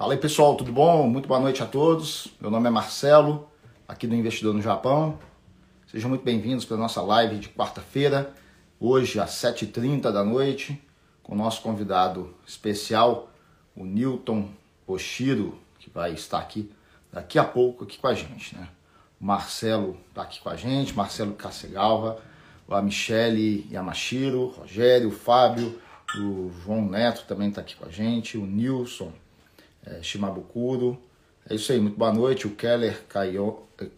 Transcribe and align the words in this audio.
Fala 0.00 0.14
aí 0.14 0.18
pessoal, 0.18 0.56
tudo 0.56 0.72
bom? 0.72 1.06
Muito 1.06 1.28
boa 1.28 1.38
noite 1.38 1.62
a 1.62 1.66
todos. 1.66 2.28
Meu 2.40 2.50
nome 2.50 2.66
é 2.66 2.70
Marcelo, 2.70 3.50
aqui 3.86 4.06
do 4.06 4.14
Investidor 4.14 4.54
no 4.54 4.62
Japão. 4.62 5.18
Sejam 5.88 6.08
muito 6.08 6.24
bem-vindos 6.24 6.64
para 6.64 6.78
a 6.78 6.80
nossa 6.80 7.02
live 7.02 7.36
de 7.36 7.50
quarta-feira, 7.50 8.32
hoje 8.80 9.20
às 9.20 9.32
7h30 9.32 10.10
da 10.10 10.24
noite, 10.24 10.82
com 11.22 11.34
o 11.34 11.36
nosso 11.36 11.60
convidado 11.60 12.34
especial, 12.46 13.28
o 13.76 13.84
Newton 13.84 14.48
Oshiro, 14.86 15.58
que 15.78 15.90
vai 15.90 16.14
estar 16.14 16.38
aqui 16.38 16.72
daqui 17.12 17.38
a 17.38 17.44
pouco 17.44 17.84
aqui 17.84 17.98
com 17.98 18.06
a 18.06 18.14
gente. 18.14 18.56
Né? 18.56 18.66
O 19.20 19.24
Marcelo 19.26 19.98
está 20.08 20.22
aqui 20.22 20.40
com 20.40 20.48
a 20.48 20.56
gente, 20.56 20.96
Marcelo 20.96 21.34
Cacegalva, 21.34 22.22
a 22.70 22.80
Michele 22.80 23.68
Yamashiro, 23.70 24.46
Rogério, 24.46 25.08
o 25.08 25.12
Fábio, 25.12 25.78
o 26.16 26.50
João 26.64 26.88
Neto 26.88 27.26
também 27.28 27.50
está 27.50 27.60
aqui 27.60 27.76
com 27.76 27.84
a 27.84 27.90
gente, 27.90 28.38
o 28.38 28.46
Nilson 28.46 29.12
é, 29.84 30.02
Shimabukuro. 30.02 31.00
É 31.48 31.54
isso 31.54 31.72
aí, 31.72 31.80
muito 31.80 31.96
boa 31.96 32.12
noite. 32.12 32.46
O 32.46 32.54
Keller 32.54 33.02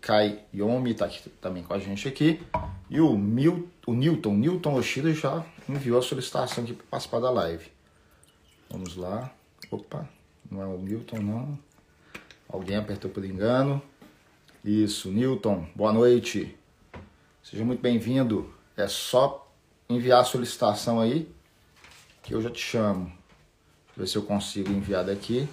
Kaiomi 0.01 0.91
está 0.93 1.09
também 1.41 1.63
com 1.63 1.75
a 1.75 1.79
gente 1.79 2.07
aqui. 2.09 2.41
E 2.89 3.01
o, 3.01 3.17
Mil, 3.17 3.69
o 3.87 3.95
Newton, 3.95 4.35
Newton 4.35 4.75
Oshiro 4.75 5.13
já 5.13 5.45
enviou 5.69 5.99
a 5.99 6.03
solicitação 6.03 6.65
aqui 6.65 6.73
para 6.73 6.87
participar 6.87 7.21
da 7.21 7.31
live. 7.31 7.71
Vamos 8.71 8.97
lá. 8.97 9.31
Opa, 9.71 10.09
não 10.51 10.63
é 10.63 10.67
o 10.67 10.79
Newton 10.79 11.19
não. 11.19 11.59
Alguém 12.49 12.77
apertou 12.77 13.11
por 13.11 13.25
engano. 13.25 13.83
Isso, 14.65 15.11
Newton, 15.11 15.67
boa 15.75 15.93
noite. 15.93 16.57
Seja 17.43 17.65
muito 17.65 17.81
bem-vindo. 17.81 18.53
É 18.77 18.87
só 18.87 19.53
enviar 19.89 20.21
a 20.21 20.25
solicitação 20.25 21.01
aí 21.01 21.29
que 22.23 22.35
eu 22.35 22.41
já 22.41 22.51
te 22.51 22.61
chamo. 22.61 23.07
Deixa 23.07 23.97
eu 23.97 24.05
ver 24.05 24.07
se 24.07 24.17
eu 24.17 24.23
consigo 24.23 24.71
enviar 24.71 25.05
daqui. 25.05 25.49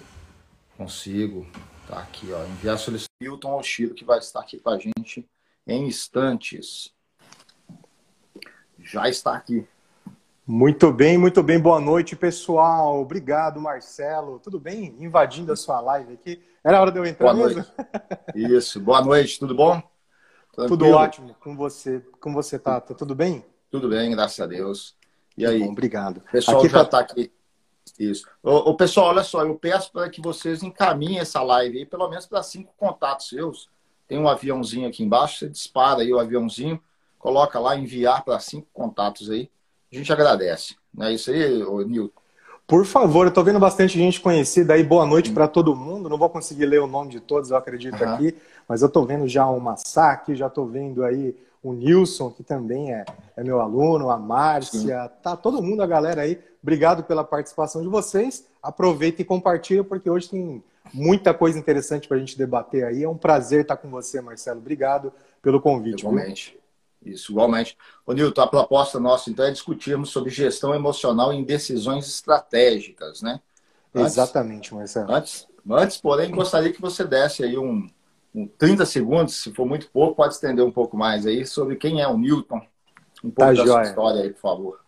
Consigo. 0.80 1.46
Tá 1.86 1.98
aqui, 1.98 2.32
ó. 2.32 2.42
Enviar 2.42 2.78
solicitação. 2.78 3.10
Milton 3.20 3.54
Oshiro, 3.58 3.94
que 3.94 4.02
vai 4.02 4.18
estar 4.18 4.40
aqui 4.40 4.58
com 4.58 4.70
a 4.70 4.78
gente 4.78 5.28
em 5.66 5.86
instantes. 5.86 6.90
Já 8.78 9.06
está 9.06 9.36
aqui. 9.36 9.68
Muito 10.46 10.90
bem, 10.90 11.18
muito 11.18 11.42
bem. 11.42 11.60
Boa 11.60 11.78
noite, 11.78 12.16
pessoal. 12.16 12.98
Obrigado, 12.98 13.60
Marcelo. 13.60 14.38
Tudo 14.38 14.58
bem? 14.58 14.96
Invadindo 14.98 15.52
a 15.52 15.56
sua 15.56 15.82
live 15.82 16.14
aqui. 16.14 16.42
Era 16.64 16.80
hora 16.80 16.90
de 16.90 16.98
eu 16.98 17.04
entrar 17.04 17.34
Boa 17.34 17.46
mesmo? 17.46 17.62
Noite. 18.34 18.56
Isso. 18.56 18.80
Boa 18.80 19.04
noite, 19.04 19.38
tudo 19.38 19.54
bom? 19.54 19.82
Tranquilo? 20.54 20.68
Tudo 20.68 20.88
ótimo. 20.92 21.36
Com 21.40 21.54
você, 21.54 22.02
como 22.22 22.34
você 22.34 22.58
tá? 22.58 22.80
Tá 22.80 22.94
tudo 22.94 23.14
bem? 23.14 23.44
Tudo 23.70 23.90
bem, 23.90 24.12
graças 24.12 24.40
a 24.40 24.46
Deus. 24.46 24.96
E 25.36 25.44
aí? 25.44 25.60
Bom, 25.60 25.72
obrigado. 25.72 26.22
O 26.26 26.32
pessoal 26.32 26.60
aqui 26.60 26.70
já 26.70 26.82
está 26.84 27.04
tá 27.04 27.12
aqui. 27.12 27.30
Isso. 27.98 28.26
O, 28.42 28.74
pessoal, 28.74 29.08
olha 29.08 29.22
só, 29.22 29.42
eu 29.42 29.54
peço 29.54 29.92
para 29.92 30.08
que 30.08 30.20
vocês 30.20 30.62
encaminhem 30.62 31.18
essa 31.18 31.42
live 31.42 31.78
aí, 31.78 31.86
pelo 31.86 32.08
menos 32.08 32.26
para 32.26 32.42
cinco 32.42 32.72
contatos 32.76 33.28
seus. 33.28 33.68
Tem 34.08 34.18
um 34.18 34.28
aviãozinho 34.28 34.88
aqui 34.88 35.02
embaixo, 35.02 35.38
você 35.38 35.48
dispara 35.48 36.00
aí 36.00 36.12
o 36.12 36.18
aviãozinho, 36.18 36.80
coloca 37.18 37.58
lá, 37.58 37.76
enviar 37.76 38.24
para 38.24 38.38
cinco 38.40 38.66
contatos 38.72 39.30
aí. 39.30 39.50
A 39.92 39.96
gente 39.96 40.12
agradece. 40.12 40.76
Não 40.92 41.06
é 41.06 41.12
isso 41.12 41.30
aí, 41.30 41.62
Nilton? 41.86 42.20
Por 42.66 42.84
favor, 42.84 43.26
eu 43.26 43.30
estou 43.30 43.42
vendo 43.42 43.58
bastante 43.58 43.98
gente 43.98 44.20
conhecida 44.20 44.74
aí. 44.74 44.84
Boa 44.84 45.04
noite 45.04 45.32
para 45.32 45.48
todo 45.48 45.74
mundo. 45.74 46.08
Não 46.08 46.16
vou 46.16 46.30
conseguir 46.30 46.66
ler 46.66 46.80
o 46.80 46.86
nome 46.86 47.10
de 47.10 47.18
todos, 47.18 47.50
eu 47.50 47.56
acredito 47.56 48.00
uhum. 48.00 48.14
aqui, 48.14 48.36
mas 48.68 48.80
eu 48.80 48.86
estou 48.86 49.04
vendo 49.04 49.26
já 49.26 49.44
o 49.46 49.58
Masaki, 49.58 50.36
já 50.36 50.46
estou 50.46 50.66
vendo 50.66 51.04
aí 51.04 51.36
o 51.62 51.72
Nilson, 51.72 52.30
que 52.30 52.42
também 52.42 52.92
é, 52.92 53.04
é 53.36 53.44
meu 53.44 53.60
aluno, 53.60 54.10
a 54.10 54.18
Márcia, 54.18 55.04
Sim. 55.04 55.10
tá 55.22 55.36
todo 55.36 55.62
mundo, 55.62 55.82
a 55.82 55.86
galera 55.86 56.22
aí. 56.22 56.38
Obrigado 56.62 57.04
pela 57.04 57.24
participação 57.24 57.82
de 57.82 57.88
vocês. 57.88 58.46
Aproveita 58.62 59.22
e 59.22 59.24
compartilha, 59.24 59.84
porque 59.84 60.08
hoje 60.08 60.28
tem 60.30 60.64
muita 60.92 61.34
coisa 61.34 61.58
interessante 61.58 62.08
para 62.08 62.16
a 62.16 62.20
gente 62.20 62.36
debater 62.36 62.84
aí. 62.84 63.02
É 63.02 63.08
um 63.08 63.16
prazer 63.16 63.62
estar 63.62 63.76
com 63.76 63.90
você, 63.90 64.20
Marcelo. 64.20 64.60
Obrigado 64.60 65.12
pelo 65.42 65.60
convite. 65.60 66.00
Igualmente. 66.00 66.58
Viu? 67.02 67.14
Isso, 67.14 67.32
igualmente. 67.32 67.76
Ô, 68.06 68.12
Nilton, 68.12 68.42
a 68.42 68.46
proposta 68.46 69.00
nossa, 69.00 69.30
então, 69.30 69.44
é 69.44 69.50
discutirmos 69.50 70.10
sobre 70.10 70.30
gestão 70.30 70.74
emocional 70.74 71.32
em 71.32 71.42
decisões 71.42 72.06
estratégicas, 72.06 73.22
né? 73.22 73.40
Antes, 73.94 74.12
Exatamente, 74.12 74.74
Marcelo. 74.74 75.10
Antes, 75.10 75.46
antes, 75.68 75.96
porém, 75.96 76.30
gostaria 76.30 76.72
que 76.72 76.80
você 76.80 77.04
desse 77.04 77.42
aí 77.42 77.56
um, 77.56 77.88
um 78.34 78.46
30 78.46 78.86
segundos, 78.86 79.42
se 79.42 79.52
for 79.52 79.66
muito 79.66 79.90
pouco, 79.90 80.16
pode 80.16 80.34
estender 80.34 80.64
um 80.64 80.70
pouco 80.70 80.96
mais 80.96 81.26
aí, 81.26 81.44
sobre 81.44 81.76
quem 81.76 82.00
é 82.00 82.08
o 82.08 82.16
Newton. 82.16 82.60
Um 83.24 83.30
pouco 83.30 83.54
tá, 83.54 83.62
da 83.64 83.66
sua 83.66 83.82
história 83.82 84.22
aí, 84.22 84.30
por 84.30 84.40
favor. 84.40 84.80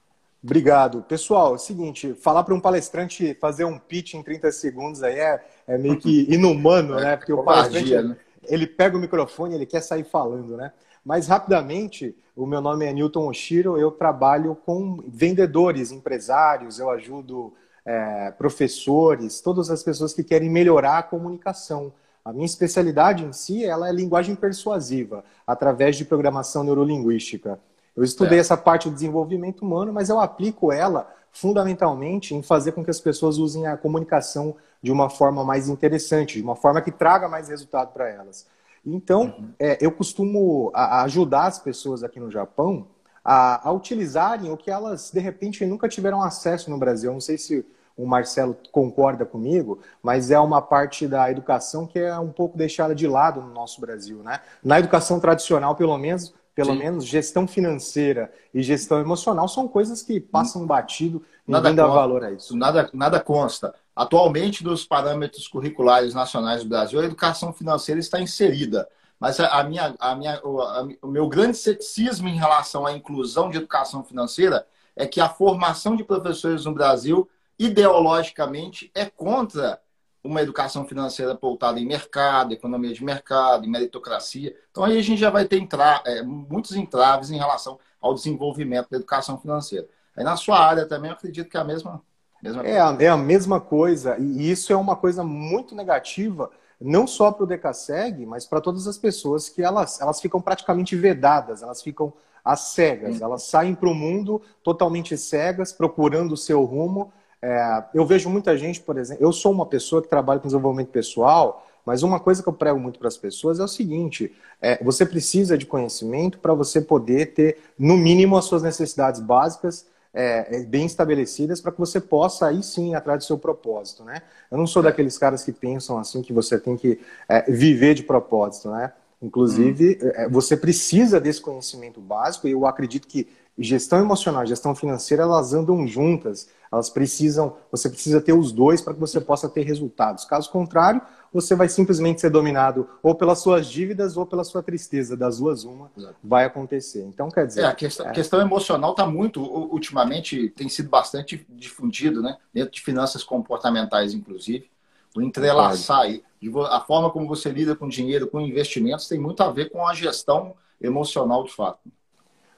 Obrigado. 0.42 1.02
Pessoal, 1.02 1.52
é 1.52 1.54
o 1.54 1.58
seguinte, 1.58 2.14
falar 2.14 2.42
para 2.42 2.54
um 2.54 2.60
palestrante 2.60 3.34
fazer 3.40 3.64
um 3.64 3.78
pitch 3.78 4.14
em 4.14 4.22
30 4.22 4.50
segundos 4.50 5.02
aí 5.02 5.14
é, 5.14 5.44
é 5.68 5.78
meio 5.78 5.98
que 5.98 6.26
inumano, 6.32 6.96
né? 6.96 7.16
Porque 7.16 7.32
o 7.32 7.44
palestrante, 7.44 7.94
né? 7.94 8.16
ele 8.44 8.66
pega 8.66 8.96
o 8.96 9.00
microfone, 9.00 9.54
ele 9.54 9.66
quer 9.66 9.80
sair 9.80 10.04
falando, 10.04 10.56
né? 10.56 10.72
Mas 11.04 11.28
rapidamente, 11.28 12.16
o 12.34 12.46
meu 12.46 12.60
nome 12.60 12.86
é 12.86 12.92
Newton 12.92 13.28
Oshiro, 13.28 13.78
eu 13.78 13.90
trabalho 13.90 14.56
com 14.64 15.02
vendedores, 15.06 15.92
empresários, 15.92 16.78
eu 16.78 16.90
ajudo 16.90 17.52
é, 17.84 18.30
professores, 18.32 19.40
todas 19.40 19.70
as 19.70 19.82
pessoas 19.82 20.12
que 20.12 20.24
querem 20.24 20.50
melhorar 20.50 20.98
a 20.98 21.02
comunicação. 21.02 21.92
A 22.24 22.32
minha 22.32 22.46
especialidade 22.46 23.24
em 23.24 23.32
si 23.32 23.64
ela 23.64 23.88
é 23.88 23.92
linguagem 23.92 24.34
persuasiva, 24.34 25.24
através 25.46 25.96
de 25.96 26.04
programação 26.04 26.62
neurolinguística. 26.62 27.58
Eu 27.96 28.04
estudei 28.04 28.38
é. 28.38 28.40
essa 28.40 28.56
parte 28.56 28.88
do 28.88 28.94
desenvolvimento 28.94 29.62
humano, 29.62 29.92
mas 29.92 30.08
eu 30.08 30.20
aplico 30.20 30.72
ela 30.72 31.12
fundamentalmente 31.30 32.34
em 32.34 32.42
fazer 32.42 32.72
com 32.72 32.84
que 32.84 32.90
as 32.90 33.00
pessoas 33.00 33.38
usem 33.38 33.66
a 33.66 33.76
comunicação 33.76 34.54
de 34.82 34.92
uma 34.92 35.08
forma 35.08 35.42
mais 35.44 35.68
interessante, 35.68 36.38
de 36.38 36.42
uma 36.42 36.56
forma 36.56 36.80
que 36.80 36.90
traga 36.90 37.28
mais 37.28 37.48
resultado 37.48 37.92
para 37.92 38.08
elas. 38.08 38.46
Então, 38.84 39.34
uhum. 39.38 39.50
é, 39.58 39.78
eu 39.80 39.90
costumo 39.92 40.70
ajudar 40.74 41.46
as 41.46 41.58
pessoas 41.58 42.02
aqui 42.02 42.18
no 42.20 42.30
Japão 42.30 42.88
a, 43.24 43.68
a, 43.68 43.72
utilizarem 43.72 44.50
o 44.50 44.56
que 44.56 44.70
elas, 44.70 45.10
de 45.10 45.20
repente, 45.20 45.64
nunca 45.64 45.88
tiveram 45.88 46.20
acesso 46.20 46.70
no 46.70 46.78
Brasil. 46.78 47.10
Eu 47.10 47.14
não 47.14 47.20
sei 47.20 47.38
se 47.38 47.64
o 47.96 48.06
Marcelo 48.06 48.56
concorda 48.70 49.24
comigo, 49.24 49.80
mas 50.02 50.30
é 50.30 50.38
uma 50.38 50.62
parte 50.62 51.06
da 51.06 51.30
educação 51.30 51.86
que 51.86 51.98
é 51.98 52.18
um 52.18 52.30
pouco 52.30 52.56
deixada 52.56 52.94
de 52.94 53.06
lado 53.06 53.40
no 53.40 53.52
nosso 53.52 53.80
Brasil, 53.80 54.22
né? 54.22 54.40
Na 54.62 54.78
educação 54.78 55.20
tradicional, 55.20 55.74
pelo 55.74 55.96
menos, 55.98 56.34
pelo 56.54 56.72
Sim. 56.72 56.78
menos 56.78 57.04
gestão 57.04 57.46
financeira 57.46 58.32
e 58.52 58.62
gestão 58.62 59.00
emocional 59.00 59.48
são 59.48 59.66
coisas 59.66 60.02
que 60.02 60.20
passam 60.20 60.66
batido 60.66 61.22
e 61.46 61.52
ninguém 61.52 61.74
dá 61.74 61.86
valor 61.86 62.24
a 62.24 62.30
isso. 62.30 62.56
Nada, 62.56 62.88
nada 62.92 63.20
consta. 63.20 63.74
Atualmente, 63.94 64.64
dos 64.64 64.84
parâmetros 64.84 65.46
curriculares 65.46 66.14
nacionais 66.14 66.62
do 66.62 66.68
Brasil, 66.68 67.00
a 67.00 67.04
educação 67.04 67.52
financeira 67.52 68.00
está 68.00 68.20
inserida. 68.20 68.88
Mas 69.22 69.38
a 69.38 69.62
minha, 69.62 69.94
a 70.00 70.16
minha, 70.16 70.40
o, 70.42 71.06
meu 71.06 71.28
grande 71.28 71.56
ceticismo 71.56 72.26
em 72.26 72.36
relação 72.36 72.84
à 72.84 72.92
inclusão 72.92 73.50
de 73.50 73.58
educação 73.58 74.02
financeira 74.02 74.66
é 74.96 75.06
que 75.06 75.20
a 75.20 75.28
formação 75.28 75.94
de 75.94 76.02
professores 76.02 76.64
no 76.64 76.74
Brasil 76.74 77.28
ideologicamente 77.64 78.90
é 78.94 79.06
contra 79.06 79.80
uma 80.24 80.40
educação 80.40 80.86
financeira 80.86 81.34
pautada 81.34 81.80
em 81.80 81.86
mercado, 81.86 82.52
economia 82.52 82.92
de 82.92 83.04
mercado, 83.04 83.66
em 83.66 83.70
meritocracia. 83.70 84.54
Então 84.70 84.84
aí 84.84 84.98
a 84.98 85.02
gente 85.02 85.18
já 85.18 85.30
vai 85.30 85.44
ter 85.44 85.58
entra 85.58 86.02
é, 86.06 86.22
muitos 86.22 86.76
entraves 86.76 87.30
em 87.30 87.38
relação 87.38 87.78
ao 88.00 88.14
desenvolvimento 88.14 88.88
da 88.90 88.96
educação 88.96 89.38
financeira. 89.38 89.88
Aí 90.16 90.22
na 90.22 90.36
sua 90.36 90.58
área 90.58 90.86
também 90.86 91.10
eu 91.10 91.16
acredito 91.16 91.48
que 91.48 91.56
é 91.56 91.60
a 91.60 91.64
mesma, 91.64 92.02
mesma 92.42 92.62
é, 92.62 92.80
a, 92.80 92.96
é 93.00 93.08
a 93.08 93.16
mesma 93.16 93.60
coisa, 93.60 94.16
e 94.18 94.50
isso 94.50 94.72
é 94.72 94.76
uma 94.76 94.94
coisa 94.94 95.24
muito 95.24 95.74
negativa, 95.74 96.50
não 96.80 97.06
só 97.06 97.32
para 97.32 97.44
o 97.44 97.46
DECASEG, 97.46 98.26
mas 98.26 98.44
para 98.44 98.60
todas 98.60 98.86
as 98.86 98.98
pessoas 98.98 99.48
que 99.48 99.62
elas, 99.62 100.00
elas 100.00 100.20
ficam 100.20 100.40
praticamente 100.40 100.94
vedadas, 100.94 101.62
elas 101.62 101.82
ficam 101.82 102.12
às 102.44 102.72
cegas, 102.72 103.16
Sim. 103.16 103.24
elas 103.24 103.44
saem 103.44 103.74
para 103.74 103.88
o 103.88 103.94
mundo 103.94 104.42
totalmente 104.62 105.16
cegas, 105.16 105.72
procurando 105.72 106.32
o 106.32 106.36
seu 106.36 106.64
rumo, 106.64 107.12
é, 107.42 107.84
eu 107.92 108.06
vejo 108.06 108.30
muita 108.30 108.56
gente, 108.56 108.80
por 108.80 108.96
exemplo, 108.96 109.24
eu 109.24 109.32
sou 109.32 109.50
uma 109.50 109.66
pessoa 109.66 110.00
que 110.00 110.08
trabalha 110.08 110.38
com 110.38 110.46
desenvolvimento 110.46 110.90
pessoal, 110.90 111.66
mas 111.84 112.04
uma 112.04 112.20
coisa 112.20 112.40
que 112.40 112.48
eu 112.48 112.52
prego 112.52 112.78
muito 112.78 113.00
para 113.00 113.08
as 113.08 113.16
pessoas 113.16 113.58
é 113.58 113.64
o 113.64 113.68
seguinte: 113.68 114.32
é, 114.60 114.82
você 114.82 115.04
precisa 115.04 115.58
de 115.58 115.66
conhecimento 115.66 116.38
para 116.38 116.54
você 116.54 116.80
poder 116.80 117.34
ter, 117.34 117.58
no 117.76 117.96
mínimo, 117.96 118.36
as 118.36 118.44
suas 118.44 118.62
necessidades 118.62 119.20
básicas 119.20 119.86
é, 120.14 120.58
é 120.58 120.60
bem 120.60 120.86
estabelecidas 120.86 121.60
para 121.60 121.72
que 121.72 121.80
você 121.80 122.00
possa 122.00 122.46
aí 122.46 122.62
sim 122.62 122.92
ir 122.92 122.94
atrás 122.94 123.18
do 123.18 123.24
seu 123.24 123.36
propósito, 123.38 124.04
né? 124.04 124.22
Eu 124.48 124.58
não 124.58 124.66
sou 124.66 124.80
é. 124.82 124.84
daqueles 124.84 125.18
caras 125.18 125.42
que 125.42 125.50
pensam 125.50 125.98
assim 125.98 126.22
que 126.22 126.32
você 126.32 126.58
tem 126.58 126.76
que 126.76 127.00
é, 127.28 127.50
viver 127.50 127.94
de 127.94 128.04
propósito, 128.04 128.70
né? 128.70 128.92
Inclusive, 129.20 129.98
hum. 130.02 130.30
você 130.30 130.56
precisa 130.56 131.20
desse 131.20 131.40
conhecimento 131.40 132.00
básico 132.00 132.48
e 132.48 132.52
eu 132.52 132.66
acredito 132.66 133.06
que 133.06 133.28
gestão 133.58 133.98
emocional 134.00 134.44
e 134.44 134.46
gestão 134.46 134.74
financeira 134.74 135.22
elas 135.22 135.52
andam 135.52 135.86
juntas. 135.86 136.48
Elas 136.72 136.88
precisam, 136.88 137.54
você 137.70 137.90
precisa 137.90 138.20
ter 138.20 138.32
os 138.32 138.50
dois 138.50 138.80
para 138.80 138.94
que 138.94 139.00
você 139.00 139.20
possa 139.20 139.48
ter 139.48 139.62
resultados. 139.62 140.24
Caso 140.24 140.50
contrário, 140.50 141.02
você 141.30 141.54
vai 141.54 141.68
simplesmente 141.68 142.22
ser 142.22 142.30
dominado 142.30 142.88
ou 143.02 143.14
pelas 143.14 143.40
suas 143.40 143.66
dívidas 143.66 144.16
ou 144.16 144.24
pela 144.24 144.42
sua 144.42 144.62
tristeza. 144.62 145.14
Das 145.14 145.38
duas, 145.38 145.64
uma 145.64 145.90
Exato. 145.96 146.16
vai 146.24 146.44
acontecer. 146.44 147.02
Então, 147.04 147.30
quer 147.30 147.46
dizer. 147.46 147.62
É, 147.62 147.66
a 147.66 147.74
questão, 147.74 148.06
é... 148.06 148.12
questão 148.12 148.40
emocional 148.40 148.92
está 148.92 149.06
muito, 149.06 149.42
ultimamente, 149.42 150.48
tem 150.50 150.68
sido 150.68 150.88
bastante 150.88 151.46
difundido, 151.50 152.22
né? 152.22 152.38
Dentro 152.54 152.72
de 152.72 152.80
finanças 152.80 153.22
comportamentais, 153.22 154.14
inclusive. 154.14 154.70
O 155.14 155.20
entrelaçar 155.20 156.00
aí, 156.00 156.22
a 156.70 156.80
forma 156.80 157.10
como 157.10 157.28
você 157.28 157.50
lida 157.50 157.76
com 157.76 157.86
dinheiro, 157.86 158.26
com 158.26 158.40
investimentos, 158.40 159.06
tem 159.08 159.18
muito 159.18 159.42
a 159.42 159.50
ver 159.50 159.70
com 159.70 159.86
a 159.86 159.92
gestão 159.92 160.54
emocional 160.80 161.44
de 161.44 161.52
fato. 161.52 161.80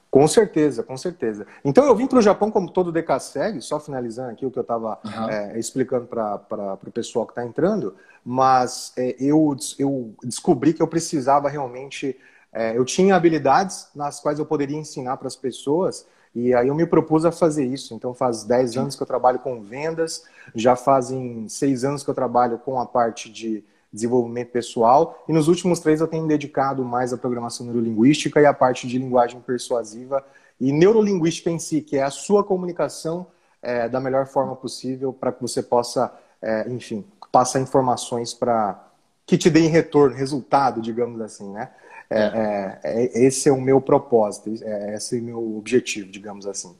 Com 0.09 0.27
certeza, 0.27 0.81
com 0.81 0.95
certeza. 0.95 1.45
Então 1.63 1.85
eu 1.85 1.95
vim 1.95 2.07
para 2.07 2.19
o 2.19 2.21
Japão 2.21 2.49
como 2.49 2.71
todo 2.71 2.91
DKSEG, 2.91 3.61
só 3.61 3.79
finalizando 3.79 4.31
aqui 4.31 4.45
o 4.45 4.51
que 4.51 4.57
eu 4.57 4.61
estava 4.61 4.97
uhum. 5.03 5.29
é, 5.29 5.59
explicando 5.59 6.07
para 6.07 6.77
o 6.81 6.91
pessoal 6.91 7.25
que 7.25 7.31
está 7.33 7.45
entrando, 7.45 7.95
mas 8.23 8.93
é, 8.97 9.15
eu, 9.19 9.55
eu 9.77 10.15
descobri 10.23 10.73
que 10.73 10.81
eu 10.81 10.87
precisava 10.87 11.49
realmente. 11.49 12.17
É, 12.53 12.77
eu 12.77 12.85
tinha 12.85 13.15
habilidades 13.15 13.89
nas 13.93 14.21
quais 14.21 14.39
eu 14.39 14.45
poderia 14.45 14.77
ensinar 14.77 15.17
para 15.17 15.27
as 15.27 15.35
pessoas, 15.35 16.07
e 16.33 16.53
aí 16.53 16.69
eu 16.69 16.75
me 16.75 16.85
propus 16.85 17.25
a 17.25 17.31
fazer 17.31 17.65
isso. 17.65 17.93
Então 17.93 18.13
faz 18.13 18.45
10 18.45 18.77
anos 18.77 18.95
que 18.95 19.03
eu 19.03 19.07
trabalho 19.07 19.39
com 19.39 19.61
vendas, 19.61 20.23
já 20.55 20.77
fazem 20.77 21.49
6 21.49 21.83
anos 21.83 22.03
que 22.03 22.09
eu 22.09 22.15
trabalho 22.15 22.57
com 22.57 22.79
a 22.79 22.85
parte 22.85 23.29
de 23.29 23.65
desenvolvimento 23.95 24.51
pessoal. 24.51 25.23
E 25.27 25.33
nos 25.33 25.47
últimos 25.47 25.79
três 25.79 26.01
eu 26.01 26.07
tenho 26.07 26.23
me 26.23 26.29
dedicado 26.29 26.83
mais 26.83 27.11
à 27.11 27.17
programação 27.17 27.65
neurolinguística 27.65 28.39
e 28.39 28.45
à 28.45 28.53
parte 28.53 28.87
de 28.87 28.99
linguagem 28.99 29.39
persuasiva 29.39 30.23
e 30.59 30.71
neurolinguística 30.71 31.49
em 31.49 31.57
si, 31.57 31.81
que 31.81 31.97
é 31.97 32.03
a 32.03 32.11
sua 32.11 32.43
comunicação 32.43 33.27
é, 33.61 33.89
da 33.89 33.99
melhor 33.99 34.27
forma 34.27 34.55
possível 34.55 35.11
para 35.11 35.31
que 35.31 35.41
você 35.41 35.63
possa, 35.63 36.13
é, 36.41 36.69
enfim, 36.69 37.03
passar 37.31 37.59
informações 37.59 38.33
para 38.33 38.81
que 39.25 39.37
te 39.37 39.49
deem 39.49 39.67
retorno, 39.67 40.15
resultado, 40.15 40.81
digamos 40.81 41.19
assim, 41.19 41.51
né? 41.51 41.71
É, 42.07 42.19
é, 42.19 42.79
é 42.83 43.25
esse 43.25 43.49
é 43.49 43.51
o 43.51 43.59
meu 43.59 43.81
propósito, 43.81 44.53
é, 44.63 44.95
esse 44.95 45.17
é 45.17 45.19
o 45.19 45.23
meu 45.23 45.57
objetivo, 45.57 46.11
digamos 46.11 46.45
assim. 46.45 46.75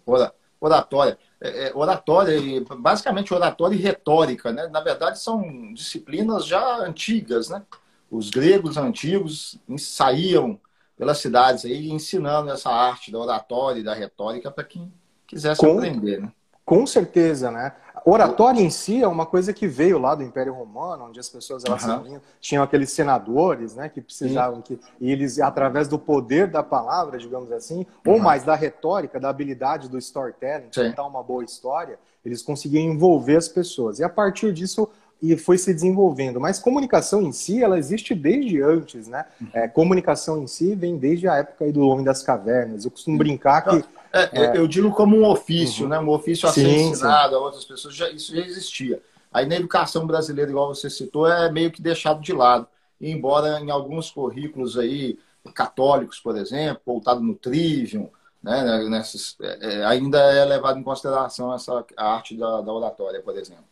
Oratória. 0.62 1.18
É, 1.42 1.68
é, 1.68 1.72
oratória, 1.76 2.40
basicamente 2.78 3.34
oratória 3.34 3.76
e 3.76 3.82
retórica, 3.82 4.52
né? 4.52 4.68
Na 4.68 4.80
verdade, 4.80 5.20
são 5.20 5.74
disciplinas 5.74 6.46
já 6.46 6.78
antigas, 6.78 7.50
né? 7.50 7.62
Os 8.10 8.30
gregos 8.30 8.78
antigos 8.78 9.60
saíam 9.78 10.60
pelas 10.98 11.18
cidades 11.18 11.66
aí 11.66 11.92
ensinando 11.92 12.50
essa 12.50 12.70
arte 12.70 13.12
da 13.12 13.20
oratória 13.20 13.80
e 13.82 13.84
da 13.84 13.94
retórica 13.94 14.50
para 14.50 14.64
quem 14.64 14.92
quisesse 15.28 15.60
Com... 15.60 15.78
aprender, 15.78 16.22
né? 16.22 16.32
Com 16.64 16.88
certeza, 16.88 17.52
né? 17.52 17.76
Oratória 18.08 18.62
em 18.62 18.70
si 18.70 19.02
é 19.02 19.08
uma 19.08 19.26
coisa 19.26 19.52
que 19.52 19.68
veio 19.68 19.98
lá 19.98 20.14
do 20.14 20.22
Império 20.22 20.54
Romano, 20.54 21.06
onde 21.06 21.20
as 21.20 21.28
pessoas 21.28 21.66
elas 21.66 21.84
uhum. 21.86 22.20
tinham 22.40 22.64
aqueles 22.64 22.92
senadores, 22.92 23.76
né, 23.76 23.90
que 23.90 24.00
precisavam 24.00 24.58
Sim. 24.58 24.76
que 24.76 24.80
e 25.02 25.12
eles 25.12 25.40
através 25.40 25.88
do 25.88 25.98
poder 25.98 26.48
da 26.48 26.62
palavra, 26.62 27.18
digamos 27.18 27.52
assim, 27.52 27.80
uhum. 28.06 28.14
ou 28.14 28.20
mais 28.20 28.44
da 28.44 28.54
retórica, 28.54 29.20
da 29.20 29.28
habilidade 29.28 29.90
do 29.90 29.98
storytelling, 29.98 30.68
Sim. 30.72 30.90
contar 30.90 31.08
uma 31.08 31.24
boa 31.24 31.44
história, 31.44 31.98
eles 32.24 32.44
conseguiam 32.44 32.84
envolver 32.84 33.38
as 33.38 33.48
pessoas. 33.48 33.98
E 33.98 34.04
a 34.04 34.10
partir 34.10 34.54
disso 34.54 34.88
e 35.22 35.36
foi 35.38 35.58
se 35.58 35.74
desenvolvendo. 35.74 36.40
Mas 36.40 36.60
comunicação 36.60 37.22
em 37.22 37.32
si, 37.32 37.64
ela 37.64 37.80
existe 37.80 38.14
desde 38.14 38.62
antes, 38.62 39.08
né? 39.08 39.26
Uhum. 39.42 39.48
É, 39.54 39.68
comunicação 39.68 40.44
em 40.44 40.48
si 40.48 40.76
vem 40.76 40.98
desde 40.98 41.28
a 41.28 41.38
época 41.38 41.72
do 41.72 41.88
Homem 41.88 42.06
das 42.06 42.22
Cavernas. 42.22 42.86
Eu 42.86 42.92
costumo 42.92 43.18
brincar 43.18 43.64
que... 43.64 43.84
É, 44.16 44.30
é... 44.46 44.58
Eu 44.58 44.66
digo 44.66 44.92
como 44.92 45.18
um 45.18 45.26
ofício, 45.26 45.84
uhum. 45.84 45.90
né? 45.90 46.00
Um 46.00 46.10
ofício 46.10 46.48
a 46.48 46.52
sim, 46.54 46.62
ser 46.62 46.78
ensinado 46.78 47.30
sim. 47.30 47.36
a 47.36 47.40
outras 47.40 47.66
pessoas, 47.66 47.94
já, 47.94 48.10
isso 48.10 48.34
já 48.34 48.42
existia. 48.42 49.02
Aí 49.32 49.46
na 49.46 49.56
educação 49.56 50.08
brasileira, 50.08 50.50
igual 50.50 50.74
você 50.74 50.90
citou, 50.90 51.28
é 51.28 51.52
meio 51.52 51.70
que 51.70 51.82
deixado 51.82 52.22
de 52.22 52.32
lado. 52.32 52.66
E 53.02 53.12
embora 53.12 53.60
em 53.60 53.70
alguns 53.70 54.10
currículos 54.10 54.78
aí, 54.78 55.20
católicos, 55.54 56.20
por 56.20 56.38
exemplo, 56.38 56.82
voltado 56.86 57.20
no 57.20 57.36
Trivium, 57.36 58.10
né, 58.42 58.88
nessas, 58.90 59.36
é, 59.42 59.80
é, 59.80 59.86
ainda 59.86 60.20
é 60.20 60.46
levado 60.46 60.80
em 60.80 60.84
consideração 60.84 61.54
essa 61.54 61.86
a 61.98 62.14
arte 62.14 62.38
da, 62.38 62.62
da 62.62 62.72
oratória, 62.72 63.22
por 63.22 63.36
exemplo. 63.38 63.66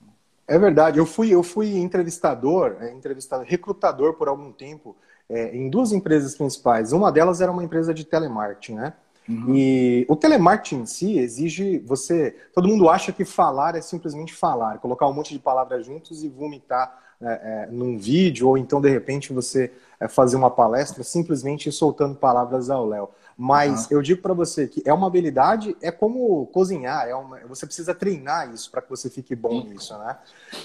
É 0.45 0.60
verdade. 0.60 1.00
Eu 1.00 1.06
fui, 1.06 1.30
eu 1.30 1.42
fui 1.42 1.78
entrevistador, 1.78 2.75
é, 2.81 2.92
entrevistador, 2.92 3.45
recrutador 3.48 4.16
por 4.16 4.28
algum 4.28 4.51
tempo 4.51 4.98
é, 5.30 5.56
em 5.56 5.69
duas 5.69 5.94
empresas 5.94 6.36
principais. 6.36 6.92
Uma 6.92 7.12
delas 7.12 7.40
era 7.40 7.51
uma 7.51 7.63
empresa 7.63 7.94
de 7.94 8.04
telemarketing, 8.04 8.74
né? 8.74 8.94
Uhum. 9.28 9.56
E 9.56 10.06
o 10.10 10.16
telemarketing 10.16 10.81
em 10.81 10.86
si 10.86 11.18
exige 11.18 11.80
você. 11.80 12.36
Todo 12.54 12.68
mundo 12.68 12.90
acha 12.90 13.12
que 13.12 13.24
falar 13.24 13.75
é 13.75 13.81
simplesmente 13.81 14.34
falar, 14.34 14.80
colocar 14.80 15.08
um 15.08 15.14
monte 15.14 15.34
de 15.34 15.40
palavras 15.40 15.86
juntos 15.86 16.24
e 16.24 16.30
vomitar 16.30 17.04
é, 17.22 17.25
é, 17.25 17.68
num 17.72 17.98
vídeo, 17.98 18.50
ou 18.50 18.58
então 18.58 18.81
de 18.81 18.90
repente 18.90 19.31
você 19.31 19.72
é, 19.98 20.10
fazer 20.10 20.36
uma 20.36 20.52
palestra 20.52 21.04
simplesmente 21.04 21.72
soltando 21.72 22.16
palavras 22.16 22.70
ao 22.70 22.86
léu. 22.86 23.12
Mas 23.38 23.86
uhum. 23.86 23.98
eu 23.98 24.02
digo 24.02 24.22
para 24.22 24.34
você 24.34 24.68
que 24.68 24.84
é 24.86 24.94
uma 24.94 25.08
habilidade, 25.08 25.76
é 25.81 25.90
como 25.90 26.46
cozinhar, 26.48 27.08
é 27.08 27.16
uma, 27.16 27.40
você 27.48 27.66
precisa 27.66 27.96
treinar 27.96 28.54
isso 28.54 28.69
para 28.69 28.81
que 28.81 28.90
você 28.90 29.10
fique 29.10 29.36
bom 29.36 29.54
uhum. 29.54 29.69
nisso, 29.69 29.98
né? 29.98 30.18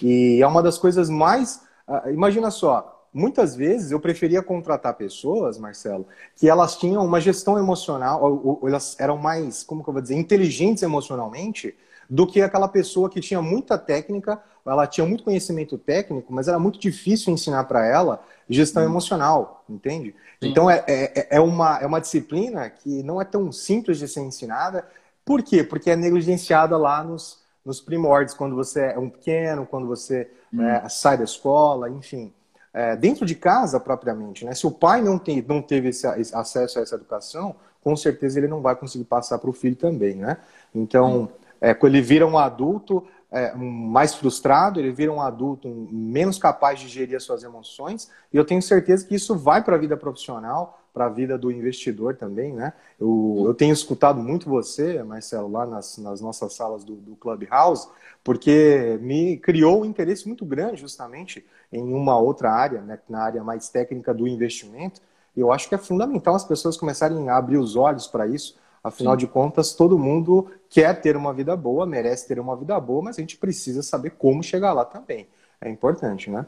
E 0.02 0.42
é 0.42 0.46
uma 0.46 0.62
das 0.62 0.78
coisas 0.78 1.08
mais. 1.08 1.62
Uh, 1.86 2.10
imagina 2.10 2.50
só, 2.50 2.97
muitas 3.12 3.56
vezes 3.56 3.90
eu 3.90 4.00
preferia 4.00 4.42
contratar 4.42 4.94
pessoas, 4.94 5.58
Marcelo, 5.58 6.06
que 6.36 6.48
elas 6.48 6.76
tinham 6.76 7.04
uma 7.04 7.20
gestão 7.20 7.58
emocional, 7.58 8.22
ou, 8.22 8.58
ou 8.62 8.68
elas 8.68 8.98
eram 8.98 9.16
mais, 9.16 9.62
como 9.62 9.82
que 9.82 9.88
eu 9.88 9.92
vou 9.92 10.02
dizer, 10.02 10.16
inteligentes 10.16 10.82
emocionalmente, 10.82 11.74
do 12.08 12.26
que 12.26 12.40
aquela 12.40 12.68
pessoa 12.68 13.10
que 13.10 13.20
tinha 13.20 13.42
muita 13.42 13.76
técnica, 13.76 14.42
ela 14.64 14.86
tinha 14.86 15.06
muito 15.06 15.24
conhecimento 15.24 15.76
técnico, 15.76 16.32
mas 16.32 16.48
era 16.48 16.58
muito 16.58 16.78
difícil 16.78 17.32
ensinar 17.32 17.64
para 17.64 17.86
ela 17.86 18.22
gestão 18.48 18.82
hum. 18.82 18.86
emocional, 18.86 19.64
entende? 19.68 20.14
Sim. 20.42 20.48
Então 20.48 20.70
é, 20.70 20.84
é, 20.86 21.36
é, 21.36 21.40
uma, 21.40 21.78
é 21.78 21.86
uma 21.86 22.00
disciplina 22.00 22.68
que 22.70 23.02
não 23.02 23.20
é 23.20 23.24
tão 23.24 23.52
simples 23.52 23.98
de 23.98 24.08
ser 24.08 24.20
ensinada. 24.20 24.86
Por 25.24 25.42
quê? 25.42 25.62
Porque 25.62 25.90
é 25.90 25.96
negligenciada 25.96 26.76
lá 26.78 27.04
nos, 27.04 27.42
nos 27.64 27.80
primórdios, 27.80 28.34
quando 28.34 28.56
você 28.56 28.86
é 28.86 28.98
um 28.98 29.10
pequeno, 29.10 29.66
quando 29.66 29.86
você 29.86 30.30
hum. 30.52 30.62
é, 30.62 30.88
sai 30.88 31.18
da 31.18 31.24
escola, 31.24 31.90
enfim. 31.90 32.32
É, 32.72 32.94
dentro 32.96 33.24
de 33.24 33.34
casa, 33.34 33.80
propriamente, 33.80 34.44
né? 34.44 34.54
Se 34.54 34.66
o 34.66 34.70
pai 34.70 35.00
não, 35.00 35.18
tem, 35.18 35.44
não 35.46 35.62
teve 35.62 35.88
esse, 35.88 36.06
esse 36.20 36.34
acesso 36.34 36.78
a 36.78 36.82
essa 36.82 36.94
educação, 36.94 37.54
com 37.82 37.96
certeza 37.96 38.38
ele 38.38 38.48
não 38.48 38.60
vai 38.60 38.76
conseguir 38.76 39.04
passar 39.04 39.38
para 39.38 39.48
o 39.48 39.52
filho 39.52 39.76
também, 39.76 40.16
né? 40.16 40.36
Então, 40.74 41.22
hum. 41.22 41.28
é, 41.60 41.76
ele 41.82 42.00
vira 42.00 42.26
um 42.26 42.36
adulto, 42.36 43.06
é, 43.30 43.54
mais 43.54 44.14
frustrado, 44.14 44.80
ele 44.80 44.90
vira 44.90 45.12
um 45.12 45.20
adulto 45.20 45.68
menos 45.90 46.38
capaz 46.38 46.80
de 46.80 46.88
gerir 46.88 47.16
as 47.16 47.22
suas 47.22 47.42
emoções, 47.42 48.10
e 48.32 48.36
eu 48.36 48.44
tenho 48.44 48.62
certeza 48.62 49.06
que 49.06 49.14
isso 49.14 49.36
vai 49.36 49.62
para 49.62 49.76
a 49.76 49.78
vida 49.78 49.96
profissional, 49.96 50.80
para 50.92 51.06
a 51.06 51.08
vida 51.08 51.38
do 51.38 51.50
investidor 51.50 52.16
também, 52.16 52.52
né? 52.52 52.72
Eu, 53.00 53.44
eu 53.46 53.54
tenho 53.54 53.72
escutado 53.72 54.20
muito 54.20 54.48
você, 54.48 55.02
Marcelo, 55.02 55.50
lá 55.50 55.66
nas, 55.66 55.98
nas 55.98 56.20
nossas 56.20 56.54
salas 56.54 56.84
do, 56.84 56.96
do 56.96 57.16
Clubhouse, 57.16 57.88
porque 58.24 58.98
me 59.00 59.36
criou 59.36 59.82
um 59.82 59.84
interesse 59.84 60.26
muito 60.26 60.44
grande 60.44 60.80
justamente 60.80 61.46
em 61.72 61.92
uma 61.92 62.18
outra 62.18 62.50
área, 62.50 62.80
né, 62.80 62.98
na 63.08 63.22
área 63.22 63.44
mais 63.44 63.68
técnica 63.68 64.12
do 64.12 64.26
investimento, 64.26 65.00
e 65.36 65.40
eu 65.40 65.52
acho 65.52 65.68
que 65.68 65.74
é 65.74 65.78
fundamental 65.78 66.34
as 66.34 66.44
pessoas 66.44 66.76
começarem 66.76 67.28
a 67.28 67.36
abrir 67.36 67.58
os 67.58 67.76
olhos 67.76 68.06
para 68.06 68.26
isso, 68.26 68.58
Afinal 68.82 69.14
Sim. 69.14 69.18
de 69.18 69.26
contas, 69.26 69.74
todo 69.74 69.98
mundo 69.98 70.50
quer 70.70 71.00
ter 71.00 71.16
uma 71.16 71.32
vida 71.32 71.56
boa, 71.56 71.84
merece 71.84 72.28
ter 72.28 72.38
uma 72.38 72.56
vida 72.56 72.78
boa, 72.78 73.02
mas 73.02 73.18
a 73.18 73.20
gente 73.20 73.36
precisa 73.36 73.82
saber 73.82 74.10
como 74.10 74.42
chegar 74.42 74.72
lá 74.72 74.84
também. 74.84 75.28
É 75.60 75.68
importante, 75.68 76.30
né? 76.30 76.46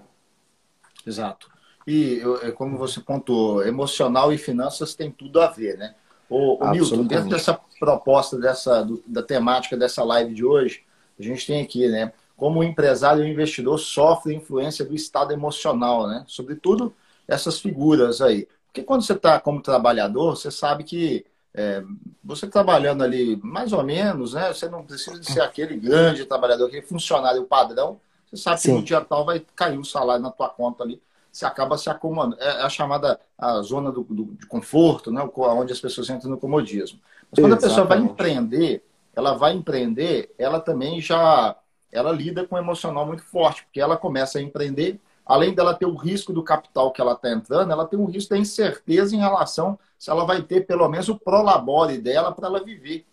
Exato. 1.06 1.50
E 1.86 2.22
é 2.42 2.50
como 2.50 2.76
você 2.76 3.00
pontuou, 3.00 3.66
emocional 3.66 4.32
e 4.32 4.38
finanças 4.38 4.94
tem 4.94 5.10
tudo 5.10 5.40
a 5.40 5.48
ver, 5.48 5.78
né? 5.78 5.94
O, 6.28 6.62
o 6.62 6.70
Milton, 6.70 7.04
dentro 7.04 7.28
dessa 7.28 7.58
proposta, 7.78 8.38
dessa, 8.38 8.82
do, 8.82 9.02
da 9.06 9.22
temática 9.22 9.76
dessa 9.76 10.04
live 10.04 10.32
de 10.32 10.44
hoje, 10.44 10.84
a 11.18 11.22
gente 11.22 11.46
tem 11.46 11.60
aqui, 11.62 11.88
né? 11.88 12.12
Como 12.36 12.60
o 12.60 12.64
empresário 12.64 13.24
e 13.24 13.26
o 13.26 13.30
investidor 13.30 13.78
sofrem 13.78 14.38
influência 14.38 14.84
do 14.84 14.94
estado 14.94 15.32
emocional, 15.32 16.06
né? 16.06 16.24
Sobretudo 16.26 16.94
essas 17.26 17.58
figuras 17.58 18.20
aí. 18.20 18.46
Porque 18.66 18.82
quando 18.82 19.02
você 19.02 19.14
está 19.14 19.40
como 19.40 19.60
trabalhador, 19.60 20.36
você 20.36 20.50
sabe 20.50 20.84
que 20.84 21.26
é, 21.52 21.82
você 22.22 22.46
trabalhando 22.46 23.02
ali 23.02 23.36
mais 23.42 23.72
ou 23.72 23.82
menos, 23.82 24.34
né? 24.34 24.52
Você 24.52 24.68
não 24.68 24.84
precisa 24.84 25.18
de 25.18 25.30
ser 25.30 25.40
aquele 25.40 25.76
grande 25.76 26.24
trabalhador, 26.24 26.66
aquele 26.66 26.82
funcionário 26.82 27.44
padrão. 27.44 28.00
Você 28.30 28.36
sabe 28.36 28.60
Sim. 28.60 28.68
que 28.68 28.78
no 28.78 28.84
dia 28.84 29.00
tal 29.00 29.24
vai 29.24 29.44
cair 29.56 29.78
o 29.78 29.84
salário 29.84 30.22
na 30.22 30.30
tua 30.30 30.48
conta 30.48 30.84
ali. 30.84 31.02
Você 31.30 31.44
acaba 31.46 31.78
se 31.78 31.88
acomodando. 31.88 32.40
É 32.40 32.62
a 32.62 32.68
chamada 32.68 33.20
a 33.38 33.60
zona 33.62 33.90
do, 33.92 34.02
do, 34.02 34.24
de 34.34 34.46
conforto, 34.46 35.10
né? 35.10 35.28
onde 35.34 35.72
as 35.72 35.80
pessoas 35.80 36.10
entram 36.10 36.30
no 36.30 36.38
comodismo. 36.38 36.98
Mas 37.30 37.40
quando 37.40 37.52
Exatamente. 37.52 37.64
a 37.64 37.68
pessoa 37.68 37.86
vai 37.86 37.98
empreender, 37.98 38.84
ela 39.14 39.34
vai 39.34 39.52
empreender, 39.52 40.34
ela 40.38 40.60
também 40.60 41.00
já 41.00 41.56
ela 41.92 42.12
lida 42.12 42.46
com 42.46 42.54
um 42.54 42.58
emocional 42.58 43.04
muito 43.04 43.22
forte, 43.22 43.64
porque 43.64 43.80
ela 43.80 43.96
começa 43.96 44.38
a 44.38 44.42
empreender 44.42 45.00
além 45.30 45.54
dela 45.54 45.74
ter 45.74 45.86
o 45.86 45.94
risco 45.94 46.32
do 46.32 46.42
capital 46.42 46.90
que 46.90 47.00
ela 47.00 47.12
está 47.12 47.30
entrando, 47.30 47.70
ela 47.70 47.86
tem 47.86 47.96
um 47.96 48.06
risco 48.06 48.30
da 48.30 48.38
incerteza 48.38 49.14
em 49.14 49.20
relação 49.20 49.78
se 49.96 50.10
ela 50.10 50.24
vai 50.24 50.42
ter 50.42 50.66
pelo 50.66 50.88
menos 50.88 51.08
o 51.08 51.16
prolabore 51.16 51.98
dela 51.98 52.32
para 52.32 52.48
ela 52.48 52.64
viver. 52.64 53.06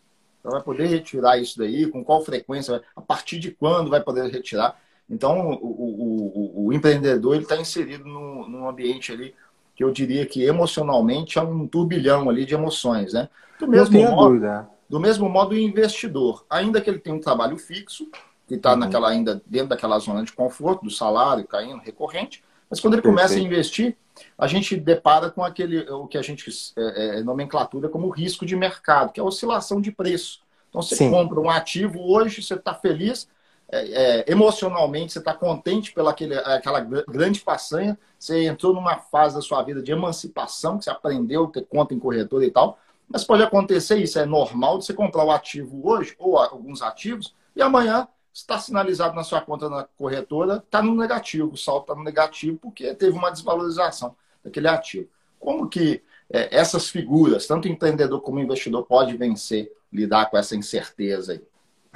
Ela 0.44 0.54
vai 0.54 0.64
poder 0.64 0.88
retirar 0.88 1.38
isso 1.38 1.60
daí, 1.60 1.86
com 1.86 2.04
qual 2.04 2.24
frequência, 2.24 2.82
a 2.96 3.02
partir 3.02 3.38
de 3.38 3.52
quando 3.52 3.92
vai 3.92 4.02
poder 4.02 4.32
retirar. 4.32 4.80
Então, 5.08 5.52
o, 5.52 5.68
o, 5.68 6.47
o, 6.68 6.74
empreendedor 6.74 7.36
ele 7.36 7.44
está 7.44 7.58
inserido 7.58 8.06
no, 8.06 8.48
num 8.48 8.68
ambiente 8.68 9.12
ali 9.12 9.34
que 9.76 9.84
eu 9.84 9.92
diria 9.92 10.26
que 10.26 10.44
emocionalmente 10.44 11.38
é 11.38 11.42
um 11.42 11.68
turbilhão 11.68 12.30
ali 12.30 12.46
de 12.46 12.56
emoções, 12.56 13.14
né? 13.14 13.30
Do 13.60 13.68
mesmo 13.68 14.02
modo, 14.02 14.30
dúvida. 14.30 14.70
do 14.90 15.00
mesmo 15.00 15.30
modo 15.30 15.54
o 15.54 15.58
investidor, 15.58 16.46
ainda 16.50 16.82
que 16.82 16.90
ele 16.90 17.00
tenha 17.00 17.16
um 17.16 17.20
trabalho 17.20 17.58
fixo, 17.58 18.10
que 18.48 18.56
está 18.56 18.72
uhum. 18.72 18.78
naquela 18.78 19.10
ainda 19.10 19.42
dentro 19.46 19.70
daquela 19.70 20.00
zona 20.00 20.24
de 20.24 20.32
conforto 20.34 20.84
do 20.84 20.90
salário 20.90 21.46
caindo 21.46 21.82
recorrente, 21.82 22.44
mas 22.70 22.80
quando 22.80 22.96
ele 22.96 23.02
começa 23.02 23.36
a 23.36 23.40
investir, 23.40 23.96
a 24.38 24.48
gente 24.48 24.76
depara 24.76 25.30
com 25.30 25.44
aquele 25.44 25.90
o 25.90 26.08
que 26.08 26.18
a 26.18 26.22
gente 26.22 26.50
é, 26.76 27.20
é, 27.20 27.24
nomenclatura 27.24 27.88
como 27.88 28.10
risco 28.10 28.46
de 28.46 28.56
mercado, 28.56 29.12
que 29.12 29.20
é 29.20 29.24
a 29.24 29.26
oscilação 29.26 29.80
de 29.80 29.92
preço. 29.92 30.42
Então 30.70 30.82
você 30.82 30.96
Sim. 30.96 31.12
compra 31.12 31.40
um 31.40 31.50
ativo 31.50 32.00
hoje, 32.00 32.42
você 32.42 32.56
está 32.56 32.74
feliz, 32.74 33.28
é, 33.70 34.22
é, 34.22 34.32
emocionalmente, 34.32 35.14
você 35.14 35.20
está 35.20 35.34
contente 35.34 35.92
pela 35.94 36.12
aquele, 36.12 36.36
aquela 36.36 36.80
grande 36.80 37.40
façanha, 37.40 37.98
você 38.18 38.46
entrou 38.46 38.74
numa 38.74 38.98
fase 38.98 39.36
da 39.36 39.42
sua 39.42 39.62
vida 39.62 39.82
de 39.82 39.92
emancipação, 39.92 40.78
que 40.78 40.86
você 40.86 40.90
aprendeu 40.90 41.48
ter 41.48 41.66
conta 41.66 41.94
em 41.94 42.00
corretora 42.00 42.46
e 42.46 42.52
tal, 42.52 42.80
mas 43.08 43.24
pode 43.24 43.44
acontecer 43.44 43.98
isso, 43.98 44.20
é 44.20 44.26
normal 44.26 44.78
de 44.78 44.86
você 44.86 44.94
comprar 44.94 45.24
o 45.24 45.32
ativo 45.32 45.82
hoje, 45.88 46.16
ou 46.18 46.38
alguns 46.38 46.82
ativos, 46.82 47.36
e 47.56 47.62
amanhã 47.62 48.08
está 48.34 48.60
sinalizado 48.60 49.16
na 49.16 49.24
sua 49.24 49.42
conta 49.42 49.70
na 49.70 49.84
corretora, 49.84 50.58
está 50.58 50.82
no 50.82 50.96
negativo, 50.96 51.52
o 51.54 51.58
saldo 51.58 51.82
está 51.82 51.96
no 51.96 52.04
negativo, 52.04 52.58
porque 52.62 52.94
teve 52.94 53.18
uma 53.18 53.32
desvalorização 53.32 54.16
daquele 54.44 54.68
ativo. 54.68 55.10
Como 55.40 55.68
que 55.68 56.04
é, 56.30 56.56
essas 56.56 56.90
figuras, 56.90 57.48
tanto 57.48 57.68
empreendedor 57.68 58.22
como 58.22 58.40
investidor, 58.40 58.86
pode 58.86 59.18
vencer, 59.18 59.72
lidar 59.92 60.30
com 60.30 60.38
essa 60.38 60.56
incerteza 60.56 61.34
aí? 61.34 61.42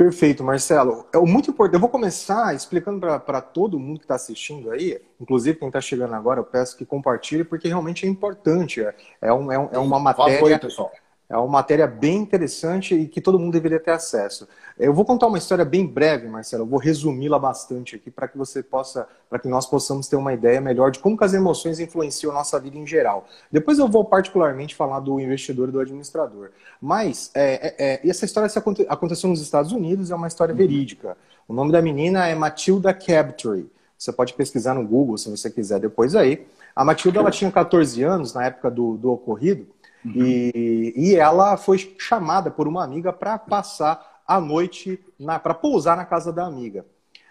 Perfeito, 0.02 0.44
Marcelo. 0.44 1.06
É 1.14 1.20
muito 1.20 1.52
importante. 1.52 1.76
Eu 1.76 1.80
vou 1.80 1.88
começar 1.90 2.56
explicando 2.56 3.00
para 3.00 3.40
todo 3.40 3.80
mundo 3.80 4.00
que 4.00 4.06
está 4.06 4.16
assistindo 4.16 4.72
aí, 4.72 5.00
inclusive 5.20 5.60
quem 5.60 5.68
está 5.68 5.80
chegando 5.80 6.16
agora, 6.16 6.40
eu 6.40 6.44
peço 6.44 6.76
que 6.76 6.84
compartilhe, 6.84 7.44
porque 7.44 7.68
realmente 7.68 8.04
é 8.04 8.10
importante. 8.10 8.82
É, 8.82 8.96
é, 9.22 9.32
um, 9.32 9.52
é, 9.52 9.60
um, 9.60 9.70
é 9.72 9.78
uma 9.78 10.00
matéria. 10.00 10.40
Favor, 10.40 10.60
pessoal. 10.60 10.92
É 11.32 11.38
uma 11.38 11.48
matéria 11.48 11.88
bem 11.88 12.18
interessante 12.18 12.94
e 12.94 13.08
que 13.08 13.22
todo 13.22 13.40
mundo 13.40 13.54
deveria 13.54 13.80
ter 13.80 13.92
acesso. 13.92 14.46
Eu 14.78 14.94
vou 14.94 15.06
contar 15.06 15.28
uma 15.28 15.38
história 15.38 15.64
bem 15.64 15.88
breve, 15.88 16.28
Marcelo. 16.28 16.64
Eu 16.64 16.68
vou 16.68 16.78
resumi-la 16.78 17.40
bastante 17.40 17.96
aqui 17.96 18.12
para 18.12 18.28
que 18.28 18.38
você 18.38 18.62
possa, 18.62 19.08
para 19.30 19.40
que 19.40 19.48
nós 19.48 19.66
possamos 19.66 20.10
ter 20.10 20.18
uma 20.18 20.34
ideia 20.34 20.60
melhor 20.60 20.92
de 20.92 21.00
como 21.00 21.18
as 21.22 21.34
emoções 21.34 21.80
influenciam 21.80 22.32
a 22.32 22.36
nossa 22.36 22.60
vida 22.60 22.78
em 22.78 22.86
geral. 22.86 23.26
Depois 23.50 23.80
eu 23.80 23.88
vou 23.88 24.04
particularmente 24.04 24.76
falar 24.76 25.00
do 25.00 25.22
investidor 25.22 25.70
e 25.70 25.72
do 25.72 25.80
administrador. 25.80 26.50
Mas 26.82 27.32
é, 27.34 27.76
é, 27.80 28.02
é 28.04 28.10
essa 28.10 28.26
história 28.26 28.52
aconteceu 28.90 29.30
nos 29.30 29.40
Estados 29.40 29.72
Unidos, 29.72 30.12
é 30.12 30.16
uma 30.16 30.28
história 30.28 30.54
verídica. 30.54 31.16
O 31.48 31.54
nome 31.54 31.72
da 31.72 31.82
menina 31.82 32.28
é 32.28 32.36
Matilda 32.36 32.94
Crabtree. 32.94 33.72
Você 33.98 34.12
pode 34.12 34.34
pesquisar 34.34 34.74
no 34.74 34.86
Google 34.86 35.18
se 35.18 35.30
você 35.30 35.50
quiser 35.50 35.80
depois 35.80 36.14
aí. 36.14 36.46
A 36.76 36.84
Matilda 36.84 37.20
ela 37.20 37.32
tinha 37.32 37.50
14 37.50 38.04
anos 38.04 38.34
na 38.34 38.48
época 38.48 38.70
do, 38.70 38.98
do 38.98 39.14
ocorrido. 39.14 39.66
Uhum. 40.06 40.14
E, 40.16 40.94
e 40.96 41.16
ela 41.16 41.58
foi 41.58 41.78
chamada 41.98 42.50
por 42.50 42.68
uma 42.68 42.84
amiga 42.84 43.14
para 43.14 43.38
passar 43.38 44.22
a 44.28 44.40
noite, 44.40 45.04
para 45.44 45.54
pousar 45.54 45.98
na 45.98 46.06
casa 46.06 46.32
da 46.32 46.46
amiga. 46.46 46.86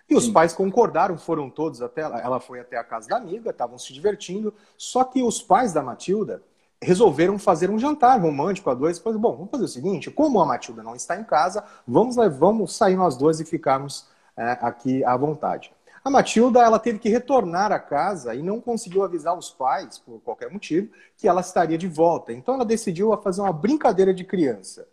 E 0.09 0.15
os 0.17 0.25
Sim. 0.25 0.33
pais 0.33 0.53
concordaram, 0.53 1.17
foram 1.17 1.49
todos 1.49 1.81
até 1.81 2.03
ela. 2.03 2.21
Ela 2.21 2.41
foi 2.41 2.61
até 2.61 2.77
a 2.77 2.85
casa 2.85 3.09
da 3.09 3.17
amiga, 3.17 3.51
estavam 3.51 3.79
se 3.79 3.93
divertindo. 3.93 4.53
Só 4.77 5.05
que 5.05 5.23
os 5.23 5.41
pais 5.41 5.73
da 5.73 5.83
Matilda 5.83 6.43
resolveram 6.83 7.39
fazer 7.39 7.71
um 7.71 7.79
jantar 7.79 8.21
romântico 8.21 8.71
a 8.71 8.75
dois. 8.75 8.99
Depois, 8.99 9.17
bom, 9.17 9.37
vamos 9.37 9.51
fazer 9.51 9.65
o 9.65 9.69
seguinte: 9.69 10.11
como 10.11 10.41
a 10.41 10.47
Matilda 10.47 10.83
não 10.83 10.97
está 10.97 11.17
em 11.17 11.25
casa, 11.25 11.63
vamos, 11.87 12.17
vamos 12.39 12.75
sair 12.77 12.97
nós 12.97 13.17
dois 13.17 13.39
e 13.39 13.45
ficarmos 13.45 14.09
é, 14.37 14.59
aqui 14.61 15.05
à 15.05 15.17
vontade. 15.17 15.73
A 16.03 16.09
Matilda 16.09 16.61
ela 16.61 16.79
teve 16.79 16.99
que 16.99 17.09
retornar 17.09 17.73
à 17.73 17.79
casa 17.79 18.35
e 18.35 18.43
não 18.43 18.61
conseguiu 18.61 19.03
avisar 19.03 19.37
os 19.37 19.51
pais, 19.51 19.99
por 19.99 20.19
qualquer 20.21 20.51
motivo, 20.51 20.91
que 21.17 21.29
ela 21.29 21.43
estaria 21.43 21.77
de 21.77 21.87
volta. 21.87 22.33
Então 22.33 22.55
ela 22.55 22.65
decidiu 22.65 23.15
fazer 23.23 23.43
uma 23.43 23.53
brincadeira 23.53 24.15
de 24.15 24.25
criança. 24.25 24.89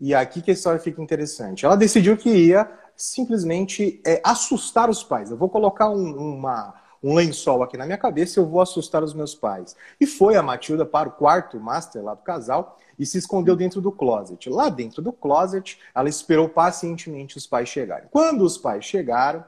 E 0.00 0.14
aqui 0.14 0.40
que 0.40 0.50
a 0.50 0.54
história 0.54 0.80
fica 0.80 1.02
interessante. 1.02 1.66
Ela 1.66 1.76
decidiu 1.76 2.16
que 2.16 2.30
ia 2.30 2.70
simplesmente 2.96 4.00
é, 4.04 4.20
assustar 4.24 4.88
os 4.88 5.04
pais. 5.04 5.30
Eu 5.30 5.36
vou 5.36 5.48
colocar 5.48 5.90
um, 5.90 6.36
uma, 6.36 6.74
um 7.02 7.14
lençol 7.14 7.62
aqui 7.62 7.76
na 7.76 7.84
minha 7.84 7.98
cabeça 7.98 8.38
e 8.38 8.42
eu 8.42 8.46
vou 8.46 8.62
assustar 8.62 9.02
os 9.02 9.12
meus 9.12 9.34
pais. 9.34 9.76
E 10.00 10.06
foi 10.06 10.36
a 10.36 10.42
Matilda 10.42 10.86
para 10.86 11.10
o 11.10 11.12
quarto 11.12 11.60
master 11.60 12.02
lá 12.02 12.14
do 12.14 12.22
casal 12.22 12.78
e 12.98 13.04
se 13.04 13.18
escondeu 13.18 13.54
dentro 13.54 13.80
do 13.82 13.92
closet. 13.92 14.48
Lá 14.48 14.70
dentro 14.70 15.02
do 15.02 15.12
closet, 15.12 15.78
ela 15.94 16.08
esperou 16.08 16.48
pacientemente 16.48 17.36
os 17.36 17.46
pais 17.46 17.68
chegarem. 17.68 18.08
Quando 18.10 18.42
os 18.42 18.56
pais 18.56 18.86
chegaram, 18.86 19.44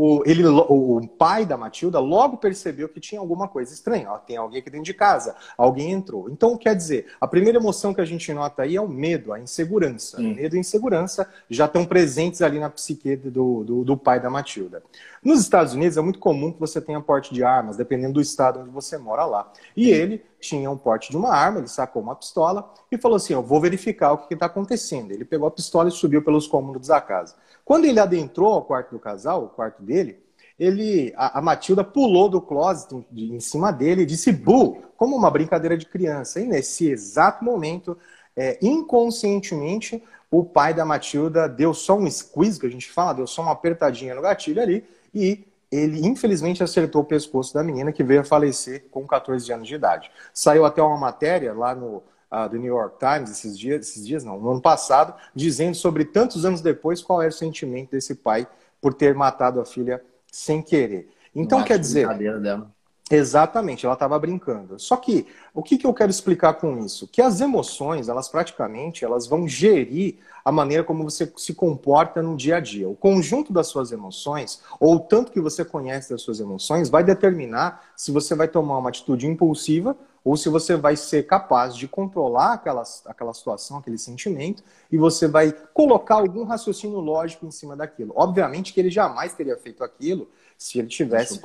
o, 0.00 0.22
ele, 0.24 0.46
o, 0.46 0.98
o, 0.98 1.08
pai 1.08 1.44
da 1.44 1.56
Matilda 1.56 1.98
logo 1.98 2.36
percebeu 2.36 2.88
que 2.88 3.00
tinha 3.00 3.20
alguma 3.20 3.48
coisa 3.48 3.74
estranha. 3.74 4.12
Ó, 4.12 4.18
tem 4.18 4.36
alguém 4.36 4.60
aqui 4.60 4.70
dentro 4.70 4.84
de 4.84 4.94
casa, 4.94 5.34
alguém 5.56 5.90
entrou. 5.90 6.30
Então, 6.30 6.56
quer 6.56 6.76
dizer, 6.76 7.06
a 7.20 7.26
primeira 7.26 7.58
emoção 7.58 7.92
que 7.92 8.00
a 8.00 8.04
gente 8.04 8.32
nota 8.32 8.62
aí 8.62 8.76
é 8.76 8.80
o 8.80 8.86
medo, 8.86 9.32
a 9.32 9.40
insegurança. 9.40 10.18
Sim. 10.18 10.34
Medo 10.34 10.54
e 10.54 10.60
insegurança 10.60 11.28
já 11.50 11.64
estão 11.64 11.84
presentes 11.84 12.42
ali 12.42 12.60
na 12.60 12.70
psique 12.70 13.16
do, 13.16 13.64
do, 13.64 13.84
do, 13.84 13.96
pai 13.96 14.20
da 14.20 14.30
Matilda. 14.30 14.84
Nos 15.20 15.40
Estados 15.40 15.74
Unidos 15.74 15.96
é 15.96 16.00
muito 16.00 16.20
comum 16.20 16.52
que 16.52 16.60
você 16.60 16.80
tenha 16.80 17.00
porte 17.00 17.34
de 17.34 17.42
armas, 17.42 17.76
dependendo 17.76 18.14
do 18.14 18.20
estado 18.20 18.60
onde 18.60 18.70
você 18.70 18.96
mora 18.96 19.24
lá. 19.24 19.52
E 19.76 19.90
ele 19.90 20.22
tinha 20.38 20.70
um 20.70 20.76
porte 20.76 21.10
de 21.10 21.16
uma 21.16 21.30
arma, 21.30 21.58
ele 21.58 21.66
sacou 21.66 22.00
uma 22.00 22.14
pistola 22.14 22.72
e 22.92 22.96
falou 22.96 23.16
assim: 23.16 23.32
Eu 23.32 23.42
vou 23.42 23.60
verificar 23.60 24.12
o 24.12 24.18
que 24.18 24.34
está 24.34 24.46
acontecendo. 24.46 25.10
Ele 25.10 25.24
pegou 25.24 25.48
a 25.48 25.50
pistola 25.50 25.88
e 25.88 25.92
subiu 25.92 26.22
pelos 26.22 26.46
cômodos 26.46 26.86
da 26.86 27.00
casa. 27.00 27.34
Quando 27.68 27.84
ele 27.84 28.00
adentrou 28.00 28.54
ao 28.54 28.64
quarto 28.64 28.92
do 28.92 28.98
casal, 28.98 29.44
o 29.44 29.48
quarto 29.50 29.82
dele, 29.82 30.18
ele, 30.58 31.12
a, 31.14 31.38
a 31.38 31.42
Matilda 31.42 31.84
pulou 31.84 32.26
do 32.26 32.40
closet 32.40 33.04
em, 33.14 33.38
cima 33.40 33.70
dele 33.70 34.00
e 34.00 34.06
disse 34.06 34.32
bu, 34.32 34.78
como 34.96 35.14
uma 35.14 35.30
brincadeira 35.30 35.76
de 35.76 35.84
criança. 35.84 36.40
E 36.40 36.46
nesse 36.46 36.88
exato 36.88 37.44
momento, 37.44 37.98
é, 38.34 38.58
inconscientemente, 38.62 40.02
o 40.30 40.42
pai 40.42 40.72
da 40.72 40.82
Matilda 40.82 41.46
deu 41.46 41.74
só 41.74 41.94
um 41.98 42.10
squeeze, 42.10 42.58
que 42.58 42.64
a 42.64 42.70
gente 42.70 42.90
fala, 42.90 43.12
deu 43.12 43.26
só 43.26 43.42
uma 43.42 43.52
apertadinha 43.52 44.14
no 44.14 44.22
gatilho 44.22 44.62
ali, 44.62 44.82
e 45.14 45.46
ele 45.70 46.06
infelizmente 46.06 46.62
acertou 46.62 47.02
o 47.02 47.04
pescoço 47.04 47.52
da 47.52 47.62
menina 47.62 47.92
que 47.92 48.02
veio 48.02 48.22
a 48.22 48.24
falecer 48.24 48.86
com 48.90 49.06
14 49.06 49.52
anos 49.52 49.68
de 49.68 49.74
idade. 49.74 50.10
Saiu 50.32 50.64
até 50.64 50.80
uma 50.80 50.96
matéria 50.96 51.52
lá 51.52 51.74
no, 51.74 52.02
uh, 52.32 52.48
do 52.48 52.56
New 52.56 52.74
York 52.74 52.98
Times 52.98 53.30
esses 53.30 53.58
dias, 53.58 53.88
esses 53.88 54.06
dias 54.06 54.24
não, 54.24 54.38
no 54.38 54.50
ano 54.50 54.60
passado, 54.60 55.14
dizendo 55.34 55.74
sobre 55.74 56.04
tantos 56.04 56.44
anos 56.44 56.60
depois 56.60 57.02
qual 57.02 57.22
era 57.22 57.30
o 57.30 57.34
sentimento 57.34 57.90
desse 57.90 58.14
pai 58.14 58.46
por 58.80 58.94
ter 58.94 59.14
matado 59.14 59.60
a 59.60 59.64
filha 59.64 60.02
sem 60.30 60.62
querer. 60.62 61.08
Então, 61.34 61.62
quer 61.62 61.78
dizer. 61.78 62.08
Dela. 62.40 62.70
Exatamente, 63.10 63.86
ela 63.86 63.94
estava 63.94 64.18
brincando. 64.18 64.78
Só 64.78 64.96
que 64.96 65.26
o 65.54 65.62
que, 65.62 65.78
que 65.78 65.86
eu 65.86 65.94
quero 65.94 66.10
explicar 66.10 66.54
com 66.54 66.78
isso? 66.84 67.08
Que 67.08 67.22
as 67.22 67.40
emoções, 67.40 68.08
elas 68.08 68.28
praticamente, 68.28 69.04
elas 69.04 69.26
vão 69.26 69.48
gerir 69.48 70.16
a 70.44 70.52
maneira 70.52 70.84
como 70.84 71.04
você 71.04 71.30
se 71.36 71.54
comporta 71.54 72.22
no 72.22 72.36
dia 72.36 72.56
a 72.56 72.60
dia. 72.60 72.88
O 72.88 72.94
conjunto 72.94 73.52
das 73.52 73.68
suas 73.68 73.92
emoções, 73.92 74.62
ou 74.78 74.96
o 74.96 75.00
tanto 75.00 75.32
que 75.32 75.40
você 75.40 75.64
conhece 75.64 76.10
das 76.10 76.20
suas 76.20 76.38
emoções, 76.38 76.90
vai 76.90 77.02
determinar 77.02 77.82
se 77.96 78.12
você 78.12 78.34
vai 78.34 78.48
tomar 78.48 78.78
uma 78.78 78.90
atitude 78.90 79.26
impulsiva 79.26 79.96
ou 80.24 80.36
se 80.36 80.48
você 80.48 80.76
vai 80.76 80.96
ser 80.96 81.26
capaz 81.26 81.74
de 81.74 81.86
controlar 81.88 82.54
aquela, 82.54 82.82
aquela 83.06 83.32
situação, 83.32 83.78
aquele 83.78 83.98
sentimento, 83.98 84.62
e 84.90 84.96
você 84.96 85.26
vai 85.26 85.52
colocar 85.72 86.16
algum 86.16 86.44
raciocínio 86.44 86.98
lógico 87.00 87.46
em 87.46 87.50
cima 87.50 87.76
daquilo. 87.76 88.12
Obviamente 88.16 88.72
que 88.72 88.80
ele 88.80 88.90
jamais 88.90 89.32
teria 89.32 89.56
feito 89.56 89.82
aquilo 89.84 90.28
se 90.56 90.78
ele 90.78 90.88
tivesse 90.88 91.40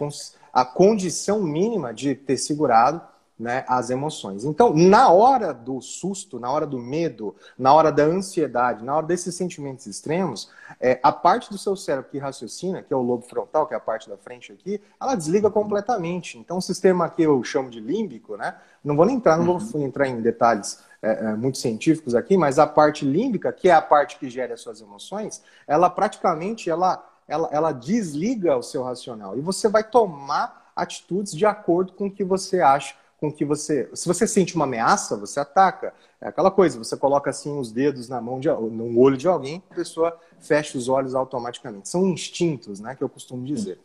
a 0.51 0.65
condição 0.65 1.41
mínima 1.41 1.93
de 1.93 2.15
ter 2.15 2.37
segurado 2.37 3.12
né, 3.37 3.65
as 3.67 3.89
emoções. 3.89 4.45
Então, 4.45 4.73
na 4.73 5.09
hora 5.09 5.53
do 5.53 5.81
susto, 5.81 6.39
na 6.39 6.51
hora 6.51 6.67
do 6.67 6.77
medo, 6.77 7.35
na 7.57 7.73
hora 7.73 7.91
da 7.91 8.03
ansiedade, 8.03 8.83
na 8.83 8.95
hora 8.95 9.05
desses 9.05 9.35
sentimentos 9.35 9.87
extremos, 9.87 10.49
é, 10.79 10.99
a 11.01 11.11
parte 11.11 11.49
do 11.49 11.57
seu 11.57 11.75
cérebro 11.75 12.09
que 12.11 12.19
raciocina, 12.19 12.81
que 12.81 12.93
é 12.93 12.95
o 12.95 13.01
lobo 13.01 13.23
frontal, 13.23 13.65
que 13.67 13.73
é 13.73 13.77
a 13.77 13.79
parte 13.79 14.07
da 14.07 14.17
frente 14.17 14.51
aqui, 14.51 14.79
ela 15.01 15.15
desliga 15.15 15.49
completamente. 15.49 16.37
Então, 16.37 16.57
o 16.57 16.61
sistema 16.61 17.09
que 17.09 17.23
eu 17.23 17.43
chamo 17.43 17.69
de 17.69 17.79
límbico, 17.79 18.37
né, 18.37 18.55
não 18.83 18.95
vou 18.95 19.05
nem 19.05 19.15
entrar, 19.15 19.37
não 19.37 19.45
vou 19.45 19.59
uhum. 19.73 19.85
entrar 19.85 20.07
em 20.07 20.21
detalhes 20.21 20.83
é, 21.01 21.25
é, 21.25 21.35
muito 21.35 21.57
científicos 21.57 22.15
aqui, 22.15 22.37
mas 22.37 22.59
a 22.59 22.67
parte 22.67 23.03
límbica, 23.03 23.51
que 23.51 23.67
é 23.67 23.73
a 23.73 23.81
parte 23.81 24.17
que 24.17 24.29
gera 24.29 24.53
as 24.53 24.61
suas 24.61 24.79
emoções, 24.79 25.41
ela 25.67 25.89
praticamente 25.89 26.69
ela, 26.69 27.03
ela, 27.27 27.49
ela 27.51 27.71
desliga 27.71 28.55
o 28.55 28.63
seu 28.63 28.83
racional 28.83 29.37
e 29.37 29.41
você 29.41 29.67
vai 29.67 29.83
tomar 29.83 30.71
atitudes 30.75 31.33
de 31.33 31.45
acordo 31.45 31.93
com 31.93 32.07
o 32.07 32.11
que 32.11 32.23
você 32.23 32.61
acha 32.61 32.95
com 33.23 33.31
que 33.31 33.45
você. 33.45 33.89
Se 33.93 34.05
você 34.05 34.27
sente 34.27 34.53
uma 34.53 34.65
ameaça, 34.65 35.15
você 35.15 35.39
ataca. 35.39 35.93
É 36.19 36.27
aquela 36.27 36.51
coisa, 36.51 36.77
você 36.77 36.97
coloca 36.97 37.29
assim 37.29 37.57
os 37.57 37.71
dedos 37.71 38.09
na 38.09 38.19
mão 38.19 38.37
de 38.37 38.49
no 38.49 38.99
olho 38.99 39.15
de 39.15 39.29
alguém, 39.29 39.63
a 39.71 39.75
pessoa 39.75 40.19
fecha 40.41 40.77
os 40.77 40.89
olhos 40.89 41.15
automaticamente. 41.15 41.87
São 41.87 42.05
instintos, 42.05 42.81
né, 42.81 42.95
que 42.95 43.01
eu 43.01 43.07
costumo 43.07 43.45
dizer. 43.45 43.79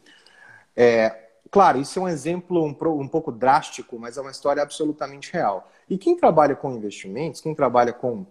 É, 0.77 1.29
claro, 1.53 1.79
isso 1.79 2.01
é 2.01 2.03
um 2.03 2.09
exemplo 2.09 2.65
um, 2.65 3.01
um 3.01 3.07
pouco 3.07 3.31
drástico, 3.31 3.97
mas 3.97 4.17
é 4.17 4.21
uma 4.21 4.33
história 4.33 4.61
absolutamente 4.61 5.33
real. 5.33 5.71
E 5.89 5.97
quem 5.97 6.17
trabalha 6.17 6.57
com 6.57 6.73
investimentos, 6.73 7.41
quem 7.41 7.55
trabalha 7.55 7.93
com 7.93 8.27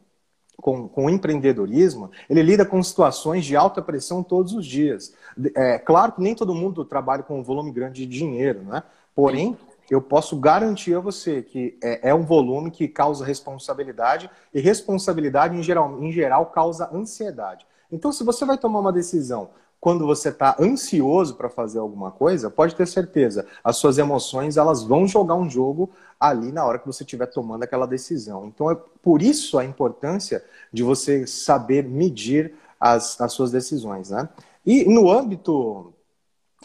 com, 0.60 0.88
com 0.88 1.08
empreendedorismo, 1.08 2.10
ele 2.28 2.42
lida 2.42 2.66
com 2.66 2.82
situações 2.82 3.46
de 3.46 3.56
alta 3.56 3.80
pressão 3.80 4.24
todos 4.24 4.54
os 4.54 4.66
dias. 4.66 5.14
É 5.56 5.78
claro 5.78 6.14
que 6.14 6.22
nem 6.22 6.34
todo 6.34 6.56
mundo 6.56 6.84
trabalha 6.84 7.22
com 7.22 7.40
um 7.40 7.44
volume 7.44 7.72
grande 7.72 8.08
de 8.08 8.18
dinheiro, 8.18 8.64
né? 8.64 8.82
Porém, 9.14 9.56
eu 9.94 10.01
posso 10.01 10.36
garantir 10.38 10.96
a 10.96 11.00
você 11.00 11.41
que 11.41 11.77
é, 11.82 12.10
é, 12.10 12.13
um 12.13 12.24
volume 12.24 12.70
que 12.72 12.88
causa 12.88 13.25
responsabilidade 13.25 14.29
e 14.53 14.60
responsabilidade 14.60 15.56
em 15.56 15.63
geral, 15.63 16.01
em 16.01 16.12
geral 16.12 16.48
causa 16.48 16.89
ansiedade. 16.94 17.65
Então, 17.91 18.12
se 18.12 18.24
você 18.24 18.46
vai 18.46 18.58
tomar 18.58 18.79
uma 18.79 18.91
decisão 18.91 19.50
quando 19.79 20.06
você 20.06 20.29
está 20.29 20.56
ansioso 20.60 21.36
para 21.36 21.50
fazer 21.50 21.79
alguma 21.79 22.12
coisa, 22.12 22.50
pode 22.50 22.75
ter 22.75 22.88
certeza, 22.88 23.46
as 23.63 23.77
suas 23.77 23.98
emoções 23.98 24.58
elas 24.58 24.84
vão 24.84 25.08
jogar 25.08 25.36
um 25.36 25.50
jogo 25.50 25.89
ali 26.20 26.51
na 26.51 26.65
hora 26.65 26.79
que 26.79 26.88
você 26.88 27.03
estiver 27.03 27.27
tomando 27.27 27.63
aquela 27.63 27.86
decisão. 27.86 28.46
Então, 28.48 28.72
é 28.72 28.77
por 29.01 29.22
isso 29.22 29.58
a 29.58 29.63
importância 29.63 30.44
de 30.74 30.84
você 30.84 31.27
saber 31.27 31.84
medir 31.84 32.56
as, 32.79 33.22
as 33.22 33.34
suas 33.34 33.51
decisões. 33.51 34.10
Né? 34.10 34.27
E 34.65 34.84
no 34.86 35.12
âmbito, 35.12 35.94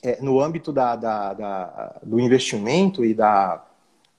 é, 0.02 0.20
no 0.20 0.40
âmbito 0.40 0.72
da, 0.72 0.96
da, 0.96 1.32
da, 1.32 2.00
do 2.02 2.18
investimento 2.18 3.04
e, 3.04 3.14
da, 3.14 3.64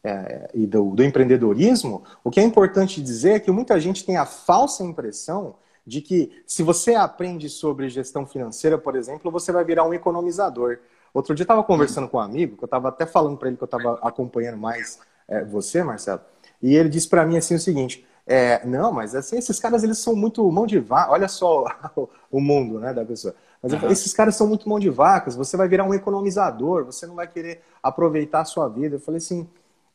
é, 0.04 0.50
e 0.54 0.66
do, 0.66 0.92
do 0.92 1.04
empreendedorismo, 1.04 2.04
o 2.24 2.32
que 2.32 2.40
é 2.40 2.44
importante 2.44 3.02
dizer 3.02 3.32
é 3.34 3.40
que 3.40 3.52
muita 3.52 3.80
gente 3.80 4.06
tem 4.06 4.18
a 4.18 4.26
falsa 4.26 4.84
impressão 4.84 5.56
de 5.86 6.02
que 6.02 6.42
se 6.48 6.64
você 6.64 6.96
aprende 6.96 7.50
sobre 7.50 7.90
gestão 7.90 8.26
financeira, 8.26 8.78
por 8.78 8.96
exemplo, 8.96 9.30
você 9.30 9.52
vai 9.52 9.66
virar 9.66 9.84
um 9.84 9.94
economizador. 9.94 10.80
Outro 11.14 11.36
dia 11.36 11.44
eu 11.44 11.46
estava 11.46 11.64
conversando 11.64 12.08
com 12.08 12.18
um 12.18 12.22
amigo, 12.22 12.58
que 12.58 12.64
eu 12.64 12.68
estava 12.68 12.88
até 12.88 13.06
falando 13.06 13.38
para 13.38 13.50
ele 13.50 13.58
que 13.58 13.64
eu 13.64 13.66
estava 13.66 14.00
acompanhando 14.02 14.58
mais 14.58 15.00
é, 15.28 15.44
você, 15.44 15.84
Marcelo, 15.84 16.22
e 16.62 16.76
ele 16.76 16.90
disse 16.90 17.08
para 17.08 17.26
mim 17.26 17.38
assim 17.38 17.56
o 17.56 17.60
seguinte: 17.60 18.06
é, 18.26 18.66
não, 18.66 18.92
mas 18.92 19.14
assim, 19.16 19.38
esses 19.38 19.60
caras 19.60 19.84
eles 19.84 19.98
são 19.98 20.16
muito 20.16 20.50
mão 20.50 20.66
de 20.66 20.80
vaca. 20.80 21.12
Olha 21.12 21.28
só 21.28 21.66
o 22.32 22.40
mundo 22.40 22.80
né, 22.80 22.94
da 22.94 23.04
pessoa. 23.04 23.36
Mas 23.62 23.74
uhum. 23.74 23.90
esses 23.90 24.14
caras 24.14 24.36
são 24.36 24.48
muito 24.48 24.68
mão 24.68 24.80
de 24.80 24.90
vacas. 24.90 25.36
Você 25.36 25.56
vai 25.58 25.68
virar 25.68 25.84
um 25.84 25.94
economizador. 25.94 26.86
Você 26.86 27.06
não 27.06 27.16
vai 27.16 27.28
querer 27.28 27.62
aproveitar 27.82 28.42
a 28.42 28.46
sua 28.46 28.68
vida. 28.68 28.96
Eu 28.96 29.00
falei 29.00 29.18
assim, 29.18 29.48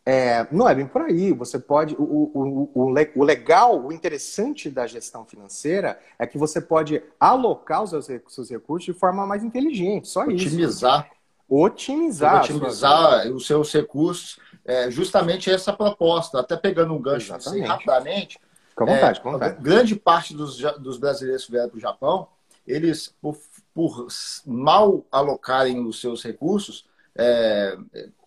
é, 0.04 0.46
não 0.50 0.68
é 0.68 0.74
bem 0.74 0.86
por 0.86 1.02
aí. 1.02 1.32
Você 1.32 1.58
pode. 1.58 1.94
O, 1.98 2.02
o, 2.02 2.70
o, 2.74 3.10
o, 3.14 3.24
legal, 3.24 3.82
o 3.82 3.92
interessante 3.92 4.70
da 4.70 4.86
gestão 4.86 5.24
financeira 5.24 5.98
é 6.18 6.26
que 6.26 6.38
você 6.38 6.60
pode 6.60 7.02
alocar 7.18 7.82
os 7.82 7.90
seus 7.90 8.50
recursos 8.50 8.84
de 8.84 8.98
forma 8.98 9.26
mais 9.26 9.42
inteligente. 9.42 10.08
Só 10.08 10.22
Otimizar. 10.22 11.06
isso. 11.06 11.18
Otimizar. 11.48 12.42
Otimizar. 12.42 12.42
Otimizar 12.42 13.26
os 13.32 13.46
seus 13.46 13.72
recursos. 13.72 14.38
É 14.68 14.90
justamente 14.90 15.50
essa 15.50 15.72
proposta. 15.72 16.40
Até 16.40 16.56
pegando 16.56 16.92
um 16.92 17.00
gancho 17.00 17.34
assim, 17.34 17.62
rapidamente. 17.62 18.38
Fica 18.68 18.84
à 18.84 18.86
vontade, 18.86 19.18
é, 19.18 19.22
vontade. 19.22 19.62
Grande 19.62 19.96
parte 19.96 20.34
dos, 20.34 20.58
dos 20.78 20.98
brasileiros 20.98 21.46
que 21.46 21.52
vieram 21.52 21.70
para 21.70 21.78
o 21.78 21.80
Japão, 21.80 22.28
eles, 22.66 23.14
por, 23.20 23.38
por 23.72 24.06
mal 24.46 25.06
alocarem 25.10 25.80
os 25.86 25.98
seus 25.98 26.22
recursos, 26.22 26.84
é, 27.16 27.78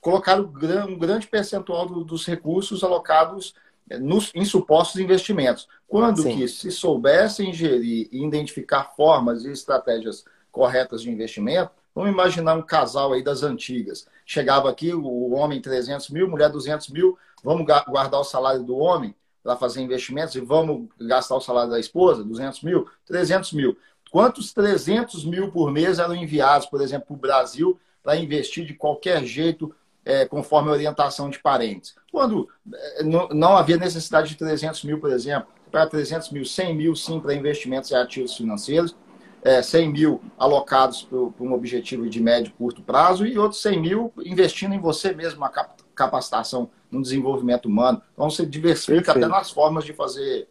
colocaram 0.01 0.51
um 0.89 0.97
grande 0.97 1.27
percentual 1.27 1.87
dos 1.87 2.25
recursos 2.25 2.83
alocados 2.83 3.53
é, 3.87 3.99
nos, 3.99 4.31
em 4.33 4.43
supostos 4.43 4.99
investimentos. 4.99 5.67
Quando 5.87 6.23
Sim. 6.23 6.37
que, 6.37 6.47
se 6.47 6.71
soubessem 6.71 7.53
gerir 7.53 8.09
e 8.11 8.25
identificar 8.25 8.95
formas 8.95 9.45
e 9.45 9.51
estratégias 9.51 10.25
corretas 10.51 11.03
de 11.03 11.11
investimento, 11.11 11.71
vamos 12.01 12.13
imaginar 12.13 12.55
um 12.55 12.63
casal 12.63 13.13
aí 13.13 13.23
das 13.23 13.43
antigas. 13.43 14.07
Chegava 14.25 14.69
aqui 14.69 14.93
o 14.93 15.31
homem 15.33 15.61
300 15.61 16.09
mil, 16.09 16.27
mulher 16.27 16.49
200 16.49 16.89
mil, 16.89 17.17
vamos 17.43 17.65
guardar 17.87 18.19
o 18.19 18.23
salário 18.23 18.63
do 18.63 18.75
homem 18.75 19.13
para 19.43 19.55
fazer 19.55 19.81
investimentos 19.81 20.35
e 20.35 20.39
vamos 20.39 20.87
gastar 20.99 21.35
o 21.35 21.41
salário 21.41 21.69
da 21.69 21.79
esposa, 21.79 22.23
200 22.23 22.63
mil, 22.63 22.87
300 23.05 23.53
mil. 23.53 23.77
Quantos 24.11 24.51
300 24.51 25.23
mil 25.25 25.51
por 25.51 25.71
mês 25.71 25.99
eram 25.99 26.15
enviados, 26.15 26.65
por 26.65 26.81
exemplo, 26.81 27.07
para 27.07 27.15
o 27.15 27.19
Brasil 27.19 27.79
para 28.03 28.17
investir 28.17 28.65
de 28.65 28.73
qualquer 28.73 29.23
jeito 29.23 29.73
é, 30.03 30.25
conforme 30.25 30.69
a 30.69 30.73
orientação 30.73 31.29
de 31.29 31.37
parentes. 31.37 31.95
Quando 32.11 32.49
é, 32.73 33.03
não, 33.03 33.27
não, 33.29 33.55
havia 33.55 33.77
necessidade 33.77 34.29
de 34.29 34.35
300 34.35 34.83
mil, 34.83 34.99
por 34.99 35.11
exemplo, 35.11 35.49
para 35.71 35.85
300 35.85 36.31
mil, 36.31 36.43
100 36.43 36.75
mil 36.75 36.95
sim 36.95 37.19
para 37.19 37.35
investimentos 37.35 37.91
e 37.91 37.95
ativos 37.95 38.35
financeiros, 38.35 38.95
é, 39.43 39.61
100 39.61 39.91
mil 39.91 40.21
alocados 40.37 41.03
para 41.03 41.17
um 41.45 41.53
objetivo 41.53 42.07
de 42.09 42.21
médio 42.21 42.49
e 42.49 42.57
curto 42.57 42.81
prazo 42.81 43.25
e 43.25 43.37
outros 43.37 43.61
100 43.61 43.81
mil 43.81 44.13
investindo 44.23 44.73
em 44.73 44.79
você 44.79 45.13
mesmo, 45.13 45.37
uma 45.37 45.51
capacitação 45.95 46.69
no 46.89 47.01
desenvolvimento 47.01 47.65
humano. 47.65 48.01
Então 48.13 48.29
você 48.29 48.45
diversifica 48.45 49.13
Perfeito. 49.13 49.25
até 49.25 49.27
nas 49.27 49.49
formas 49.49 49.83
de 49.83 49.93
fazer, 49.93 50.47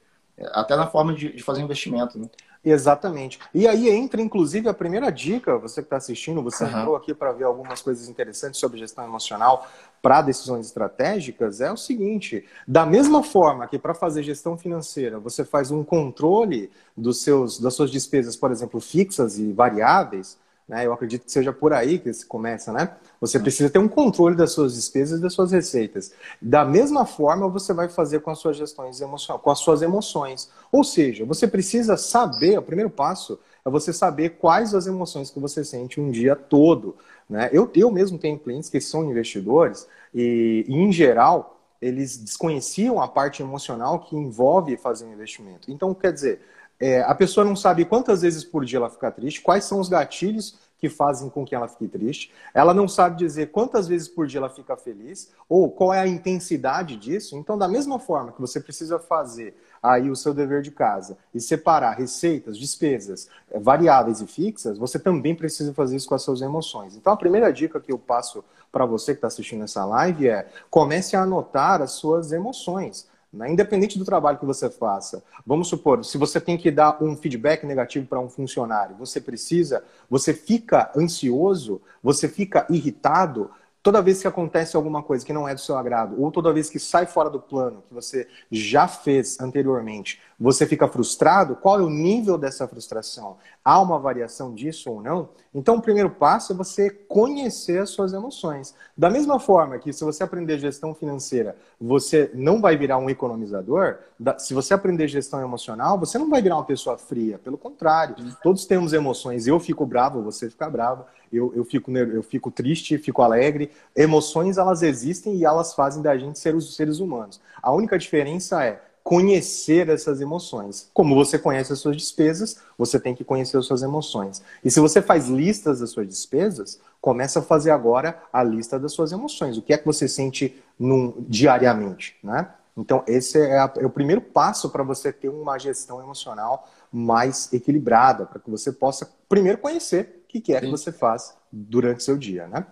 até 0.53 0.75
na 0.77 0.87
forma 0.87 1.15
de, 1.15 1.33
de 1.33 1.43
fazer 1.43 1.61
investimento. 1.63 2.19
Né? 2.19 2.29
Exatamente. 2.65 3.39
E 3.55 3.67
aí 3.67 3.89
entra, 3.89 4.21
inclusive, 4.21 4.69
a 4.69 4.75
primeira 4.75 5.11
dica, 5.11 5.57
você 5.57 5.81
que 5.81 5.87
está 5.87 5.97
assistindo, 5.97 6.43
você 6.43 6.65
uhum. 6.65 6.79
entrou 6.79 6.97
aqui 6.97 7.15
para 7.15 7.33
ver 7.33 7.45
algumas 7.45 7.81
coisas 7.81 8.09
interessantes 8.09 8.61
sobre 8.61 8.79
gestão 8.79 9.05
emocional 9.05 9.67
para 10.03 10.23
decisões 10.23 10.67
estratégicas, 10.67 11.61
é 11.61 11.71
o 11.71 11.77
seguinte: 11.77 12.45
da 12.67 12.87
mesma 12.87 13.23
forma 13.23 13.67
que 13.67 13.79
para 13.79 13.95
fazer 13.95 14.23
gestão 14.23 14.57
financeira 14.57 15.19
você 15.19 15.45
faz 15.45 15.71
um 15.71 15.85
controle 15.85 16.71
dos 16.97 17.23
seus, 17.23 17.59
das 17.61 17.75
suas 17.75 17.91
despesas, 17.91 18.37
por 18.37 18.51
exemplo, 18.51 18.81
fixas 18.81 19.39
e 19.39 19.53
variáveis, 19.53 20.39
né? 20.71 20.87
Eu 20.87 20.93
acredito 20.93 21.25
que 21.25 21.33
seja 21.33 21.53
por 21.53 21.73
aí 21.73 21.99
que 21.99 22.13
se 22.13 22.25
começa, 22.25 22.73
né? 22.73 22.97
Você 23.21 23.41
precisa 23.41 23.69
ter 23.69 23.81
um 23.81 23.89
controle 23.89 24.37
das 24.37 24.53
suas 24.53 24.75
despesas 24.75 25.19
e 25.19 25.23
das 25.23 25.35
suas 25.35 25.51
receitas. 25.51 26.13
Da 26.41 26.65
mesma 26.65 27.05
forma, 27.05 27.49
você 27.49 27.73
vai 27.75 27.89
fazer 27.89 28.21
com 28.21 28.31
as 28.31 28.39
suas 28.39 28.57
gestões 28.57 29.01
emocionais, 29.01 29.43
com 29.43 29.51
as 29.51 29.59
suas 29.59 29.83
emoções. 29.83 30.49
Ou 30.71 30.85
seja, 30.85 31.25
você 31.25 31.49
precisa 31.49 31.97
saber, 31.97 32.57
o 32.57 32.63
primeiro 32.63 32.89
passo 32.89 33.37
é 33.65 33.71
você 33.71 33.93
saber 33.93 34.31
quais 34.31 34.75
as 34.75 34.87
emoções 34.87 35.31
que 35.31 35.39
você 35.39 35.65
sente 35.65 36.01
um 36.01 36.11
dia 36.11 36.35
todo. 36.35 36.97
Né? 37.29 37.49
Eu, 37.53 37.71
eu 37.75 37.91
mesmo 37.91 38.19
tenho 38.19 38.39
clientes 38.39 38.69
que 38.69 38.81
são 38.81 39.11
investidores 39.11 39.87
e, 40.15 40.65
em 40.69 40.93
geral, 40.93 41.61
eles 41.81 42.17
desconheciam 42.17 43.01
a 43.01 43.09
parte 43.09 43.43
emocional 43.43 44.01
que 44.01 44.17
envolve 44.17 44.77
fazer 44.77 45.05
um 45.05 45.13
investimento. 45.13 45.71
Então, 45.71 45.95
quer 45.95 46.13
dizer, 46.13 46.41
é, 46.79 47.03
a 47.03 47.15
pessoa 47.15 47.45
não 47.45 47.55
sabe 47.55 47.85
quantas 47.85 48.23
vezes 48.23 48.45
por 48.45 48.65
dia 48.65 48.79
ela 48.79 48.91
fica 48.91 49.11
triste, 49.11 49.43
quais 49.43 49.65
são 49.65 49.81
os 49.81 49.89
gatilhos 49.89 50.59
que 50.79 50.89
fazem 50.89 51.29
com 51.29 51.45
que 51.45 51.55
ela 51.55 51.69
fique 51.69 51.87
triste. 51.87 52.33
Ela 52.55 52.73
não 52.73 52.89
sabe 52.89 53.19
dizer 53.19 53.51
quantas 53.51 53.87
vezes 53.87 54.09
por 54.09 54.27
dia 54.27 54.39
ela 54.39 54.49
fica 54.49 54.75
feliz 54.77 55.31
ou 55.47 55.71
qual 55.71 55.93
é 55.93 56.01
a 56.01 56.07
intensidade 56.07 56.97
disso. 56.97 57.37
Então, 57.37 57.59
da 57.59 57.69
mesma 57.69 57.99
forma 57.99 58.33
que 58.33 58.41
você 58.41 58.59
precisa 58.59 58.99
fazer 58.99 59.55
aí 59.83 60.11
o 60.11 60.17
seu 60.17 60.35
dever 60.35 60.63
de 60.63 60.71
casa 60.71 61.17
e 61.35 61.41
separar 61.41 61.93
receitas, 61.93 62.59
despesas, 62.59 63.29
é, 63.51 63.59
variáveis 63.59 64.21
e 64.21 64.27
fixas, 64.27 64.79
você 64.79 64.99
também 64.99 65.35
precisa 65.35 65.73
fazer 65.73 65.97
isso 65.97 66.09
com 66.09 66.15
as 66.15 66.23
suas 66.23 66.43
emoções. 66.43 66.97
Então, 66.97 67.13
a 67.13 67.17
primeira 67.17 67.53
dica 67.53 67.81
que 67.81 67.93
eu 67.93 67.99
passo 67.99 68.45
para 68.71 68.85
você 68.85 69.13
que 69.13 69.19
está 69.19 69.29
assistindo 69.29 69.65
essa 69.65 69.85
live 69.85 70.29
é 70.29 70.49
comece 70.71 71.17
a 71.17 71.23
anotar 71.23 71.83
as 71.83 71.93
suas 71.93 72.33
emoções. 72.33 73.09
Né? 73.33 73.51
Independente 73.51 73.99
do 73.99 74.05
trabalho 74.05 74.39
que 74.39 74.45
você 74.45 74.69
faça, 74.69 75.23
vamos 75.47 75.69
supor, 75.69 76.05
se 76.05 76.19
você 76.19 76.41
tem 76.41 76.59
que 76.59 76.71
dar 76.71 77.03
um 77.03 77.17
feedback 77.17 77.65
negativo 77.65 78.07
para 78.07 78.21
um 78.21 78.29
funcionário, 78.29 78.97
você 78.97 79.21
precisa, 79.21 79.85
você 80.09 80.35
fica 80.35 80.91
ansioso, 80.97 81.81
você 82.03 82.29
fica 82.29 82.67
irritado, 82.69 83.51
toda 83.83 84.03
vez 84.03 84.21
que 84.21 84.29
acontece 84.29 84.77
alguma 84.77 85.03
coisa 85.03 85.25
que 85.25 85.33
não 85.33 85.49
é 85.49 85.55
do 85.55 85.61
seu 85.61 85.77
agrado, 85.77 86.21
ou 86.21 86.31
toda 86.31 86.53
vez 86.53 86.69
que 86.69 86.79
sai 86.79 87.07
fora 87.07 87.31
do 87.31 87.41
plano 87.41 87.83
que 87.89 87.95
você 87.95 88.29
já 88.51 88.87
fez 88.87 89.41
anteriormente, 89.41 90.21
você 90.41 90.67
fica 90.67 90.89
frustrado, 90.89 91.55
qual 91.55 91.79
é 91.79 91.83
o 91.83 91.91
nível 91.91 92.39
dessa 92.39 92.67
frustração? 92.67 93.37
Há 93.63 93.79
uma 93.81 93.99
variação 93.99 94.55
disso 94.55 94.91
ou 94.91 95.03
não? 95.03 95.29
Então, 95.55 95.77
o 95.77 95.83
primeiro 95.83 96.09
passo 96.09 96.53
é 96.53 96.57
você 96.57 96.89
conhecer 96.89 97.83
as 97.83 97.91
suas 97.91 98.15
emoções. 98.15 98.75
Da 98.97 99.11
mesma 99.11 99.39
forma 99.39 99.79
que 99.79 99.93
se 99.93 100.03
você 100.03 100.23
aprender 100.23 100.59
gestão 100.59 100.95
financeira, 100.95 101.57
você 101.79 102.31
não 102.33 102.61
vai 102.61 102.75
virar 102.77 102.97
um 102.97 103.11
economizador, 103.11 103.99
se 104.39 104.55
você 104.55 104.73
aprender 104.73 105.09
gestão 105.09 105.43
emocional, 105.43 105.99
você 105.99 106.17
não 106.17 106.31
vai 106.31 106.41
virar 106.41 106.57
uma 106.57 106.65
pessoa 106.65 106.97
fria. 106.97 107.39
Pelo 107.39 107.59
contrário, 107.59 108.15
todos 108.43 108.65
temos 108.65 108.95
emoções. 108.95 109.47
Eu 109.47 109.61
fico 109.61 109.85
bravo, 109.85 110.23
você 110.23 110.49
fica 110.49 110.71
bravo 110.71 111.05
eu, 111.33 111.53
eu, 111.55 111.65
fico, 111.65 111.91
eu 111.97 112.23
fico 112.23 112.51
triste, 112.51 112.99
fico 112.99 113.23
alegre. 113.23 113.71
Emoções, 113.95 114.59
elas 114.59 114.83
existem 114.83 115.37
e 115.37 115.45
elas 115.45 115.75
fazem 115.75 116.03
da 116.03 116.17
gente 116.19 116.39
ser 116.39 116.55
os 116.55 116.75
seres 116.75 116.99
humanos. 116.99 117.41
A 117.63 117.73
única 117.73 117.99
diferença 117.99 118.65
é 118.65 118.83
conhecer 119.03 119.89
essas 119.89 120.21
emoções. 120.21 120.91
Como 120.93 121.15
você 121.15 121.39
conhece 121.39 121.73
as 121.73 121.79
suas 121.79 121.97
despesas, 121.97 122.59
você 122.77 123.01
tem 123.01 123.15
que 123.15 123.25
conhecer 123.25 123.57
as 123.57 123.67
suas 123.67 123.83
emoções. 123.83 124.43
E 124.65 124.71
se 124.71 124.81
você 124.81 125.01
faz 125.01 125.29
listas 125.29 125.81
das 125.81 125.91
suas 125.91 126.07
despesas, 126.07 126.81
começa 127.01 127.41
a 127.41 127.43
fazer 127.43 127.71
agora 127.71 128.23
a 128.33 128.43
lista 128.43 128.79
das 128.79 128.93
suas 128.93 129.13
emoções. 129.13 129.57
O 129.57 129.63
que 129.63 129.73
é 129.73 129.79
que 129.79 129.87
você 129.87 130.07
sente 130.07 130.63
num, 130.79 131.15
diariamente, 131.29 132.17
né? 132.23 132.51
Então, 132.77 133.03
esse 133.07 133.39
é, 133.39 133.59
a, 133.59 133.73
é 133.77 133.85
o 133.85 133.91
primeiro 133.91 134.21
passo 134.21 134.71
para 134.71 134.83
você 134.83 135.13
ter 135.13 135.29
uma 135.29 135.59
gestão 135.59 136.01
emocional 136.01 136.69
mais 136.91 137.53
equilibrada, 137.53 138.27
para 138.27 138.39
que 138.39 138.51
você 138.51 138.73
possa 138.73 139.11
primeiro 139.29 139.59
conhecer 139.59 140.21
que, 140.31 140.41
que 140.41 140.55
é 140.55 140.61
Sim. 140.61 140.67
que 140.67 140.71
você 140.71 140.93
faz 140.93 141.37
durante 141.51 142.05
seu 142.05 142.17
dia, 142.17 142.47
né? 142.47 142.65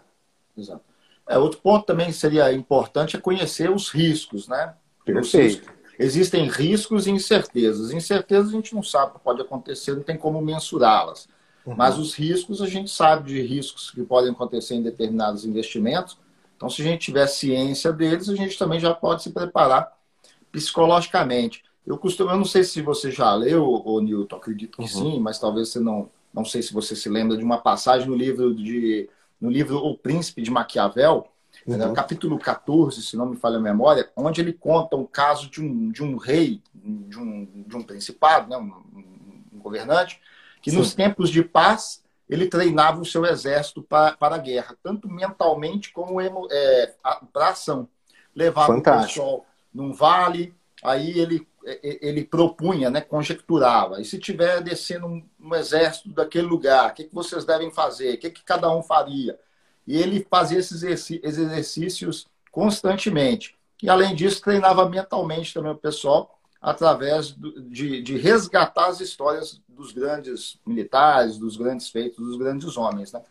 Exato. 0.57 0.83
É, 1.29 1.37
outro 1.37 1.61
ponto 1.61 1.85
também 1.85 2.13
seria 2.13 2.53
importante 2.53 3.17
é 3.17 3.21
conhecer 3.21 3.71
os 3.71 3.91
riscos, 3.91 4.47
né? 4.47 4.75
Perfeito. 5.05 5.78
Existem 5.99 6.49
riscos 6.49 7.07
e 7.07 7.11
incertezas. 7.11 7.91
Incertezas 7.91 8.51
a 8.51 8.53
gente 8.53 8.75
não 8.75 8.83
sabe 8.83 9.11
o 9.11 9.15
que 9.19 9.25
pode 9.25 9.41
acontecer, 9.41 9.95
não 9.95 10.03
tem 10.03 10.17
como 10.17 10.41
mensurá-las. 10.41 11.29
Uhum. 11.67 11.75
Mas 11.77 11.99
os 11.99 12.15
riscos, 12.15 12.63
a 12.63 12.67
gente 12.67 12.91
sabe 12.91 13.33
de 13.33 13.43
riscos 13.43 13.91
que 13.91 14.03
podem 14.03 14.31
acontecer 14.31 14.75
em 14.75 14.83
determinados 14.83 15.45
investimentos. 15.45 16.17
Então, 16.57 16.71
se 16.71 16.83
a 16.83 16.85
gente 16.85 17.03
tiver 17.03 17.27
ciência 17.27 17.93
deles, 17.93 18.29
a 18.29 18.35
gente 18.35 18.57
também 18.57 18.79
já 18.79 18.95
pode 18.95 19.23
se 19.23 19.31
preparar 19.31 19.93
psicologicamente. 20.53 21.65
Eu 21.87 21.99
costumo, 21.99 22.31
eu 22.31 22.37
não 22.37 22.45
sei 22.45 22.65
se 22.65 22.81
você 22.83 23.11
já 23.11 23.35
leu, 23.35 23.65
o 23.65 24.01
Newton, 24.01 24.37
acredito 24.37 24.77
que 24.77 24.83
uhum. 24.83 25.13
sim, 25.13 25.21
mas 25.21 25.39
talvez 25.39 25.71
você 25.71 25.81
não, 25.81 26.11
não 26.33 26.45
sei 26.45 26.63
se 26.63 26.73
você 26.73 26.95
se 26.95 27.09
lembra 27.09 27.37
de 27.37 27.45
uma 27.45 27.59
passagem 27.59 28.09
no 28.09 28.15
livro 28.15 28.55
de 28.55 29.09
no 29.41 29.51
livro 29.51 29.79
O 29.79 29.97
Príncipe 29.97 30.43
de 30.43 30.51
Maquiavel, 30.51 31.29
uhum. 31.67 31.95
capítulo 31.95 32.39
14, 32.39 33.03
se 33.03 33.17
não 33.17 33.27
me 33.27 33.37
falha 33.37 33.57
a 33.57 33.61
memória, 33.61 34.11
onde 34.17 34.41
ele 34.41 34.53
conta 34.53 34.97
um 34.97 35.05
caso 35.05 35.51
de 35.51 35.63
um, 35.63 35.91
de 35.91 36.03
um 36.03 36.17
rei, 36.17 36.63
de 36.75 37.19
um, 37.19 37.65
de 37.67 37.77
um 37.77 37.83
principado, 37.83 38.49
né, 38.49 38.57
um, 38.57 38.73
um 39.53 39.59
governante, 39.59 40.21
que 40.63 40.71
sim. 40.71 40.77
nos 40.77 40.95
tempos 40.95 41.31
de 41.31 41.43
paz 41.43 42.03
ele 42.29 42.47
treinava 42.47 43.01
o 43.01 43.07
seu 43.07 43.25
exército 43.25 43.83
para, 43.83 44.17
para 44.17 44.35
a 44.35 44.39
guerra, 44.39 44.77
tanto 44.83 45.09
mentalmente 45.09 45.91
como 45.93 46.21
é, 46.51 46.95
para 47.33 47.49
ação. 47.49 47.89
Levava 48.35 48.75
Fantástico. 48.75 49.05
o 49.05 49.25
pessoal 49.25 49.47
num 49.73 49.93
vale, 49.93 50.55
aí 50.83 51.19
ele, 51.19 51.47
ele 51.83 52.25
propunha, 52.25 52.91
né, 52.91 53.01
conjecturava. 53.01 54.01
E 54.01 54.05
se 54.05 54.19
tiver 54.19 54.61
descendo 54.61 55.07
um, 55.07 55.27
um 55.41 55.55
exército 55.55 56.11
daquele 56.11 56.47
lugar, 56.47 56.91
o 56.91 56.95
que, 56.95 57.05
que 57.05 57.15
vocês 57.15 57.45
devem 57.45 57.71
fazer? 57.71 58.15
O 58.15 58.19
que, 58.19 58.31
que 58.31 58.45
cada 58.45 58.71
um 58.71 58.83
faria? 58.83 59.39
E 59.89 59.97
ele 59.97 60.27
fazia 60.29 60.59
esses 60.59 60.83
exercícios 60.83 62.27
constantemente. 62.53 63.57
E, 63.83 63.89
além 63.89 64.15
disso, 64.15 64.43
treinava 64.43 64.87
mentalmente 64.87 65.55
também 65.55 65.73
o 65.73 65.77
pessoal 65.77 66.39
através 66.61 67.35
de, 67.71 68.03
de 68.03 68.19
resgatar 68.19 68.89
as 68.89 69.01
histórias 69.01 69.63
dos 69.67 69.91
grandes 69.91 70.59
militares, 70.67 71.39
dos 71.39 71.57
grandes 71.57 71.89
feitos, 71.89 72.19
dos 72.19 72.37
grandes 72.37 72.77
homens. 72.77 73.13
Né? 73.13 73.23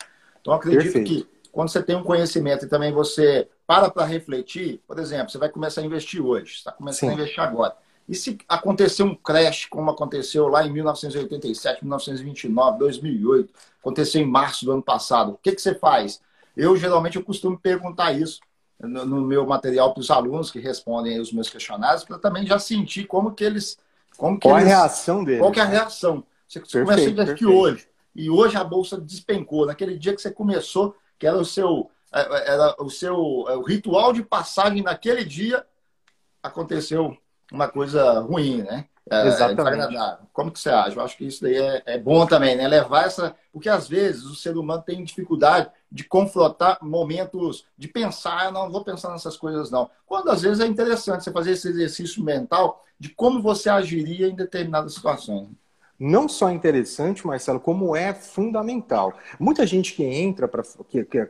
Então, 0.41 0.51
acredito 0.51 0.93
Perfeito. 0.93 1.07
que 1.07 1.27
quando 1.51 1.69
você 1.69 1.83
tem 1.83 1.95
um 1.95 2.03
conhecimento 2.03 2.65
e 2.65 2.69
também 2.69 2.91
você 2.91 3.47
para 3.67 3.91
para 3.91 4.05
refletir, 4.05 4.81
por 4.87 4.97
exemplo, 4.97 5.29
você 5.29 5.37
vai 5.37 5.49
começar 5.49 5.81
a 5.81 5.85
investir 5.85 6.25
hoje, 6.25 6.53
está 6.53 6.71
começando 6.71 7.09
Sim. 7.09 7.15
a 7.15 7.19
investir 7.19 7.39
agora. 7.39 7.75
E 8.09 8.15
se 8.15 8.37
acontecer 8.47 9.03
um 9.03 9.13
crash, 9.13 9.65
como 9.65 9.91
aconteceu 9.91 10.47
lá 10.47 10.65
em 10.65 10.71
1987, 10.71 11.83
1929, 11.83 12.79
2008, 12.79 13.53
aconteceu 13.79 14.21
em 14.21 14.25
março 14.25 14.65
do 14.65 14.71
ano 14.71 14.81
passado, 14.81 15.33
o 15.33 15.37
que, 15.37 15.51
que 15.51 15.61
você 15.61 15.75
faz? 15.75 16.21
Eu, 16.57 16.75
geralmente, 16.75 17.15
eu 17.15 17.23
costumo 17.23 17.57
perguntar 17.57 18.11
isso 18.13 18.39
no, 18.79 19.05
no 19.05 19.21
meu 19.21 19.45
material 19.45 19.93
para 19.93 20.01
os 20.01 20.09
alunos 20.09 20.51
que 20.51 20.59
respondem 20.59 21.19
os 21.19 21.31
meus 21.31 21.49
questionários, 21.49 22.03
para 22.03 22.17
também 22.17 22.45
já 22.45 22.59
sentir 22.59 23.05
como 23.05 23.31
que 23.31 23.43
eles... 23.43 23.77
Como 24.17 24.39
que 24.39 24.47
qual 24.47 24.59
eles, 24.59 24.73
a 24.73 24.77
reação 24.77 25.23
deles? 25.23 25.39
Qual 25.39 25.51
que 25.51 25.59
é 25.59 25.63
a 25.63 25.67
né? 25.67 25.71
reação? 25.71 26.23
Você 26.47 26.59
perfeito, 26.59 26.85
começa 26.85 27.07
a 27.07 27.11
investir 27.11 27.47
hoje, 27.47 27.87
e 28.15 28.29
hoje 28.29 28.57
a 28.57 28.63
bolsa 28.63 28.99
despencou. 28.99 29.65
Naquele 29.65 29.97
dia 29.97 30.15
que 30.15 30.21
você 30.21 30.31
começou, 30.31 30.95
que 31.19 31.27
era 31.27 31.37
o 31.37 31.45
seu 31.45 31.91
é, 32.13 32.21
é, 32.21 32.53
era 32.53 32.75
o 32.79 32.89
seu 32.89 33.45
é, 33.49 33.57
o 33.57 33.63
ritual 33.63 34.13
de 34.13 34.23
passagem 34.23 34.81
naquele 34.81 35.25
dia 35.25 35.65
aconteceu 36.41 37.17
uma 37.51 37.67
coisa 37.67 38.19
ruim, 38.21 38.63
né? 38.63 38.87
É, 39.09 39.27
Exatamente. 39.27 39.95
Como 40.33 40.51
que 40.51 40.59
você 40.59 40.69
acha? 40.69 40.95
Eu 40.95 41.01
acho 41.03 41.17
que 41.17 41.25
isso 41.25 41.41
daí 41.41 41.55
é, 41.55 41.83
é, 41.85 41.97
bom 41.97 42.25
também, 42.25 42.55
né? 42.55 42.67
Levar 42.67 43.05
essa. 43.05 43.35
Porque 43.51 43.69
às 43.69 43.87
vezes 43.87 44.23
o 44.23 44.35
ser 44.35 44.57
humano 44.57 44.83
tem 44.85 45.03
dificuldade 45.03 45.69
de 45.91 46.03
confrontar 46.03 46.77
momentos, 46.81 47.65
de 47.77 47.87
pensar, 47.87 48.45
eu 48.45 48.51
não 48.51 48.69
vou 48.69 48.83
pensar 48.83 49.11
nessas 49.11 49.37
coisas, 49.37 49.71
não. 49.71 49.89
Quando 50.05 50.29
às 50.29 50.41
vezes 50.41 50.59
é 50.59 50.67
interessante 50.67 51.23
você 51.23 51.31
fazer 51.31 51.51
esse 51.51 51.69
exercício 51.69 52.23
mental 52.23 52.83
de 52.99 53.09
como 53.09 53.41
você 53.41 53.69
agiria 53.69 54.27
em 54.27 54.35
determinadas 54.35 54.93
situações 54.93 55.49
não 55.99 56.29
só 56.29 56.51
interessante, 56.51 57.25
Marcelo, 57.25 57.60
como 57.60 57.95
é 57.95 58.13
fundamental. 58.13 59.13
Muita 59.39 59.65
gente 59.65 59.93
que 59.93 60.03
entra 60.03 60.47
para. 60.47 60.63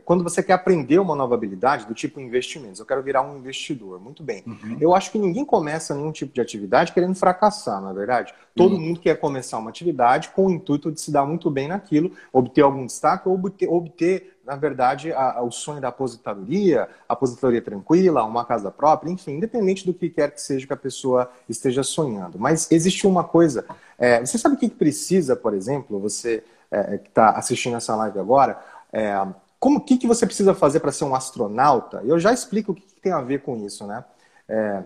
Quando 0.04 0.24
você 0.24 0.44
quer 0.44 0.54
aprender 0.54 1.00
uma 1.00 1.16
nova 1.16 1.36
habilidade, 1.36 1.86
do 1.86 1.94
tipo 1.94 2.20
investimentos, 2.20 2.80
eu 2.80 2.86
quero 2.86 3.02
virar 3.02 3.22
um 3.22 3.38
investidor. 3.38 4.00
Muito 4.00 4.22
bem. 4.22 4.44
Uhum. 4.46 4.78
Eu 4.80 4.94
acho 4.94 5.12
que 5.12 5.18
ninguém 5.18 5.46
começa 5.46 5.96
nenhum 5.96 6.12
tipo 6.12 6.34
de 6.34 6.42
atividade 6.42 6.92
querendo 6.92 7.16
fracassar, 7.16 7.82
não 7.82 7.92
é 7.92 7.94
verdade? 7.94 8.34
Todo 8.56 8.74
uhum. 8.74 8.82
mundo 8.82 9.00
quer 9.00 9.18
começar 9.20 9.58
uma 9.58 9.70
atividade 9.70 10.30
com 10.30 10.48
o 10.48 10.52
intuito 10.52 10.92
de 10.92 11.00
se 11.00 11.12
dar 11.12 11.26
muito 11.26 11.50
bem 11.50 11.68
naquilo, 11.68 12.12
obter 12.34 12.62
algum 12.62 12.86
destaque 12.86 13.30
ou 13.30 13.36
obter, 13.36 13.70
obter 13.70 14.38
na 14.48 14.56
verdade, 14.56 15.12
a, 15.12 15.40
a, 15.40 15.44
o 15.44 15.52
sonho 15.52 15.82
da 15.82 15.90
aposentadoria, 15.90 16.88
aposentadoria 17.08 17.62
tranquila, 17.62 18.24
uma 18.24 18.46
casa 18.46 18.72
própria, 18.72 19.12
enfim, 19.12 19.34
independente 19.34 19.86
do 19.86 19.94
que 19.94 20.10
quer 20.10 20.32
que 20.32 20.42
seja 20.42 20.66
que 20.66 20.72
a 20.72 20.78
pessoa 20.78 21.30
esteja 21.50 21.84
sonhando. 21.84 22.40
Mas 22.40 22.72
existe 22.72 23.06
uma 23.06 23.26
coisa, 23.26 23.66
é, 23.98 24.20
você 24.20 24.38
sabe 24.38 24.56
o 24.56 24.58
que 24.58 24.70
precisa, 24.70 25.36
por 25.36 25.54
exemplo, 25.54 26.00
você 26.00 26.44
é, 26.70 26.98
que 26.98 27.10
está 27.10 27.32
assistindo 27.32 27.78
essa 27.78 27.96
live 27.96 28.20
agora, 28.20 28.60
é, 28.92 29.14
como 29.60 29.84
que, 29.84 29.98
que 29.98 30.08
você 30.08 30.26
precisa 30.26 30.54
fazer 30.54 30.80
para 30.80 30.92
ser 30.92 31.06
um 31.06 31.16
astronauta? 31.16 32.02
Eu 32.06 32.20
já 32.20 32.32
explico 32.32 32.72
o 32.72 32.76
que, 32.76 32.82
que 32.82 33.02
tem 33.02 33.12
a 33.12 33.22
ver 33.22 33.42
com 33.42 33.58
isso, 33.66 33.88
né? 33.88 34.04
É, 34.48 34.84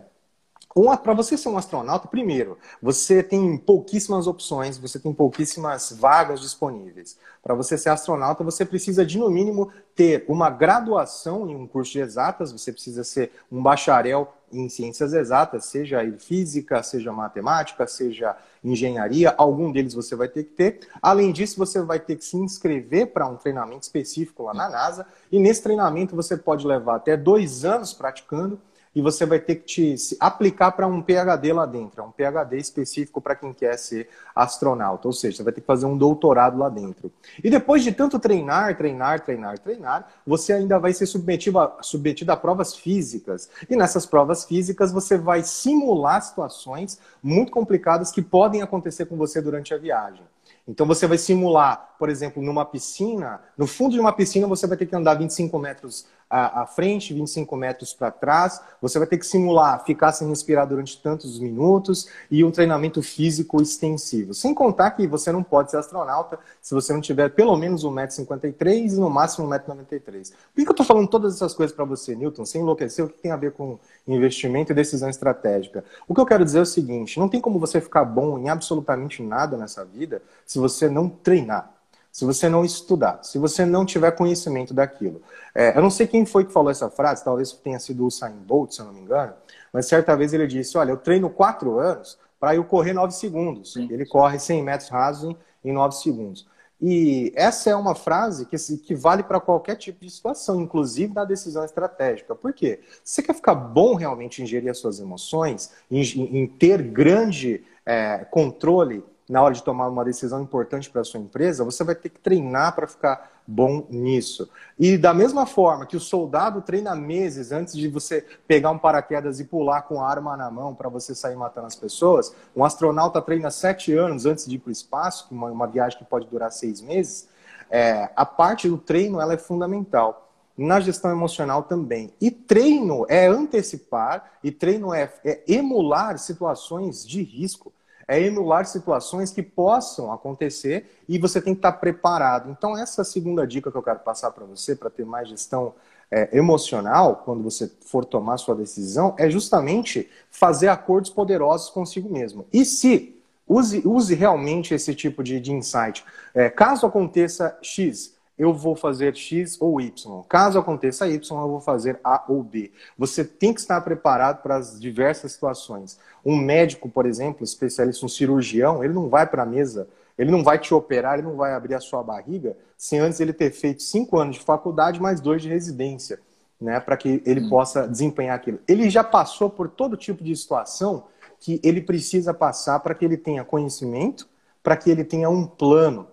para 1.03 1.13
você 1.13 1.37
ser 1.37 1.49
um 1.49 1.57
astronauta, 1.57 2.07
primeiro, 2.07 2.57
você 2.81 3.21
tem 3.21 3.57
pouquíssimas 3.57 4.27
opções, 4.27 4.77
você 4.77 4.99
tem 4.99 5.13
pouquíssimas 5.13 5.91
vagas 5.91 6.39
disponíveis. 6.39 7.17
Para 7.43 7.55
você 7.55 7.77
ser 7.77 7.89
astronauta, 7.89 8.43
você 8.43 8.63
precisa 8.63 9.05
de, 9.05 9.17
no 9.17 9.29
mínimo, 9.29 9.71
ter 9.95 10.23
uma 10.27 10.49
graduação 10.49 11.49
em 11.49 11.55
um 11.55 11.67
curso 11.67 11.91
de 11.91 11.99
exatas, 11.99 12.51
você 12.51 12.71
precisa 12.71 13.03
ser 13.03 13.31
um 13.51 13.61
bacharel 13.61 14.33
em 14.51 14.67
ciências 14.69 15.13
exatas, 15.13 15.65
seja 15.65 15.99
física, 16.19 16.83
seja 16.83 17.11
matemática, 17.11 17.87
seja 17.87 18.35
engenharia, 18.63 19.33
algum 19.37 19.71
deles 19.71 19.93
você 19.93 20.15
vai 20.15 20.27
ter 20.27 20.43
que 20.43 20.51
ter. 20.51 20.79
Além 21.01 21.31
disso, 21.31 21.57
você 21.57 21.81
vai 21.81 21.99
ter 21.99 22.15
que 22.15 22.25
se 22.25 22.37
inscrever 22.37 23.07
para 23.07 23.27
um 23.27 23.35
treinamento 23.35 23.83
específico 23.83 24.43
lá 24.43 24.53
na 24.53 24.69
NASA, 24.69 25.05
e 25.31 25.39
nesse 25.39 25.63
treinamento 25.63 26.15
você 26.15 26.37
pode 26.37 26.65
levar 26.65 26.95
até 26.95 27.17
dois 27.17 27.65
anos 27.65 27.93
praticando 27.93 28.59
e 28.93 29.01
você 29.01 29.25
vai 29.25 29.39
ter 29.39 29.55
que 29.55 29.95
te 29.95 30.17
aplicar 30.19 30.71
para 30.71 30.85
um 30.85 31.01
PhD 31.01 31.53
lá 31.53 31.65
dentro, 31.65 32.01
é 32.01 32.03
um 32.03 32.11
PhD 32.11 32.57
específico 32.57 33.21
para 33.21 33.35
quem 33.35 33.53
quer 33.53 33.77
ser 33.77 34.09
astronauta, 34.35 35.07
ou 35.07 35.13
seja, 35.13 35.37
você 35.37 35.43
vai 35.43 35.53
ter 35.53 35.61
que 35.61 35.67
fazer 35.67 35.85
um 35.85 35.97
doutorado 35.97 36.57
lá 36.57 36.69
dentro. 36.69 37.11
E 37.43 37.49
depois 37.49 37.83
de 37.83 37.91
tanto 37.91 38.19
treinar, 38.19 38.77
treinar, 38.77 39.21
treinar, 39.21 39.59
treinar, 39.59 40.11
você 40.25 40.53
ainda 40.53 40.77
vai 40.77 40.93
ser 40.93 41.05
submetido 41.05 41.59
a, 41.59 41.77
submetido 41.81 42.31
a 42.31 42.37
provas 42.37 42.75
físicas. 42.75 43.49
E 43.69 43.75
nessas 43.75 44.05
provas 44.05 44.43
físicas 44.45 44.91
você 44.91 45.17
vai 45.17 45.43
simular 45.43 46.21
situações 46.21 46.99
muito 47.23 47.51
complicadas 47.51 48.11
que 48.11 48.21
podem 48.21 48.61
acontecer 48.61 49.05
com 49.05 49.15
você 49.15 49.41
durante 49.41 49.73
a 49.73 49.77
viagem. 49.77 50.23
Então 50.67 50.85
você 50.85 51.07
vai 51.07 51.17
simular, 51.17 51.95
por 51.97 52.09
exemplo, 52.09 52.41
numa 52.41 52.65
piscina, 52.65 53.41
no 53.57 53.65
fundo 53.65 53.93
de 53.93 53.99
uma 53.99 54.13
piscina 54.13 54.47
você 54.47 54.67
vai 54.67 54.77
ter 54.77 54.85
que 54.85 54.95
andar 54.95 55.15
25 55.15 55.57
metros 55.57 56.05
à, 56.31 56.65
frente, 56.65 57.13
25 57.13 57.55
metros 57.57 57.93
para 57.93 58.09
trás, 58.09 58.61
você 58.81 58.97
vai 58.97 59.05
ter 59.05 59.17
que 59.17 59.25
simular 59.25 59.83
ficar 59.83 60.13
sem 60.13 60.29
respirar 60.29 60.65
durante 60.65 60.97
tantos 61.01 61.37
minutos 61.37 62.07
e 62.29 62.41
um 62.41 62.51
treinamento 62.51 63.03
físico 63.03 63.61
extensivo. 63.61 64.33
Sem 64.33 64.53
contar 64.53 64.91
que 64.91 65.05
você 65.05 65.29
não 65.31 65.43
pode 65.43 65.71
ser 65.71 65.77
astronauta 65.77 66.39
se 66.61 66.73
você 66.73 66.93
não 66.93 67.01
tiver 67.01 67.29
pelo 67.31 67.57
menos 67.57 67.83
1,53m 67.83 68.93
e 68.93 68.95
no 68.95 69.09
máximo 69.09 69.47
1,93m. 69.49 70.31
Por 70.31 70.63
que 70.63 70.67
eu 70.67 70.71
estou 70.71 70.85
falando 70.85 71.09
todas 71.09 71.35
essas 71.35 71.53
coisas 71.53 71.75
para 71.75 71.83
você, 71.83 72.15
Newton, 72.15 72.45
sem 72.45 72.61
enlouquecer? 72.61 73.03
O 73.03 73.09
que 73.09 73.19
tem 73.19 73.31
a 73.31 73.37
ver 73.37 73.51
com 73.51 73.77
investimento 74.07 74.71
e 74.71 74.75
decisão 74.75 75.09
estratégica? 75.09 75.83
O 76.07 76.15
que 76.15 76.21
eu 76.21 76.25
quero 76.25 76.45
dizer 76.45 76.59
é 76.59 76.61
o 76.61 76.65
seguinte, 76.65 77.19
não 77.19 77.27
tem 77.27 77.41
como 77.41 77.59
você 77.59 77.81
ficar 77.81 78.05
bom 78.05 78.39
em 78.39 78.47
absolutamente 78.47 79.21
nada 79.21 79.57
nessa 79.57 79.83
vida 79.83 80.21
se 80.45 80.57
você 80.59 80.87
não 80.87 81.09
treinar 81.09 81.80
se 82.11 82.25
você 82.25 82.49
não 82.49 82.65
estudar, 82.65 83.23
se 83.23 83.37
você 83.37 83.65
não 83.65 83.85
tiver 83.85 84.11
conhecimento 84.11 84.73
daquilo. 84.73 85.21
É, 85.55 85.77
eu 85.77 85.81
não 85.81 85.89
sei 85.89 86.07
quem 86.07 86.25
foi 86.25 86.45
que 86.45 86.51
falou 86.51 86.69
essa 86.69 86.89
frase, 86.89 87.23
talvez 87.23 87.51
tenha 87.53 87.79
sido 87.79 88.05
o 88.05 88.11
Sain 88.11 88.35
Bolt, 88.35 88.73
se 88.73 88.81
eu 88.81 88.85
não 88.85 88.93
me 88.93 89.01
engano, 89.01 89.33
mas 89.71 89.85
certa 89.85 90.15
vez 90.15 90.33
ele 90.33 90.45
disse, 90.47 90.77
olha, 90.77 90.91
eu 90.91 90.97
treino 90.97 91.29
quatro 91.29 91.79
anos 91.79 92.17
para 92.39 92.55
eu 92.55 92.63
correr 92.63 92.93
nove 92.93 93.13
segundos. 93.13 93.73
Sim. 93.73 93.87
Ele 93.91 94.05
corre 94.05 94.39
100 94.39 94.63
metros 94.63 94.89
rasos 94.89 95.35
em 95.63 95.71
nove 95.71 95.95
segundos. 95.95 96.47
E 96.81 97.31
essa 97.35 97.69
é 97.69 97.75
uma 97.75 97.93
frase 97.93 98.47
que, 98.47 98.57
que 98.77 98.95
vale 98.95 99.21
para 99.21 99.39
qualquer 99.39 99.75
tipo 99.75 100.03
de 100.03 100.09
situação, 100.09 100.59
inclusive 100.59 101.13
na 101.13 101.23
decisão 101.23 101.63
estratégica. 101.63 102.33
Por 102.33 102.51
quê? 102.51 102.79
Se 103.03 103.15
você 103.15 103.21
quer 103.21 103.35
ficar 103.35 103.53
bom 103.53 103.93
realmente 103.93 104.41
em 104.41 104.47
gerir 104.47 104.71
as 104.71 104.79
suas 104.79 104.99
emoções, 104.99 105.71
em, 105.91 106.01
em 106.01 106.47
ter 106.47 106.81
grande 106.81 107.63
é, 107.85 108.25
controle 108.31 109.03
na 109.31 109.41
hora 109.41 109.53
de 109.53 109.63
tomar 109.63 109.87
uma 109.87 110.03
decisão 110.03 110.41
importante 110.41 110.89
para 110.89 110.99
a 110.99 111.05
sua 111.05 111.21
empresa, 111.21 111.63
você 111.63 111.85
vai 111.85 111.95
ter 111.95 112.09
que 112.09 112.19
treinar 112.19 112.75
para 112.75 112.85
ficar 112.85 113.31
bom 113.47 113.87
nisso. 113.89 114.49
E 114.77 114.97
da 114.97 115.13
mesma 115.13 115.45
forma 115.45 115.85
que 115.85 115.95
o 115.95 116.01
soldado 116.01 116.61
treina 116.61 116.93
meses 116.93 117.53
antes 117.53 117.73
de 117.77 117.87
você 117.87 118.25
pegar 118.45 118.71
um 118.71 118.77
paraquedas 118.77 119.39
e 119.39 119.45
pular 119.45 119.83
com 119.83 120.01
a 120.01 120.09
arma 120.09 120.35
na 120.35 120.51
mão 120.51 120.75
para 120.75 120.89
você 120.89 121.15
sair 121.15 121.37
matando 121.37 121.67
as 121.67 121.77
pessoas, 121.77 122.35
um 122.53 122.65
astronauta 122.65 123.21
treina 123.21 123.49
sete 123.49 123.93
anos 123.93 124.25
antes 124.25 124.45
de 124.45 124.55
ir 124.55 124.59
para 124.59 124.67
o 124.67 124.73
espaço, 124.73 125.29
uma, 125.31 125.47
uma 125.47 125.65
viagem 125.65 125.97
que 125.97 126.03
pode 126.03 126.27
durar 126.27 126.51
seis 126.51 126.81
meses. 126.81 127.29
É, 127.69 128.09
a 128.13 128.25
parte 128.25 128.67
do 128.67 128.77
treino 128.77 129.21
ela 129.21 129.31
é 129.31 129.37
fundamental 129.37 130.29
na 130.57 130.81
gestão 130.81 131.09
emocional 131.09 131.63
também. 131.63 132.13
E 132.19 132.29
treino 132.29 133.05
é 133.07 133.27
antecipar, 133.27 134.33
e 134.43 134.51
treino 134.51 134.93
é, 134.93 135.09
é, 135.23 135.41
emular 135.47 136.17
situações 136.19 137.07
de 137.07 137.23
risco 137.23 137.71
é 138.07 138.21
emular 138.21 138.65
situações 138.65 139.31
que 139.31 139.41
possam 139.41 140.11
acontecer 140.11 140.89
e 141.07 141.17
você 141.17 141.41
tem 141.41 141.53
que 141.53 141.59
estar 141.59 141.73
preparado. 141.73 142.49
Então, 142.49 142.77
essa 142.77 143.03
segunda 143.03 143.45
dica 143.45 143.71
que 143.71 143.77
eu 143.77 143.83
quero 143.83 143.99
passar 143.99 144.31
para 144.31 144.45
você, 144.45 144.75
para 144.75 144.89
ter 144.89 145.05
mais 145.05 145.29
gestão 145.29 145.73
é, 146.11 146.37
emocional, 146.37 147.21
quando 147.23 147.41
você 147.41 147.71
for 147.85 148.03
tomar 148.03 148.37
sua 148.37 148.53
decisão, 148.53 149.15
é 149.17 149.29
justamente 149.29 150.09
fazer 150.29 150.67
acordos 150.67 151.09
poderosos 151.09 151.69
consigo 151.69 152.11
mesmo. 152.11 152.45
E 152.51 152.65
se 152.65 153.15
use, 153.47 153.81
use 153.85 154.13
realmente 154.13 154.73
esse 154.73 154.93
tipo 154.93 155.23
de, 155.23 155.39
de 155.39 155.53
insight. 155.53 156.03
É, 156.33 156.49
caso 156.49 156.85
aconteça 156.85 157.57
X, 157.61 158.15
eu 158.41 158.55
vou 158.55 158.75
fazer 158.75 159.15
X 159.15 159.55
ou 159.61 159.79
Y. 159.79 160.23
Caso 160.27 160.57
aconteça 160.57 161.07
Y, 161.07 161.39
eu 161.39 161.47
vou 161.47 161.61
fazer 161.61 161.99
A 162.03 162.25
ou 162.27 162.41
B. 162.41 162.71
Você 162.97 163.23
tem 163.23 163.53
que 163.53 163.59
estar 163.59 163.79
preparado 163.81 164.41
para 164.41 164.55
as 164.55 164.81
diversas 164.81 165.33
situações. 165.33 165.99
Um 166.25 166.35
médico, 166.35 166.89
por 166.89 167.05
exemplo, 167.05 167.43
especialista, 167.43 168.03
um 168.03 168.09
cirurgião, 168.09 168.83
ele 168.83 168.93
não 168.93 169.09
vai 169.09 169.27
para 169.27 169.43
a 169.43 169.45
mesa, 169.45 169.87
ele 170.17 170.31
não 170.31 170.43
vai 170.43 170.57
te 170.57 170.73
operar, 170.73 171.19
ele 171.19 171.27
não 171.27 171.35
vai 171.35 171.53
abrir 171.53 171.75
a 171.75 171.79
sua 171.79 172.01
barriga 172.01 172.57
sem 172.75 172.97
antes 172.97 173.19
ele 173.19 173.31
ter 173.31 173.51
feito 173.51 173.83
cinco 173.83 174.17
anos 174.17 174.37
de 174.37 174.41
faculdade 174.41 174.99
mais 174.99 175.21
dois 175.21 175.43
de 175.43 175.47
residência, 175.47 176.19
né, 176.59 176.79
para 176.79 176.97
que 176.97 177.21
ele 177.23 177.41
hum. 177.41 177.49
possa 177.49 177.87
desempenhar 177.87 178.35
aquilo. 178.35 178.57
Ele 178.67 178.89
já 178.89 179.03
passou 179.03 179.51
por 179.51 179.69
todo 179.69 179.95
tipo 179.95 180.23
de 180.23 180.35
situação 180.35 181.03
que 181.39 181.61
ele 181.63 181.79
precisa 181.79 182.33
passar 182.33 182.79
para 182.79 182.95
que 182.95 183.05
ele 183.05 183.17
tenha 183.17 183.45
conhecimento, 183.45 184.27
para 184.63 184.75
que 184.75 184.89
ele 184.89 185.03
tenha 185.03 185.29
um 185.29 185.45
plano 185.45 186.07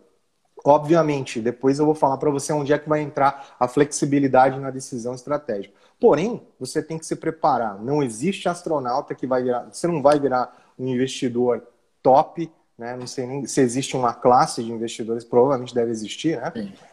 Obviamente, 0.69 1.41
depois 1.41 1.79
eu 1.79 1.87
vou 1.87 1.95
falar 1.95 2.19
para 2.19 2.31
você 2.31 2.53
onde 2.53 2.75
é 2.75 2.79
que 2.79 2.87
vai 2.87 3.01
entrar 3.01 3.57
a 3.59 3.67
flexibilidade 3.67 4.61
na 4.61 4.71
decisão 4.71 5.15
estratégica. 5.15 5.73
Porém, 5.99 6.47
você 6.61 6.83
tem 6.83 6.99
que 6.99 7.07
se 7.07 7.17
preparar. 7.17 7.83
Não 7.83 8.03
existe 8.03 8.51
astronauta 8.51 9.15
que 9.15 9.27
vai 9.27 9.43
virar. 9.43 9.67
Você 9.73 9.87
não 9.87 10.03
vai 10.03 10.21
virar 10.21 10.55
um 10.79 10.87
investidor 10.87 11.63
top, 12.03 12.53
né? 12.77 12.95
Não 12.97 13.07
sei 13.07 13.27
nem 13.27 13.47
se 13.47 13.63
existe 13.63 13.97
uma 13.97 14.13
classe 14.13 14.63
de 14.63 14.71
investidores, 14.71 15.25
provavelmente 15.25 15.75
deve 15.75 15.91
existir, 15.91 16.39
né? 16.39 16.53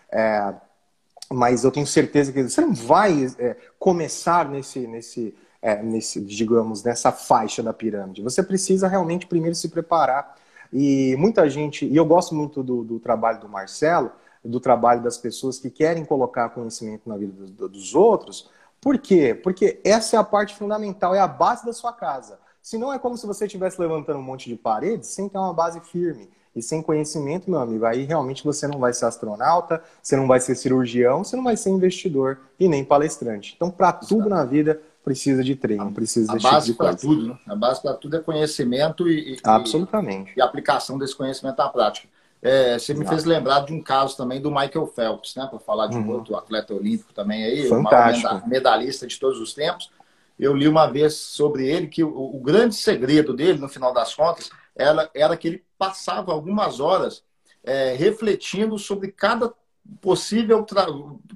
É, 0.09 0.53
mas 1.29 1.65
eu 1.65 1.71
tenho 1.71 1.85
certeza 1.85 2.31
que 2.31 2.43
você 2.43 2.61
não 2.61 2.73
vai 2.73 3.27
é, 3.38 3.57
começar 3.77 4.47
nesse, 4.47 4.88
nesse, 4.88 5.35
é, 5.61 5.83
nesse, 5.83 6.21
digamos, 6.21 6.81
nessa 6.81 7.11
faixa 7.11 7.61
da 7.61 7.73
pirâmide. 7.73 8.21
Você 8.21 8.41
precisa 8.41 8.88
realmente 8.88 9.27
primeiro 9.27 9.53
se 9.53 9.67
preparar 9.67 10.38
e 10.77 11.15
muita 11.15 11.49
gente, 11.49 11.85
e 11.85 11.95
eu 11.95 12.03
gosto 12.03 12.35
muito 12.35 12.61
do, 12.61 12.83
do 12.83 12.99
trabalho 12.99 13.39
do 13.39 13.47
Marcelo, 13.47 14.11
do 14.43 14.59
trabalho 14.59 15.01
das 15.01 15.17
pessoas 15.17 15.57
que 15.57 15.69
querem 15.69 16.03
colocar 16.03 16.49
conhecimento 16.49 17.07
na 17.07 17.15
vida 17.15 17.31
dos, 17.31 17.49
dos 17.71 17.95
outros. 17.95 18.49
Por 18.81 18.97
quê? 18.97 19.33
Porque 19.33 19.79
essa 19.85 20.17
é 20.17 20.19
a 20.19 20.23
parte 20.23 20.53
fundamental, 20.53 21.15
é 21.15 21.19
a 21.19 21.29
base 21.29 21.65
da 21.65 21.71
sua 21.71 21.93
casa. 21.93 22.38
Senão 22.61 22.91
é 22.91 22.99
como 22.99 23.15
se 23.15 23.25
você 23.25 23.45
estivesse 23.45 23.79
levantando 23.79 24.19
um 24.19 24.23
monte 24.23 24.49
de 24.49 24.57
paredes 24.57 25.07
sem 25.07 25.29
ter 25.29 25.38
uma 25.38 25.53
base 25.53 25.79
firme. 25.79 26.29
E 26.53 26.61
sem 26.61 26.81
conhecimento, 26.81 27.49
meu 27.49 27.61
amigo, 27.61 27.85
aí 27.85 28.03
realmente 28.03 28.43
você 28.43 28.67
não 28.67 28.77
vai 28.77 28.93
ser 28.93 29.05
astronauta, 29.05 29.81
você 30.03 30.17
não 30.17 30.27
vai 30.27 30.41
ser 30.41 30.55
cirurgião, 30.55 31.23
você 31.23 31.38
não 31.38 31.43
vai 31.43 31.55
ser 31.55 31.69
investidor 31.69 32.39
e 32.59 32.67
nem 32.67 32.83
palestrante. 32.83 33.53
Então, 33.55 33.71
para 33.71 33.93
tudo 33.93 34.27
na 34.27 34.43
vida, 34.43 34.81
precisa 35.05 35.43
de 35.43 35.55
treino, 35.55 35.91
precisa 35.93 36.31
a 36.31 36.35
desse 36.35 36.51
base 36.51 36.65
tipo 36.71 36.79
para 36.79 36.95
tudo, 36.95 37.27
né? 37.27 37.39
A 37.47 37.55
base 37.55 37.79
para 37.79 37.93
tudo 37.93 38.17
é 38.17 38.19
conhecimento 38.19 39.07
e, 39.07 39.37
Absolutamente. 39.43 40.31
E, 40.35 40.39
e, 40.39 40.41
aplicação 40.41 40.97
desse 40.97 41.15
conhecimento 41.15 41.59
à 41.59 41.69
prática. 41.69 42.07
É, 42.41 42.77
você 42.77 42.93
me 42.93 43.07
fez 43.07 43.23
lembrar 43.23 43.61
de 43.61 43.73
um 43.73 43.81
caso 43.81 44.17
também 44.17 44.41
do 44.41 44.49
Michael 44.49 44.87
Phelps, 44.87 45.35
né? 45.35 45.45
Para 45.47 45.59
falar 45.59 45.87
de 45.87 45.95
um 45.95 46.01
uhum. 46.01 46.15
outro 46.15 46.35
atleta 46.35 46.73
olímpico 46.73 47.13
também 47.13 47.43
aí, 47.43 47.69
Fantástico. 47.69 48.27
maior 48.27 48.47
medalhista 48.47 49.05
de 49.05 49.19
todos 49.19 49.39
os 49.39 49.53
tempos. 49.53 49.91
Eu 50.37 50.53
li 50.55 50.67
uma 50.67 50.87
vez 50.87 51.13
sobre 51.13 51.67
ele 51.67 51.87
que 51.87 52.03
o, 52.03 52.09
o 52.09 52.39
grande 52.39 52.75
segredo 52.75 53.33
dele, 53.33 53.59
no 53.59 53.69
final 53.69 53.93
das 53.93 54.13
contas, 54.13 54.49
era, 54.75 55.09
era 55.13 55.37
que 55.37 55.47
ele 55.47 55.63
passava 55.77 56.33
algumas 56.33 56.79
horas 56.79 57.23
é, 57.63 57.93
refletindo 57.93 58.77
sobre 58.77 59.11
cada 59.11 59.53
possível, 60.01 60.65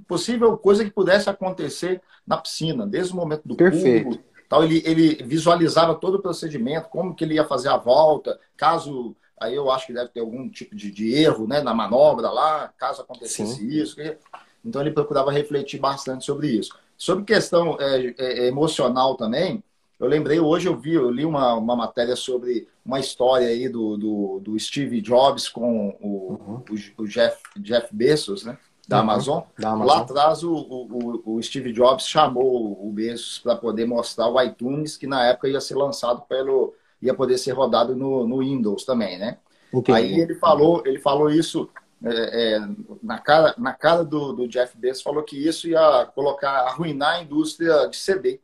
possível 0.07 0.57
coisa 0.57 0.83
que 0.83 0.91
pudesse 0.91 1.29
acontecer 1.29 2.01
na 2.25 2.37
piscina, 2.37 2.85
desde 2.85 3.13
o 3.13 3.15
momento 3.15 3.47
do 3.47 3.55
Perfeito. 3.55 4.09
Pulo, 4.09 4.23
tal, 4.47 4.63
ele, 4.63 4.81
ele 4.85 5.23
visualizava 5.23 5.95
todo 5.95 6.15
o 6.15 6.21
procedimento, 6.21 6.89
como 6.89 7.15
que 7.15 7.23
ele 7.23 7.35
ia 7.35 7.45
fazer 7.45 7.69
a 7.69 7.77
volta, 7.77 8.39
caso 8.57 9.15
aí 9.39 9.55
eu 9.55 9.71
acho 9.71 9.87
que 9.87 9.93
deve 9.93 10.09
ter 10.09 10.19
algum 10.19 10.49
tipo 10.49 10.75
de, 10.75 10.91
de 10.91 11.13
erro 11.13 11.47
né, 11.47 11.61
na 11.61 11.73
manobra 11.73 12.29
lá, 12.29 12.73
caso 12.77 13.01
acontecesse 13.01 13.55
Sim. 13.55 13.67
isso. 13.69 13.95
Então 14.63 14.81
ele 14.81 14.91
procurava 14.91 15.31
refletir 15.31 15.79
bastante 15.79 16.25
sobre 16.25 16.47
isso. 16.47 16.77
Sobre 16.97 17.23
questão 17.23 17.77
é, 17.79 18.13
é, 18.17 18.47
emocional 18.47 19.15
também, 19.15 19.63
eu 19.99 20.07
lembrei, 20.07 20.39
hoje 20.39 20.67
eu 20.67 20.77
vi, 20.77 20.93
eu 20.93 21.11
li 21.11 21.25
uma, 21.25 21.53
uma 21.55 21.75
matéria 21.75 22.15
sobre 22.15 22.67
uma 22.85 22.99
história 22.99 23.47
aí 23.47 23.67
do, 23.67 23.97
do, 23.97 24.39
do 24.39 24.59
Steve 24.59 25.01
Jobs 25.01 25.49
com 25.49 25.89
o, 25.99 26.33
uhum. 26.33 26.63
o, 26.69 27.03
o, 27.03 27.07
Jeff, 27.07 27.37
Jeff 27.57 27.93
Bezos, 27.93 28.45
né? 28.45 28.57
Da, 28.87 28.97
uhum. 28.97 29.03
Amazon. 29.03 29.43
da 29.57 29.69
Amazon. 29.71 29.87
Lá 29.87 30.01
atrás 30.01 30.43
o, 30.43 30.53
o, 30.53 31.35
o 31.35 31.43
Steve 31.43 31.73
Jobs 31.73 32.07
chamou 32.07 32.87
o 32.87 32.91
Bezos 32.91 33.39
para 33.39 33.55
poder 33.55 33.85
mostrar 33.85 34.29
o 34.29 34.41
iTunes, 34.41 34.95
que 34.95 35.05
na 35.05 35.25
época 35.25 35.49
ia 35.49 35.59
ser 35.59 35.75
lançado 35.75 36.21
pelo. 36.21 36.73
ia 37.01 37.13
poder 37.13 37.37
ser 37.37 37.51
rodado 37.51 37.93
no, 37.93 38.25
no 38.25 38.39
Windows 38.39 38.85
também, 38.85 39.19
né? 39.19 39.37
Entendi. 39.73 39.97
Aí 39.97 40.19
ele 40.19 40.35
falou, 40.35 40.81
ele 40.85 40.97
falou 40.97 41.29
isso 41.29 41.69
é, 42.03 42.55
é, 42.55 42.69
na 43.03 43.19
cara, 43.19 43.53
na 43.57 43.73
cara 43.73 44.05
do, 44.05 44.31
do 44.31 44.47
Jeff 44.47 44.77
Bezos, 44.77 45.03
falou 45.03 45.23
que 45.23 45.35
isso 45.35 45.67
ia 45.67 46.05
colocar, 46.15 46.61
arruinar 46.61 47.17
a 47.17 47.21
indústria 47.21 47.87
de 47.87 47.97
CD. 47.97 48.39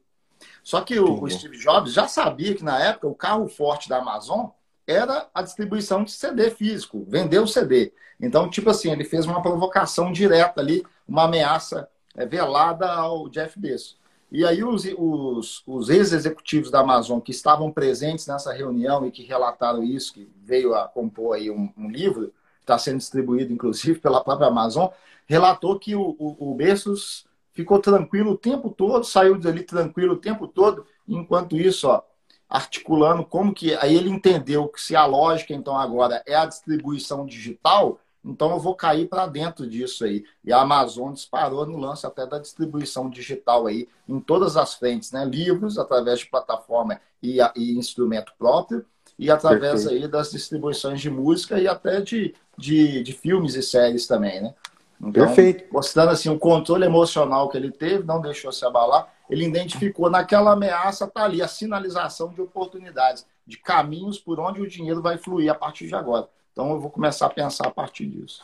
Só 0.65 0.81
que 0.81 0.99
o, 0.99 1.21
o, 1.21 1.29
Steve 1.29 1.59
Jobs 1.59 1.93
já 1.93 2.07
sabia 2.07 2.55
que 2.55 2.63
na 2.63 2.79
época 2.79 3.05
o 3.05 3.13
carro 3.13 3.47
forte 3.47 3.87
da 3.87 3.99
Amazon 3.99 4.47
era 4.87 5.29
a 5.31 5.43
distribuição 5.43 6.03
de 6.03 6.11
CD 6.11 6.49
físico, 6.49 7.05
vender 7.07 7.37
o 7.37 7.47
CD. 7.47 7.93
Então, 8.19 8.49
tipo 8.49 8.71
assim, 8.71 8.91
ele 8.91 9.03
fez 9.03 9.27
uma 9.27 9.43
provocação 9.43 10.11
direta 10.11 10.61
ali, 10.61 10.83
uma 11.07 11.25
ameaça 11.25 11.87
é, 12.15 12.25
velada 12.25 12.91
ao 12.91 13.29
Jeff 13.29 13.59
Bezos. 13.59 13.95
E 14.31 14.43
aí 14.43 14.63
os, 14.63 14.85
os, 14.97 15.61
os 15.67 15.89
ex-executivos 15.89 16.71
da 16.71 16.79
Amazon 16.79 17.19
que 17.19 17.29
estavam 17.29 17.71
presentes 17.71 18.25
nessa 18.25 18.51
reunião 18.51 19.05
e 19.05 19.11
que 19.11 19.21
relataram 19.21 19.83
isso, 19.83 20.15
que 20.15 20.27
veio 20.43 20.73
a 20.73 20.87
compor 20.87 21.35
aí 21.35 21.51
um, 21.51 21.71
um 21.77 21.91
livro, 21.91 22.33
está 22.59 22.75
sendo 22.79 22.97
distribuído 22.97 23.53
inclusive 23.53 23.99
pela 23.99 24.23
própria 24.23 24.47
Amazon, 24.47 24.87
relatou 25.27 25.77
que 25.77 25.95
o, 25.95 26.15
o, 26.17 26.51
o 26.51 26.55
Bezos 26.55 27.27
ficou 27.55 27.79
tranquilo 27.79 28.31
o 28.31 28.37
tempo 28.37 28.69
todo, 28.69 29.05
saiu 29.05 29.39
dali 29.39 29.63
tranquilo 29.63 30.13
o 30.13 30.19
tempo 30.19 30.47
todo, 30.47 30.85
enquanto 31.07 31.57
isso, 31.57 31.87
ó, 31.87 32.03
articulando 32.47 33.25
como 33.25 33.53
que 33.53 33.73
aí 33.75 33.95
ele 33.95 34.09
entendeu 34.09 34.67
que 34.67 34.79
se 34.79 34.95
a 34.95 35.05
lógica 35.05 35.53
então 35.53 35.75
agora 35.75 36.21
é 36.27 36.35
a 36.35 36.45
distribuição 36.45 37.25
digital, 37.25 37.99
então 38.23 38.51
eu 38.51 38.59
vou 38.59 38.75
cair 38.75 39.07
para 39.07 39.27
dentro 39.27 39.67
disso 39.67 40.03
aí. 40.03 40.25
E 40.43 40.51
a 40.51 40.61
Amazon 40.61 41.13
disparou 41.13 41.65
no 41.65 41.77
lance 41.77 42.05
até 42.07 42.25
da 42.25 42.39
distribuição 42.39 43.09
digital 43.09 43.67
aí 43.67 43.87
em 44.07 44.19
todas 44.19 44.57
as 44.57 44.73
frentes, 44.73 45.11
né? 45.11 45.23
Livros 45.23 45.77
através 45.77 46.19
de 46.19 46.25
plataforma 46.25 46.99
e, 47.21 47.37
e 47.55 47.77
instrumento 47.77 48.33
próprio 48.37 48.83
e 49.17 49.29
através 49.29 49.83
Perfeito. 49.83 50.03
aí 50.03 50.09
das 50.09 50.31
distribuições 50.31 50.99
de 50.99 51.09
música 51.09 51.59
e 51.59 51.67
até 51.67 52.01
de, 52.01 52.33
de, 52.57 53.03
de 53.03 53.13
filmes 53.13 53.55
e 53.55 53.61
séries 53.61 54.07
também, 54.07 54.41
né? 54.41 54.53
Então, 54.99 55.11
Perfeito. 55.11 55.65
Mostrando 55.71 56.09
assim 56.09 56.29
o 56.29 56.39
controle 56.39 56.85
emocional 56.85 57.49
que 57.49 57.57
ele 57.57 57.71
teve, 57.71 58.03
não 58.03 58.21
deixou 58.21 58.51
se 58.51 58.65
abalar. 58.65 59.13
Ele 59.29 59.45
identificou 59.45 60.09
naquela 60.09 60.51
ameaça, 60.51 61.07
tá 61.07 61.23
ali 61.23 61.41
a 61.41 61.47
sinalização 61.47 62.29
de 62.29 62.41
oportunidades, 62.41 63.25
de 63.45 63.57
caminhos 63.57 64.19
por 64.19 64.39
onde 64.39 64.61
o 64.61 64.67
dinheiro 64.67 65.01
vai 65.01 65.17
fluir 65.17 65.51
a 65.51 65.55
partir 65.55 65.87
de 65.87 65.95
agora. 65.95 66.27
Então 66.51 66.71
eu 66.71 66.79
vou 66.79 66.89
começar 66.89 67.25
a 67.25 67.29
pensar 67.29 67.67
a 67.67 67.71
partir 67.71 68.05
disso. 68.05 68.41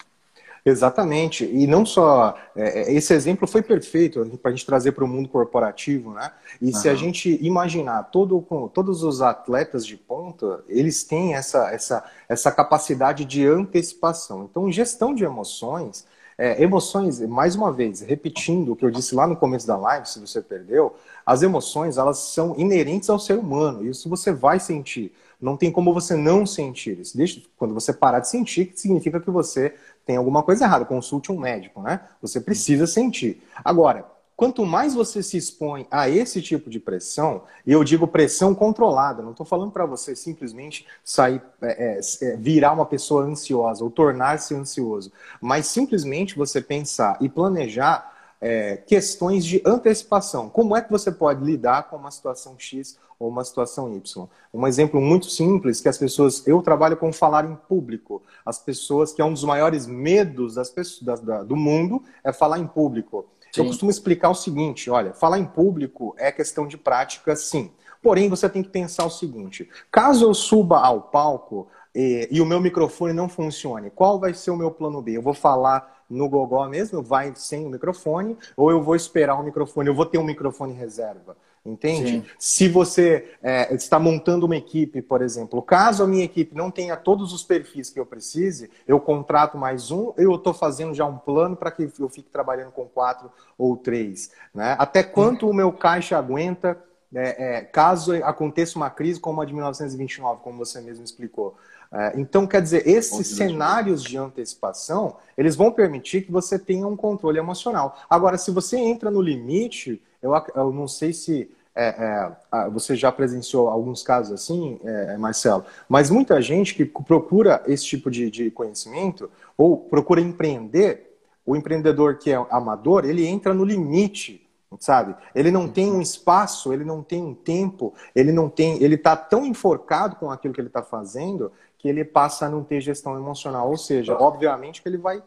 Exatamente. 0.63 1.43
E 1.45 1.65
não 1.65 1.85
só. 1.85 2.35
É, 2.55 2.81
é 2.81 2.93
esse 2.93 3.13
exemplo 3.13 3.47
foi 3.47 3.63
perfeito 3.63 4.23
para 4.41 4.51
a 4.51 4.53
gente 4.53 4.65
trazer 4.65 4.91
para 4.91 5.03
o 5.03 5.07
mundo 5.07 5.27
corporativo, 5.27 6.13
né? 6.13 6.31
E 6.61 6.67
uhum. 6.67 6.73
se 6.73 6.87
a 6.87 6.93
gente 6.93 7.39
imaginar 7.41 8.03
todo, 8.03 8.39
com, 8.41 8.67
todos 8.67 9.01
os 9.01 9.21
atletas 9.21 9.85
de 9.85 9.97
ponta, 9.97 10.63
eles 10.67 11.03
têm 11.03 11.33
essa, 11.33 11.71
essa, 11.71 12.03
essa 12.29 12.51
capacidade 12.51 13.25
de 13.25 13.45
antecipação. 13.47 14.47
Então, 14.49 14.71
gestão 14.71 15.15
de 15.15 15.23
emoções 15.23 16.05
é, 16.41 16.63
emoções, 16.63 17.19
mais 17.19 17.55
uma 17.55 17.71
vez, 17.71 18.01
repetindo 18.01 18.71
o 18.71 18.75
que 18.75 18.83
eu 18.83 18.89
disse 18.89 19.13
lá 19.13 19.27
no 19.27 19.35
começo 19.35 19.67
da 19.67 19.77
live, 19.77 20.09
se 20.09 20.19
você 20.19 20.41
perdeu, 20.41 20.95
as 21.23 21.43
emoções 21.43 21.99
elas 21.99 22.17
são 22.17 22.55
inerentes 22.57 23.11
ao 23.11 23.19
ser 23.19 23.37
humano. 23.37 23.85
Isso 23.85 24.09
você 24.09 24.31
vai 24.31 24.59
sentir. 24.59 25.13
Não 25.39 25.55
tem 25.55 25.71
como 25.71 25.93
você 25.93 26.15
não 26.15 26.43
sentir. 26.43 26.99
Isso 26.99 27.15
deixa, 27.15 27.43
quando 27.55 27.75
você 27.75 27.93
parar 27.93 28.21
de 28.21 28.27
sentir, 28.27 28.71
significa 28.75 29.19
que 29.19 29.29
você 29.29 29.75
tem 30.03 30.17
alguma 30.17 30.41
coisa 30.41 30.65
errada. 30.65 30.83
Consulte 30.83 31.31
um 31.31 31.39
médico, 31.39 31.79
né? 31.79 32.01
Você 32.23 32.41
precisa 32.41 32.87
sentir. 32.87 33.43
Agora, 33.63 34.03
quanto 34.35 34.65
mais 34.65 34.93
você 34.93 35.21
se 35.21 35.37
expõe 35.37 35.85
a 35.91 36.09
esse 36.09 36.41
tipo 36.41 36.69
de 36.69 36.79
pressão, 36.79 37.43
e 37.65 37.71
eu 37.71 37.83
digo 37.83 38.07
pressão 38.07 38.55
controlada, 38.55 39.21
não 39.21 39.31
estou 39.31 39.45
falando 39.45 39.71
para 39.71 39.85
você 39.85 40.15
simplesmente 40.15 40.85
sair, 41.03 41.41
é, 41.61 41.99
é, 41.99 41.99
é, 42.21 42.35
virar 42.37 42.73
uma 42.73 42.85
pessoa 42.85 43.23
ansiosa 43.23 43.83
ou 43.83 43.89
tornar-se 43.89 44.55
ansioso, 44.55 45.11
mas 45.39 45.67
simplesmente 45.67 46.35
você 46.35 46.61
pensar 46.61 47.17
e 47.21 47.29
planejar 47.29 48.11
é, 48.41 48.77
questões 48.77 49.45
de 49.45 49.61
antecipação. 49.63 50.49
Como 50.49 50.75
é 50.75 50.81
que 50.81 50.89
você 50.89 51.11
pode 51.11 51.43
lidar 51.45 51.89
com 51.89 51.95
uma 51.95 52.09
situação 52.09 52.55
X 52.57 52.97
ou 53.19 53.29
uma 53.29 53.43
situação 53.43 53.95
Y? 53.95 54.27
Um 54.51 54.65
exemplo 54.65 54.99
muito 54.99 55.27
simples 55.27 55.79
que 55.79 55.87
as 55.87 55.97
pessoas. 55.97 56.45
Eu 56.47 56.61
trabalho 56.63 56.97
com 56.97 57.13
falar 57.13 57.45
em 57.45 57.55
público. 57.55 58.23
As 58.43 58.57
pessoas, 58.57 59.13
que 59.13 59.21
é 59.21 59.25
um 59.25 59.33
dos 59.33 59.43
maiores 59.43 59.85
medos 59.85 60.55
das 60.55 60.71
pessoas, 60.71 61.19
da, 61.21 61.43
do 61.43 61.55
mundo, 61.55 62.03
é 62.23 62.33
falar 62.33 62.57
em 62.57 62.65
público. 62.65 63.27
Sim. 63.51 63.61
Eu 63.61 63.65
costumo 63.67 63.91
explicar 63.91 64.29
o 64.29 64.35
seguinte: 64.35 64.89
olha, 64.89 65.13
falar 65.13 65.39
em 65.39 65.45
público 65.45 66.15
é 66.17 66.31
questão 66.31 66.67
de 66.67 66.77
prática, 66.77 67.35
sim. 67.35 67.71
Porém, 68.01 68.29
você 68.29 68.49
tem 68.49 68.63
que 68.63 68.69
pensar 68.69 69.05
o 69.05 69.09
seguinte: 69.09 69.69
caso 69.91 70.25
eu 70.25 70.33
suba 70.33 70.79
ao 70.79 71.01
palco 71.01 71.67
e, 71.93 72.27
e 72.31 72.41
o 72.41 72.45
meu 72.45 72.59
microfone 72.59 73.13
não 73.13 73.27
funcione, 73.27 73.89
qual 73.89 74.19
vai 74.19 74.33
ser 74.33 74.51
o 74.51 74.57
meu 74.57 74.71
plano 74.71 75.01
B? 75.01 75.17
Eu 75.17 75.21
vou 75.21 75.33
falar 75.33 76.03
no 76.09 76.27
gogó 76.27 76.67
mesmo, 76.67 77.01
vai 77.01 77.33
sem 77.35 77.65
o 77.65 77.69
microfone, 77.69 78.37
ou 78.55 78.71
eu 78.71 78.81
vou 78.81 78.95
esperar 78.95 79.35
o 79.35 79.43
microfone, 79.43 79.87
eu 79.89 79.95
vou 79.95 80.05
ter 80.05 80.17
um 80.17 80.23
microfone 80.23 80.73
reserva. 80.73 81.37
Entende? 81.63 82.11
Sim. 82.11 82.25
Se 82.39 82.67
você 82.67 83.35
é, 83.41 83.73
está 83.75 83.99
montando 83.99 84.47
uma 84.47 84.55
equipe, 84.55 84.99
por 84.99 85.21
exemplo, 85.21 85.61
caso 85.61 86.03
a 86.03 86.07
minha 86.07 86.25
equipe 86.25 86.55
não 86.55 86.71
tenha 86.71 86.97
todos 86.97 87.33
os 87.33 87.43
perfis 87.43 87.91
que 87.91 87.99
eu 87.99 88.05
precise, 88.05 88.69
eu 88.87 88.99
contrato 88.99 89.59
mais 89.59 89.91
um, 89.91 90.11
eu 90.17 90.33
estou 90.33 90.55
fazendo 90.55 90.95
já 90.95 91.05
um 91.05 91.19
plano 91.19 91.55
para 91.55 91.69
que 91.69 91.91
eu 91.99 92.09
fique 92.09 92.29
trabalhando 92.31 92.71
com 92.71 92.85
quatro 92.85 93.31
ou 93.59 93.77
três. 93.77 94.31
Né? 94.55 94.75
Até 94.79 95.03
quanto 95.03 95.47
o 95.47 95.53
meu 95.53 95.71
caixa 95.71 96.17
aguenta 96.17 96.81
é, 97.13 97.57
é, 97.57 97.61
caso 97.61 98.13
aconteça 98.23 98.77
uma 98.77 98.89
crise 98.89 99.19
como 99.19 99.41
a 99.41 99.45
de 99.45 99.53
1929, 99.53 100.41
como 100.41 100.57
você 100.57 100.81
mesmo 100.81 101.03
explicou. 101.03 101.55
É, 101.93 102.13
então, 102.15 102.47
quer 102.47 102.61
dizer, 102.61 102.87
esses 102.87 103.27
cenários 103.27 104.01
de 104.01 104.17
antecipação, 104.17 105.17
eles 105.37 105.55
vão 105.55 105.71
permitir 105.71 106.21
que 106.21 106.31
você 106.31 106.57
tenha 106.57 106.87
um 106.87 106.95
controle 106.95 107.37
emocional. 107.37 107.99
Agora, 108.09 108.37
se 108.37 108.49
você 108.49 108.77
entra 108.77 109.11
no 109.11 109.21
limite, 109.21 110.01
eu, 110.21 110.33
eu 110.55 110.71
não 110.71 110.87
sei 110.87 111.13
se 111.13 111.49
é, 111.73 112.35
é, 112.53 112.69
você 112.69 112.95
já 112.95 113.11
presenciou 113.11 113.69
alguns 113.69 114.03
casos 114.03 114.33
assim, 114.33 114.79
é, 114.83 115.17
Marcelo, 115.17 115.65
mas 115.87 116.09
muita 116.09 116.41
gente 116.41 116.75
que 116.75 116.85
procura 116.85 117.63
esse 117.65 117.85
tipo 117.85 118.11
de, 118.11 118.29
de 118.29 118.51
conhecimento 118.51 119.29
ou 119.57 119.77
procura 119.77 120.19
empreender, 120.19 121.17
o 121.45 121.55
empreendedor 121.55 122.17
que 122.17 122.31
é 122.31 122.45
amador, 122.49 123.05
ele 123.05 123.25
entra 123.25 123.53
no 123.53 123.63
limite 123.63 124.47
sabe? 124.79 125.13
Ele 125.35 125.51
não 125.51 125.67
tem 125.67 125.91
um 125.91 126.01
espaço, 126.01 126.71
ele 126.71 126.85
não 126.85 127.03
tem 127.03 127.21
um 127.21 127.33
tempo, 127.33 127.93
ele 128.15 128.31
não 128.31 128.49
tem, 128.49 128.81
ele 128.81 128.95
está 128.95 129.17
tão 129.17 129.45
enforcado 129.45 130.15
com 130.15 130.31
aquilo 130.31 130.53
que 130.53 130.61
ele 130.61 130.69
está 130.69 130.81
fazendo 130.81 131.51
que 131.77 131.89
ele 131.89 132.05
passa 132.05 132.45
a 132.45 132.49
não 132.49 132.63
ter 132.63 132.79
gestão 132.79 133.17
emocional. 133.17 133.67
Ou 133.67 133.75
seja, 133.75 134.15
obviamente 134.15 134.81
que 134.81 134.87
ele 134.87 134.99
vai 134.99 135.21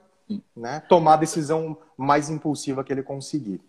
né, 0.56 0.80
tomar 0.88 1.14
a 1.14 1.16
decisão 1.16 1.76
mais 1.96 2.30
impulsiva 2.30 2.84
que 2.84 2.92
ele 2.92 3.02
conseguir. 3.02 3.60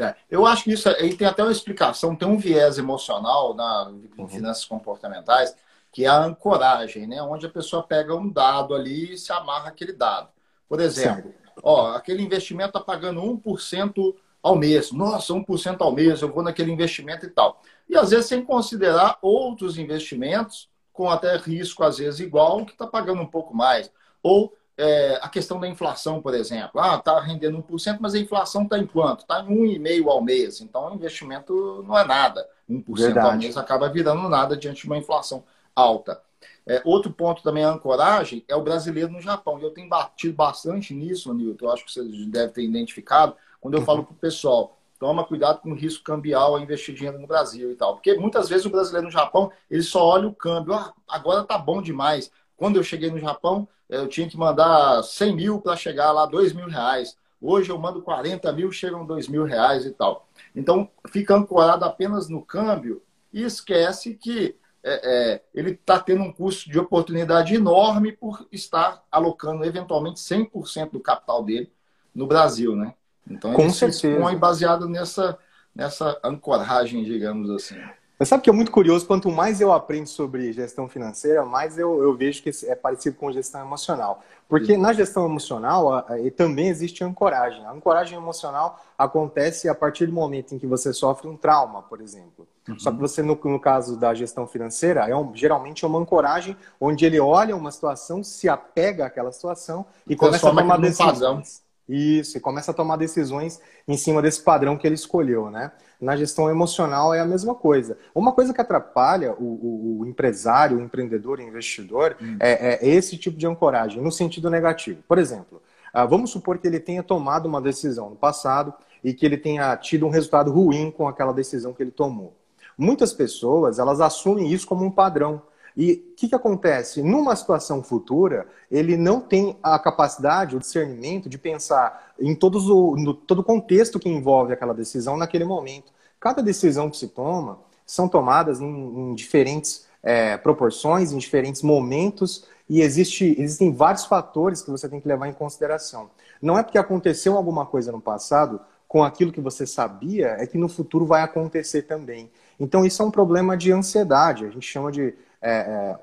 É, 0.00 0.14
eu 0.30 0.46
acho 0.46 0.64
que 0.64 0.72
isso 0.72 0.88
aí 0.88 1.14
tem 1.14 1.26
até 1.26 1.42
uma 1.42 1.52
explicação, 1.52 2.16
tem 2.16 2.26
um 2.26 2.38
viés 2.38 2.78
emocional 2.78 3.54
na, 3.54 3.92
em 3.92 4.22
uhum. 4.22 4.28
finanças 4.28 4.64
comportamentais, 4.64 5.54
que 5.92 6.04
é 6.04 6.08
a 6.08 6.24
ancoragem, 6.24 7.06
né? 7.06 7.22
Onde 7.22 7.46
a 7.46 7.50
pessoa 7.50 7.82
pega 7.82 8.14
um 8.14 8.28
dado 8.28 8.74
ali 8.74 9.12
e 9.12 9.18
se 9.18 9.30
amarra 9.32 9.68
aquele 9.68 9.92
dado. 9.92 10.28
Por 10.68 10.80
exemplo, 10.80 11.34
ó, 11.62 11.92
aquele 11.92 12.22
investimento 12.22 12.68
está 12.68 12.80
pagando 12.80 13.20
1% 13.20 14.14
ao 14.42 14.56
mês. 14.56 14.90
Nossa, 14.92 15.34
1% 15.34 15.76
ao 15.80 15.92
mês, 15.92 16.22
eu 16.22 16.32
vou 16.32 16.42
naquele 16.42 16.72
investimento 16.72 17.26
e 17.26 17.30
tal. 17.30 17.60
E 17.88 17.96
às 17.96 18.10
vezes 18.10 18.26
sem 18.26 18.44
considerar 18.44 19.18
outros 19.20 19.76
investimentos 19.76 20.70
com 20.92 21.10
até 21.10 21.36
risco, 21.36 21.82
às 21.82 21.98
vezes, 21.98 22.20
igual, 22.20 22.64
que 22.64 22.72
está 22.72 22.86
pagando 22.86 23.20
um 23.20 23.26
pouco 23.26 23.54
mais. 23.54 23.90
Ou 24.22 24.54
é, 24.80 25.18
a 25.20 25.28
questão 25.28 25.60
da 25.60 25.68
inflação, 25.68 26.22
por 26.22 26.34
exemplo. 26.34 26.80
Ah, 26.80 26.96
está 26.96 27.20
rendendo 27.20 27.58
1%, 27.58 27.98
mas 28.00 28.14
a 28.14 28.18
inflação 28.18 28.62
está 28.62 28.78
em 28.78 28.86
quanto? 28.86 29.20
Está 29.20 29.40
em 29.42 29.48
1,5% 29.48 30.08
ao 30.08 30.22
mês. 30.22 30.60
Então, 30.60 30.90
o 30.90 30.94
investimento 30.94 31.84
não 31.86 31.98
é 31.98 32.04
nada. 32.04 32.48
1% 32.68 32.96
Verdade. 32.96 33.26
ao 33.26 33.36
mês 33.36 33.56
acaba 33.56 33.88
virando 33.90 34.28
nada 34.28 34.56
diante 34.56 34.82
de 34.82 34.86
uma 34.86 34.96
inflação 34.96 35.44
alta. 35.76 36.20
É, 36.66 36.80
outro 36.84 37.10
ponto 37.12 37.42
também, 37.42 37.64
a 37.64 37.70
ancoragem, 37.70 38.44
é 38.48 38.56
o 38.56 38.62
brasileiro 38.62 39.10
no 39.10 39.20
Japão. 39.20 39.58
E 39.58 39.62
eu 39.62 39.70
tenho 39.70 39.88
batido 39.88 40.34
bastante 40.34 40.94
nisso, 40.94 41.32
Nilton. 41.34 41.66
Eu 41.66 41.72
acho 41.72 41.84
que 41.84 41.92
você 41.92 42.02
deve 42.26 42.52
ter 42.52 42.62
identificado. 42.62 43.36
Quando 43.60 43.74
eu 43.74 43.82
falo 43.82 44.04
para 44.04 44.12
o 44.12 44.16
pessoal, 44.16 44.78
toma 44.98 45.24
cuidado 45.24 45.60
com 45.60 45.72
o 45.72 45.74
risco 45.74 46.04
cambial 46.04 46.54
ao 46.54 46.62
investir 46.62 46.94
dinheiro 46.94 47.18
no 47.18 47.26
Brasil 47.26 47.70
e 47.70 47.74
tal. 47.74 47.94
Porque 47.94 48.14
muitas 48.14 48.48
vezes 48.48 48.64
o 48.64 48.70
brasileiro 48.70 49.06
no 49.06 49.12
Japão, 49.12 49.52
ele 49.70 49.82
só 49.82 50.02
olha 50.06 50.26
o 50.28 50.34
câmbio. 50.34 50.74
Ah, 50.74 50.94
agora 51.08 51.44
tá 51.44 51.58
bom 51.58 51.82
demais. 51.82 52.30
Quando 52.56 52.76
eu 52.76 52.82
cheguei 52.82 53.10
no 53.10 53.18
Japão, 53.18 53.68
eu 53.90 54.06
tinha 54.06 54.28
que 54.28 54.36
mandar 54.36 55.02
100 55.02 55.34
mil 55.34 55.60
para 55.60 55.76
chegar 55.76 56.12
lá, 56.12 56.24
2 56.24 56.52
mil 56.52 56.68
reais. 56.68 57.16
Hoje 57.40 57.70
eu 57.70 57.78
mando 57.78 58.00
40 58.02 58.52
mil, 58.52 58.70
chegam 58.70 59.04
2 59.04 59.26
mil 59.26 59.44
reais 59.44 59.84
e 59.84 59.90
tal. 59.90 60.28
Então, 60.54 60.88
fica 61.08 61.34
ancorado 61.34 61.84
apenas 61.84 62.28
no 62.28 62.40
câmbio 62.40 63.02
e 63.32 63.42
esquece 63.42 64.14
que 64.14 64.56
é, 64.82 65.32
é, 65.32 65.42
ele 65.52 65.72
está 65.72 65.98
tendo 65.98 66.22
um 66.22 66.32
custo 66.32 66.70
de 66.70 66.78
oportunidade 66.78 67.54
enorme 67.54 68.12
por 68.12 68.46
estar 68.52 69.02
alocando 69.10 69.64
eventualmente 69.64 70.20
100% 70.20 70.92
do 70.92 71.00
capital 71.00 71.42
dele 71.42 71.70
no 72.14 72.26
Brasil, 72.26 72.76
né? 72.76 72.94
Então, 73.28 73.52
Com 73.52 73.62
ele 73.62 73.72
certeza. 73.72 74.00
se 74.00 74.08
expõe 74.08 74.36
baseado 74.36 74.88
nessa, 74.88 75.38
nessa 75.74 76.18
ancoragem, 76.22 77.04
digamos 77.04 77.50
assim. 77.50 77.76
Mas 78.20 78.28
sabe 78.28 78.42
que 78.42 78.50
é 78.50 78.52
muito 78.52 78.70
curioso, 78.70 79.06
quanto 79.06 79.30
mais 79.30 79.62
eu 79.62 79.72
aprendo 79.72 80.06
sobre 80.06 80.52
gestão 80.52 80.86
financeira, 80.86 81.42
mais 81.42 81.78
eu, 81.78 82.02
eu 82.02 82.14
vejo 82.14 82.42
que 82.42 82.50
é 82.66 82.74
parecido 82.74 83.16
com 83.16 83.32
gestão 83.32 83.62
emocional. 83.62 84.22
Porque 84.46 84.76
na 84.76 84.92
gestão 84.92 85.24
emocional 85.24 85.90
a, 85.90 86.00
a, 86.00 86.30
também 86.36 86.68
existe 86.68 87.02
ancoragem. 87.02 87.64
A 87.64 87.72
ancoragem 87.72 88.18
emocional 88.18 88.78
acontece 88.98 89.70
a 89.70 89.74
partir 89.74 90.04
do 90.04 90.12
momento 90.12 90.54
em 90.54 90.58
que 90.58 90.66
você 90.66 90.92
sofre 90.92 91.28
um 91.28 91.34
trauma, 91.34 91.80
por 91.80 92.02
exemplo. 92.02 92.46
Uhum. 92.68 92.78
Só 92.78 92.90
que 92.90 92.98
você, 92.98 93.22
no, 93.22 93.40
no, 93.42 93.58
caso 93.58 93.96
da 93.96 94.12
gestão 94.12 94.46
financeira, 94.46 95.08
é 95.08 95.16
um, 95.16 95.34
geralmente 95.34 95.82
é 95.82 95.88
uma 95.88 95.98
ancoragem 95.98 96.54
onde 96.78 97.06
ele 97.06 97.18
olha 97.18 97.56
uma 97.56 97.70
situação, 97.70 98.22
se 98.22 98.50
apega 98.50 99.06
àquela 99.06 99.32
situação 99.32 99.86
e 100.06 100.14
começa 100.14 100.46
a 100.46 100.54
tomar 100.54 100.78
decisões. 100.78 101.62
Isso, 101.90 102.38
e 102.38 102.40
começa 102.40 102.70
a 102.70 102.74
tomar 102.74 102.96
decisões 102.96 103.60
em 103.86 103.96
cima 103.96 104.22
desse 104.22 104.40
padrão 104.42 104.76
que 104.76 104.86
ele 104.86 104.94
escolheu, 104.94 105.50
né? 105.50 105.72
Na 106.00 106.16
gestão 106.16 106.48
emocional 106.48 107.12
é 107.12 107.20
a 107.20 107.26
mesma 107.26 107.54
coisa. 107.54 107.98
Uma 108.14 108.32
coisa 108.32 108.54
que 108.54 108.60
atrapalha 108.60 109.34
o, 109.34 109.44
o, 109.44 110.00
o 110.00 110.06
empresário, 110.06 110.78
o 110.78 110.80
empreendedor, 110.80 111.38
o 111.38 111.42
investidor, 111.42 112.16
hum. 112.22 112.36
é, 112.38 112.74
é, 112.74 112.88
esse 112.88 113.18
tipo 113.18 113.36
de 113.36 113.46
ancoragem, 113.46 114.00
no 114.00 114.12
sentido 114.12 114.48
negativo. 114.48 115.02
Por 115.08 115.18
exemplo, 115.18 115.60
ah, 115.92 116.06
vamos 116.06 116.30
supor 116.30 116.58
que 116.58 116.66
ele 116.68 116.78
tenha 116.78 117.02
tomado 117.02 117.46
uma 117.46 117.60
decisão 117.60 118.10
no 118.10 118.16
passado 118.16 118.72
e 119.02 119.12
que 119.12 119.26
ele 119.26 119.36
tenha 119.36 119.76
tido 119.76 120.06
um 120.06 120.10
resultado 120.10 120.52
ruim 120.52 120.90
com 120.90 121.08
aquela 121.08 121.32
decisão 121.32 121.72
que 121.72 121.82
ele 121.82 121.90
tomou. 121.90 122.34
Muitas 122.78 123.12
pessoas, 123.12 123.78
elas 123.78 124.00
assumem 124.00 124.50
isso 124.50 124.66
como 124.66 124.84
um 124.84 124.90
padrão. 124.90 125.42
E 125.76 126.10
o 126.12 126.16
que, 126.16 126.28
que 126.28 126.34
acontece? 126.34 127.02
Numa 127.02 127.34
situação 127.36 127.82
futura, 127.82 128.46
ele 128.70 128.96
não 128.96 129.20
tem 129.20 129.56
a 129.62 129.78
capacidade, 129.78 130.56
o 130.56 130.60
discernimento 130.60 131.28
de 131.28 131.38
pensar 131.38 132.12
em 132.18 132.34
todos 132.34 132.68
o, 132.68 132.96
no, 132.96 133.14
todo 133.14 133.40
o 133.40 133.44
contexto 133.44 133.98
que 133.98 134.08
envolve 134.08 134.52
aquela 134.52 134.74
decisão 134.74 135.16
naquele 135.16 135.44
momento. 135.44 135.92
Cada 136.18 136.42
decisão 136.42 136.90
que 136.90 136.96
se 136.96 137.08
toma 137.08 137.58
são 137.86 138.08
tomadas 138.08 138.60
em, 138.60 138.66
em 138.66 139.14
diferentes 139.14 139.86
é, 140.02 140.36
proporções, 140.36 141.12
em 141.12 141.18
diferentes 141.18 141.62
momentos, 141.62 142.46
e 142.68 142.82
existe, 142.82 143.34
existem 143.38 143.72
vários 143.72 144.04
fatores 144.04 144.62
que 144.62 144.70
você 144.70 144.88
tem 144.88 145.00
que 145.00 145.08
levar 145.08 145.28
em 145.28 145.32
consideração. 145.32 146.10
Não 146.40 146.58
é 146.58 146.62
porque 146.62 146.78
aconteceu 146.78 147.36
alguma 147.36 147.66
coisa 147.66 147.90
no 147.90 148.00
passado 148.00 148.60
com 148.86 149.02
aquilo 149.04 149.32
que 149.32 149.40
você 149.40 149.66
sabia, 149.66 150.36
é 150.38 150.46
que 150.46 150.58
no 150.58 150.68
futuro 150.68 151.06
vai 151.06 151.22
acontecer 151.22 151.82
também. 151.82 152.30
Então, 152.58 152.84
isso 152.84 153.02
é 153.02 153.06
um 153.06 153.10
problema 153.10 153.56
de 153.56 153.72
ansiedade, 153.72 154.44
a 154.44 154.50
gente 154.50 154.66
chama 154.66 154.92
de 154.92 155.14
é, 155.42 155.50
é, 155.50 155.98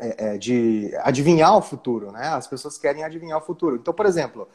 é, 0.00 0.34
é, 0.34 0.38
de 0.38 0.90
adivinhar 1.02 1.56
o 1.56 1.62
futuro, 1.62 2.10
né? 2.10 2.28
As 2.28 2.46
pessoas 2.46 2.78
querem 2.78 3.04
adivinhar 3.04 3.38
o 3.38 3.42
futuro. 3.42 3.76
Então, 3.76 3.92
por 3.92 4.06
exemplo, 4.06 4.48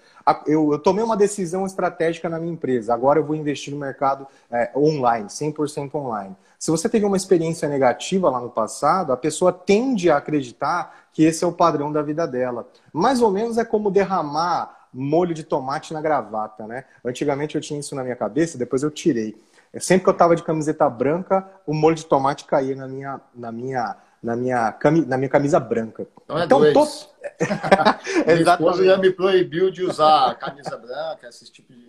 eu, 0.45 0.71
eu 0.71 0.79
tomei 0.79 1.03
uma 1.03 1.15
decisão 1.15 1.65
estratégica 1.65 2.27
na 2.27 2.39
minha 2.39 2.53
empresa. 2.53 2.93
Agora 2.93 3.19
eu 3.19 3.23
vou 3.23 3.35
investir 3.35 3.73
no 3.73 3.79
mercado 3.79 4.27
é, 4.51 4.71
online, 4.75 5.27
100% 5.27 5.93
online. 5.95 6.35
Se 6.57 6.71
você 6.71 6.89
teve 6.89 7.05
uma 7.05 7.15
experiência 7.15 7.69
negativa 7.69 8.29
lá 8.31 8.41
no 8.41 8.49
passado, 8.49 9.13
a 9.13 9.17
pessoa 9.17 9.53
tende 9.53 10.09
a 10.09 10.17
acreditar 10.17 11.07
que 11.13 11.23
esse 11.23 11.43
é 11.43 11.47
o 11.47 11.51
padrão 11.51 11.91
da 11.91 12.01
vida 12.01 12.27
dela. 12.27 12.67
Mais 12.91 13.21
ou 13.21 13.29
menos 13.29 13.59
é 13.59 13.63
como 13.63 13.91
derramar 13.91 14.87
molho 14.91 15.35
de 15.35 15.43
tomate 15.43 15.93
na 15.93 16.01
gravata, 16.01 16.65
né? 16.65 16.85
Antigamente 17.05 17.55
eu 17.55 17.61
tinha 17.61 17.79
isso 17.79 17.93
na 17.93 18.03
minha 18.03 18.15
cabeça, 18.15 18.57
depois 18.57 18.81
eu 18.81 18.89
tirei. 18.89 19.35
Sempre 19.79 20.03
que 20.03 20.09
eu 20.09 20.13
estava 20.13 20.35
de 20.35 20.43
camiseta 20.43 20.89
branca, 20.89 21.47
o 21.65 21.73
molho 21.73 21.95
de 21.95 22.05
tomate 22.05 22.45
caía 22.45 22.75
na 22.75 22.87
minha, 22.87 23.21
na 23.35 23.51
minha, 23.51 23.95
na 24.21 24.35
minha, 24.35 24.71
cami, 24.71 25.05
na 25.05 25.17
minha 25.17 25.29
camisa 25.29 25.59
branca. 25.59 26.07
Então, 26.23 26.39
é 26.39 26.45
então 26.45 26.59
dois. 26.59 26.73
Tô... 26.73 27.17
Minha 28.25 28.53
esposa 28.53 28.85
já 28.85 28.97
me 28.97 29.11
proibiu 29.11 29.69
de 29.69 29.83
usar 29.83 30.33
camisa 30.35 30.77
branca, 30.77 31.27
esse 31.27 31.51
tipo 31.51 31.73
de 31.73 31.87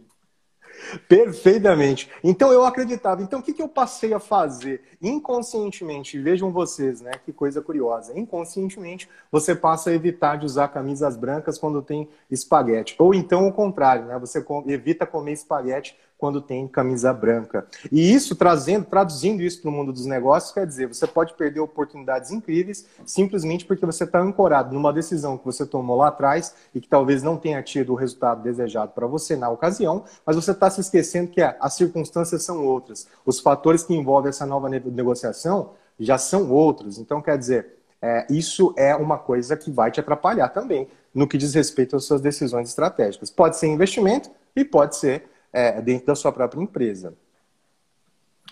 Perfeitamente. 1.09 2.11
Então 2.23 2.53
eu 2.53 2.65
acreditava. 2.65 3.23
Então 3.23 3.41
o 3.41 3.43
que, 3.43 3.53
que 3.53 3.63
eu 3.63 3.69
passei 3.69 4.13
a 4.15 4.21
fazer? 4.21 4.83
Inconscientemente, 5.03 6.19
vejam 6.19 6.51
vocês, 6.51 7.01
né? 7.01 7.13
Que 7.25 7.33
coisa 7.33 7.61
curiosa. 7.61 8.19
Inconscientemente, 8.19 9.09
você 9.31 9.55
passa 9.55 9.91
a 9.91 9.95
evitar 9.95 10.37
de 10.37 10.47
usar 10.47 10.69
camisas 10.69 11.17
brancas 11.17 11.59
quando 11.59 11.83
tem 11.83 12.09
espaguete. 12.31 12.95
Ou 12.99 13.15
então 13.15 13.47
o 13.47 13.53
contrário, 13.53 14.07
né? 14.07 14.19
Você 14.19 14.45
evita 14.67 15.07
comer 15.07 15.33
espaguete 15.33 15.97
quando 16.19 16.43
tem 16.43 16.67
camisa 16.67 17.13
branca. 17.13 17.65
E 17.91 18.13
isso 18.13 18.35
trazendo, 18.35 18.85
traduzindo 18.85 19.41
isso 19.41 19.63
para 19.63 19.71
o 19.71 19.73
mundo 19.73 19.93
dos 19.93 20.05
negócios, 20.05 20.53
quer 20.53 20.67
dizer, 20.67 20.87
você 20.87 21.07
pode 21.07 21.35
perder 21.35 21.61
oportunidades 21.61 22.33
incríveis 22.33 22.87
simplesmente 23.07 23.65
porque 23.65 23.87
você 23.87 24.03
está 24.03 24.21
ancorado 24.21 24.75
numa 24.75 24.93
decisão 24.93 25.39
que 25.39 25.45
você 25.45 25.65
tomou 25.65 25.97
lá 25.97 26.09
atrás 26.09 26.55
e 26.75 26.81
que 26.81 26.89
talvez 26.89 27.23
não 27.23 27.37
tenha 27.37 27.63
tido 27.63 27.93
o 27.93 27.97
resultado 27.97 28.43
desejado 28.43 28.93
para 28.93 29.07
você 29.07 29.37
na 29.37 29.49
ocasião, 29.49 30.05
mas 30.27 30.35
você 30.35 30.51
está 30.51 30.69
se 30.69 30.81
esquecendo 30.81 31.31
que 31.31 31.41
as 31.41 31.75
circunstâncias 31.75 32.43
são 32.43 32.67
outras. 32.67 33.07
Os 33.25 33.39
fatores 33.39 33.85
que 33.85 33.95
envolvem 33.95 34.31
essa 34.31 34.45
nova 34.45 34.69
negociação 34.69 35.71
já 35.99 36.19
são 36.19 36.51
outros. 36.51 36.99
Então, 36.99 37.23
quer 37.23 37.39
dizer, 37.39 37.79
é, 38.03 38.27
isso 38.31 38.75
é 38.77 38.95
uma 38.95 39.19
coisa 39.19 39.57
que 39.57 39.71
vai 39.71 39.91
te 39.91 40.01
atrapalhar 40.01 40.49
também 40.49 40.89
no 41.15 41.27
que 41.27 41.39
diz 41.39 41.55
respeito 41.55 41.97
às 41.97 42.05
suas 42.05 42.21
decisões 42.21 42.69
estratégicas. 42.69 43.31
Pode 43.31 43.57
ser 43.57 43.67
investimento 43.69 44.31
e 44.55 44.65
pode 44.65 44.97
ser 44.97 45.29
é, 45.53 45.81
dentro 45.81 46.07
da 46.07 46.15
sua 46.15 46.33
própria 46.33 46.61
empresa. 46.63 47.17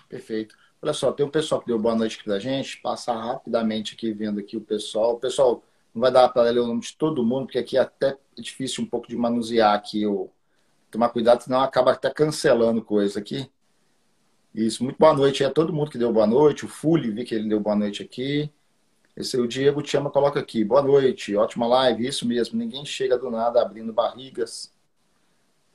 Perfeito. 0.08 0.54
Olha 0.80 0.92
só, 0.92 1.10
tem 1.12 1.24
um 1.24 1.30
pessoal 1.30 1.60
que 1.60 1.66
deu 1.66 1.78
boa 1.78 1.94
noite 1.94 2.16
aqui 2.16 2.24
pra 2.24 2.38
gente, 2.38 2.80
passar 2.80 3.16
rapidamente 3.16 3.94
aqui 3.94 4.12
vendo 4.12 4.40
aqui 4.40 4.56
o 4.56 4.60
pessoal. 4.60 5.14
O 5.14 5.18
pessoal 5.18 5.62
não 5.94 6.00
vai 6.00 6.12
dar 6.12 6.28
para 6.28 6.50
ler 6.50 6.60
o 6.60 6.66
nome 6.66 6.80
de 6.80 6.96
todo 6.96 7.24
mundo, 7.24 7.46
porque 7.46 7.58
aqui 7.58 7.76
é 7.76 7.80
até 7.80 8.16
difícil 8.36 8.84
um 8.84 8.86
pouco 8.86 9.08
de 9.08 9.16
manusear 9.16 9.74
aqui 9.74 10.06
o 10.06 10.30
tomar 10.90 11.08
cuidado, 11.08 11.42
senão 11.42 11.60
acaba 11.60 11.92
até 11.92 12.10
cancelando 12.10 12.82
coisa 12.82 13.18
aqui. 13.18 13.50
Isso, 14.54 14.84
muito 14.84 14.96
boa 14.98 15.12
noite 15.12 15.44
a 15.44 15.50
todo 15.50 15.72
mundo 15.72 15.90
que 15.90 15.98
deu 15.98 16.12
boa 16.12 16.26
noite. 16.26 16.64
O 16.64 16.68
Fuli, 16.68 17.10
vi 17.10 17.24
que 17.24 17.34
ele 17.34 17.48
deu 17.48 17.60
boa 17.60 17.76
noite 17.76 18.02
aqui. 18.02 18.50
Esse 19.16 19.36
é 19.36 19.40
o 19.40 19.46
Diego 19.46 19.82
te 19.82 19.98
coloca 20.10 20.38
aqui. 20.38 20.62
Boa 20.64 20.82
noite, 20.82 21.34
ótima 21.34 21.66
live, 21.66 22.06
isso 22.06 22.26
mesmo. 22.26 22.58
Ninguém 22.58 22.84
chega 22.84 23.18
do 23.18 23.30
nada 23.30 23.60
abrindo 23.60 23.92
barrigas. 23.92 24.72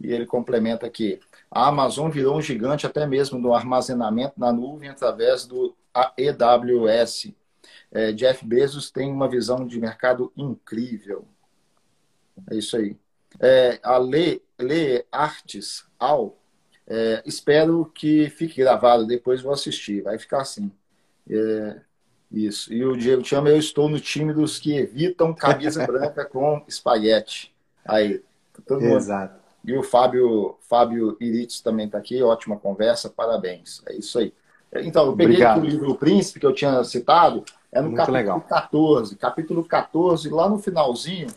E 0.03 0.11
ele 0.11 0.25
complementa 0.25 0.85
aqui: 0.85 1.19
a 1.49 1.67
Amazon 1.67 2.09
virou 2.09 2.37
um 2.37 2.41
gigante 2.41 2.85
até 2.85 3.05
mesmo 3.05 3.41
do 3.41 3.53
armazenamento 3.53 4.33
na 4.37 4.51
nuvem 4.51 4.89
através 4.89 5.45
do 5.45 5.75
AWS. 5.93 7.33
É, 7.91 8.11
Jeff 8.13 8.45
Bezos 8.45 8.89
tem 8.89 9.11
uma 9.11 9.29
visão 9.29 9.65
de 9.65 9.79
mercado 9.79 10.31
incrível. 10.35 11.27
É 12.49 12.55
isso 12.55 12.77
aí. 12.77 12.97
É, 13.39 13.79
a 13.83 13.97
Lê, 13.97 14.41
Lê 14.59 15.05
Artes 15.11 15.85
Al, 15.99 16.37
é, 16.87 17.21
espero 17.25 17.85
que 17.93 18.29
fique 18.29 18.61
gravado, 18.61 19.05
depois 19.05 19.41
vou 19.41 19.53
assistir, 19.53 20.01
vai 20.01 20.17
ficar 20.17 20.41
assim. 20.41 20.71
É, 21.29 21.81
isso. 22.31 22.73
E 22.73 22.83
o 22.85 22.95
Diego 22.95 23.23
chama, 23.23 23.49
eu 23.49 23.57
estou 23.57 23.89
no 23.89 23.99
time 23.99 24.33
dos 24.33 24.57
que 24.57 24.77
evitam 24.77 25.33
camisa 25.33 25.85
branca 25.87 26.25
com 26.25 26.63
espaguete. 26.67 27.53
Aí, 27.85 28.23
todo 28.65 28.81
mundo. 28.81 28.95
Exato. 28.95 29.40
E 29.63 29.77
o 29.77 29.83
Fábio, 29.83 30.57
Fábio 30.61 31.17
Irites 31.19 31.61
também 31.61 31.85
está 31.85 31.97
aqui, 31.97 32.21
ótima 32.23 32.57
conversa, 32.57 33.09
parabéns. 33.09 33.81
É 33.87 33.95
isso 33.95 34.17
aí. 34.19 34.33
Então, 34.75 35.05
eu 35.05 35.15
peguei 35.15 35.45
o 35.45 35.59
livro 35.59 35.91
O 35.91 35.95
Príncipe, 35.95 36.39
que 36.39 36.45
eu 36.45 36.53
tinha 36.53 36.83
citado, 36.83 37.43
é 37.71 37.79
no 37.79 37.87
Muito 37.87 37.97
capítulo 37.97 38.17
legal. 38.17 38.41
14. 38.41 39.15
Capítulo 39.15 39.63
14, 39.63 40.29
lá 40.29 40.49
no 40.49 40.59
finalzinho, 40.59 41.27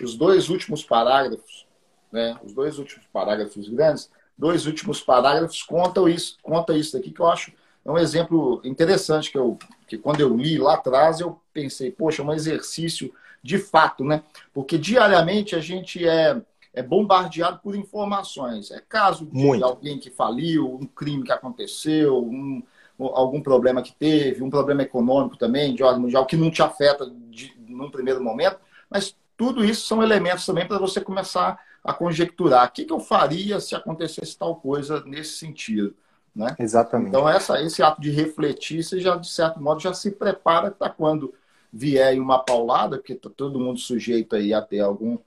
os 0.00 0.16
dois 0.16 0.48
últimos 0.48 0.84
parágrafos, 0.84 1.66
né? 2.10 2.36
Os 2.42 2.52
dois 2.52 2.78
últimos 2.78 3.06
parágrafos 3.12 3.68
grandes, 3.68 4.10
dois 4.36 4.66
últimos 4.66 5.00
parágrafos 5.00 5.62
contam 5.62 6.08
isso, 6.08 6.36
conta 6.42 6.76
isso 6.76 6.94
daqui 6.96 7.10
que 7.10 7.20
eu 7.20 7.28
acho 7.28 7.52
é 7.84 7.90
um 7.90 7.98
exemplo 7.98 8.60
interessante 8.64 9.30
que 9.30 9.38
eu 9.38 9.58
que 9.86 9.98
quando 9.98 10.20
eu 10.20 10.34
li 10.36 10.56
lá 10.56 10.74
atrás 10.74 11.20
eu 11.20 11.40
pensei, 11.52 11.90
poxa, 11.90 12.22
é 12.22 12.24
um 12.24 12.32
exercício 12.32 13.12
de 13.42 13.58
fato, 13.58 14.04
né? 14.04 14.22
Porque 14.54 14.78
diariamente 14.78 15.54
a 15.54 15.60
gente 15.60 16.06
é 16.06 16.40
é 16.74 16.82
bombardeado 16.82 17.60
por 17.62 17.74
informações. 17.74 18.70
É 18.70 18.80
caso 18.80 19.26
de 19.26 19.36
Muito. 19.36 19.64
alguém 19.64 19.98
que 19.98 20.10
faliu, 20.10 20.74
um 20.74 20.86
crime 20.86 21.24
que 21.24 21.32
aconteceu, 21.32 22.18
um, 22.18 22.62
algum 22.98 23.42
problema 23.42 23.82
que 23.82 23.92
teve, 23.92 24.42
um 24.42 24.50
problema 24.50 24.82
econômico 24.82 25.36
também, 25.36 25.74
de 25.74 25.82
ordem 25.82 26.02
mundial, 26.02 26.26
que 26.26 26.36
não 26.36 26.50
te 26.50 26.62
afeta 26.62 27.10
de, 27.28 27.54
num 27.68 27.90
primeiro 27.90 28.22
momento, 28.22 28.58
mas 28.88 29.16
tudo 29.36 29.64
isso 29.64 29.86
são 29.86 30.02
elementos 30.02 30.46
também 30.46 30.66
para 30.66 30.78
você 30.78 31.00
começar 31.00 31.58
a 31.84 31.92
conjecturar. 31.92 32.68
O 32.68 32.70
que, 32.70 32.84
que 32.84 32.92
eu 32.92 33.00
faria 33.00 33.60
se 33.60 33.74
acontecesse 33.74 34.38
tal 34.38 34.56
coisa 34.56 35.02
nesse 35.04 35.36
sentido? 35.36 35.94
Né? 36.34 36.54
Exatamente. 36.58 37.08
Então, 37.08 37.28
essa, 37.28 37.60
esse 37.60 37.82
ato 37.82 38.00
de 38.00 38.10
refletir, 38.10 38.82
você 38.82 39.00
já, 39.00 39.16
de 39.16 39.28
certo 39.28 39.60
modo, 39.60 39.80
já 39.80 39.92
se 39.92 40.10
prepara 40.10 40.70
para 40.70 40.88
quando 40.88 41.34
vier 41.70 42.18
uma 42.18 42.38
paulada, 42.38 42.96
porque 42.96 43.14
está 43.14 43.28
todo 43.28 43.58
mundo 43.58 43.78
sujeito 43.78 44.36
aí 44.36 44.54
a 44.54 44.62
ter 44.62 44.80
algum 44.80 45.18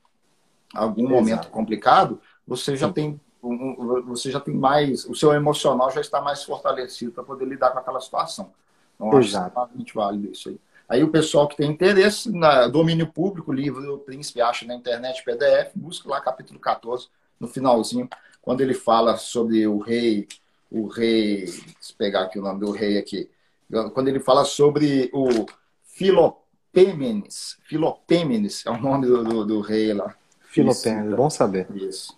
algum 0.76 1.06
Exato. 1.06 1.16
momento 1.16 1.50
complicado, 1.50 2.20
você 2.48 2.76
já 2.76 2.88
Sim. 2.88 2.94
tem 2.94 3.22
você 4.08 4.32
já 4.32 4.40
tem 4.40 4.56
mais, 4.56 5.06
o 5.06 5.14
seu 5.14 5.32
emocional 5.32 5.92
já 5.92 6.02
está 6.02 6.20
mais 6.20 6.44
fortalecido 6.44 7.12
para 7.12 7.24
poder 7.24 7.46
lidar 7.46 7.70
com 7.70 7.78
aquela 7.78 8.02
situação. 8.02 8.52
Então, 8.96 9.08
Exato. 9.20 9.20
acho 9.20 9.48
extremamente 9.48 9.94
válido 9.94 10.32
isso 10.32 10.50
aí. 10.50 10.60
Aí 10.88 11.04
o 11.04 11.10
pessoal 11.10 11.48
que 11.48 11.56
tem 11.56 11.70
interesse 11.70 12.32
na 12.32 12.68
domínio 12.68 13.08
público, 13.08 13.52
livro 13.52 13.82
do 13.82 13.98
Príncipe, 14.00 14.42
acha 14.42 14.66
na 14.66 14.76
internet 14.76 15.24
PDF, 15.24 15.72
busca 15.76 16.10
lá 16.10 16.22
capítulo 16.22 16.60
14, 16.60 17.08
no 17.40 17.48
finalzinho, 17.48 18.10
quando 18.42 18.62
ele 18.62 18.74
fala 18.74 19.18
sobre 19.18 19.68
o 19.68 19.80
rei, 19.80 20.28
o 20.72 20.88
rei, 20.88 21.46
deixa 21.46 21.92
eu 21.92 21.96
pegar 21.98 22.24
aqui 22.24 22.40
o 22.40 22.42
nome 22.42 22.60
do 22.60 22.72
rei 22.72 22.98
aqui, 22.98 23.30
quando 23.94 24.08
ele 24.08 24.20
fala 24.20 24.46
sobre 24.46 25.10
o 25.12 25.46
Filopêmenes, 25.84 27.58
Filopêmenes 27.64 28.66
é 28.66 28.70
o 28.70 28.80
nome 28.80 29.08
do, 29.08 29.24
do, 29.24 29.46
do 29.46 29.62
rei 29.62 29.94
lá. 29.94 30.16
Filopênis, 30.56 31.14
bom 31.16 31.30
saber. 31.30 31.68
Isso. 31.74 32.18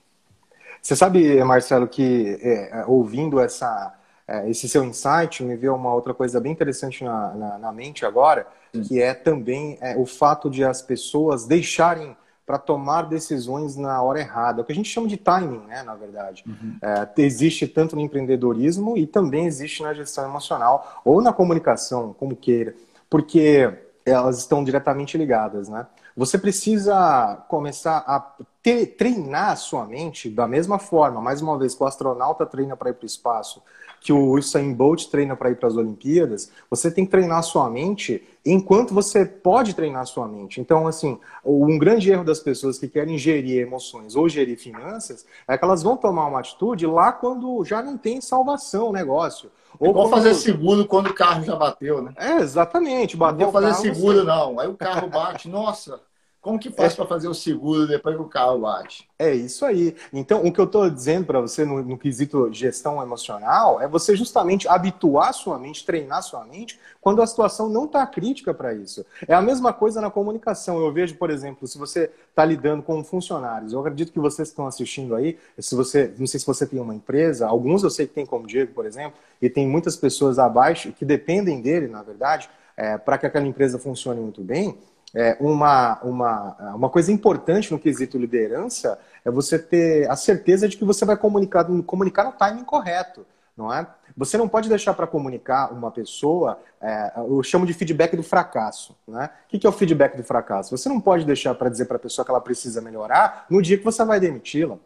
Você 0.82 0.96
sabe, 0.96 1.44
Marcelo, 1.44 1.88
que 1.88 2.40
é, 2.42 2.86
ouvindo 2.88 3.40
essa, 3.40 3.94
é, 4.28 4.50
esse 4.50 4.70
seu 4.70 4.84
insight, 4.84 5.44
me 5.44 5.56
veio 5.56 5.76
uma 5.76 5.94
outra 5.94 6.14
coisa 6.14 6.40
bem 6.40 6.52
interessante 6.52 7.04
na, 7.04 7.34
na, 7.34 7.58
na 7.58 7.72
mente 7.72 8.06
agora, 8.06 8.48
Sim. 8.74 8.84
que 8.84 9.02
é 9.02 9.14
também 9.14 9.78
é, 9.82 9.98
o 9.98 10.06
fato 10.06 10.50
de 10.50 10.64
as 10.64 10.82
pessoas 10.82 11.46
deixarem 11.46 12.16
para 12.46 12.58
tomar 12.58 13.02
decisões 13.02 13.76
na 13.76 14.02
hora 14.02 14.22
errada, 14.22 14.62
o 14.62 14.64
que 14.64 14.72
a 14.72 14.76
gente 14.76 14.88
chama 14.88 15.10
de 15.10 15.18
timing, 15.18 15.68
né, 15.68 15.84
na 15.84 15.96
verdade. 15.96 16.46
Uhum. 16.48 16.78
É, 16.82 17.22
existe 17.22 17.68
tanto 17.68 17.94
no 17.94 18.02
empreendedorismo 18.02 18.98
e 18.98 19.06
também 19.06 19.46
existe 19.46 19.84
na 19.84 19.94
gestão 19.94 20.24
emocional 20.24 21.02
ou 21.04 21.22
na 21.22 21.34
comunicação, 21.34 22.16
como 22.18 22.38
queira, 22.38 22.74
porque 23.10 23.74
elas 24.12 24.38
estão 24.38 24.64
diretamente 24.64 25.18
ligadas, 25.18 25.68
né? 25.68 25.86
Você 26.16 26.38
precisa 26.38 27.44
começar 27.48 27.98
a 28.08 28.20
ter, 28.64 28.88
treinar 28.98 29.52
a 29.52 29.56
sua 29.56 29.86
mente 29.86 30.30
da 30.30 30.48
mesma 30.48 30.80
forma, 30.80 31.22
mais 31.22 31.42
uma 31.42 31.58
vez, 31.58 31.76
que 31.76 31.84
o 31.84 31.86
astronauta 31.86 32.46
treina 32.46 32.76
para 32.76 32.90
ir 32.90 32.94
para 32.94 33.04
o 33.04 33.06
espaço, 33.06 33.62
que 34.00 34.14
o 34.14 34.32
Usain 34.32 34.74
Bolt 34.74 35.08
treina 35.08 35.36
para 35.36 35.52
ir 35.52 35.56
para 35.58 35.68
as 35.68 35.76
Olimpíadas, 35.76 36.52
você 36.70 36.90
tem 36.90 37.06
que 37.06 37.12
treinar 37.12 37.40
a 37.40 37.44
sua 37.44 37.70
mente 37.70 38.24
enquanto 38.46 38.94
você 38.94 39.26
pode 39.26 39.74
treinar 39.74 40.02
a 40.02 40.06
sua 40.06 40.28
mente. 40.28 40.62
Então, 40.62 40.88
assim, 40.88 41.20
um 41.44 41.78
grande 41.78 42.10
erro 42.10 42.24
das 42.24 42.40
pessoas 42.40 42.80
que 42.80 42.88
querem 42.88 43.18
gerir 43.18 43.62
emoções 43.62 44.16
ou 44.16 44.30
gerir 44.30 44.58
finanças 44.58 45.26
é 45.48 45.58
que 45.58 45.66
elas 45.66 45.84
vão 45.84 45.98
tomar 45.98 46.28
uma 46.28 46.40
atitude 46.40 46.88
lá 46.88 47.12
quando 47.12 47.64
já 47.66 47.82
não 47.82 47.98
tem 47.98 48.22
salvação 48.22 48.90
o 48.90 48.94
negócio. 48.94 49.52
Ou 49.80 49.94
quando... 49.94 50.10
fazer 50.10 50.34
seguro 50.34 50.86
quando 50.86 51.08
o 51.08 51.14
carro 51.14 51.44
já 51.44 51.56
bateu, 51.56 52.02
né? 52.02 52.14
É, 52.18 52.38
exatamente. 52.38 53.16
Bateu 53.16 53.46
não 53.46 53.52
vou 53.52 53.62
fazer 53.62 53.74
carro, 53.74 53.96
seguro, 53.96 54.20
você... 54.20 54.24
não. 54.24 54.60
Aí 54.60 54.68
o 54.68 54.76
carro 54.76 55.08
bate, 55.08 55.48
nossa, 55.50 56.00
como 56.48 56.58
que 56.58 56.72
faz 56.72 56.94
é. 56.94 56.96
para 56.96 57.06
fazer 57.06 57.28
o 57.28 57.34
seguro 57.34 57.86
depois 57.86 58.16
que 58.16 58.22
o 58.22 58.26
carro 58.26 58.60
bate? 58.60 59.06
É 59.20 59.34
isso 59.36 59.66
aí. 59.66 59.94
Então, 60.14 60.46
o 60.46 60.54
que 60.54 60.62
eu 60.62 60.64
estou 60.64 60.90
dizendo 60.90 61.26
para 61.26 61.42
você 61.42 61.66
no, 61.66 61.84
no, 61.84 61.98
quesito 61.98 62.48
gestão 62.54 63.04
emocional 63.04 63.82
é 63.82 63.88
você 63.88 64.16
justamente 64.16 64.66
habituar 64.66 65.34
sua 65.34 65.60
mente, 65.60 65.86
treinar 65.86 66.24
sua 66.24 66.46
mente 66.46 66.80
quando 67.02 67.22
a 67.22 67.28
situação 67.28 67.68
não 67.68 67.84
está 67.84 68.08
crítica 68.08 68.54
para 68.54 68.74
isso. 68.74 69.06
É 69.28 69.34
a 69.34 69.42
mesma 69.42 69.74
coisa 69.74 70.00
na 70.00 70.10
comunicação. 70.10 70.80
Eu 70.80 70.90
vejo, 70.94 71.16
por 71.16 71.30
exemplo, 71.30 71.68
se 71.68 71.78
você 71.78 72.10
está 72.30 72.46
lidando 72.46 72.82
com 72.82 73.04
funcionários, 73.04 73.74
eu 73.74 73.82
acredito 73.82 74.14
que 74.14 74.20
vocês 74.20 74.48
estão 74.48 74.68
assistindo 74.68 75.16
aí, 75.16 75.38
se 75.60 75.76
você, 75.76 76.14
não 76.18 76.28
sei 76.28 76.40
se 76.40 76.48
você 76.48 76.66
tem 76.66 76.80
uma 76.80 76.96
empresa, 76.96 77.46
alguns 77.46 77.84
eu 77.84 77.90
sei 77.90 78.08
que 78.08 78.14
tem 78.14 78.26
como 78.26 78.48
Diego, 78.48 78.72
por 78.74 78.86
exemplo, 78.86 79.20
e 79.42 79.50
tem 79.50 79.68
muitas 79.68 79.98
pessoas 79.98 80.40
abaixo 80.40 80.94
que 80.94 81.04
dependem 81.04 81.62
dele, 81.62 81.90
na 81.90 82.02
verdade, 82.02 82.50
é, 82.78 82.98
para 82.98 83.18
que 83.18 83.26
aquela 83.26 83.46
empresa 83.46 83.78
funcione 83.78 84.22
muito 84.22 84.42
bem 84.42 84.78
é, 85.16 85.38
uma, 85.40 86.00
uma, 86.02 86.74
uma 86.76 86.90
coisa 86.90 87.12
importante 87.12 87.72
no 87.72 87.80
quesito 87.80 88.18
liderança 88.18 89.00
é 89.24 89.32
você 89.32 89.58
ter 89.58 90.10
a 90.10 90.16
certeza 90.16 90.68
de 90.68 90.78
que 90.78 90.86
você 90.86 91.06
vai 91.06 91.16
comunicar, 91.16 91.66
comunicar 91.86 92.26
no 92.26 92.34
timing 92.34 92.64
correto, 92.64 93.26
não 93.56 93.74
é? 93.74 93.88
Você 94.16 94.38
não 94.38 94.48
pode 94.48 94.68
deixar 94.68 94.94
para 94.96 95.06
comunicar 95.06 95.72
uma 95.72 95.92
pessoa, 95.92 96.60
é, 96.82 97.14
eu 97.18 97.42
chamo 97.44 97.66
de 97.68 97.74
feedback 97.74 98.16
do 98.16 98.24
fracasso. 98.24 98.96
Né? 99.08 99.30
O 99.46 99.60
que 99.60 99.66
é 99.66 99.70
o 99.70 99.74
feedback 99.74 100.18
do 100.18 100.24
fracasso? 100.24 100.76
Você 100.76 100.90
não 100.90 101.00
pode 101.00 101.24
deixar 101.24 101.54
para 101.54 101.70
dizer 101.70 101.86
para 101.86 101.98
a 101.98 102.00
pessoa 102.00 102.26
que 102.26 102.32
ela 102.32 102.42
precisa 102.42 102.82
melhorar 102.82 103.46
no 103.48 103.62
dia 103.62 103.78
que 103.78 103.84
você 103.84 104.04
vai 104.04 104.20
demiti-la. 104.20 104.78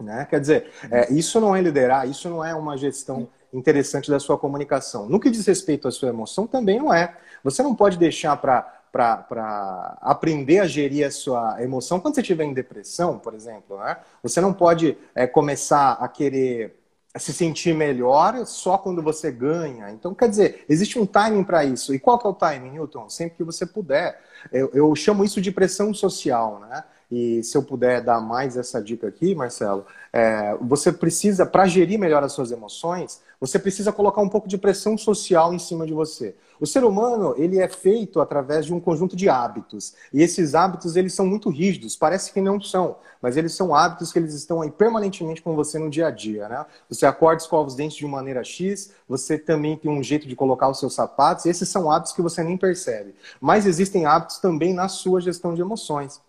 Né? 0.00 0.26
Quer 0.28 0.40
dizer, 0.40 0.72
é, 0.90 1.12
isso 1.12 1.38
não 1.40 1.54
é 1.54 1.60
liderar, 1.60 2.08
isso 2.08 2.28
não 2.28 2.42
é 2.42 2.54
uma 2.54 2.76
gestão 2.76 3.28
interessante 3.52 4.10
da 4.10 4.18
sua 4.18 4.38
comunicação. 4.38 5.08
No 5.08 5.20
que 5.20 5.30
diz 5.30 5.46
respeito 5.46 5.86
à 5.86 5.90
sua 5.90 6.08
emoção, 6.08 6.46
também 6.46 6.78
não 6.78 6.92
é. 6.92 7.16
Você 7.42 7.62
não 7.62 7.74
pode 7.74 7.98
deixar 7.98 8.36
para 8.38 8.83
para 8.94 9.98
aprender 10.00 10.60
a 10.60 10.68
gerir 10.68 11.04
a 11.04 11.10
sua 11.10 11.60
emoção 11.60 11.98
quando 11.98 12.14
você 12.14 12.20
estiver 12.20 12.44
em 12.44 12.54
depressão, 12.54 13.18
por 13.18 13.34
exemplo. 13.34 13.76
Né? 13.78 13.96
Você 14.22 14.40
não 14.40 14.52
pode 14.52 14.96
é, 15.16 15.26
começar 15.26 15.94
a 15.94 16.06
querer 16.06 16.76
se 17.16 17.32
sentir 17.32 17.74
melhor 17.74 18.46
só 18.46 18.78
quando 18.78 19.02
você 19.02 19.32
ganha. 19.32 19.90
Então, 19.90 20.14
quer 20.14 20.28
dizer, 20.28 20.64
existe 20.68 20.96
um 20.96 21.06
timing 21.06 21.42
para 21.42 21.64
isso. 21.64 21.92
E 21.92 21.98
qual 21.98 22.18
que 22.20 22.26
é 22.26 22.30
o 22.30 22.34
timing, 22.34 22.70
Newton? 22.70 23.08
Sempre 23.08 23.38
que 23.38 23.44
você 23.44 23.66
puder. 23.66 24.20
Eu, 24.52 24.70
eu, 24.72 24.94
chamo 24.94 25.24
isso 25.24 25.40
de 25.40 25.50
pressão 25.50 25.92
social, 25.92 26.60
né? 26.60 26.84
E 27.14 27.44
se 27.44 27.56
eu 27.56 27.62
puder 27.62 28.02
dar 28.02 28.20
mais 28.20 28.56
essa 28.56 28.82
dica 28.82 29.06
aqui, 29.06 29.36
Marcelo, 29.36 29.86
é, 30.12 30.56
você 30.60 30.90
precisa, 30.90 31.46
para 31.46 31.64
gerir 31.64 31.96
melhor 31.96 32.24
as 32.24 32.32
suas 32.32 32.50
emoções, 32.50 33.20
você 33.40 33.56
precisa 33.56 33.92
colocar 33.92 34.20
um 34.20 34.28
pouco 34.28 34.48
de 34.48 34.58
pressão 34.58 34.98
social 34.98 35.54
em 35.54 35.58
cima 35.60 35.86
de 35.86 35.92
você. 35.92 36.34
O 36.60 36.66
ser 36.66 36.82
humano, 36.82 37.32
ele 37.36 37.60
é 37.60 37.68
feito 37.68 38.20
através 38.20 38.66
de 38.66 38.74
um 38.74 38.80
conjunto 38.80 39.14
de 39.14 39.28
hábitos. 39.28 39.94
E 40.12 40.22
esses 40.22 40.56
hábitos, 40.56 40.96
eles 40.96 41.14
são 41.14 41.24
muito 41.24 41.50
rígidos. 41.50 41.94
Parece 41.94 42.32
que 42.32 42.40
não 42.40 42.60
são, 42.60 42.96
mas 43.22 43.36
eles 43.36 43.54
são 43.54 43.74
hábitos 43.74 44.12
que 44.12 44.18
eles 44.18 44.34
estão 44.34 44.60
aí 44.60 44.70
permanentemente 44.72 45.40
com 45.40 45.54
você 45.54 45.78
no 45.78 45.90
dia 45.90 46.08
a 46.08 46.10
dia, 46.10 46.48
né? 46.48 46.66
Você 46.88 47.06
acorda, 47.06 47.42
escova 47.42 47.68
os 47.68 47.76
dentes 47.76 47.96
de 47.96 48.06
maneira 48.06 48.42
X, 48.42 48.92
você 49.08 49.38
também 49.38 49.76
tem 49.76 49.90
um 49.90 50.02
jeito 50.02 50.26
de 50.26 50.34
colocar 50.34 50.68
os 50.68 50.80
seus 50.80 50.94
sapatos. 50.94 51.46
Esses 51.46 51.68
são 51.68 51.90
hábitos 51.90 52.12
que 52.12 52.22
você 52.22 52.42
nem 52.42 52.56
percebe. 52.56 53.14
Mas 53.40 53.66
existem 53.66 54.04
hábitos 54.04 54.38
também 54.38 54.74
na 54.74 54.88
sua 54.88 55.20
gestão 55.20 55.54
de 55.54 55.60
emoções. 55.60 56.20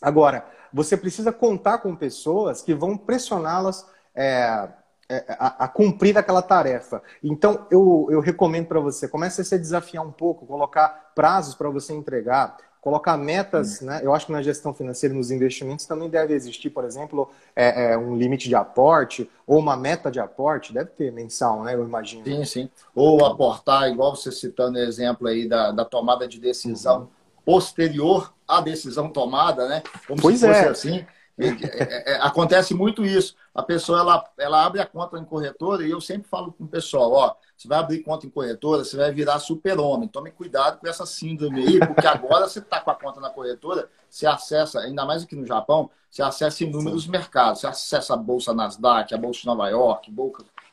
Agora, 0.00 0.44
você 0.72 0.96
precisa 0.96 1.32
contar 1.32 1.78
com 1.78 1.94
pessoas 1.94 2.62
que 2.62 2.74
vão 2.74 2.96
pressioná-las 2.96 3.86
é, 4.14 4.68
é, 5.08 5.24
a, 5.38 5.64
a, 5.64 5.68
cumprir 5.68 6.16
aquela 6.16 6.40
tarefa. 6.40 7.02
Então, 7.22 7.66
eu, 7.70 8.06
eu 8.10 8.20
recomendo 8.20 8.66
para 8.66 8.78
você, 8.78 9.08
comece 9.08 9.40
a 9.40 9.44
se 9.44 9.58
desafiar 9.58 10.06
um 10.06 10.12
pouco, 10.12 10.46
colocar 10.46 11.12
prazos 11.14 11.54
para 11.54 11.68
você 11.68 11.92
entregar, 11.92 12.56
colocar 12.80 13.16
metas, 13.16 13.80
né? 13.80 14.00
Eu 14.02 14.14
acho 14.14 14.26
que 14.26 14.32
na 14.32 14.40
gestão 14.40 14.72
financeira, 14.72 15.14
nos 15.14 15.30
investimentos, 15.30 15.84
também 15.84 16.08
deve 16.08 16.32
existir, 16.32 16.70
por 16.70 16.84
exemplo, 16.84 17.28
é, 17.54 17.92
é, 17.92 17.98
um 17.98 18.16
limite 18.16 18.48
de 18.48 18.54
aporte 18.54 19.28
ou 19.46 19.58
uma 19.58 19.76
meta 19.76 20.10
de 20.10 20.20
aporte, 20.20 20.72
deve 20.72 20.90
ter 20.90 21.12
mensal, 21.12 21.62
né? 21.62 21.74
Eu 21.74 21.84
imagino. 21.84 22.24
Sim, 22.24 22.44
sim. 22.44 22.70
Ou 22.94 23.24
aportar, 23.26 23.90
igual 23.90 24.14
você 24.16 24.30
citando 24.32 24.78
o 24.78 24.82
exemplo 24.82 25.26
aí 25.26 25.48
da, 25.48 25.72
da 25.72 25.84
tomada 25.84 26.26
de 26.26 26.38
decisão 26.40 27.00
uhum. 27.00 27.08
Posterior 27.44 28.32
à 28.46 28.60
decisão 28.60 29.08
tomada, 29.08 29.68
né? 29.68 29.82
Como 30.06 30.20
pois 30.20 30.38
se 30.38 30.46
fosse 30.46 30.60
é. 30.60 30.68
assim. 30.68 31.06
É, 31.40 32.12
é, 32.12 32.16
acontece 32.20 32.74
muito 32.74 33.04
isso. 33.04 33.34
A 33.54 33.62
pessoa 33.62 34.00
ela, 34.00 34.24
ela 34.38 34.64
abre 34.64 34.80
a 34.80 34.86
conta 34.86 35.18
em 35.18 35.24
corretora 35.24 35.86
e 35.86 35.90
eu 35.90 36.00
sempre 36.00 36.28
falo 36.28 36.52
com 36.52 36.64
o 36.64 36.68
pessoal: 36.68 37.12
ó, 37.12 37.34
você 37.56 37.66
vai 37.66 37.78
abrir 37.78 38.00
conta 38.00 38.26
em 38.26 38.30
corretora, 38.30 38.84
você 38.84 38.96
vai 38.96 39.10
virar 39.10 39.38
super-homem. 39.38 40.08
Tome 40.08 40.30
cuidado 40.30 40.78
com 40.78 40.86
essa 40.86 41.06
síndrome 41.06 41.66
aí, 41.66 41.78
porque 41.80 42.06
agora 42.06 42.46
você 42.46 42.58
está 42.58 42.80
com 42.80 42.90
a 42.90 42.94
conta 42.94 43.20
na 43.20 43.30
corretora, 43.30 43.88
você 44.08 44.26
acessa, 44.26 44.80
ainda 44.80 45.04
mais 45.06 45.22
aqui 45.22 45.34
no 45.34 45.46
Japão, 45.46 45.90
você 46.10 46.22
acessa 46.22 46.62
inúmeros 46.62 47.04
Sim. 47.04 47.10
mercados. 47.10 47.60
Você 47.60 47.66
acessa 47.66 48.14
a 48.14 48.16
Bolsa 48.16 48.52
Nasdaq, 48.52 49.14
a 49.14 49.18
Bolsa 49.18 49.40
de 49.40 49.46
Nova 49.46 49.68
York, 49.68 50.12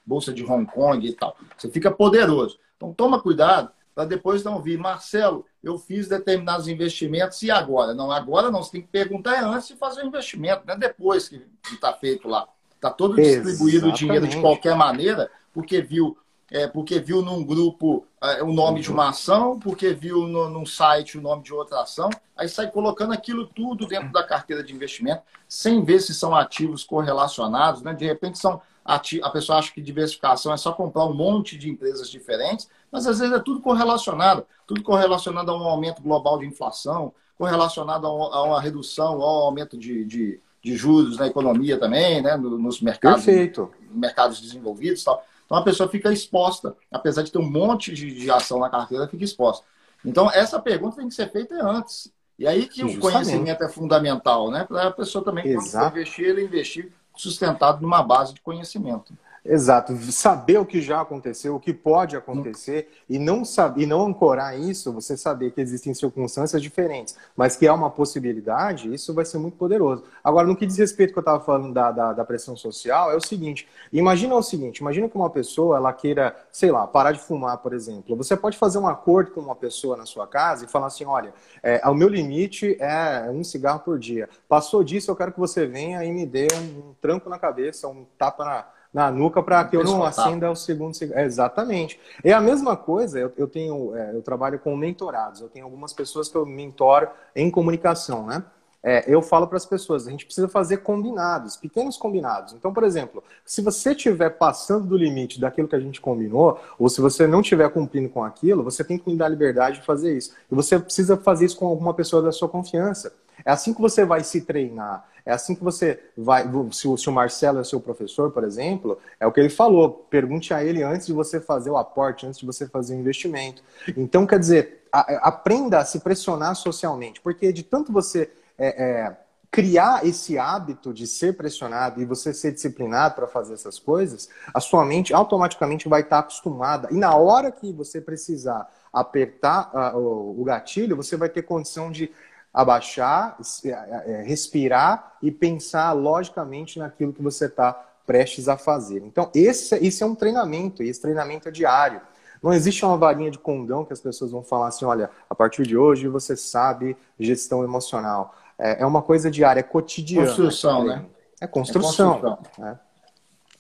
Bolsa 0.06 0.34
de 0.34 0.44
Hong 0.44 0.66
Kong 0.66 1.08
e 1.08 1.14
tal. 1.14 1.38
Você 1.58 1.70
fica 1.70 1.90
poderoso. 1.92 2.60
Então 2.76 2.94
toma 2.94 3.22
cuidado 3.22 3.72
para 3.98 4.06
depois 4.06 4.44
não 4.44 4.62
vir, 4.62 4.78
Marcelo, 4.78 5.44
eu 5.64 5.76
fiz 5.76 6.08
determinados 6.08 6.68
investimentos 6.68 7.42
e 7.42 7.50
agora? 7.50 7.96
Não, 7.96 8.12
agora 8.12 8.52
não, 8.52 8.62
você 8.62 8.74
tem 8.74 8.82
que 8.84 8.90
perguntar 8.90 9.44
antes 9.44 9.70
de 9.70 9.76
fazer 9.76 10.04
o 10.04 10.06
investimento, 10.06 10.62
não 10.68 10.76
é 10.76 10.78
depois 10.78 11.28
que 11.28 11.42
está 11.74 11.92
feito 11.94 12.28
lá. 12.28 12.48
Está 12.76 12.92
todo 12.92 13.16
distribuído 13.16 13.90
o 13.90 13.92
dinheiro 13.92 14.28
de 14.28 14.40
qualquer 14.40 14.76
maneira, 14.76 15.32
porque 15.52 15.82
viu, 15.82 16.16
é, 16.52 16.68
porque 16.68 17.00
viu 17.00 17.24
num 17.24 17.44
grupo 17.44 18.06
é, 18.22 18.44
o 18.44 18.54
nome 18.54 18.76
uhum. 18.76 18.84
de 18.84 18.92
uma 18.92 19.10
ação, 19.10 19.58
porque 19.58 19.96
viu 19.96 20.28
no, 20.28 20.48
num 20.48 20.64
site 20.64 21.18
o 21.18 21.22
nome 21.22 21.42
de 21.42 21.52
outra 21.52 21.82
ação, 21.82 22.12
aí 22.38 22.48
sai 22.48 22.70
colocando 22.70 23.14
aquilo 23.14 23.48
tudo 23.48 23.88
dentro 23.88 24.12
da 24.12 24.22
carteira 24.24 24.64
de 24.64 24.76
investimento, 24.76 25.24
sem 25.50 25.84
ver 25.84 26.02
se 26.02 26.14
são 26.14 26.36
ativos 26.36 26.84
correlacionados, 26.84 27.82
né? 27.82 27.96
De 27.96 28.06
repente 28.06 28.38
são 28.38 28.62
a 28.88 29.30
pessoa 29.30 29.60
acha 29.60 29.74
que 29.74 29.82
diversificação 29.82 30.54
é 30.54 30.56
só 30.56 30.72
comprar 30.72 31.04
um 31.04 31.14
monte 31.14 31.58
de 31.58 31.70
empresas 31.70 32.10
diferentes, 32.10 32.70
mas 32.92 33.08
às 33.08 33.20
vezes 33.20 33.34
é 33.34 33.40
tudo 33.40 33.62
correlacionado, 33.62 34.46
tudo 34.66 34.84
correlacionado 34.84 35.52
a 35.52 35.58
um 35.58 35.64
aumento 35.64 36.02
global 36.02 36.38
de 36.40 36.46
inflação, 36.46 37.14
correlacionado 37.38 38.08
a 38.08 38.44
uma 38.44 38.62
redução, 38.62 39.22
ao 39.22 39.46
aumento 39.46 39.78
de, 39.78 40.04
de, 40.06 40.40
de 40.64 40.76
juros 40.76 41.18
na 41.18 41.28
economia 41.28 41.80
também, 41.80 42.22
né, 42.22 42.36
nos 42.36 42.82
mercados, 42.82 43.26
Perfeito. 43.26 43.72
mercados 43.92 44.42
desenvolvidos 44.42 45.02
e 45.02 45.06
tal. 45.06 45.24
Então 45.46 45.58
a 45.58 45.64
pessoa 45.64 45.88
fica 45.88 46.12
exposta, 46.12 46.76
apesar 46.92 47.24
de 47.24 47.32
ter 47.32 47.38
um 47.38 47.50
monte 47.50 47.94
de, 47.94 48.14
de 48.14 48.30
ação 48.30 48.60
na 48.60 48.70
carteira, 48.70 49.08
fica 49.08 49.24
exposta. 49.24 49.66
Então 50.04 50.30
essa 50.32 50.60
pergunta 50.60 50.98
tem 50.98 51.08
que 51.08 51.14
ser 51.14 51.32
feita 51.32 51.56
antes. 51.66 52.12
E 52.38 52.48
aí 52.48 52.68
que 52.68 52.82
Justamente. 52.82 52.98
o 52.98 53.02
conhecimento 53.02 53.64
é 53.64 53.70
fundamental, 53.70 54.52
né? 54.52 54.64
Para 54.64 54.88
a 54.88 54.92
pessoa 54.92 55.24
também, 55.24 55.56
quando 55.56 55.88
investir, 55.88 56.26
ele 56.26 56.44
investir 56.44 56.92
sustentado 57.16 57.82
numa 57.82 58.04
base 58.04 58.34
de 58.34 58.42
conhecimento. 58.42 59.14
Exato, 59.50 59.96
saber 60.12 60.58
o 60.58 60.66
que 60.66 60.82
já 60.82 61.00
aconteceu, 61.00 61.56
o 61.56 61.60
que 61.60 61.74
pode 61.74 62.18
acontecer 62.18 62.90
e 63.10 63.18
não 63.18 63.46
saber, 63.46 63.84
e 63.84 63.86
não 63.86 64.06
ancorar 64.06 64.60
isso, 64.60 64.92
você 64.92 65.16
saber 65.16 65.52
que 65.52 65.62
existem 65.62 65.94
circunstâncias 65.94 66.62
diferentes, 66.62 67.16
mas 67.34 67.56
que 67.56 67.66
é 67.66 67.72
uma 67.72 67.90
possibilidade, 67.90 68.94
isso 68.94 69.14
vai 69.14 69.24
ser 69.24 69.38
muito 69.38 69.56
poderoso. 69.56 70.04
Agora, 70.22 70.46
no 70.46 70.56
que 70.56 70.66
diz 70.66 70.78
respeito 70.78 71.14
que 71.14 71.20
eu 71.20 71.22
estava 71.22 71.40
falando 71.40 71.74
da, 71.74 71.92
da, 71.94 72.12
da, 72.12 72.26
pressão 72.26 72.58
social, 72.58 73.10
é 73.10 73.16
o 73.16 73.22
seguinte: 73.22 73.66
imagina 73.94 74.36
o 74.36 74.44
seguinte, 74.44 74.80
imagina 74.80 75.08
que 75.08 75.16
uma 75.16 75.30
pessoa 75.30 75.78
ela 75.78 75.94
queira, 75.94 76.36
sei 76.52 76.70
lá, 76.70 76.86
parar 76.86 77.14
de 77.14 77.20
fumar, 77.20 77.58
por 77.60 77.72
exemplo. 77.72 78.18
Você 78.18 78.36
pode 78.36 78.58
fazer 78.58 78.80
um 78.80 78.88
acordo 78.88 79.32
com 79.32 79.40
uma 79.40 79.56
pessoa 79.56 79.96
na 79.96 80.06
sua 80.06 80.28
casa 80.28 80.66
e 80.66 80.68
falar 80.68 80.88
assim: 80.88 81.06
olha, 81.06 81.34
é, 81.64 81.88
o 81.88 81.94
meu 81.94 82.10
limite 82.10 82.76
é 82.82 83.30
um 83.32 83.46
cigarro 83.46 83.80
por 83.80 83.98
dia. 83.98 84.28
Passou 84.50 84.84
disso, 84.84 85.10
eu 85.10 85.16
quero 85.16 85.32
que 85.32 85.40
você 85.40 85.66
venha 85.66 86.04
e 86.04 86.12
me 86.12 86.26
dê 86.26 86.48
um, 86.54 86.90
um 86.90 86.94
tranco 87.02 87.30
na 87.30 87.40
cabeça, 87.40 87.88
um 87.88 88.06
tapa 88.18 88.44
na 88.44 88.77
na 88.98 89.12
nuca 89.12 89.44
para 89.44 89.64
que 89.64 89.78
eu 89.78 89.84
não 89.84 90.04
acenda 90.04 90.50
o 90.50 90.56
segundo 90.56 90.96
cigarro. 90.96 91.22
É, 91.22 91.26
exatamente. 91.26 92.00
É 92.24 92.34
a 92.34 92.42
mesma 92.42 92.76
coisa, 92.76 93.20
eu, 93.20 93.32
eu 93.38 93.48
tenho, 93.48 93.96
é, 93.96 94.16
eu 94.16 94.24
trabalho 94.24 94.58
com 94.58 94.76
mentorados, 94.76 95.40
eu 95.40 95.48
tenho 95.48 95.66
algumas 95.66 95.94
pessoas 95.94 96.28
que 96.28 96.36
eu 96.36 96.48
mentoro 96.48 97.08
em 97.36 97.52
comunicação, 97.52 98.26
né? 98.26 98.44
É, 98.82 99.04
eu 99.08 99.22
falo 99.22 99.46
para 99.46 99.58
as 99.58 99.68
pessoas, 99.68 100.08
a 100.08 100.12
gente 100.12 100.26
precisa 100.26 100.48
fazer 100.48 100.78
combinados, 100.78 101.56
pequenos 101.56 101.96
combinados. 101.96 102.54
Então, 102.54 102.74
por 102.74 102.84
exemplo, 102.84 103.24
se 103.46 103.62
você 103.62 103.92
estiver 103.92 104.32
passando 104.32 104.88
do 104.88 104.98
limite 104.98 105.40
daquilo 105.40 105.68
que 105.68 105.76
a 105.76 105.80
gente 105.80 106.02
combinou, 106.02 106.60
ou 106.80 106.90
se 106.90 107.00
você 107.00 107.28
não 107.28 107.42
estiver 107.42 107.70
cumprindo 107.70 108.10
com 108.10 108.24
aquilo, 108.24 108.64
você 108.64 108.84
tem 108.84 108.98
que 108.98 109.08
me 109.08 109.16
dar 109.16 109.26
a 109.26 109.30
liberdade 109.30 109.80
de 109.80 109.86
fazer 109.86 110.18
isso. 110.18 110.34
E 110.52 110.56
você 110.56 110.80
precisa 110.80 111.16
fazer 111.18 111.46
isso 111.46 111.58
com 111.58 111.68
alguma 111.68 111.94
pessoa 111.94 112.20
da 112.20 112.32
sua 112.32 112.50
confiança. 112.50 113.14
É 113.46 113.52
assim 113.52 113.76
que 113.76 113.82
você 113.82 114.04
vai 114.04 114.24
se 114.24 114.42
treinar. 114.42 115.06
É 115.28 115.34
assim 115.34 115.54
que 115.54 115.64
você 115.64 116.00
vai. 116.18 116.50
Se 116.72 116.88
o, 116.88 116.96
se 116.96 117.10
o 117.10 117.12
Marcelo 117.12 117.60
é 117.60 117.64
seu 117.66 117.82
professor, 117.82 118.32
por 118.32 118.46
exemplo, 118.46 118.98
é 119.20 119.28
o 119.28 119.32
que 119.32 119.42
ele 119.42 119.50
falou. 119.50 120.08
Pergunte 120.10 120.54
a 120.54 120.64
ele 120.64 120.82
antes 120.82 121.06
de 121.06 121.12
você 121.12 121.42
fazer 121.42 121.70
o 121.70 121.76
aporte, 121.76 122.26
antes 122.26 122.40
de 122.40 122.46
você 122.46 122.66
fazer 122.66 122.96
o 122.96 123.00
investimento. 123.00 123.62
Então, 123.98 124.26
quer 124.26 124.40
dizer, 124.40 124.88
a, 124.90 125.28
aprenda 125.28 125.80
a 125.80 125.86
se 125.86 126.00
pressionar 126.00 126.56
socialmente, 126.56 127.20
porque 127.20 127.52
de 127.52 127.62
tanto 127.62 127.92
você 127.92 128.32
é, 128.58 128.84
é, 128.84 129.18
criar 129.52 130.06
esse 130.06 130.38
hábito 130.38 130.94
de 130.94 131.06
ser 131.06 131.36
pressionado 131.36 132.02
e 132.02 132.06
você 132.06 132.34
ser 132.34 132.54
disciplinado 132.54 133.16
para 133.16 133.28
fazer 133.28 133.56
essas 133.56 133.78
coisas, 133.78 134.30
a 134.54 134.62
sua 134.62 134.86
mente 134.86 135.14
automaticamente 135.14 135.90
vai 135.90 136.02
estar 136.02 136.20
acostumada. 136.20 136.88
E 136.90 136.96
na 136.96 137.16
hora 137.16 137.52
que 137.52 137.74
você 137.74 138.00
precisar 138.00 138.66
apertar 138.94 139.94
uh, 139.94 140.40
o 140.40 140.44
gatilho, 140.44 140.96
você 140.96 141.16
vai 141.18 141.30
ter 141.30 141.42
condição 141.44 141.92
de 141.92 142.12
abaixar, 142.58 143.38
é, 143.64 143.70
é, 143.70 144.24
respirar 144.24 145.16
e 145.22 145.32
pensar 145.32 145.92
logicamente 145.94 146.80
naquilo 146.80 147.14
que 147.14 147.22
você 147.22 147.46
está 147.46 147.72
prestes 148.04 148.50
a 148.50 148.58
fazer. 148.58 149.04
Então, 149.04 149.30
esse, 149.36 149.76
esse 149.76 150.02
é 150.02 150.06
um 150.08 150.16
treinamento, 150.16 150.82
e 150.82 150.90
esse 150.90 151.00
treinamento 151.00 151.48
é 151.48 151.52
diário. 151.52 152.02
Não 152.42 152.52
existe 152.52 152.84
uma 152.84 152.98
varinha 152.98 153.30
de 153.30 153.38
condão 153.38 153.86
que 153.86 153.94
as 153.94 154.00
pessoas 154.00 154.32
vão 154.32 154.42
falar 154.42 154.70
assim: 154.70 154.86
olha, 154.86 155.12
a 155.30 155.36
partir 155.36 155.68
de 155.68 155.78
hoje 155.78 156.08
você 156.08 156.36
sabe 156.36 156.98
gestão 157.20 157.64
emocional. 157.64 158.36
É, 158.58 158.82
é 158.82 158.86
uma 158.88 159.04
coisa 159.04 159.30
diária, 159.30 159.60
é 159.60 159.64
cotidiana. 159.64 160.26
Construção, 160.26 160.84
né? 160.84 161.06
É 161.40 161.46
construção. 161.46 162.18
É 162.18 162.22
construção. 162.22 162.66
É. 162.66 162.76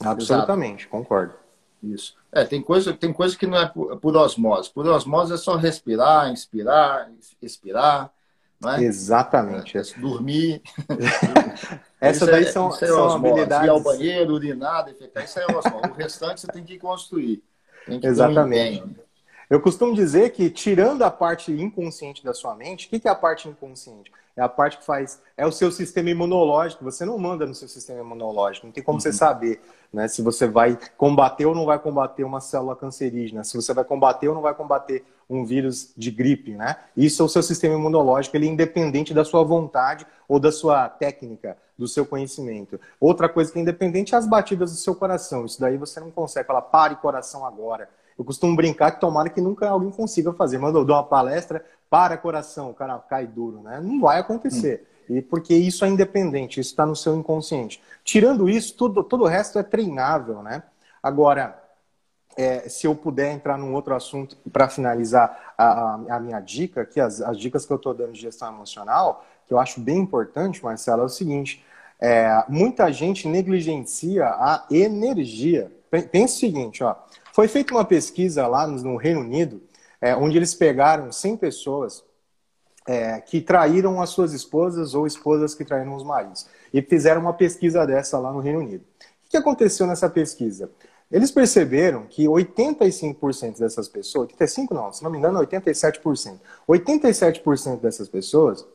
Absolutamente, 0.03 0.85
Exato. 0.85 0.89
concordo. 0.89 1.33
Isso. 1.83 2.15
É, 2.31 2.43
tem 2.45 2.63
coisa, 2.63 2.93
tem 2.93 3.13
coisa 3.13 3.37
que 3.37 3.45
não 3.45 3.59
é 3.59 3.67
por, 3.67 3.95
por 3.97 4.17
osmose. 4.17 4.71
Por 4.71 4.87
osmose 4.87 5.33
é 5.33 5.37
só 5.37 5.55
respirar, 5.55 6.31
inspirar, 6.31 7.11
expirar. 7.39 8.11
É? 8.65 8.83
Exatamente. 8.83 9.77
É, 9.77 9.81
é 9.81 9.99
dormir. 9.99 10.61
Essa 12.01 12.25
daí 12.25 12.43
é, 12.43 12.51
são, 12.51 12.71
são 12.71 13.15
habilidades. 13.15 13.67
Ir 13.67 13.69
ao 13.69 13.79
banheiro, 13.79 14.33
urinar, 14.33 14.85
defecar, 14.85 15.23
isso 15.23 15.39
é 15.39 15.45
osmose. 15.45 15.89
o 15.89 15.93
restante 15.93 16.41
você 16.41 16.47
tem 16.47 16.63
que 16.63 16.77
construir. 16.77 17.43
Tem 17.85 17.99
que 17.99 18.07
Exatamente. 18.07 18.83
Eu 19.49 19.61
costumo 19.61 19.95
dizer 19.95 20.31
que, 20.31 20.49
tirando 20.49 21.03
a 21.03 21.11
parte 21.11 21.51
inconsciente 21.51 22.23
da 22.23 22.33
sua 22.33 22.55
mente, 22.55 22.87
o 22.87 22.89
que 22.89 23.07
é 23.07 23.11
a 23.11 23.15
parte 23.15 23.47
inconsciente? 23.47 24.11
É 24.37 24.41
a 24.43 24.47
parte 24.47 24.77
que 24.77 24.85
faz. 24.85 25.19
É 25.35 25.47
o 25.47 25.51
seu 25.51 25.71
sistema 25.71 26.11
imunológico. 26.11 26.83
Você 26.83 27.03
não 27.03 27.17
manda 27.17 27.43
no 27.47 27.55
seu 27.55 27.67
sistema 27.67 28.01
imunológico. 28.01 28.67
Não 28.67 28.71
tem 28.71 28.83
como 28.83 28.97
uhum. 28.97 29.01
você 29.01 29.11
saber 29.11 29.59
né, 29.91 30.07
se 30.07 30.21
você 30.21 30.47
vai 30.47 30.77
combater 30.95 31.47
ou 31.47 31.55
não 31.55 31.65
vai 31.65 31.79
combater 31.79 32.23
uma 32.23 32.39
célula 32.39 32.75
cancerígena, 32.75 33.43
se 33.43 33.55
você 33.55 33.73
vai 33.73 33.83
combater 33.83 34.27
ou 34.27 34.35
não 34.35 34.41
vai 34.43 34.53
combater 34.53 35.03
um 35.27 35.43
vírus 35.43 35.91
de 35.97 36.11
gripe. 36.11 36.51
Né? 36.51 36.75
Isso 36.95 37.23
é 37.23 37.25
o 37.25 37.29
seu 37.29 37.41
sistema 37.41 37.73
imunológico. 37.73 38.37
Ele 38.37 38.47
é 38.47 38.51
independente 38.51 39.11
da 39.11 39.25
sua 39.25 39.43
vontade 39.43 40.05
ou 40.27 40.39
da 40.39 40.51
sua 40.51 40.87
técnica, 40.87 41.57
do 41.75 41.87
seu 41.87 42.05
conhecimento. 42.05 42.79
Outra 42.99 43.27
coisa 43.27 43.51
que 43.51 43.57
é 43.57 43.61
independente 43.63 44.13
é 44.13 44.17
as 44.19 44.27
batidas 44.27 44.71
do 44.71 44.77
seu 44.77 44.93
coração. 44.93 45.45
Isso 45.45 45.59
daí 45.59 45.77
você 45.77 45.99
não 45.99 46.11
consegue 46.11 46.45
falar, 46.45 46.61
pare 46.61 46.95
coração 46.97 47.43
agora. 47.43 47.89
Eu 48.17 48.25
costumo 48.25 48.55
brincar 48.55 48.91
que 48.91 48.99
tomara 48.99 49.29
que 49.29 49.39
nunca 49.39 49.69
alguém 49.69 49.91
consiga 49.91 50.33
fazer. 50.33 50.57
Manda 50.57 50.79
eu 50.79 50.85
dou 50.85 50.95
uma 50.95 51.03
palestra, 51.03 51.63
para 51.89 52.17
coração, 52.17 52.69
o 52.69 52.73
cara 52.73 52.97
cai 52.99 53.25
duro, 53.25 53.61
né? 53.61 53.79
Não 53.81 54.01
vai 54.01 54.19
acontecer. 54.19 54.87
Hum. 55.09 55.17
E 55.17 55.21
porque 55.21 55.53
isso 55.55 55.85
é 55.85 55.87
independente, 55.87 56.59
isso 56.59 56.71
está 56.71 56.85
no 56.85 56.95
seu 56.95 57.15
inconsciente. 57.15 57.81
Tirando 58.03 58.49
isso, 58.49 58.75
tudo, 58.75 59.03
todo 59.03 59.23
o 59.23 59.27
resto 59.27 59.57
é 59.57 59.63
treinável, 59.63 60.43
né? 60.43 60.63
Agora, 61.01 61.61
é, 62.37 62.69
se 62.69 62.85
eu 62.85 62.93
puder 62.93 63.31
entrar 63.31 63.57
num 63.57 63.73
outro 63.73 63.95
assunto 63.95 64.37
para 64.51 64.69
finalizar 64.69 65.53
a, 65.57 65.93
a, 66.09 66.19
minha 66.19 66.39
dica, 66.39 66.85
que 66.85 66.99
as, 66.99 67.21
as 67.21 67.37
dicas 67.37 67.65
que 67.65 67.71
eu 67.71 67.77
estou 67.77 67.93
dando 67.93 68.11
de 68.11 68.21
gestão 68.21 68.53
emocional, 68.53 69.25
que 69.47 69.53
eu 69.53 69.59
acho 69.59 69.79
bem 69.79 69.97
importante, 69.97 70.63
Marcelo, 70.63 71.01
é 71.01 71.05
o 71.05 71.09
seguinte: 71.09 71.65
é, 71.99 72.43
muita 72.47 72.91
gente 72.91 73.27
negligencia 73.27 74.25
a 74.25 74.65
energia. 74.69 75.71
Pensa 75.89 76.35
o 76.35 76.39
seguinte, 76.39 76.83
ó, 76.83 76.95
foi 77.33 77.47
feita 77.47 77.73
uma 77.73 77.85
pesquisa 77.85 78.45
lá 78.45 78.67
no 78.67 78.97
Reino 78.97 79.21
Unido, 79.21 79.61
é, 80.01 80.15
onde 80.15 80.37
eles 80.37 80.53
pegaram 80.53 81.11
100 81.11 81.37
pessoas 81.37 82.03
é, 82.87 83.19
que 83.19 83.41
traíram 83.41 84.01
as 84.01 84.09
suas 84.09 84.33
esposas 84.33 84.95
ou 84.95 85.05
esposas 85.05 85.53
que 85.53 85.65
traíram 85.65 85.95
os 85.95 86.03
maridos. 86.03 86.47
E 86.73 86.81
fizeram 86.81 87.21
uma 87.21 87.33
pesquisa 87.33 87.85
dessa 87.85 88.17
lá 88.17 88.31
no 88.31 88.39
Reino 88.39 88.59
Unido. 88.59 88.83
O 89.25 89.29
que 89.29 89.37
aconteceu 89.37 89.85
nessa 89.85 90.09
pesquisa? 90.09 90.69
Eles 91.11 91.31
perceberam 91.31 92.05
que 92.05 92.25
85% 92.25 93.59
dessas 93.59 93.87
pessoas, 93.87 94.29
85% 94.29 94.71
não, 94.71 94.91
se 94.91 95.03
não 95.03 95.09
me 95.11 95.17
engano, 95.17 95.39
87%. 95.39 96.39
87% 96.67 97.79
dessas 97.79 98.09
pessoas, 98.09 98.65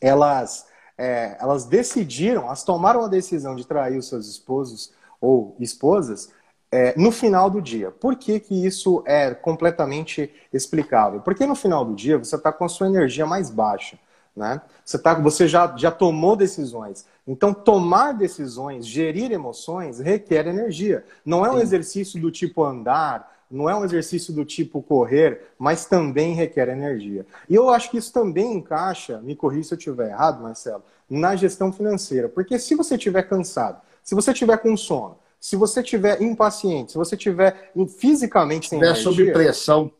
elas, 0.00 0.66
é, 0.98 1.36
elas 1.40 1.64
decidiram, 1.64 2.44
elas 2.44 2.62
tomaram 2.62 3.04
a 3.04 3.08
decisão 3.08 3.54
de 3.54 3.66
trair 3.66 3.98
os 3.98 4.08
seus 4.08 4.28
esposos 4.28 4.92
ou 5.20 5.56
esposas 5.58 6.30
é, 6.70 6.94
no 6.96 7.10
final 7.10 7.48
do 7.48 7.60
dia. 7.60 7.90
Por 7.90 8.16
que, 8.16 8.40
que 8.40 8.66
isso 8.66 9.02
é 9.06 9.34
completamente 9.34 10.30
explicável? 10.52 11.20
Porque 11.20 11.46
no 11.46 11.54
final 11.54 11.84
do 11.84 11.94
dia 11.94 12.18
você 12.18 12.36
está 12.36 12.52
com 12.52 12.64
a 12.64 12.68
sua 12.68 12.86
energia 12.86 13.26
mais 13.26 13.50
baixa. 13.50 13.98
Né? 14.34 14.60
Você, 14.84 14.98
tá, 14.98 15.14
você 15.14 15.48
já, 15.48 15.74
já 15.76 15.90
tomou 15.90 16.36
decisões. 16.36 17.06
Então, 17.26 17.54
tomar 17.54 18.12
decisões, 18.12 18.86
gerir 18.86 19.32
emoções, 19.32 19.98
requer 19.98 20.46
energia. 20.46 21.04
Não 21.24 21.44
é 21.44 21.50
um 21.50 21.56
Sim. 21.56 21.62
exercício 21.62 22.20
do 22.20 22.30
tipo 22.30 22.62
andar, 22.62 23.34
não 23.50 23.70
é 23.70 23.74
um 23.74 23.84
exercício 23.84 24.34
do 24.34 24.44
tipo 24.44 24.82
correr, 24.82 25.52
mas 25.58 25.86
também 25.86 26.34
requer 26.34 26.68
energia. 26.68 27.24
E 27.48 27.54
eu 27.54 27.70
acho 27.70 27.90
que 27.90 27.96
isso 27.96 28.12
também 28.12 28.54
encaixa, 28.54 29.20
me 29.22 29.34
corrija 29.34 29.68
se 29.68 29.74
eu 29.74 29.78
estiver 29.78 30.10
errado, 30.10 30.42
Marcelo, 30.42 30.82
na 31.08 31.34
gestão 31.34 31.72
financeira. 31.72 32.28
Porque 32.28 32.58
se 32.58 32.74
você 32.74 32.96
estiver 32.96 33.22
cansado, 33.22 33.80
se 34.02 34.14
você 34.14 34.32
estiver 34.32 34.58
com 34.58 34.76
sono, 34.76 35.16
se 35.46 35.54
você 35.54 35.80
tiver 35.80 36.20
impaciente, 36.20 36.90
se 36.90 36.98
você 36.98 37.16
tiver 37.16 37.70
fisicamente 38.00 38.68
sem 38.68 38.80
energia... 38.80 39.04
sob 39.04 39.30
pressão. 39.30 39.92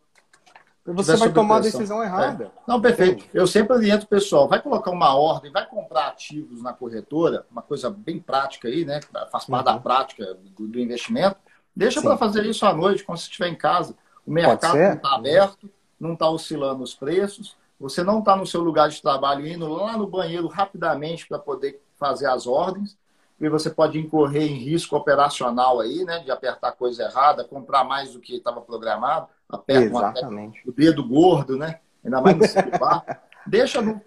Você 0.85 1.15
vai 1.15 1.33
tomar 1.33 1.61
pressão. 1.61 1.79
a 1.79 1.83
decisão 1.83 2.03
errada. 2.03 2.45
É. 2.47 2.51
Não, 2.67 2.81
perfeito. 2.81 3.25
Eu 3.33 3.47
sempre 3.47 3.77
oriento 3.77 4.07
o 4.07 4.09
pessoal, 4.09 4.49
vai 4.49 4.61
colocar 4.61 4.91
uma 4.91 5.15
ordem, 5.15 5.53
vai 5.53 5.65
comprar 5.65 6.09
ativos 6.09 6.61
na 6.65 6.73
corretora, 6.73 7.47
uma 7.49 7.63
coisa 7.63 7.89
bem 7.89 8.19
prática 8.19 8.67
aí, 8.67 8.85
né? 8.85 8.99
Faz 9.31 9.45
parte 9.45 9.69
uhum. 9.69 9.75
da 9.77 9.79
prática 9.79 10.35
do, 10.35 10.67
do 10.67 10.81
investimento. 10.81 11.37
Deixa 11.77 12.03
para 12.03 12.19
fazer 12.19 12.45
isso 12.45 12.67
à 12.67 12.75
noite, 12.75 13.05
quando 13.05 13.19
você 13.19 13.27
estiver 13.27 13.47
em 13.47 13.55
casa. 13.55 13.95
O 14.27 14.33
mercado 14.33 14.77
não 14.77 14.95
está 14.95 15.15
aberto, 15.15 15.71
não 16.01 16.15
está 16.15 16.29
oscilando 16.29 16.83
os 16.83 16.93
preços, 16.93 17.57
você 17.79 18.03
não 18.03 18.19
está 18.19 18.35
no 18.35 18.49
seu 18.49 18.63
lugar 18.63 18.89
de 18.89 19.01
trabalho 19.01 19.47
indo 19.47 19.69
lá 19.69 19.97
no 19.97 20.09
banheiro 20.09 20.49
rapidamente 20.49 21.25
para 21.29 21.39
poder 21.39 21.81
fazer 21.97 22.27
as 22.27 22.49
ordens 22.49 22.99
e 23.39 23.49
você 23.49 23.69
pode 23.69 23.99
incorrer 23.99 24.51
em 24.51 24.55
risco 24.55 24.97
operacional 24.97 25.81
aí, 25.81 26.05
né? 26.05 26.21
De 26.21 26.31
apertar 26.31 26.73
coisa 26.73 27.05
errada, 27.05 27.45
comprar 27.45 27.85
mais 27.85 28.13
do 28.13 28.21
que 28.21 28.37
estava 28.37 28.61
programado, 28.61 29.29
aperta 29.49 29.85
Exatamente. 29.87 30.63
o 30.67 30.73
dedo 30.73 31.07
gordo, 31.07 31.57
né? 31.57 31.81
Ainda 32.05 32.21
mais 32.21 32.37
no 32.37 32.47
celular. 32.47 33.05
Deixa 33.47 33.81
no. 33.83 34.01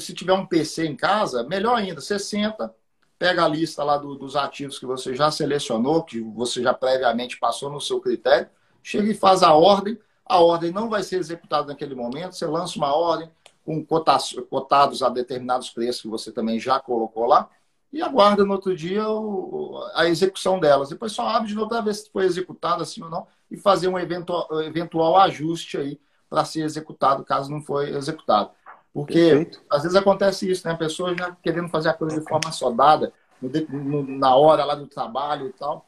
Se 0.00 0.12
tiver 0.12 0.34
um 0.34 0.46
PC 0.46 0.86
em 0.86 0.94
casa, 0.94 1.42
melhor 1.42 1.76
ainda, 1.76 2.00
você 2.00 2.18
senta, 2.18 2.72
pega 3.18 3.44
a 3.44 3.48
lista 3.48 3.82
lá 3.82 3.96
do, 3.96 4.14
dos 4.14 4.36
ativos 4.36 4.78
que 4.78 4.86
você 4.86 5.14
já 5.14 5.30
selecionou, 5.30 6.04
que 6.04 6.20
você 6.20 6.62
já 6.62 6.74
previamente 6.74 7.38
passou 7.38 7.70
no 7.70 7.80
seu 7.80 8.00
critério, 8.00 8.48
chega 8.82 9.10
e 9.10 9.14
faz 9.14 9.42
a 9.42 9.52
ordem. 9.54 9.98
A 10.24 10.40
ordem 10.40 10.70
não 10.70 10.90
vai 10.90 11.02
ser 11.02 11.16
executada 11.16 11.68
naquele 11.68 11.94
momento, 11.94 12.34
você 12.34 12.46
lança 12.46 12.76
uma 12.76 12.94
ordem 12.94 13.30
com 13.64 13.84
cotados 13.84 15.02
a 15.02 15.08
determinados 15.08 15.70
preços 15.70 16.02
que 16.02 16.08
você 16.08 16.30
também 16.30 16.60
já 16.60 16.78
colocou 16.78 17.26
lá 17.26 17.48
e 17.92 18.02
aguarda 18.02 18.44
no 18.44 18.52
outro 18.52 18.76
dia 18.76 19.08
o, 19.08 19.82
a 19.94 20.06
execução 20.06 20.60
delas. 20.60 20.90
Depois 20.90 21.12
só 21.12 21.26
abre 21.26 21.48
de 21.48 21.54
novo 21.54 21.68
para 21.68 21.80
ver 21.80 21.94
se 21.94 22.10
foi 22.10 22.24
executado 22.24 22.82
assim 22.82 23.02
ou 23.02 23.10
não 23.10 23.26
e 23.50 23.56
fazer 23.56 23.88
um 23.88 23.98
eventual, 23.98 24.46
eventual 24.62 25.16
ajuste 25.16 25.78
aí 25.78 26.00
para 26.28 26.44
ser 26.44 26.60
executado, 26.60 27.24
caso 27.24 27.50
não 27.50 27.62
foi 27.62 27.90
executado. 27.90 28.50
Porque 28.92 29.14
Perfeito. 29.14 29.62
às 29.70 29.82
vezes 29.82 29.96
acontece 29.96 30.50
isso, 30.50 30.66
né? 30.66 30.74
A 30.74 30.76
pessoa 30.78 31.16
já 31.16 31.34
querendo 31.42 31.68
fazer 31.68 31.88
a 31.88 31.94
coisa 31.94 32.20
de 32.20 32.28
forma 32.28 32.52
sodada, 32.52 33.12
no, 33.40 34.02
na 34.02 34.34
hora 34.36 34.64
lá 34.64 34.74
do 34.74 34.86
trabalho 34.86 35.48
e 35.48 35.52
tal. 35.52 35.86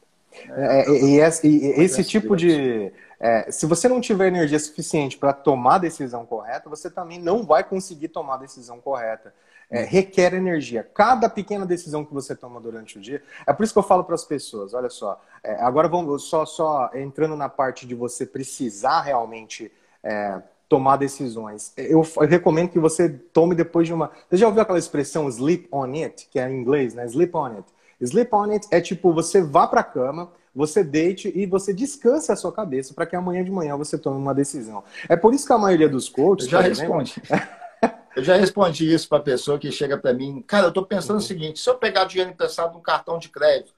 É, 0.49 0.83
é, 0.83 0.91
e, 0.91 1.21
esse, 1.21 1.49
e 1.49 1.83
esse 1.83 2.05
tipo 2.05 2.37
de. 2.37 2.93
É, 3.19 3.51
se 3.51 3.67
você 3.67 3.89
não 3.89 4.01
tiver 4.01 4.29
energia 4.29 4.59
suficiente 4.59 5.19
para 5.19 5.33
tomar 5.33 5.75
a 5.75 5.79
decisão 5.79 6.25
correta, 6.25 6.71
você 6.71 6.89
também 6.89 7.19
não 7.19 7.43
vai 7.45 7.63
conseguir 7.63 8.09
tomar 8.09 8.35
a 8.35 8.39
decisão 8.39 8.81
correta 8.81 9.35
é, 9.71 9.83
requer 9.85 10.35
energia. 10.35 10.83
Cada 10.83 11.29
pequena 11.31 11.65
decisão 11.65 12.05
que 12.05 12.13
você 12.13 12.35
toma 12.35 12.61
durante 12.61 12.99
o 12.99 13.01
dia. 13.01 13.23
É 13.47 13.53
por 13.53 13.63
isso 13.63 13.73
que 13.73 13.79
eu 13.79 13.85
falo 13.85 14.05
para 14.05 14.15
as 14.15 14.25
pessoas: 14.25 14.75
olha 14.75 14.91
só, 14.91 15.21
é, 15.45 15.55
agora 15.63 15.89
vamos 15.89 16.25
só, 16.25 16.45
só 16.45 16.91
entrando 16.95 17.37
na 17.37 17.49
parte 17.49 17.87
de 17.87 17.95
você 17.95 18.27
precisar 18.27 19.03
realmente. 19.03 19.71
É, 20.03 20.41
tomar 20.67 20.97
decisões. 20.97 21.73
Eu, 21.77 22.07
eu, 22.17 22.29
recomendo 22.29 22.69
que 22.69 22.79
você 22.79 23.09
tome 23.09 23.57
depois 23.57 23.89
de 23.89 23.93
uma. 23.93 24.13
Você 24.29 24.37
já 24.37 24.47
ouviu 24.47 24.63
aquela 24.63 24.79
expressão 24.79 25.29
sleep 25.29 25.67
on 25.73 25.93
it, 25.95 26.29
que 26.31 26.39
é 26.39 26.49
em 26.49 26.61
inglês, 26.61 26.95
né? 26.95 27.05
Sleep 27.07 27.37
on 27.37 27.57
it. 27.57 27.65
Sleep 28.01 28.33
on 28.33 28.53
it 28.53 28.69
é 28.71 28.81
tipo 28.81 29.13
você 29.13 29.43
vá 29.43 29.67
para 29.67 29.81
a 29.81 29.85
cama, 29.85 30.31
você 30.55 30.85
deite 30.85 31.31
e 31.35 31.45
você 31.45 31.75
descanse 31.75 32.31
a 32.31 32.37
sua 32.37 32.53
cabeça 32.53 32.95
para 32.95 33.05
que 33.05 33.17
amanhã 33.17 33.43
de 33.43 33.51
manhã 33.51 33.77
você 33.77 33.99
tome 33.99 34.17
uma 34.17 34.33
decisão. 34.33 34.85
É 35.09 35.17
por 35.17 35.35
isso 35.35 35.45
que 35.45 35.53
a 35.53 35.59
maioria 35.59 35.89
dos 35.89 36.09
coaches. 36.09 36.49
Já 36.49 36.61
responde. 36.61 37.21
Eu 38.17 38.25
já 38.25 38.37
respondi 38.37 38.93
isso 38.93 39.09
para 39.09 39.19
a 39.19 39.23
pessoa 39.23 39.59
que 39.59 39.71
chega 39.71 39.97
para 39.97 40.13
mim. 40.13 40.43
Cara, 40.43 40.65
eu 40.65 40.71
estou 40.71 40.85
pensando 40.85 41.19
uhum. 41.19 41.25
o 41.25 41.27
seguinte: 41.27 41.61
se 41.61 41.69
eu 41.69 41.77
pegar 41.77 42.05
dinheiro 42.05 42.31
emprestado 42.31 42.75
no 42.75 42.81
cartão 42.81 43.19
de 43.19 43.29
crédito 43.29 43.73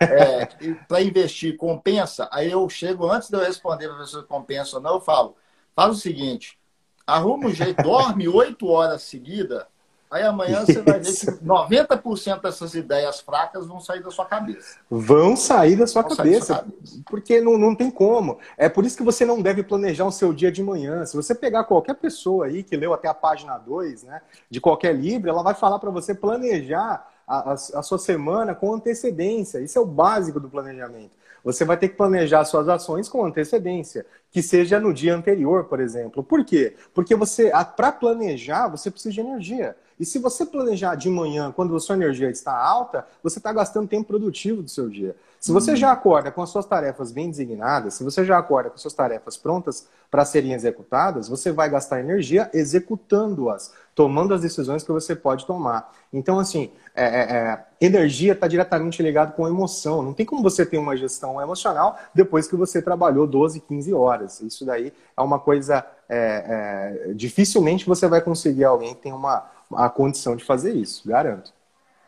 é, 0.00 0.46
para 0.86 1.02
investir, 1.02 1.56
compensa? 1.56 2.28
Aí 2.32 2.50
eu 2.50 2.68
chego, 2.68 3.10
antes 3.10 3.30
de 3.30 3.36
eu 3.36 3.40
responder 3.40 3.88
para 3.88 3.96
a 3.96 4.00
pessoa 4.00 4.22
se 4.22 4.28
compensa 4.28 4.76
ou 4.76 4.82
não, 4.82 4.94
eu 4.94 5.00
falo: 5.00 5.36
faz 5.74 5.96
o 5.96 6.00
seguinte, 6.00 6.58
arruma 7.06 7.48
um 7.48 7.54
jeito, 7.54 7.82
dorme 7.82 8.28
oito 8.28 8.68
horas 8.68 9.02
seguidas 9.02 9.64
Aí 10.10 10.22
amanhã 10.22 10.64
você 10.64 10.80
vai 10.80 10.98
ver 11.00 11.12
que 11.12 11.26
90% 11.44 12.42
dessas 12.42 12.74
ideias 12.74 13.20
fracas 13.20 13.66
vão 13.66 13.78
sair 13.78 14.02
da 14.02 14.10
sua 14.10 14.24
cabeça. 14.24 14.78
Vão 14.88 15.36
sair 15.36 15.76
da 15.76 15.86
sua, 15.86 16.02
cabeça, 16.02 16.22
da 16.24 16.44
sua 16.46 16.56
cabeça. 16.56 17.02
Porque 17.06 17.40
não, 17.40 17.58
não 17.58 17.74
tem 17.74 17.90
como. 17.90 18.38
É 18.56 18.68
por 18.68 18.86
isso 18.86 18.96
que 18.96 19.02
você 19.02 19.26
não 19.26 19.42
deve 19.42 19.62
planejar 19.62 20.06
o 20.06 20.12
seu 20.12 20.32
dia 20.32 20.50
de 20.50 20.62
manhã. 20.62 21.04
Se 21.04 21.14
você 21.14 21.34
pegar 21.34 21.64
qualquer 21.64 21.94
pessoa 21.94 22.46
aí 22.46 22.62
que 22.62 22.76
leu 22.76 22.94
até 22.94 23.06
a 23.06 23.14
página 23.14 23.58
2, 23.58 24.04
né, 24.04 24.22
de 24.48 24.60
qualquer 24.60 24.94
livro, 24.94 25.28
ela 25.28 25.42
vai 25.42 25.54
falar 25.54 25.78
para 25.78 25.90
você 25.90 26.14
planejar 26.14 27.06
a, 27.26 27.50
a, 27.50 27.52
a 27.52 27.82
sua 27.82 27.98
semana 27.98 28.54
com 28.54 28.72
antecedência. 28.72 29.60
Isso 29.60 29.78
é 29.78 29.82
o 29.82 29.86
básico 29.86 30.40
do 30.40 30.48
planejamento. 30.48 31.18
Você 31.44 31.64
vai 31.64 31.76
ter 31.76 31.88
que 31.88 31.96
planejar 31.96 32.44
suas 32.44 32.68
ações 32.68 33.08
com 33.08 33.24
antecedência, 33.24 34.04
que 34.30 34.42
seja 34.42 34.80
no 34.80 34.92
dia 34.92 35.14
anterior, 35.14 35.64
por 35.64 35.80
exemplo. 35.80 36.22
Por 36.22 36.44
quê? 36.44 36.76
Porque 36.92 37.14
você, 37.14 37.50
para 37.76 37.92
planejar, 37.92 38.68
você 38.68 38.90
precisa 38.90 39.14
de 39.14 39.20
energia. 39.20 39.76
E 39.98 40.04
se 40.04 40.18
você 40.18 40.46
planejar 40.46 40.94
de 40.94 41.08
manhã, 41.08 41.52
quando 41.54 41.74
a 41.74 41.80
sua 41.80 41.96
energia 41.96 42.30
está 42.30 42.56
alta, 42.56 43.06
você 43.22 43.38
está 43.38 43.52
gastando 43.52 43.88
tempo 43.88 44.06
produtivo 44.06 44.62
do 44.62 44.70
seu 44.70 44.88
dia. 44.88 45.16
Se 45.40 45.52
você 45.52 45.76
já 45.76 45.92
acorda 45.92 46.32
com 46.32 46.42
as 46.42 46.50
suas 46.50 46.66
tarefas 46.66 47.12
bem 47.12 47.30
designadas, 47.30 47.94
se 47.94 48.02
você 48.02 48.24
já 48.24 48.38
acorda 48.38 48.70
com 48.70 48.74
as 48.74 48.82
suas 48.82 48.94
tarefas 48.94 49.36
prontas 49.36 49.86
para 50.10 50.24
serem 50.24 50.52
executadas, 50.52 51.28
você 51.28 51.52
vai 51.52 51.70
gastar 51.70 52.00
energia 52.00 52.50
executando-as, 52.52 53.72
tomando 53.94 54.34
as 54.34 54.40
decisões 54.40 54.82
que 54.82 54.90
você 54.90 55.14
pode 55.14 55.46
tomar. 55.46 55.92
Então, 56.12 56.40
assim, 56.40 56.70
é, 56.94 57.04
é, 57.04 57.36
é 57.36 57.64
energia 57.80 58.32
está 58.32 58.48
diretamente 58.48 59.00
ligado 59.00 59.34
com 59.34 59.46
emoção. 59.46 60.02
Não 60.02 60.12
tem 60.12 60.26
como 60.26 60.42
você 60.42 60.66
ter 60.66 60.78
uma 60.78 60.96
gestão 60.96 61.40
emocional 61.40 61.96
depois 62.12 62.48
que 62.48 62.56
você 62.56 62.82
trabalhou 62.82 63.26
12, 63.26 63.60
15 63.60 63.94
horas. 63.94 64.40
Isso 64.40 64.64
daí 64.64 64.92
é 65.16 65.20
uma 65.20 65.38
coisa. 65.38 65.84
É, 66.10 67.06
é, 67.10 67.12
dificilmente 67.14 67.86
você 67.86 68.08
vai 68.08 68.22
conseguir 68.22 68.64
alguém 68.64 68.94
que 68.94 69.02
tenha 69.02 69.14
uma, 69.14 69.44
a 69.74 69.88
condição 69.88 70.36
de 70.36 70.44
fazer 70.44 70.74
isso, 70.74 71.06
garanto. 71.06 71.52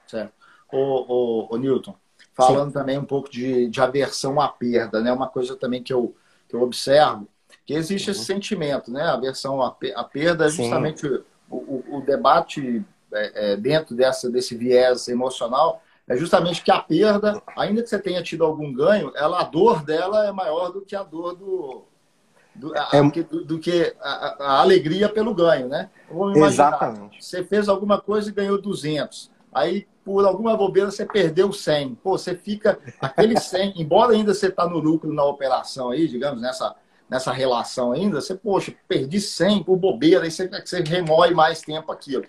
Certo. 0.07 0.33
Ô, 0.73 0.79
ô, 0.79 1.55
ô 1.55 1.57
Newton, 1.57 1.95
falando 2.35 2.69
Sim. 2.69 2.75
também 2.75 2.99
um 2.99 3.05
pouco 3.05 3.31
de, 3.31 3.69
de 3.69 3.81
aversão 3.81 4.41
à 4.41 4.49
perda, 4.49 5.01
né? 5.01 5.13
Uma 5.13 5.29
coisa 5.29 5.57
também 5.57 5.83
que 5.83 5.93
eu, 5.93 6.15
que 6.49 6.55
eu 6.55 6.63
observo, 6.63 7.29
que 7.67 7.75
existe 7.75 8.09
uhum. 8.09 8.13
esse 8.13 8.25
sentimento, 8.25 8.91
né? 8.91 9.03
A 9.03 9.15
aversão 9.15 9.61
à, 9.63 9.77
à 9.95 10.05
perda 10.05 10.47
é 10.47 10.51
justamente 10.51 11.07
o, 11.07 11.25
o, 11.51 11.99
o, 11.99 12.01
debate 12.01 12.85
é, 13.13 13.53
é, 13.53 13.57
dentro 13.57 13.95
dessa, 13.95 14.31
desse 14.31 14.57
viés 14.57 15.09
emocional 15.09 15.83
é 16.09 16.17
justamente 16.17 16.63
que 16.63 16.73
a 16.73 16.81
perda, 16.81 17.41
ainda 17.57 17.83
que 17.83 17.89
você 17.89 17.99
tenha 17.99 18.21
tido 18.21 18.45
algum 18.45 18.73
ganho, 18.73 19.13
ela, 19.15 19.41
a 19.41 19.45
dor 19.45 19.85
dela 19.85 20.27
é 20.27 20.33
maior 20.33 20.73
do 20.73 20.81
que 20.81 20.97
a 20.97 21.05
dor 21.05 21.37
do, 21.37 21.85
do, 22.55 22.77
a, 22.77 22.91
é... 22.93 23.03
do, 23.03 23.45
do 23.45 23.59
que 23.59 23.95
a, 24.01 24.45
a, 24.45 24.61
alegria 24.61 25.09
pelo 25.09 25.35
ganho, 25.35 25.69
né? 25.69 25.91
Vamos 26.11 26.37
imaginar, 26.37 26.69
Exatamente. 26.69 27.25
Você 27.25 27.45
fez 27.45 27.69
alguma 27.69 28.01
coisa 28.01 28.29
e 28.29 28.33
ganhou 28.33 28.61
200. 28.61 29.31
Aí, 29.53 29.87
por 30.05 30.25
alguma 30.25 30.57
bobeira, 30.57 30.91
você 30.91 31.05
perdeu 31.05 31.53
100. 31.53 31.97
Pô, 31.97 32.17
você 32.17 32.35
fica... 32.35 32.79
Aquele 33.01 33.39
100, 33.39 33.75
embora 33.81 34.13
ainda 34.13 34.35
você 34.35 34.49
está 34.49 34.67
no 34.69 34.79
lucro 34.79 35.13
na 35.13 35.25
operação 35.25 35.91
aí, 35.91 36.07
digamos, 36.07 36.41
nessa, 36.41 36.75
nessa 37.09 37.33
relação 37.33 37.93
ainda, 37.93 38.21
você, 38.21 38.35
poxa, 38.35 38.73
perdi 38.87 39.21
100 39.21 39.65
por 39.65 39.77
bobeira, 39.77 40.25
aí 40.25 40.31
você, 40.31 40.49
você 40.49 40.81
remói 40.81 41.33
mais 41.33 41.61
tempo 41.61 41.91
aquilo. 41.91 42.25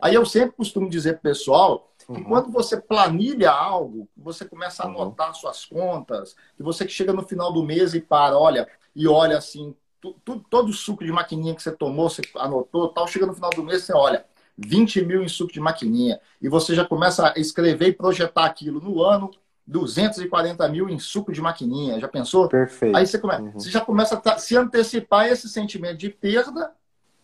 Aí 0.00 0.14
eu 0.14 0.26
sempre 0.26 0.56
costumo 0.56 0.88
dizer 0.88 1.14
pro 1.14 1.22
pessoal 1.22 1.90
que 2.06 2.12
uhum. 2.12 2.24
quando 2.24 2.50
você 2.50 2.76
planilha 2.80 3.50
algo, 3.50 4.08
você 4.16 4.44
começa 4.44 4.82
a 4.82 4.86
uhum. 4.86 5.02
anotar 5.02 5.28
uhum. 5.28 5.34
suas 5.34 5.64
contas, 5.64 6.34
que 6.56 6.62
você 6.62 6.84
que 6.84 6.92
chega 6.92 7.12
no 7.12 7.22
final 7.22 7.52
do 7.52 7.62
mês 7.62 7.94
e 7.94 8.00
para, 8.00 8.38
olha, 8.38 8.68
e 8.94 9.06
olha 9.06 9.38
assim, 9.38 9.74
tu, 10.00 10.16
tu, 10.24 10.40
todo 10.50 10.68
o 10.68 10.72
suco 10.72 11.04
de 11.04 11.12
maquininha 11.12 11.54
que 11.54 11.62
você 11.62 11.70
tomou, 11.70 12.08
você 12.08 12.22
anotou, 12.36 12.88
tal, 12.88 13.06
chega 13.06 13.26
no 13.26 13.34
final 13.34 13.50
do 13.50 13.62
mês, 13.62 13.84
você 13.84 13.92
olha, 13.92 14.24
20 14.56 15.04
mil 15.04 15.22
em 15.22 15.28
suco 15.28 15.52
de 15.52 15.60
maquininha, 15.60 16.20
e 16.40 16.48
você 16.48 16.74
já 16.74 16.84
começa 16.84 17.32
a 17.34 17.38
escrever 17.38 17.88
e 17.88 17.92
projetar 17.92 18.44
aquilo 18.44 18.80
no 18.80 19.02
ano, 19.02 19.30
240 19.66 20.68
mil 20.68 20.88
em 20.88 20.98
suco 20.98 21.32
de 21.32 21.40
maquininha, 21.40 22.00
já 22.00 22.08
pensou? 22.08 22.48
Perfeito. 22.48 22.96
Aí 22.96 23.06
você, 23.06 23.18
come... 23.18 23.34
uhum. 23.34 23.52
você 23.52 23.70
já 23.70 23.80
começa 23.80 24.20
a 24.24 24.38
se 24.38 24.56
antecipar 24.56 25.26
esse 25.28 25.48
sentimento 25.48 25.96
de 25.96 26.10
perda 26.10 26.72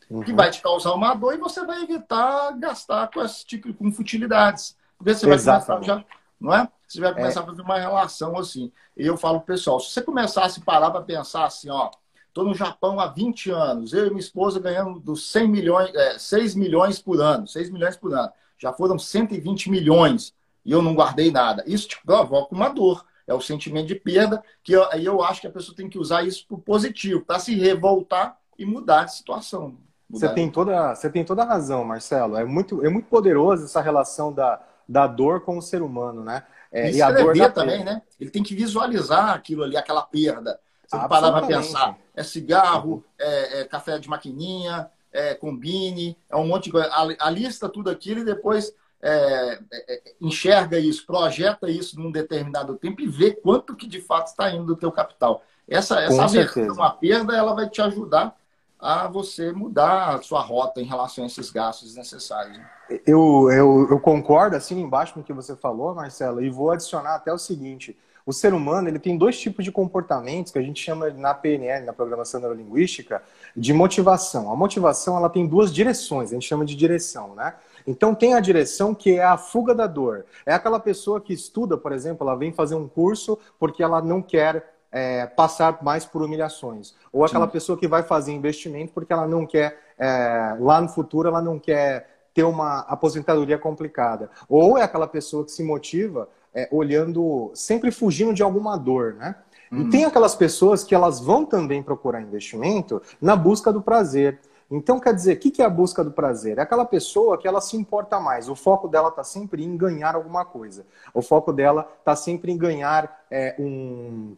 uhum. 0.09 0.23
que 0.23 0.33
vai 0.33 0.51
te 0.51 0.63
causar 0.63 0.93
uma 0.95 1.15
dor 1.15 1.35
e 1.35 1.39
você 1.39 1.65
vai 1.65 1.83
evitar 1.83 2.53
gastar 2.59 3.11
com 3.11 3.25
tipo 3.45 3.75
com 3.75 3.91
futilidades. 3.91 4.77
Porque 4.97 5.15
você 5.15 5.27
vai 5.27 5.39
começar 5.39 5.83
já, 5.83 6.05
não 6.41 6.55
é? 6.55 6.69
Você 6.87 7.01
vai 7.01 7.13
começar 7.13 7.41
é. 7.41 7.43
a 7.43 7.47
fazer 7.47 7.63
uma 7.63 7.79
relação 7.79 8.37
assim. 8.39 8.71
E 8.97 9.07
eu 9.07 9.17
falo 9.17 9.41
pessoal, 9.41 9.81
se 9.81 9.91
você 9.91 10.03
começasse 10.03 10.61
a 10.61 10.65
parar 10.65 10.91
para 10.91 11.03
pensar 11.03 11.45
assim, 11.45 11.69
ó, 11.69 11.91
tô 12.33 12.45
no 12.45 12.55
Japão 12.55 13.01
há 13.01 13.07
20 13.07 13.51
anos, 13.51 13.93
eu 13.93 14.07
e 14.07 14.11
minha 14.11 14.21
esposa 14.21 14.61
ganhando 14.61 15.01
dos 15.01 15.31
100 15.33 15.49
milhões, 15.49 15.95
é, 15.95 16.19
6 16.19 16.55
milhões 16.55 17.01
por 17.01 17.21
ano, 17.21 17.47
6 17.47 17.71
milhões 17.71 17.97
por 17.97 18.15
ano. 18.15 18.31
Já 18.59 18.73
foram 18.73 18.99
120 18.99 19.71
milhões 19.71 20.35
e 20.65 20.73
eu 20.73 20.83
não 20.83 20.95
guardei 20.95 21.31
nada. 21.31 21.65
Isso 21.67 21.89
te 21.89 22.03
provoca 22.05 22.55
uma 22.55 22.69
dor. 22.69 23.05
É 23.27 23.35
o 23.35 23.41
sentimento 23.41 23.89
de 23.89 23.97
perda, 23.97 24.43
que 24.63 24.73
eu, 24.73 24.89
aí 24.93 25.05
eu 25.05 25.21
acho 25.23 25.41
que 25.41 25.49
a 25.49 25.51
pessoa 25.51 25.75
tem 25.75 25.89
que 25.89 25.99
usar 25.99 26.25
isso 26.25 26.47
para 26.47 26.59
positivo, 26.59 27.25
para 27.25 27.41
se 27.41 27.57
revoltar 27.57 28.39
e 28.57 28.65
mudar 28.65 29.05
de 29.05 29.17
situação. 29.17 29.77
Você 30.09 30.29
tem, 30.29 30.49
toda, 30.49 30.95
você 30.95 31.11
tem 31.11 31.25
toda 31.25 31.43
a 31.43 31.47
razão, 31.47 31.85
Marcelo. 31.85 32.37
É 32.37 32.45
muito, 32.45 32.85
é 32.87 32.89
muito 32.89 33.09
poderoso 33.09 33.65
essa 33.65 33.81
relação 33.81 34.33
da, 34.33 34.61
da 34.89 35.07
dor 35.07 35.41
com 35.41 35.59
o 35.59 35.63
ser 35.63 35.83
humano, 35.83 36.23
né? 36.23 36.45
É, 36.71 36.91
e, 36.91 36.97
e 36.97 37.03
a 37.03 37.11
dor 37.11 37.53
também, 37.53 37.85
né? 37.85 38.03
Ele 38.21 38.31
tem 38.31 38.43
que 38.43 38.55
visualizar 38.55 39.31
aquilo 39.31 39.63
ali, 39.63 39.77
aquela 39.77 40.03
perda. 40.03 40.59
Você 40.87 40.97
parar 41.09 41.33
para 41.33 41.47
pensar. 41.47 41.99
É 42.15 42.23
cigarro, 42.23 43.05
é, 43.19 43.61
é, 43.61 43.65
café 43.65 43.99
de 43.99 44.09
maquininha, 44.09 44.89
é 45.13 45.35
combine, 45.35 46.17
é 46.31 46.37
um 46.37 46.47
monte 46.47 46.65
de 46.65 46.73
coisa. 46.73 46.89
A, 46.89 47.27
a 47.27 47.31
lista 47.31 47.69
tudo 47.69 47.91
aquilo 47.91 48.21
e 48.21 48.25
depois 48.25 48.73
é, 49.03 49.59
é, 49.71 49.95
é, 49.95 50.03
enxerga 50.21 50.79
isso, 50.79 51.07
projeta 51.07 51.71
isso 51.71 51.99
num 52.01 52.11
determinado 52.11 52.77
tempo 52.77 53.01
e 53.01 53.07
vê 53.07 53.33
quanto 53.33 53.77
que 53.77 53.87
de 53.87 54.01
fato 54.01 54.29
está 54.29 54.51
indo 54.51 54.65
do 54.65 54.77
teu 54.77 54.91
capital. 54.91 55.43
Essa, 55.69 56.01
essa 56.01 56.25
aversão 56.25 56.83
à 56.83 56.91
perda, 56.91 57.37
ela 57.37 57.55
vai 57.55 57.69
te 57.69 57.83
ajudar 57.83 58.37
a 58.79 59.09
você 59.09 59.53
mudar 59.53 60.17
a 60.17 60.23
sua 60.23 60.41
rota 60.41 60.81
em 60.81 60.85
relação 60.85 61.25
a 61.25 61.27
esses 61.27 61.51
gastos 61.51 61.95
necessários. 61.95 62.59
Né? 62.59 62.71
Eu, 63.07 63.51
eu, 63.51 63.89
eu 63.91 64.01
concordo 64.01 64.57
assim 64.57 64.81
embaixo 64.81 65.15
com 65.15 65.21
o 65.21 65.25
que 65.25 65.33
você 65.33 65.57
falou, 65.57 65.95
Marcelo, 65.95 66.43
e 66.43 66.51
vou 66.51 66.71
adicionar 66.71 67.15
até 67.15 67.33
o 67.33 67.39
seguinte. 67.39 67.97
O 68.27 68.33
ser 68.33 68.53
humano 68.53 68.89
ele 68.89 68.99
tem 68.99 69.17
dois 69.17 69.39
tipos 69.39 69.65
de 69.65 69.71
comportamentos 69.71 70.51
que 70.51 70.59
a 70.59 70.63
gente 70.63 70.83
chama 70.83 71.11
na 71.11 71.33
PNL, 71.33 71.87
na 71.87 71.93
programação 71.93 72.41
neurolinguística, 72.41 73.23
de 73.57 73.73
motivação. 73.73 74.51
A 74.51 74.57
motivação 74.57 75.17
ela 75.17 75.31
tem 75.31 75.47
duas 75.47 75.73
direções, 75.73 76.31
a 76.31 76.35
gente 76.35 76.47
chama 76.47 76.65
de 76.65 76.75
direção, 76.75 77.37
né? 77.37 77.55
Então 77.87 78.17
tem 78.17 78.35
a 78.35 78.41
direção 78.41 78.93
que 78.93 79.13
é 79.13 79.23
a 79.23 79.39
fuga 79.39 79.73
da 79.73 79.87
dor. 79.87 80.27
É 80.45 80.53
aquela 80.53 80.81
pessoa 80.81 81.21
que 81.21 81.33
estuda, 81.33 81.77
por 81.77 81.93
exemplo, 81.93 82.27
ela 82.27 82.37
vem 82.37 82.53
fazer 82.53 82.75
um 82.75 82.89
curso 82.89 83.39
porque 83.61 83.81
ela 83.81 84.03
não 84.03 84.21
quer 84.21 84.76
é, 84.97 85.27
passar 85.27 85.83
mais 85.83 86.07
por 86.07 86.23
humilhações. 86.23 86.95
Ou 87.13 87.23
aquela 87.23 87.45
Sim. 87.45 87.53
pessoa 87.53 87.79
que 87.79 87.87
vai 87.87 88.03
fazer 88.03 88.33
investimento 88.33 88.95
porque 88.95 89.13
ela 89.13 89.29
não 89.29 89.45
quer, 89.45 89.79
é, 89.99 90.57
lá 90.59 90.81
no 90.81 90.89
futuro, 90.89 91.29
ela 91.29 91.43
não 91.43 91.59
quer 91.59 92.09
ter 92.33 92.45
uma 92.45 92.79
aposentadoria 92.81 93.59
complicada. 93.59 94.31
Ou 94.49 94.79
é 94.79 94.83
aquela 94.83 95.07
pessoa 95.07 95.45
que 95.45 95.53
se 95.53 95.63
motiva 95.63 96.31
é, 96.55 96.67
olhando, 96.73 97.51
sempre 97.53 97.91
fugindo 97.91 98.33
de 98.33 98.43
alguma 98.43 98.75
dor, 98.79 99.13
né? 99.15 99.35
E 99.71 99.75
uhum. 99.75 99.91
tem 99.91 100.07
aquelas 100.07 100.35
pessoas 100.35 100.83
que 100.83 100.95
elas 100.95 101.21
vão 101.21 101.45
também 101.45 101.83
procurar 101.83 102.23
investimento 102.23 103.03
na 103.21 103.37
busca 103.37 103.71
do 103.71 103.83
prazer. 103.83 104.41
Então, 104.71 104.99
quer 104.99 105.15
dizer, 105.15 105.37
o 105.37 105.39
que 105.39 105.61
é 105.61 105.65
a 105.65 105.69
busca 105.69 106.03
do 106.03 106.11
prazer? 106.11 106.57
É 106.57 106.63
aquela 106.63 106.87
pessoa 106.87 107.37
que 107.37 107.47
ela 107.47 107.61
se 107.61 107.77
importa 107.77 108.19
mais. 108.19 108.49
O 108.49 108.57
foco 108.57 108.89
dela 108.89 109.11
está 109.11 109.23
sempre 109.23 109.63
em 109.63 109.77
ganhar 109.77 110.15
alguma 110.15 110.45
coisa. 110.45 110.87
O 111.13 111.21
foco 111.21 111.53
dela 111.53 111.87
está 111.99 112.17
sempre 112.17 112.51
em 112.51 112.57
ganhar 112.57 113.25
é, 113.31 113.55
um, 113.59 114.37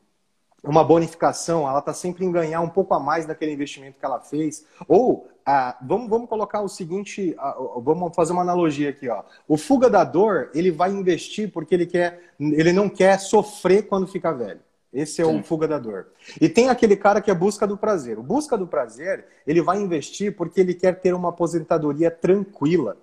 uma 0.62 0.82
bonificação, 0.82 1.68
ela 1.68 1.78
está 1.78 1.94
sempre 1.94 2.24
em 2.24 2.32
ganhar 2.32 2.60
um 2.60 2.68
pouco 2.68 2.94
a 2.94 3.00
mais 3.00 3.26
daquele 3.26 3.52
investimento 3.52 3.98
que 3.98 4.04
ela 4.04 4.20
fez. 4.20 4.64
Ou, 4.86 5.28
ah, 5.46 5.76
vamos, 5.80 6.08
vamos 6.08 6.28
colocar 6.28 6.60
o 6.60 6.68
seguinte, 6.68 7.34
ah, 7.38 7.56
vamos 7.78 8.14
fazer 8.14 8.32
uma 8.32 8.42
analogia 8.42 8.90
aqui. 8.90 9.08
Ó. 9.08 9.22
O 9.46 9.56
fuga 9.56 9.88
da 9.88 10.04
dor, 10.04 10.50
ele 10.54 10.70
vai 10.70 10.90
investir 10.90 11.50
porque 11.52 11.74
ele, 11.74 11.86
quer, 11.86 12.32
ele 12.40 12.72
não 12.72 12.88
quer 12.88 13.18
sofrer 13.18 13.86
quando 13.86 14.06
fica 14.06 14.32
velho. 14.32 14.60
Esse 14.92 15.20
é 15.20 15.24
Sim. 15.24 15.38
o 15.38 15.42
fuga 15.42 15.68
da 15.68 15.78
dor. 15.78 16.08
E 16.40 16.48
tem 16.48 16.70
aquele 16.70 16.96
cara 16.96 17.20
que 17.20 17.30
é 17.30 17.34
busca 17.34 17.66
do 17.66 17.76
prazer. 17.76 18.18
O 18.18 18.22
busca 18.22 18.56
do 18.56 18.66
prazer, 18.66 19.26
ele 19.46 19.60
vai 19.60 19.78
investir 19.78 20.34
porque 20.34 20.60
ele 20.60 20.74
quer 20.74 20.98
ter 21.00 21.14
uma 21.14 21.28
aposentadoria 21.28 22.10
tranquila. 22.10 22.96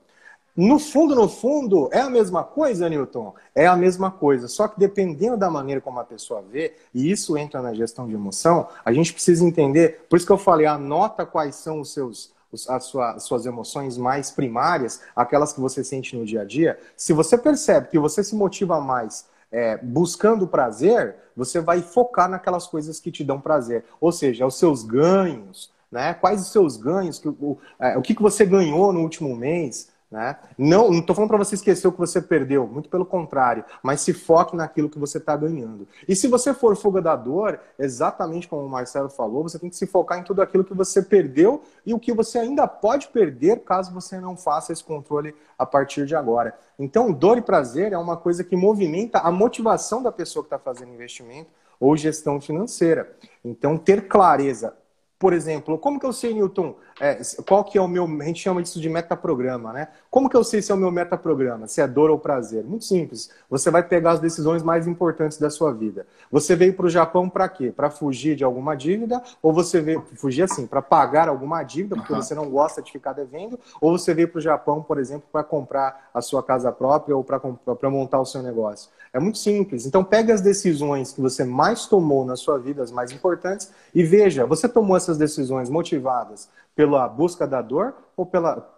No 0.55 0.79
fundo, 0.79 1.13
no 1.13 1.27
fundo, 1.27 1.89
é 1.91 1.99
a 1.99 2.09
mesma 2.09 2.41
coisa, 2.41 2.87
Newton? 2.87 3.33
É 3.53 3.67
a 3.67 3.75
mesma 3.75 4.09
coisa. 4.09 4.47
Só 4.47 4.69
que 4.69 4.79
dependendo 4.79 5.35
da 5.35 5.49
maneira 5.49 5.81
como 5.81 5.99
a 5.99 6.03
pessoa 6.05 6.41
vê, 6.41 6.75
e 6.93 7.11
isso 7.11 7.37
entra 7.37 7.61
na 7.61 7.73
gestão 7.73 8.07
de 8.07 8.13
emoção, 8.13 8.69
a 8.83 8.93
gente 8.93 9.11
precisa 9.11 9.43
entender. 9.43 10.05
Por 10.09 10.15
isso 10.15 10.25
que 10.25 10.31
eu 10.31 10.37
falei, 10.37 10.65
anota 10.65 11.25
quais 11.25 11.55
são 11.55 11.81
os 11.81 11.91
seus, 11.91 12.31
as 12.69 12.85
suas, 13.19 13.45
emoções 13.45 13.97
mais 13.97 14.31
primárias, 14.31 15.01
aquelas 15.13 15.51
que 15.51 15.59
você 15.59 15.83
sente 15.83 16.15
no 16.15 16.25
dia 16.25 16.41
a 16.41 16.45
dia. 16.45 16.79
Se 16.95 17.11
você 17.11 17.37
percebe 17.37 17.89
que 17.89 17.99
você 17.99 18.23
se 18.23 18.33
motiva 18.33 18.79
mais 18.79 19.25
é, 19.51 19.77
buscando 19.77 20.47
prazer, 20.47 21.15
você 21.35 21.59
vai 21.59 21.81
focar 21.81 22.29
naquelas 22.29 22.65
coisas 22.65 22.97
que 22.97 23.11
te 23.11 23.25
dão 23.25 23.41
prazer. 23.41 23.83
Ou 23.99 24.11
seja, 24.11 24.45
os 24.45 24.57
seus 24.57 24.83
ganhos, 24.83 25.69
né? 25.91 26.13
Quais 26.13 26.41
os 26.41 26.51
seus 26.51 26.77
ganhos, 26.77 27.21
o, 27.25 27.57
é, 27.77 27.97
o 27.97 28.01
que, 28.01 28.15
que 28.15 28.21
você 28.21 28.45
ganhou 28.45 28.93
no 28.93 29.01
último 29.01 29.35
mês, 29.35 29.89
né? 30.15 30.37
Não 30.57 30.93
estou 30.93 31.13
falando 31.13 31.27
para 31.27 31.37
você 31.37 31.55
esquecer 31.55 31.85
o 31.89 31.91
que 31.91 31.99
você 31.99 32.21
perdeu, 32.21 32.65
muito 32.65 32.87
pelo 32.87 33.05
contrário, 33.05 33.65
mas 33.83 33.99
se 33.99 34.13
foque 34.13 34.55
naquilo 34.55 34.89
que 34.89 34.97
você 34.97 35.17
está 35.17 35.35
ganhando. 35.35 35.85
E 36.07 36.15
se 36.15 36.29
você 36.29 36.53
for 36.53 36.73
fuga 36.77 37.01
da 37.01 37.17
dor, 37.17 37.59
exatamente 37.77 38.47
como 38.47 38.65
o 38.65 38.69
Marcelo 38.69 39.09
falou, 39.09 39.43
você 39.43 39.59
tem 39.59 39.69
que 39.69 39.75
se 39.75 39.85
focar 39.85 40.17
em 40.17 40.23
tudo 40.23 40.41
aquilo 40.41 40.63
que 40.63 40.73
você 40.73 41.01
perdeu 41.01 41.61
e 41.85 41.93
o 41.93 41.99
que 41.99 42.13
você 42.13 42.39
ainda 42.39 42.65
pode 42.65 43.09
perder 43.09 43.65
caso 43.65 43.93
você 43.93 44.17
não 44.17 44.37
faça 44.37 44.71
esse 44.71 44.83
controle 44.83 45.35
a 45.59 45.65
partir 45.65 46.05
de 46.05 46.15
agora. 46.15 46.57
Então, 46.79 47.11
dor 47.11 47.37
e 47.37 47.41
prazer 47.41 47.91
é 47.91 47.97
uma 47.97 48.15
coisa 48.15 48.41
que 48.41 48.55
movimenta 48.55 49.19
a 49.19 49.29
motivação 49.29 50.01
da 50.01 50.13
pessoa 50.13 50.43
que 50.43 50.47
está 50.47 50.57
fazendo 50.57 50.93
investimento 50.93 51.49
ou 51.77 51.97
gestão 51.97 52.39
financeira. 52.39 53.17
Então, 53.43 53.77
ter 53.77 54.07
clareza 54.07 54.73
por 55.17 55.33
exemplo, 55.33 55.77
como 55.77 55.99
que 55.99 56.05
eu 56.05 56.13
sei, 56.13 56.33
Newton, 56.33 56.75
é, 56.99 57.19
qual 57.45 57.63
que 57.63 57.77
é 57.77 57.81
o 57.81 57.87
meu. 57.87 58.05
A 58.05 58.23
gente 58.23 58.41
chama 58.41 58.61
isso 58.61 58.79
de 58.79 58.87
metaprograma, 58.87 59.73
né? 59.73 59.89
Como 60.09 60.29
que 60.29 60.37
eu 60.37 60.43
sei 60.43 60.61
se 60.61 60.71
é 60.71 60.75
o 60.75 60.77
meu 60.77 60.91
metaprograma? 60.91 61.67
Se 61.67 61.81
é 61.81 61.87
dor 61.87 62.09
ou 62.09 62.17
prazer? 62.17 62.63
Muito 62.63 62.85
simples. 62.85 63.29
Você 63.49 63.69
vai 63.69 63.83
pegar 63.83 64.11
as 64.11 64.19
decisões 64.21 64.63
mais 64.63 64.87
importantes 64.87 65.37
da 65.37 65.49
sua 65.49 65.73
vida. 65.73 66.07
Você 66.31 66.55
veio 66.55 66.73
para 66.73 66.85
o 66.85 66.89
Japão 66.89 67.29
para 67.29 67.49
quê? 67.49 67.69
Para 67.69 67.89
fugir 67.89 68.35
de 68.35 68.45
alguma 68.45 68.75
dívida? 68.75 69.21
Ou 69.41 69.51
você 69.51 69.81
veio. 69.81 70.05
Fugir 70.15 70.43
assim, 70.43 70.65
para 70.65 70.81
pagar 70.81 71.27
alguma 71.27 71.63
dívida, 71.63 71.95
porque 71.97 72.13
uhum. 72.13 72.21
você 72.21 72.33
não 72.33 72.49
gosta 72.49 72.81
de 72.81 72.91
ficar 72.91 73.11
devendo? 73.11 73.59
Ou 73.81 73.97
você 73.97 74.13
veio 74.13 74.29
para 74.29 74.39
o 74.39 74.41
Japão, 74.41 74.81
por 74.81 74.97
exemplo, 74.97 75.27
para 75.31 75.43
comprar 75.43 76.09
a 76.13 76.21
sua 76.21 76.41
casa 76.41 76.71
própria 76.71 77.15
ou 77.15 77.23
para 77.23 77.89
montar 77.89 78.21
o 78.21 78.25
seu 78.25 78.41
negócio? 78.41 78.89
É 79.11 79.19
muito 79.19 79.37
simples. 79.37 79.85
Então, 79.85 80.03
pegue 80.03 80.31
as 80.31 80.41
decisões 80.41 81.11
que 81.11 81.21
você 81.21 81.43
mais 81.43 81.85
tomou 81.85 82.25
na 82.25 82.35
sua 82.35 82.57
vida, 82.57 82.83
as 82.83 82.91
mais 82.91 83.11
importantes, 83.11 83.71
e 83.93 84.03
veja, 84.03 84.45
você 84.45 84.67
tomou 84.67 84.95
essas 84.95 85.17
decisões 85.17 85.69
motivadas 85.69 86.49
pela 86.75 87.07
busca 87.07 87.47
da 87.47 87.61
dor 87.61 87.95
ou 88.17 88.25
pela, 88.25 88.73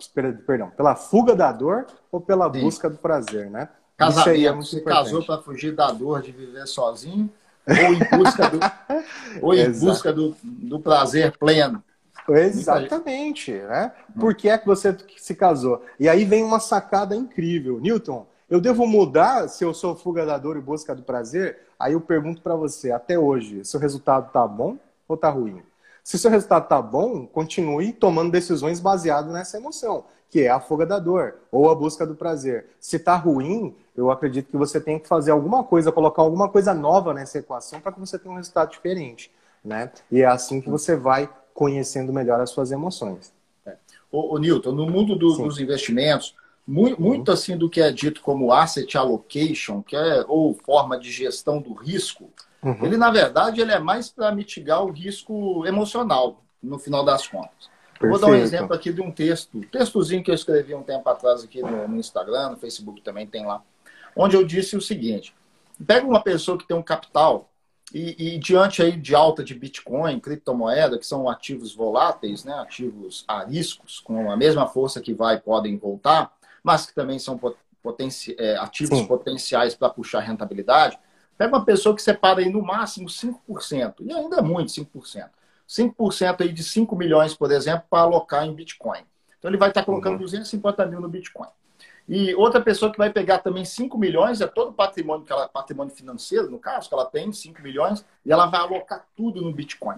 perdão, 0.45 0.69
pela 0.69 0.95
fuga 0.95 1.35
da 1.35 1.51
dor 1.51 1.87
ou 2.11 2.21
pela 2.21 2.51
Sim. 2.51 2.61
busca 2.61 2.89
do 2.89 2.97
prazer, 2.97 3.49
né? 3.49 3.69
Casamento, 3.97 4.19
Isso 4.19 4.29
aí 4.29 4.45
é 4.45 4.53
você 4.53 4.75
importante. 4.77 5.03
casou 5.05 5.23
para 5.23 5.41
fugir 5.41 5.75
da 5.75 5.91
dor 5.91 6.21
de 6.21 6.31
viver 6.31 6.67
sozinho 6.67 7.29
ou 7.67 7.93
em 7.93 8.17
busca 8.17 8.47
do, 8.47 8.59
ou 9.41 9.53
em 9.53 9.71
busca 9.71 10.13
do, 10.13 10.35
do 10.43 10.79
prazer 10.79 11.35
pleno. 11.37 11.83
Exatamente, 12.29 13.53
né? 13.53 13.91
Por 14.19 14.35
que 14.35 14.49
é 14.49 14.57
que 14.57 14.65
você 14.65 14.95
se 15.17 15.33
casou? 15.33 15.83
E 15.99 16.07
aí 16.09 16.25
vem 16.25 16.43
uma 16.43 16.59
sacada 16.59 17.15
incrível. 17.15 17.79
Newton, 17.79 18.27
eu 18.49 18.61
devo 18.61 18.85
mudar 18.85 19.47
se 19.47 19.63
eu 19.63 19.73
sou 19.73 19.95
fuga 19.95 20.25
da 20.25 20.37
dor 20.37 20.57
e 20.57 20.61
busca 20.61 20.93
do 20.93 21.03
prazer? 21.03 21.59
Aí 21.79 21.93
eu 21.93 22.01
pergunto 22.01 22.41
para 22.41 22.55
você, 22.55 22.91
até 22.91 23.17
hoje, 23.17 23.63
seu 23.65 23.79
resultado 23.79 24.31
tá 24.31 24.45
bom 24.47 24.77
ou 25.07 25.15
tá 25.17 25.29
ruim? 25.29 25.61
Se 26.07 26.17
seu 26.17 26.31
resultado 26.31 26.69
tá 26.69 26.81
bom, 26.81 27.27
continue 27.27 27.91
tomando 27.91 28.31
decisões 28.31 28.79
baseadas 28.79 29.29
nessa 29.29 29.57
emoção, 29.57 30.05
que 30.29 30.39
é 30.39 30.49
a 30.49 30.57
fuga 30.57 30.85
da 30.85 30.99
dor 30.99 31.35
ou 31.51 31.69
a 31.69 31.75
busca 31.75 32.07
do 32.07 32.15
prazer. 32.15 32.67
Se 32.79 32.97
tá 32.97 33.17
ruim, 33.17 33.75
eu 33.93 34.09
acredito 34.09 34.49
que 34.49 34.55
você 34.55 34.79
tem 34.79 34.97
que 34.99 35.05
fazer 35.05 35.31
alguma 35.31 35.65
coisa, 35.65 35.91
colocar 35.91 36.21
alguma 36.21 36.47
coisa 36.47 36.73
nova 36.73 37.13
nessa 37.13 37.39
equação 37.39 37.81
para 37.81 37.91
que 37.91 37.99
você 37.99 38.17
tenha 38.17 38.33
um 38.33 38.37
resultado 38.37 38.71
diferente, 38.71 39.29
né? 39.61 39.91
E 40.09 40.21
é 40.21 40.25
assim 40.25 40.61
que 40.61 40.69
você 40.69 40.95
vai 40.95 41.29
conhecendo 41.53 42.13
melhor 42.13 42.39
as 42.39 42.51
suas 42.51 42.71
emoções. 42.71 43.33
É. 43.65 43.75
O, 44.09 44.33
o 44.33 44.37
Newton, 44.37 44.71
no 44.71 44.89
mundo 44.89 45.13
do, 45.13 45.33
dos 45.33 45.59
investimentos, 45.59 46.33
muito, 46.65 47.01
muito 47.01 47.33
assim 47.33 47.57
do 47.57 47.69
que 47.69 47.81
é 47.81 47.91
dito 47.91 48.21
como 48.21 48.53
asset 48.53 48.97
allocation, 48.97 49.83
que 49.83 49.97
é 49.97 50.23
ou 50.25 50.53
forma 50.53 50.97
de 50.97 51.11
gestão 51.11 51.61
do 51.61 51.73
risco, 51.73 52.29
uhum. 52.63 52.85
ele 52.85 52.97
na 52.97 53.11
verdade 53.11 53.61
ele 53.61 53.71
é 53.71 53.79
mais 53.79 54.09
para 54.09 54.31
mitigar 54.31 54.83
o 54.83 54.91
risco 54.91 55.65
emocional 55.65 56.43
no 56.61 56.77
final 56.79 57.03
das 57.03 57.27
contas. 57.27 57.69
Vou 57.99 58.19
dar 58.19 58.27
um 58.27 58.35
exemplo 58.35 58.75
aqui 58.75 58.93
de 58.93 59.01
um 59.01 59.11
texto, 59.11 59.59
textozinho 59.71 60.23
que 60.23 60.29
eu 60.29 60.35
escrevi 60.35 60.75
um 60.75 60.83
tempo 60.83 61.09
atrás 61.09 61.43
aqui 61.43 61.61
no, 61.61 61.87
no 61.87 61.97
Instagram, 61.97 62.51
no 62.51 62.57
Facebook 62.57 63.01
também 63.01 63.25
tem 63.25 63.45
lá, 63.45 63.63
onde 64.15 64.35
eu 64.35 64.45
disse 64.45 64.77
o 64.77 64.81
seguinte: 64.81 65.33
pega 65.85 66.05
uma 66.05 66.21
pessoa 66.21 66.57
que 66.57 66.67
tem 66.67 66.77
um 66.77 66.83
capital 66.83 67.49
e, 67.93 68.35
e, 68.35 68.37
diante 68.37 68.81
aí 68.81 68.97
de 68.97 69.15
alta 69.15 69.43
de 69.43 69.55
Bitcoin, 69.55 70.19
criptomoeda, 70.19 70.97
que 70.97 71.05
são 71.05 71.29
ativos 71.29 71.73
voláteis, 71.73 72.43
né, 72.43 72.53
ativos 72.55 73.23
a 73.27 73.45
riscos, 73.45 73.99
com 73.99 74.29
a 74.29 74.35
mesma 74.35 74.67
força 74.67 74.99
que 74.99 75.13
vai 75.13 75.39
podem 75.39 75.77
voltar, 75.77 76.33
mas 76.61 76.85
que 76.85 76.93
também 76.93 77.17
são 77.17 77.39
potenci 77.81 78.35
é, 78.37 78.57
ativos 78.57 78.99
Sim. 78.99 79.07
potenciais 79.07 79.73
para 79.73 79.89
puxar 79.89 80.19
rentabilidade, 80.19 80.99
pega 81.37 81.55
uma 81.55 81.65
pessoa 81.65 81.95
que 81.95 82.01
separa 82.01 82.39
aí 82.39 82.49
no 82.49 82.61
máximo 82.61 83.07
5%, 83.07 83.95
e 84.01 84.11
ainda 84.11 84.37
é 84.37 84.41
muito 84.41 84.71
5%. 84.71 85.29
5% 85.67 86.41
aí 86.41 86.51
de 86.51 86.63
5 86.63 86.95
milhões, 86.95 87.33
por 87.33 87.51
exemplo, 87.51 87.83
para 87.89 88.03
alocar 88.03 88.45
em 88.45 88.53
Bitcoin. 88.53 89.01
Então 89.37 89.51
ele 89.51 89.57
vai 89.57 89.69
estar 89.69 89.83
colocando 89.83 90.13
uhum. 90.13 90.19
250 90.19 90.85
mil 90.85 91.01
no 91.01 91.09
Bitcoin. 91.09 91.49
E 92.07 92.33
outra 92.35 92.61
pessoa 92.61 92.89
que 92.89 92.97
vai 92.97 93.11
pegar 93.11 93.39
também 93.39 93.65
5 93.65 93.97
milhões, 93.97 94.39
é 94.39 94.47
todo 94.47 94.69
o 94.69 94.73
patrimônio, 94.73 95.25
que 95.25 95.31
ela, 95.31 95.47
patrimônio 95.49 95.93
financeiro, 95.93 96.49
no 96.49 96.57
caso, 96.57 96.87
que 96.87 96.95
ela 96.95 97.05
tem, 97.05 97.31
5 97.33 97.61
milhões, 97.61 98.05
e 98.25 98.31
ela 98.31 98.45
vai 98.45 98.61
alocar 98.61 99.05
tudo 99.15 99.41
no 99.41 99.51
Bitcoin. 99.51 99.97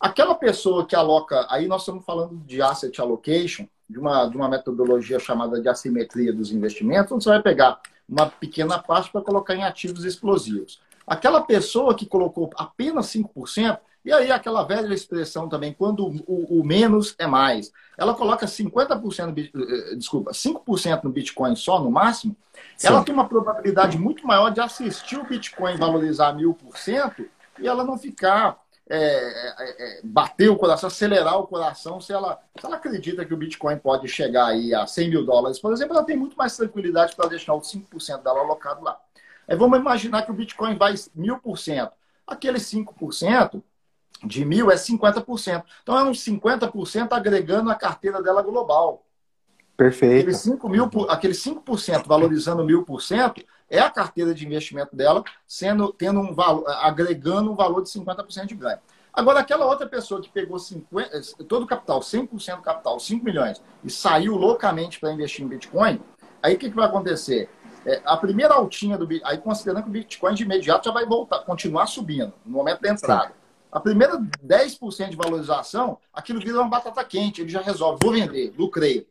Aquela 0.00 0.34
pessoa 0.34 0.86
que 0.86 0.96
aloca, 0.96 1.46
aí 1.50 1.68
nós 1.68 1.82
estamos 1.82 2.04
falando 2.04 2.36
de 2.46 2.62
asset 2.62 2.98
allocation, 2.98 3.66
de 3.94 4.00
uma, 4.00 4.26
de 4.26 4.36
uma 4.36 4.48
metodologia 4.48 5.20
chamada 5.20 5.60
de 5.60 5.68
assimetria 5.68 6.32
dos 6.32 6.50
investimentos, 6.50 7.12
onde 7.12 7.22
você 7.22 7.30
vai 7.30 7.40
pegar 7.40 7.78
uma 8.08 8.26
pequena 8.26 8.76
parte 8.76 9.10
para 9.10 9.20
colocar 9.20 9.54
em 9.54 9.62
ativos 9.62 10.04
explosivos. 10.04 10.80
Aquela 11.06 11.40
pessoa 11.40 11.94
que 11.94 12.04
colocou 12.04 12.50
apenas 12.56 13.06
5%, 13.06 13.78
e 14.04 14.12
aí 14.12 14.32
aquela 14.32 14.64
velha 14.64 14.92
expressão 14.92 15.48
também, 15.48 15.72
quando 15.72 16.06
o, 16.26 16.60
o 16.60 16.64
menos 16.64 17.14
é 17.18 17.26
mais, 17.26 17.72
ela 17.96 18.14
coloca 18.14 18.46
50%, 18.46 19.50
eh, 19.54 19.94
desculpa, 19.94 20.32
5% 20.32 21.04
no 21.04 21.10
Bitcoin 21.10 21.54
só 21.54 21.80
no 21.80 21.90
máximo, 21.90 22.36
Sim. 22.76 22.88
ela 22.88 23.04
tem 23.04 23.14
uma 23.14 23.28
probabilidade 23.28 23.96
muito 23.96 24.26
maior 24.26 24.50
de 24.50 24.60
assistir 24.60 25.16
o 25.16 25.24
Bitcoin 25.24 25.76
valorizar 25.76 26.32
mil 26.32 26.52
por 26.52 26.76
cento 26.76 27.24
e 27.60 27.68
ela 27.68 27.84
não 27.84 27.96
ficar 27.96 28.58
é, 28.88 28.96
é, 28.96 29.98
é, 29.98 30.00
bater 30.04 30.50
o 30.50 30.56
coração, 30.56 30.88
acelerar 30.88 31.38
o 31.38 31.46
coração, 31.46 32.00
se 32.00 32.12
ela, 32.12 32.38
se 32.58 32.66
ela 32.66 32.76
acredita 32.76 33.24
que 33.24 33.32
o 33.32 33.36
Bitcoin 33.36 33.78
pode 33.78 34.08
chegar 34.08 34.46
aí 34.46 34.74
a 34.74 34.86
100 34.86 35.08
mil 35.08 35.24
dólares, 35.24 35.58
por 35.58 35.72
exemplo, 35.72 35.96
ela 35.96 36.04
tem 36.04 36.16
muito 36.16 36.36
mais 36.36 36.56
tranquilidade 36.56 37.16
para 37.16 37.28
deixar 37.28 37.54
os 37.54 37.72
5% 37.72 38.22
dela 38.22 38.40
alocado 38.40 38.84
lá. 38.84 38.98
Aí 39.48 39.56
vamos 39.56 39.78
imaginar 39.78 40.22
que 40.22 40.30
o 40.30 40.34
Bitcoin 40.34 40.76
vai 40.76 40.94
mil 41.14 41.38
por 41.38 41.58
cento. 41.58 41.92
Aquele 42.26 42.58
5% 42.58 43.62
de 44.24 44.44
mil 44.44 44.70
é 44.70 44.74
50%. 44.74 45.64
Então 45.82 45.98
é 45.98 46.04
uns 46.04 46.24
50% 46.24 47.12
agregando 47.12 47.70
a 47.70 47.74
carteira 47.74 48.22
dela 48.22 48.42
global. 48.42 49.06
Perfeito. 49.76 50.30
Aquele 50.30 50.56
5%, 50.56 50.70
mil, 50.70 51.10
aquele 51.10 51.34
5 51.34 51.64
valorizando 52.06 52.64
mil 52.64 52.84
por 52.84 53.02
cento 53.02 53.44
é 53.70 53.78
a 53.78 53.90
carteira 53.90 54.34
de 54.34 54.46
investimento 54.46 54.94
dela 54.94 55.24
sendo 55.46 55.92
tendo 55.92 56.20
um 56.20 56.34
valor, 56.34 56.64
agregando 56.68 57.50
um 57.50 57.54
valor 57.54 57.82
de 57.82 57.90
50% 57.90 58.46
de 58.46 58.54
ganho. 58.54 58.78
Agora, 59.12 59.38
aquela 59.38 59.64
outra 59.66 59.86
pessoa 59.86 60.20
que 60.20 60.28
pegou 60.28 60.58
50, 60.58 61.44
todo 61.48 61.62
o 61.62 61.66
capital, 61.66 62.00
100% 62.00 62.56
do 62.56 62.62
capital, 62.62 62.98
5 62.98 63.24
milhões, 63.24 63.62
e 63.84 63.88
saiu 63.88 64.34
loucamente 64.34 64.98
para 64.98 65.12
investir 65.12 65.44
em 65.44 65.48
Bitcoin, 65.48 66.00
aí 66.42 66.56
o 66.56 66.58
que, 66.58 66.68
que 66.68 66.74
vai 66.74 66.86
acontecer? 66.86 67.48
É, 67.86 68.02
a 68.04 68.16
primeira 68.16 68.54
altinha 68.54 68.98
do 68.98 69.06
Bitcoin, 69.06 69.30
aí 69.30 69.38
considerando 69.38 69.84
que 69.84 69.88
o 69.88 69.92
Bitcoin 69.92 70.34
de 70.34 70.42
imediato 70.42 70.86
já 70.86 70.90
vai 70.90 71.06
voltar, 71.06 71.38
continuar 71.40 71.86
subindo, 71.86 72.32
no 72.44 72.52
momento 72.52 72.80
da 72.80 72.90
entrada. 72.90 73.28
Sim. 73.28 73.34
A 73.70 73.78
primeira 73.80 74.18
10% 74.18 75.10
de 75.10 75.16
valorização, 75.16 75.98
aquilo 76.12 76.40
vira 76.40 76.60
uma 76.60 76.68
batata 76.68 77.04
quente, 77.04 77.40
ele 77.40 77.50
já 77.50 77.60
resolve, 77.60 78.00
vou 78.02 78.12
vender, 78.12 78.52
lucrei. 78.58 79.06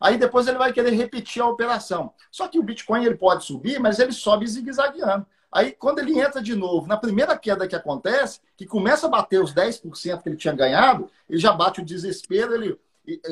Aí 0.00 0.16
depois 0.16 0.46
ele 0.46 0.58
vai 0.58 0.72
querer 0.72 0.92
repetir 0.92 1.42
a 1.42 1.48
operação. 1.48 2.12
Só 2.30 2.48
que 2.48 2.58
o 2.58 2.62
Bitcoin 2.62 3.04
ele 3.04 3.16
pode 3.16 3.44
subir, 3.44 3.78
mas 3.78 3.98
ele 3.98 4.12
sobe 4.12 4.46
zigue-zagueando. 4.46 5.26
Aí, 5.52 5.72
quando 5.72 5.98
ele 5.98 6.18
entra 6.18 6.40
de 6.40 6.54
novo, 6.54 6.86
na 6.86 6.96
primeira 6.96 7.36
queda 7.36 7.66
que 7.66 7.74
acontece, 7.74 8.40
que 8.56 8.64
começa 8.64 9.06
a 9.06 9.10
bater 9.10 9.42
os 9.42 9.52
10% 9.52 10.22
que 10.22 10.28
ele 10.28 10.36
tinha 10.36 10.54
ganhado, 10.54 11.10
ele 11.28 11.40
já 11.40 11.52
bate 11.52 11.80
o 11.80 11.84
desespero, 11.84 12.54
ele 12.54 12.78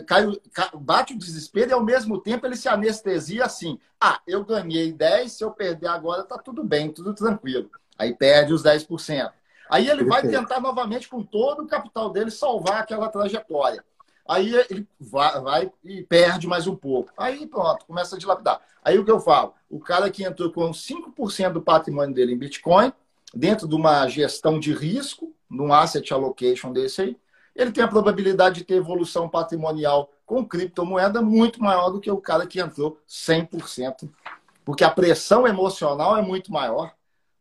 cai, 0.07 0.27
bate 0.75 1.15
o 1.15 1.19
desespero 1.19 1.71
e 1.71 1.73
ao 1.73 1.83
mesmo 1.83 2.19
tempo 2.21 2.45
ele 2.45 2.57
se 2.57 2.69
anestesia 2.69 3.45
assim. 3.45 3.79
Ah, 4.01 4.21
eu 4.27 4.45
ganhei 4.45 4.93
10, 4.93 5.33
se 5.33 5.45
eu 5.45 5.53
perder 5.53 5.89
agora 5.89 6.25
tá 6.25 6.37
tudo 6.39 6.65
bem, 6.65 6.91
tudo 6.91 7.15
tranquilo. 7.15 7.71
Aí 7.97 8.15
perde 8.15 8.53
os 8.53 8.63
10%. 8.63 9.31
Aí 9.71 9.89
ele 9.89 10.05
vai 10.05 10.23
tentar 10.23 10.61
novamente 10.61 11.09
com 11.09 11.23
todo 11.23 11.63
o 11.63 11.67
capital 11.67 12.11
dele 12.11 12.31
salvar 12.31 12.81
aquela 12.81 13.09
trajetória. 13.09 13.85
Aí 14.29 14.55
ele 14.69 14.87
vai, 15.01 15.41
vai, 15.41 15.73
e 15.83 16.03
perde 16.03 16.47
mais 16.47 16.67
um 16.67 16.77
pouco. 16.77 17.11
Aí 17.17 17.47
pronto, 17.47 17.87
começa 17.87 18.15
a 18.15 18.19
dilapidar. 18.19 18.61
Aí 18.85 18.99
o 18.99 19.05
que 19.05 19.11
eu 19.11 19.19
falo? 19.19 19.55
O 19.71 19.81
cara 19.81 20.11
que 20.11 20.23
entrou 20.23 20.53
com 20.53 20.71
5% 20.71 21.53
do 21.53 21.63
patrimônio 21.63 22.15
dele 22.15 22.35
em 22.35 22.39
Bitcoin, 22.39 22.93
dentro 23.35 23.67
de 23.67 23.75
uma 23.75 24.07
gestão 24.07 24.61
de 24.61 24.75
risco, 24.75 25.35
num 25.49 25.73
asset 25.73 26.13
allocation 26.13 26.73
desse 26.73 27.01
aí, 27.01 27.17
ele 27.57 27.73
tem 27.73 27.83
a 27.83 27.89
probabilidade 27.89 28.57
de 28.57 28.65
ter 28.65 28.75
evolução 28.75 29.29
patrimonial 29.29 30.13
com 30.27 30.45
criptomoeda 30.45 31.23
muito 31.23 31.63
maior 31.63 31.91
do 31.91 31.99
que 31.99 32.11
o 32.11 32.21
cara 32.21 32.47
que 32.47 32.61
entrou 32.61 33.01
100%. 33.09 34.11
Porque 34.63 34.85
a 34.85 34.91
pressão 34.91 35.47
emocional 35.47 36.17
é 36.17 36.23
muito 36.23 36.53
maior, 36.53 36.93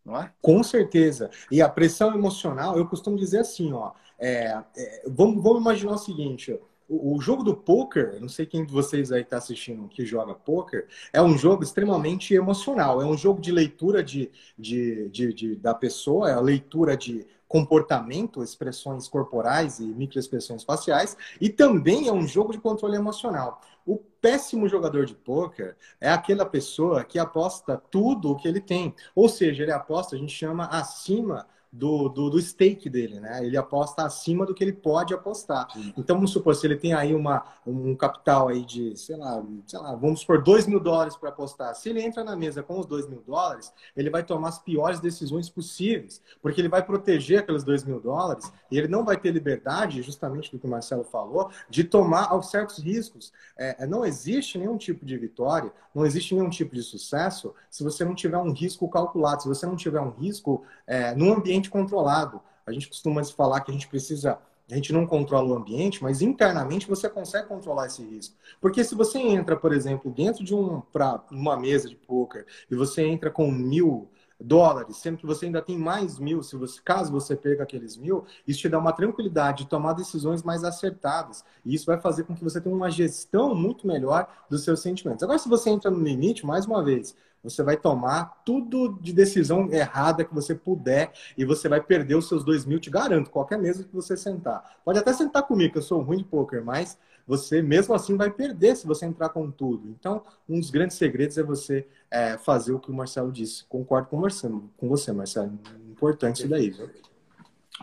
não 0.05 0.17
é? 0.17 0.31
Com 0.41 0.63
certeza. 0.63 1.29
E 1.51 1.61
a 1.61 1.67
pressão 1.67 2.13
emocional, 2.13 2.77
eu 2.77 2.87
costumo 2.87 3.17
dizer 3.17 3.39
assim, 3.39 3.73
ó, 3.73 3.91
é, 4.17 4.57
é, 4.75 5.03
vamos, 5.05 5.43
vamos 5.43 5.61
imaginar 5.61 5.91
o 5.91 5.97
seguinte, 5.97 6.57
o, 6.89 7.19
jogo 7.19 7.43
do 7.43 7.55
poker, 7.55 8.19
não 8.21 8.29
sei 8.29 8.45
quem 8.45 8.65
de 8.65 8.71
vocês 8.71 9.11
aí 9.11 9.21
está 9.21 9.37
assistindo 9.37 9.87
que 9.89 10.05
joga 10.05 10.33
poker, 10.33 10.87
é 11.11 11.21
um 11.21 11.37
jogo 11.37 11.63
extremamente 11.63 12.33
emocional. 12.33 13.01
É 13.01 13.05
um 13.05 13.17
jogo 13.17 13.41
de 13.41 13.51
leitura 13.51 14.03
de, 14.03 14.31
de, 14.57 15.09
de, 15.09 15.33
de 15.33 15.55
da 15.55 15.73
pessoa, 15.73 16.29
é 16.29 16.33
a 16.33 16.39
leitura 16.39 16.95
de 16.95 17.25
comportamento, 17.47 18.43
expressões 18.43 19.07
corporais 19.07 19.79
e 19.79 19.85
microexpressões 19.85 20.63
faciais, 20.63 21.15
e 21.39 21.49
também 21.49 22.07
é 22.07 22.11
um 22.11 22.27
jogo 22.27 22.51
de 22.51 22.59
controle 22.59 22.95
emocional. 22.95 23.61
O 23.85 23.97
péssimo 23.97 24.67
jogador 24.67 25.05
de 25.05 25.15
poker 25.15 25.75
é 25.99 26.09
aquela 26.09 26.45
pessoa 26.45 27.03
que 27.05 27.17
aposta 27.17 27.81
tudo 27.89 28.31
o 28.31 28.35
que 28.35 28.47
ele 28.47 28.59
tem. 28.59 28.93
Ou 29.15 29.29
seja, 29.29 29.63
ele 29.63 29.71
aposta, 29.71 30.15
a 30.15 30.19
gente 30.19 30.33
chama 30.33 30.65
acima 30.65 31.47
do, 31.77 32.09
do, 32.09 32.29
do, 32.31 32.41
stake 32.41 32.89
dele, 32.89 33.19
né? 33.19 33.45
Ele 33.45 33.55
aposta 33.55 34.03
acima 34.03 34.45
do 34.45 34.53
que 34.53 34.63
ele 34.63 34.73
pode 34.73 35.13
apostar. 35.13 35.67
Sim. 35.71 35.93
Então, 35.95 36.15
vamos 36.15 36.31
supor, 36.31 36.55
se 36.55 36.65
ele 36.65 36.75
tem 36.75 36.93
aí 36.93 37.13
uma, 37.13 37.45
um 37.65 37.95
capital 37.95 38.47
aí 38.47 38.65
de, 38.65 38.97
sei 38.97 39.15
lá, 39.15 39.43
sei 39.65 39.79
lá 39.79 39.93
vamos 39.95 40.21
supor, 40.21 40.41
2 40.41 40.65
mil 40.65 40.79
dólares 40.79 41.15
para 41.15 41.29
apostar. 41.29 41.75
Se 41.75 41.89
ele 41.89 42.01
entra 42.01 42.23
na 42.23 42.35
mesa 42.35 42.63
com 42.63 42.79
os 42.79 42.85
2 42.87 43.07
mil 43.07 43.21
dólares, 43.21 43.71
ele 43.95 44.09
vai 44.09 44.23
tomar 44.23 44.49
as 44.49 44.59
piores 44.59 44.99
decisões 44.99 45.49
possíveis, 45.49 46.21
porque 46.41 46.59
ele 46.59 46.69
vai 46.69 46.83
proteger 46.83 47.39
aqueles 47.39 47.63
2 47.63 47.83
mil 47.83 47.99
dólares 47.99 48.51
e 48.71 48.77
ele 48.77 48.87
não 48.87 49.05
vai 49.05 49.17
ter 49.17 49.31
liberdade, 49.31 50.01
justamente 50.01 50.51
do 50.51 50.57
que 50.57 50.65
o 50.65 50.69
Marcelo 50.69 51.03
falou, 51.03 51.51
de 51.69 51.83
tomar 51.83 52.41
certos 52.41 52.79
riscos. 52.79 53.31
É, 53.55 53.85
não 53.85 54.03
existe 54.03 54.57
nenhum 54.57 54.77
tipo 54.77 55.05
de 55.05 55.17
vitória, 55.17 55.71
não 55.93 56.05
existe 56.05 56.33
nenhum 56.33 56.49
tipo 56.49 56.75
de 56.75 56.81
sucesso 56.81 57.53
se 57.69 57.83
você 57.83 58.03
não 58.03 58.15
tiver 58.15 58.37
um 58.37 58.51
risco 58.51 58.89
calculado, 58.89 59.43
se 59.43 59.47
você 59.47 59.65
não 59.65 59.75
tiver 59.75 59.99
um 59.99 60.09
risco 60.09 60.63
é, 60.85 61.13
num 61.13 61.33
ambiente 61.33 61.66
controlado. 61.69 62.41
A 62.65 62.71
gente 62.71 62.87
costuma 62.87 63.23
falar 63.23 63.61
que 63.61 63.71
a 63.71 63.73
gente 63.73 63.87
precisa 63.87 64.39
a 64.69 64.75
gente 64.75 64.91
não 64.91 65.07
controla 65.07 65.47
o 65.47 65.55
ambiente, 65.55 66.03
mas 66.03 66.21
internamente 66.21 66.89
você 66.89 67.07
consegue 67.07 67.47
controlar 67.47 67.85
esse 67.85 68.03
risco. 68.03 68.35
Porque 68.59 68.83
se 68.83 68.95
você 68.95 69.17
entra, 69.17 69.55
por 69.55 69.71
exemplo, 69.71 70.11
dentro 70.11 70.43
de 70.43 70.53
um, 70.53 70.81
pra, 70.81 71.23
uma 71.31 71.55
mesa 71.55 71.87
de 71.87 71.95
poker 71.95 72.45
e 72.69 72.75
você 72.75 73.03
entra 73.03 73.31
com 73.31 73.49
mil 73.49 74.11
dólares, 74.39 74.97
sendo 74.97 75.17
que 75.17 75.25
você 75.25 75.45
ainda 75.45 75.61
tem 75.61 75.77
mais 75.77 76.19
mil, 76.19 76.43
se 76.43 76.55
você, 76.55 76.79
caso 76.83 77.11
você 77.11 77.35
perca 77.35 77.63
aqueles 77.63 77.97
mil, 77.97 78.25
isso 78.47 78.59
te 78.59 78.69
dá 78.69 78.77
uma 78.77 78.93
tranquilidade 78.93 79.63
de 79.63 79.69
tomar 79.69 79.93
decisões 79.93 80.43
mais 80.43 80.63
acertadas. 80.63 81.43
E 81.65 81.73
isso 81.73 81.85
vai 81.85 81.99
fazer 81.99 82.23
com 82.23 82.35
que 82.35 82.43
você 82.43 82.61
tenha 82.61 82.75
uma 82.75 82.91
gestão 82.91 83.55
muito 83.55 83.87
melhor 83.87 84.27
dos 84.49 84.63
seus 84.63 84.79
sentimentos. 84.81 85.23
Agora, 85.23 85.39
se 85.39 85.49
você 85.49 85.69
entra 85.69 85.89
no 85.89 85.99
limite, 86.03 86.45
mais 86.45 86.65
uma 86.65 86.83
vez, 86.83 87.15
você 87.43 87.63
vai 87.63 87.77
tomar 87.77 88.41
tudo 88.45 88.97
de 89.01 89.13
decisão 89.13 89.71
errada 89.71 90.23
que 90.23 90.33
você 90.33 90.53
puder 90.53 91.13
e 91.37 91.45
você 91.45 91.69
vai 91.69 91.81
perder 91.81 92.15
os 92.15 92.27
seus 92.27 92.43
dois 92.43 92.65
mil, 92.65 92.79
te 92.79 92.89
garanto, 92.89 93.29
qualquer 93.29 93.57
mesa 93.57 93.83
que 93.83 93.93
você 93.93 94.17
sentar. 94.17 94.77
Pode 94.83 94.99
até 94.99 95.13
sentar 95.13 95.43
comigo, 95.43 95.73
que 95.73 95.77
eu 95.79 95.83
sou 95.83 96.01
ruim 96.01 96.17
de 96.17 96.23
poker, 96.25 96.63
mas 96.63 96.97
você 97.27 97.61
mesmo 97.61 97.93
assim 97.93 98.15
vai 98.15 98.31
perder 98.31 98.75
se 98.77 98.87
você 98.87 99.05
entrar 99.05 99.29
com 99.29 99.51
tudo. 99.51 99.89
Então, 99.89 100.23
um 100.47 100.59
dos 100.59 100.69
grandes 100.69 100.95
segredos 100.95 101.37
é 101.37 101.43
você 101.43 101.85
é, 102.09 102.37
fazer 102.37 102.71
o 102.71 102.79
que 102.79 102.89
o 102.89 102.93
Marcelo 102.93 103.31
disse. 103.31 103.65
Concordo 103.65 104.07
com, 104.07 104.17
Marcelo, 104.17 104.71
com 104.77 104.87
você, 104.87 105.11
Marcelo. 105.11 105.59
Importante 105.89 106.39
isso 106.39 106.47
daí. 106.47 106.69
Viu? 106.69 106.89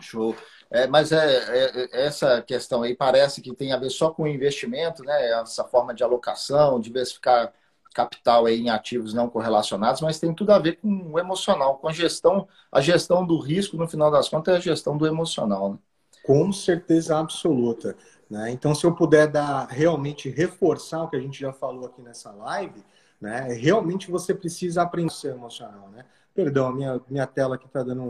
Show. 0.01 0.35
É, 0.71 0.87
mas 0.87 1.11
é, 1.11 1.17
é, 1.17 1.83
é, 1.83 2.05
essa 2.05 2.41
questão 2.41 2.81
aí 2.81 2.95
parece 2.95 3.39
que 3.41 3.53
tem 3.53 3.71
a 3.71 3.77
ver 3.77 3.91
só 3.91 4.09
com 4.09 4.27
investimento, 4.27 5.03
né? 5.03 5.31
Essa 5.39 5.63
forma 5.63 5.93
de 5.93 6.03
alocação, 6.03 6.81
diversificar 6.81 7.53
capital 7.93 8.45
aí 8.45 8.59
em 8.59 8.69
ativos 8.69 9.13
não 9.13 9.29
correlacionados, 9.29 10.01
mas 10.01 10.19
tem 10.19 10.33
tudo 10.33 10.51
a 10.51 10.59
ver 10.59 10.79
com 10.81 11.13
o 11.13 11.17
emocional, 11.17 11.77
com 11.77 11.87
a 11.87 11.93
gestão, 11.93 12.45
a 12.69 12.81
gestão 12.81 13.25
do 13.25 13.39
risco, 13.39 13.77
no 13.77 13.87
final 13.87 14.11
das 14.11 14.27
contas, 14.27 14.53
é 14.53 14.57
a 14.57 14.59
gestão 14.59 14.97
do 14.97 15.07
emocional. 15.07 15.71
Né? 15.71 15.79
Com 16.25 16.51
certeza 16.51 17.17
absoluta. 17.17 17.95
Né? 18.29 18.51
Então, 18.51 18.73
se 18.73 18.85
eu 18.85 18.93
puder 18.93 19.27
dar 19.27 19.67
realmente 19.67 20.29
reforçar 20.29 21.03
o 21.03 21.09
que 21.09 21.15
a 21.15 21.19
gente 21.19 21.39
já 21.39 21.53
falou 21.53 21.85
aqui 21.85 22.01
nessa 22.01 22.31
live, 22.31 22.83
né? 23.21 23.53
realmente 23.53 24.09
você 24.09 24.33
precisa 24.33 24.81
aprender 24.81 25.11
a 25.11 25.15
ser 25.15 25.33
emocional. 25.33 25.89
Né? 25.89 26.05
Perdão, 26.33 26.71
minha, 26.73 26.99
minha 27.07 27.27
tela 27.27 27.55
aqui 27.55 27.65
está 27.67 27.83
dando 27.83 28.07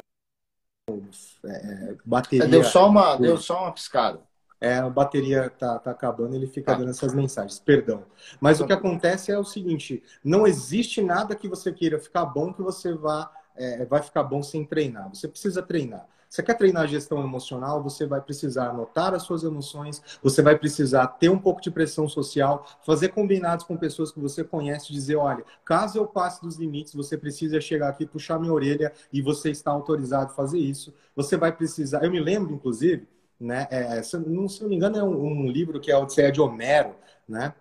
é, 1.46 1.96
bateria. 2.06 2.48
Deu 2.48 2.64
só 2.64 2.88
uma, 2.88 3.16
deu 3.18 3.38
só 3.38 3.64
uma 3.64 3.74
piscada 3.74 4.22
é, 4.66 4.78
a 4.78 4.90
bateria 4.90 5.50
tá, 5.50 5.78
tá 5.78 5.92
acabando, 5.92 6.36
ele 6.36 6.48
fica 6.48 6.72
ah. 6.72 6.76
dando 6.76 6.90
essas 6.90 7.14
mensagens. 7.14 7.60
Perdão. 7.60 8.04
Mas 8.40 8.60
o 8.60 8.66
que 8.66 8.74
acontece 8.74 9.32
é 9.32 9.38
o 9.38 9.44
seguinte: 9.44 10.02
não 10.24 10.48
existe 10.48 11.02
nada 11.02 11.36
que 11.36 11.48
você 11.48 11.72
queira 11.72 12.00
ficar 12.00 12.26
bom 12.26 12.54
que 12.54 12.62
você 12.62 12.94
vá, 12.94 13.32
é, 13.56 13.86
vai 13.86 14.02
ficar 14.02 14.24
bom 14.24 14.42
sem 14.42 14.66
treinar. 14.66 15.10
Você 15.10 15.28
precisa 15.28 15.62
treinar. 15.62 16.08
Você 16.30 16.44
quer 16.44 16.56
treinar 16.56 16.84
a 16.84 16.88
gestão 16.88 17.24
emocional, 17.24 17.82
você 17.82 18.06
vai 18.06 18.22
precisar 18.22 18.70
anotar 18.70 19.14
as 19.14 19.24
suas 19.24 19.44
emoções, 19.44 20.02
você 20.22 20.42
vai 20.42 20.58
precisar 20.58 21.08
ter 21.08 21.30
um 21.30 21.38
pouco 21.38 21.62
de 21.62 21.72
pressão 21.72 22.08
social, 22.08 22.66
fazer 22.86 23.10
combinados 23.10 23.66
com 23.66 23.78
pessoas 23.78 24.12
que 24.12 24.20
você 24.20 24.44
conhece, 24.44 24.92
dizer, 24.92 25.16
olha, 25.16 25.44
caso 25.64 25.98
eu 25.98 26.06
passe 26.06 26.42
dos 26.42 26.58
limites, 26.58 26.94
você 26.94 27.18
precisa 27.18 27.60
chegar 27.62 27.90
aqui, 27.90 28.06
puxar 28.06 28.40
minha 28.40 28.54
orelha 28.54 28.92
e 29.12 29.22
você 29.22 29.50
está 29.50 29.72
autorizado 29.72 30.32
a 30.32 30.36
fazer 30.36 30.60
isso. 30.60 30.94
Você 31.16 31.38
vai 31.38 31.52
precisar. 31.52 32.04
Eu 32.04 32.12
me 32.12 32.20
lembro, 32.20 32.54
inclusive, 32.54 33.08
né? 33.40 33.68
É, 33.70 34.02
se, 34.02 34.18
não, 34.18 34.48
se 34.48 34.62
não 34.62 34.70
me 34.70 34.76
engano, 34.76 34.98
é 34.98 35.04
um, 35.04 35.44
um, 35.44 35.48
livro 35.48 35.80
que 35.80 35.92
é 35.92 35.94
a 35.94 36.00
Odisseia 36.00 36.32
de 36.32 36.42
Homero, 36.42 36.96
né? 37.28 37.54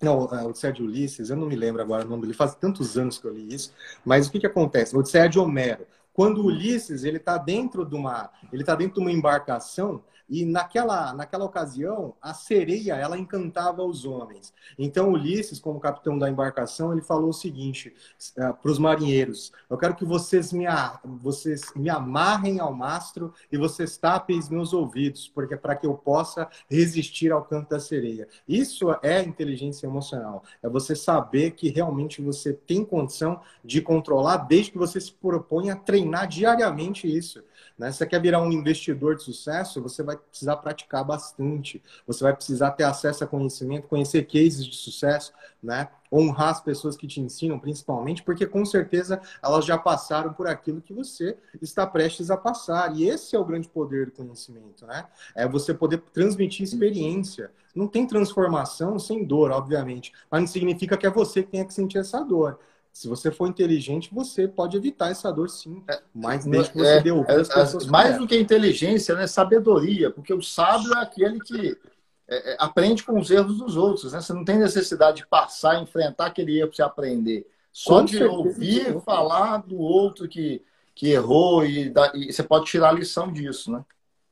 Não, 0.00 0.32
a 0.32 0.44
Odisseia 0.44 0.72
de 0.72 0.82
Ulisses, 0.82 1.30
eu 1.30 1.36
não 1.36 1.46
me 1.46 1.56
lembro 1.56 1.82
agora 1.82 2.06
o 2.06 2.08
nome 2.08 2.22
dele, 2.22 2.34
faz 2.34 2.54
tantos 2.54 2.96
anos 2.96 3.18
que 3.18 3.26
eu 3.26 3.32
li 3.32 3.52
isso, 3.52 3.74
mas 4.04 4.28
o 4.28 4.30
que, 4.30 4.38
que 4.38 4.46
acontece? 4.46 4.94
A 4.94 4.98
Odisseia 4.98 5.28
de 5.28 5.38
Homero, 5.38 5.86
quando 6.18 6.44
Ulisses 6.44 7.04
ele 7.04 7.18
está 7.18 7.38
dentro 7.38 7.84
de 7.84 7.94
uma 7.94 8.28
ele 8.52 8.64
tá 8.64 8.74
dentro 8.74 8.94
de 8.94 9.00
uma 9.00 9.12
embarcação 9.12 10.02
e 10.28 10.44
naquela, 10.44 11.12
naquela 11.14 11.44
ocasião, 11.44 12.14
a 12.20 12.34
sereia, 12.34 12.94
ela 12.94 13.18
encantava 13.18 13.82
os 13.82 14.04
homens. 14.04 14.52
Então, 14.78 15.10
Ulisses, 15.10 15.58
como 15.58 15.80
capitão 15.80 16.18
da 16.18 16.28
embarcação, 16.28 16.92
ele 16.92 17.00
falou 17.00 17.30
o 17.30 17.32
seguinte 17.32 17.94
uh, 18.36 18.54
para 18.54 18.70
os 18.70 18.78
marinheiros: 18.78 19.52
Eu 19.70 19.78
quero 19.78 19.94
que 19.94 20.04
vocês 20.04 20.52
me, 20.52 20.66
vocês 21.22 21.72
me 21.74 21.88
amarrem 21.88 22.60
ao 22.60 22.74
mastro 22.74 23.32
e 23.50 23.56
vocês 23.56 23.96
tapem 23.96 24.38
os 24.38 24.48
meus 24.48 24.72
ouvidos, 24.72 25.28
porque 25.28 25.56
para 25.56 25.74
que 25.74 25.86
eu 25.86 25.94
possa 25.94 26.48
resistir 26.68 27.32
ao 27.32 27.44
canto 27.44 27.70
da 27.70 27.80
sereia. 27.80 28.28
Isso 28.46 28.94
é 29.02 29.22
inteligência 29.22 29.86
emocional. 29.86 30.42
É 30.62 30.68
você 30.68 30.94
saber 30.94 31.52
que 31.52 31.70
realmente 31.70 32.20
você 32.20 32.52
tem 32.52 32.84
condição 32.84 33.40
de 33.64 33.80
controlar, 33.80 34.38
desde 34.38 34.72
que 34.72 34.78
você 34.78 35.00
se 35.00 35.12
proponha 35.12 35.72
a 35.72 35.76
treinar 35.76 36.28
diariamente 36.28 37.06
isso. 37.06 37.42
Né? 37.78 37.90
Se 37.92 37.98
você 37.98 38.06
quer 38.06 38.20
virar 38.20 38.42
um 38.42 38.50
investidor 38.50 39.16
de 39.16 39.22
sucesso, 39.22 39.82
você 39.82 40.02
vai 40.02 40.16
precisar 40.16 40.56
praticar 40.56 41.04
bastante. 41.04 41.82
Você 42.06 42.24
vai 42.24 42.34
precisar 42.34 42.72
ter 42.72 42.84
acesso 42.84 43.24
a 43.24 43.26
conhecimento, 43.26 43.88
conhecer 43.88 44.24
cases 44.24 44.66
de 44.66 44.76
sucesso, 44.76 45.32
né? 45.62 45.88
honrar 46.12 46.50
as 46.50 46.60
pessoas 46.60 46.96
que 46.96 47.06
te 47.06 47.20
ensinam, 47.20 47.58
principalmente, 47.58 48.22
porque 48.22 48.46
com 48.46 48.64
certeza 48.64 49.20
elas 49.42 49.64
já 49.64 49.76
passaram 49.76 50.32
por 50.32 50.46
aquilo 50.46 50.80
que 50.80 50.92
você 50.92 51.36
está 51.60 51.86
prestes 51.86 52.30
a 52.30 52.36
passar. 52.36 52.96
E 52.96 53.08
esse 53.08 53.36
é 53.36 53.38
o 53.38 53.44
grande 53.44 53.68
poder 53.68 54.06
do 54.06 54.12
conhecimento, 54.12 54.86
né? 54.86 55.06
É 55.34 55.46
você 55.46 55.74
poder 55.74 55.98
transmitir 56.12 56.64
experiência. 56.64 57.50
Não 57.74 57.86
tem 57.86 58.06
transformação 58.06 58.98
sem 58.98 59.24
dor, 59.24 59.50
obviamente, 59.50 60.12
mas 60.30 60.40
não 60.40 60.46
significa 60.48 60.96
que 60.96 61.06
é 61.06 61.10
você 61.10 61.42
que 61.42 61.50
tenha 61.50 61.64
que 61.64 61.74
sentir 61.74 61.98
essa 61.98 62.22
dor. 62.22 62.58
Se 62.98 63.06
você 63.06 63.30
for 63.30 63.46
inteligente, 63.46 64.12
você 64.12 64.48
pode 64.48 64.76
evitar 64.76 65.08
essa 65.08 65.30
dor 65.30 65.48
sim. 65.48 65.84
É, 65.88 66.02
mas 66.12 66.44
desde 66.44 66.72
que 66.72 66.78
você 66.78 66.96
é, 66.96 67.00
dê 67.00 67.10
é, 67.10 67.86
Mais 67.88 68.18
do 68.18 68.26
que 68.26 68.36
inteligência, 68.36 69.14
né? 69.14 69.24
Sabedoria, 69.28 70.10
porque 70.10 70.34
o 70.34 70.42
sábio 70.42 70.92
é 70.92 70.98
aquele 70.98 71.38
que 71.38 71.78
é, 72.26 72.54
é, 72.54 72.56
aprende 72.58 73.04
com 73.04 73.16
os 73.16 73.30
erros 73.30 73.58
dos 73.58 73.76
outros, 73.76 74.12
né? 74.12 74.20
Você 74.20 74.32
não 74.32 74.44
tem 74.44 74.58
necessidade 74.58 75.18
de 75.18 75.28
passar, 75.28 75.80
enfrentar 75.80 76.26
aquele 76.26 76.58
erro 76.58 76.70
para 76.70 76.76
você 76.76 76.82
aprender. 76.82 77.46
Só 77.72 78.00
com 78.00 78.04
de 78.06 78.18
certeza. 78.18 78.36
ouvir 78.36 79.00
falar 79.02 79.58
do 79.58 79.78
outro 79.78 80.26
que, 80.26 80.60
que 80.92 81.10
errou 81.10 81.64
e, 81.64 81.94
e 82.14 82.32
você 82.32 82.42
pode 82.42 82.66
tirar 82.66 82.88
a 82.88 82.92
lição 82.92 83.30
disso, 83.30 83.70
né? 83.70 83.84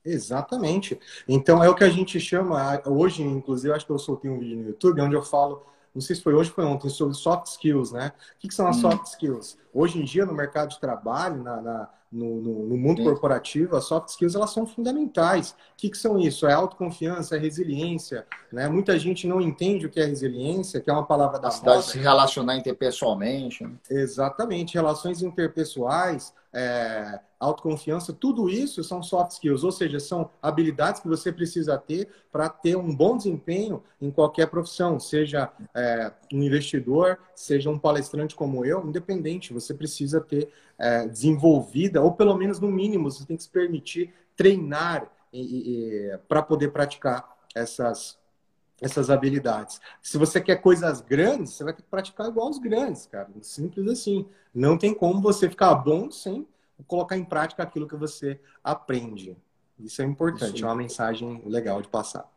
Exatamente. 0.05 0.99
Então 1.29 1.63
é 1.63 1.71
o 1.71 1.75
que 1.77 1.85
a 1.85 1.89
gente 1.89 2.19
chama, 2.19 2.83
hoje, 2.85 3.23
inclusive, 3.23 3.73
acho 3.73 3.87
que 3.87 3.93
eu 3.93 3.99
soltei 4.01 4.29
um 4.29 4.41
vídeo 4.41 4.57
no 4.57 4.67
YouTube 4.71 5.03
onde 5.03 5.15
eu 5.15 5.23
falo 5.23 5.65
não 5.97 6.01
sei 6.03 6.15
se 6.15 6.23
foi 6.23 6.35
hoje 6.35 6.51
ou 6.51 6.55
foi 6.55 6.65
ontem, 6.67 6.91
sobre 6.91 7.15
soft 7.15 7.47
skills, 7.47 7.91
né? 7.91 8.13
O 8.37 8.39
que, 8.39 8.49
que 8.49 8.55
são 8.55 8.69
as 8.69 8.77
hum. 8.77 8.83
soft 8.83 9.07
skills? 9.07 9.57
Hoje 9.73 9.99
em 9.99 10.05
dia, 10.05 10.27
no 10.27 10.35
mercado 10.35 10.69
de 10.69 10.79
trabalho, 10.79 11.43
na, 11.43 11.61
na 11.61 11.89
no, 12.13 12.41
no, 12.41 12.67
no, 12.67 12.77
mundo 12.77 12.99
Sim. 12.99 13.05
corporativo, 13.05 13.77
as 13.77 13.85
soft 13.85 14.11
skills 14.11 14.35
elas 14.35 14.51
são 14.51 14.67
fundamentais. 14.67 15.51
O 15.51 15.55
que, 15.77 15.91
que 15.91 15.99
são 15.99 16.19
isso? 16.19 16.47
É 16.47 16.53
autoconfiança, 16.53 17.37
é 17.37 17.39
resiliência. 17.39 18.27
Né? 18.53 18.69
Muita 18.69 18.99
gente 18.99 19.27
não 19.27 19.41
entende 19.41 19.87
o 19.87 19.91
que 19.91 19.99
é 19.99 20.05
resiliência, 20.05 20.81
que 20.81 20.89
é 20.89 20.93
uma 20.93 21.05
palavra 21.05 21.39
da 21.39 21.49
moda. 21.51 21.83
se 21.83 21.99
relacionar 21.99 22.57
interpessoalmente. 22.57 23.65
Né? 23.65 23.73
Exatamente. 23.91 24.75
Relações 24.75 25.21
interpessoais, 25.21 26.33
é, 26.59 27.21
autoconfiança, 27.39 28.15
tudo 28.15 28.49
isso 28.49 28.83
são 28.83 29.03
soft 29.03 29.33
skills, 29.33 29.63
ou 29.63 29.71
seja, 29.71 30.01
são 30.01 30.31
habilidades 30.41 31.03
que 31.03 31.07
você 31.07 31.31
precisa 31.31 31.77
ter 31.77 32.09
para 32.33 32.49
ter 32.49 32.77
um 32.77 32.97
bom 32.97 33.15
desempenho 33.15 33.83
em 34.01 34.11
qualquer 34.11 34.47
profissão, 34.47 34.99
seja 34.99 35.53
é, 35.75 36.11
um 36.33 36.43
investidor, 36.43 37.19
seja 37.35 37.69
um 37.69 37.79
palestrante 37.79 38.35
como 38.35 38.65
eu, 38.65 38.83
independente, 38.87 39.53
você 39.53 39.75
precisa 39.75 40.19
ter 40.19 40.51
é, 40.79 41.07
desenvolvida, 41.07 42.01
ou 42.01 42.13
pelo 42.13 42.35
menos 42.35 42.59
no 42.59 42.71
mínimo, 42.71 43.11
você 43.11 43.27
tem 43.27 43.37
que 43.37 43.43
se 43.43 43.51
permitir 43.51 44.15
treinar 44.35 45.13
para 46.27 46.41
poder 46.41 46.69
praticar 46.69 47.37
essas 47.55 48.19
essas 48.81 49.11
habilidades. 49.11 49.81
Se 50.03 50.19
você 50.19 50.41
quer 50.41 50.57
coisas 50.57 51.01
grandes, 51.01 51.53
você 51.53 51.65
vai 51.65 51.73
ter 51.73 51.83
que 51.83 51.89
praticar 51.89 52.29
igual 52.29 52.51
os 52.51 52.59
grandes, 52.59 53.07
cara. 53.07 53.29
Simples 53.41 53.89
assim. 53.89 54.27
Não 54.55 54.77
tem 54.77 54.95
como 54.95 55.21
você 55.21 55.49
ficar 55.49 55.75
bom 55.75 56.11
sem 56.11 56.47
colocar 56.87 57.17
em 57.17 57.25
prática 57.25 57.63
aquilo 57.63 57.89
que 57.89 57.97
você 57.97 58.41
aprende. 58.63 59.37
Isso 59.79 60.01
é 60.03 60.05
importante, 60.05 60.57
Isso. 60.57 60.65
é 60.65 60.69
uma 60.69 60.75
mensagem 60.75 61.43
legal 61.47 61.81
de 61.81 61.89
passar. 61.89 62.31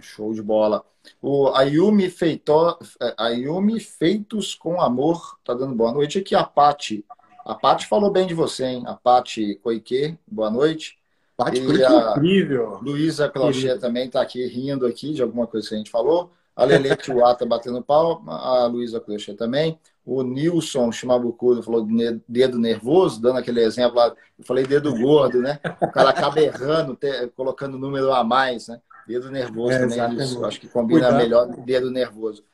Show 0.00 0.32
de 0.32 0.42
bola. 0.42 0.84
O 1.20 1.48
Ayumi, 1.48 2.08
feito, 2.08 2.78
Ayumi 3.18 3.78
Feitos 3.78 4.54
com 4.54 4.80
Amor 4.80 5.38
tá 5.44 5.52
dando 5.52 5.74
boa 5.74 5.92
noite 5.92 6.18
aqui. 6.18 6.34
A 6.34 6.44
Pati 6.44 7.04
A 7.44 7.54
Paty 7.54 7.86
falou 7.86 8.10
bem 8.10 8.26
de 8.26 8.32
você, 8.32 8.64
hein? 8.64 8.84
A 8.86 8.94
Paty 8.94 9.56
Coique, 9.56 10.18
boa 10.26 10.50
noite. 10.50 10.98
Coique 11.36 11.60
incrível. 11.60 12.78
Luísa 12.82 13.28
Crochê 13.28 13.76
também 13.78 14.06
está 14.06 14.20
aqui 14.20 14.46
rindo 14.46 14.86
aqui 14.86 15.12
de 15.12 15.22
alguma 15.22 15.46
coisa 15.46 15.68
que 15.68 15.74
a 15.74 15.78
gente 15.78 15.90
falou. 15.90 16.30
A 16.54 16.64
Lele 16.64 16.94
Tiwata 16.96 17.44
batendo 17.44 17.82
pau, 17.82 18.22
a 18.28 18.66
Luísa 18.66 19.00
Crochê 19.00 19.34
também. 19.34 19.78
O 20.06 20.22
Nilson 20.22 20.92
Shimabucuro 20.92 21.62
falou 21.62 21.86
dedo 22.28 22.58
nervoso, 22.58 23.20
dando 23.20 23.38
aquele 23.38 23.62
exemplo 23.62 23.96
lá. 23.96 24.14
Eu 24.38 24.44
falei 24.44 24.64
dedo 24.64 24.94
gordo, 24.96 25.40
né? 25.40 25.58
O 25.80 25.90
cara 25.90 26.10
acaba 26.10 26.40
errando, 26.40 26.96
colocando 27.34 27.78
número 27.78 28.12
a 28.12 28.22
mais, 28.22 28.68
né? 28.68 28.80
Dedo 29.08 29.30
nervoso 29.30 29.72
é, 29.72 29.80
também, 29.80 30.22
isso, 30.22 30.44
acho 30.44 30.60
que 30.60 30.68
combina 30.68 31.08
Cuidado. 31.08 31.16
melhor 31.16 31.46
dedo 31.64 31.90
nervoso. 31.90 32.44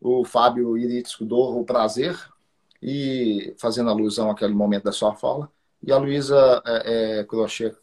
O 0.00 0.24
Fábio 0.24 0.76
Iritz 0.76 1.16
o 1.20 1.64
prazer, 1.64 2.16
e 2.82 3.54
fazendo 3.58 3.90
alusão 3.90 4.30
àquele 4.30 4.54
momento 4.54 4.84
da 4.84 4.92
sua 4.92 5.14
fala. 5.14 5.50
E 5.82 5.92
a 5.92 5.98
Luísa 5.98 6.62
é, 6.66 7.20
é, 7.20 7.24
Crochê 7.24 7.74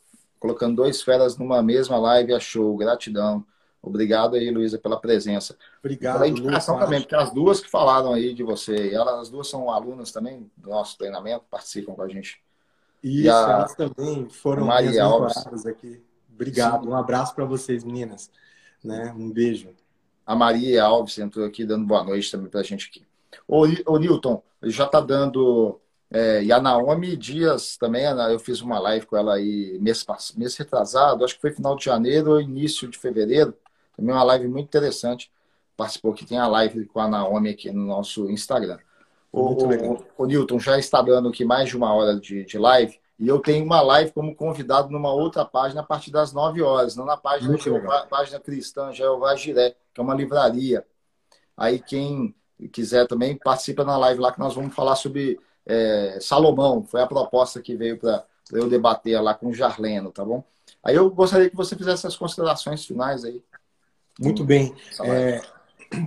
colocando 0.46 0.76
dois 0.76 1.02
feras 1.02 1.38
numa 1.38 1.64
mesma 1.64 1.98
live, 1.98 2.34
achou. 2.34 2.78
Gratidão. 2.78 3.44
Obrigado 3.82 4.36
aí, 4.36 4.50
Luísa, 4.50 4.78
pela 4.78 5.00
presença. 5.00 5.58
Obrigado. 5.80 6.14
Pela 6.14 6.28
indicação 6.28 6.80
também, 6.80 7.02
porque 7.02 7.16
as 7.16 7.32
duas 7.32 7.60
que 7.60 7.70
falaram 7.70 8.14
aí 8.14 8.34
de 8.34 8.44
você, 8.44 8.94
elas 8.94 9.22
as 9.22 9.30
duas 9.30 9.48
são 9.48 9.70
alunas 9.70 10.12
também 10.12 10.50
do 10.58 10.70
nosso 10.70 10.98
treinamento, 10.98 11.46
participam 11.50 11.94
com 11.94 12.02
a 12.02 12.08
gente. 12.08 12.42
Isso, 13.04 13.30
a, 13.30 13.52
elas 13.52 13.76
também 13.76 14.28
foram 14.30 14.66
Maria 14.66 15.04
Alves 15.04 15.66
aqui. 15.66 16.02
Obrigado. 16.34 16.84
Sim. 16.84 16.90
Um 16.90 16.96
abraço 16.96 17.36
para 17.36 17.46
vocês, 17.46 17.84
meninas. 17.84 18.32
Né? 18.84 19.14
Um 19.16 19.32
beijo. 19.32 19.70
A 20.26 20.36
Maria 20.36 20.84
Alves 20.84 21.18
entrou 21.20 21.46
aqui 21.46 21.66
dando 21.66 21.86
boa 21.86 22.04
noite 22.04 22.32
também 22.32 22.50
para 22.50 22.62
a 22.62 22.64
gente 22.64 22.88
aqui. 22.90 23.06
Ô, 23.48 23.66
ô 23.86 23.98
Newton, 23.98 24.42
já 24.64 24.86
está 24.86 25.00
dando. 25.00 25.80
É, 26.16 26.42
e 26.42 26.50
a 26.50 26.62
Naomi 26.62 27.18
Dias 27.18 27.76
também, 27.76 28.06
eu 28.06 28.40
fiz 28.40 28.62
uma 28.62 28.80
live 28.80 29.06
com 29.06 29.18
ela 29.18 29.36
aí 29.36 29.78
mês, 29.82 30.06
mês 30.38 30.56
retrasado, 30.56 31.26
acho 31.26 31.36
que 31.36 31.42
foi 31.42 31.52
final 31.52 31.76
de 31.76 31.84
janeiro 31.84 32.32
ou 32.32 32.40
início 32.40 32.88
de 32.88 32.98
fevereiro. 32.98 33.54
Também 33.98 34.16
uma 34.16 34.24
live 34.24 34.48
muito 34.48 34.68
interessante. 34.68 35.30
Participou 35.76 36.14
que 36.14 36.26
tem 36.26 36.38
a 36.38 36.48
live 36.48 36.86
com 36.86 37.02
a 37.02 37.10
Naomi 37.10 37.50
aqui 37.50 37.70
no 37.70 37.86
nosso 37.86 38.32
Instagram. 38.32 38.80
O, 39.30 39.42
o, 39.42 40.06
o, 40.18 40.26
Newton 40.26 40.58
já 40.58 40.80
está 40.80 41.02
dando 41.02 41.28
aqui 41.28 41.44
mais 41.44 41.68
de 41.68 41.76
uma 41.76 41.94
hora 41.94 42.18
de, 42.18 42.46
de 42.46 42.58
live. 42.58 42.98
E 43.20 43.28
eu 43.28 43.40
tenho 43.40 43.66
uma 43.66 43.82
live 43.82 44.14
como 44.14 44.34
convidado 44.34 44.90
numa 44.90 45.12
outra 45.12 45.44
página 45.44 45.82
a 45.82 45.86
partir 45.86 46.12
das 46.12 46.32
9 46.32 46.62
horas, 46.62 46.96
não 46.96 47.04
na 47.04 47.18
página, 47.18 47.58
Jeová, 47.58 48.08
página 48.10 48.40
cristã 48.40 48.94
Jeová 48.94 49.36
Jiré, 49.36 49.76
que 49.94 50.00
é 50.00 50.02
uma 50.02 50.16
livraria. 50.16 50.86
Aí 51.58 51.78
quem 51.78 52.34
quiser 52.72 53.06
também 53.06 53.36
participa 53.36 53.84
na 53.84 53.98
live 53.98 54.22
lá 54.22 54.32
que 54.32 54.40
nós 54.40 54.56
vamos 54.56 54.74
falar 54.74 54.96
sobre 54.96 55.38
é, 55.66 56.18
Salomão. 56.22 56.84
Foi 56.84 57.02
a 57.02 57.08
proposta 57.08 57.62
que 57.62 57.76
veio 57.76 57.98
para 57.98 58.26
eu 58.52 58.70
debater 58.70 59.22
lá 59.22 59.34
com 59.34 59.48
o 59.48 59.54
Jarleno, 59.54 60.12
tá 60.12 60.24
bom? 60.24 60.44
Aí 60.84 60.96
eu 60.96 61.10
gostaria 61.10 61.50
que 61.50 61.56
você 61.56 61.76
fizesse 61.76 62.06
as 62.06 62.16
considerações 62.16 62.86
finais 62.86 63.26
aí. 63.26 63.44
Muito 64.20 64.44
bem. 64.44 64.74
É, 65.04 65.42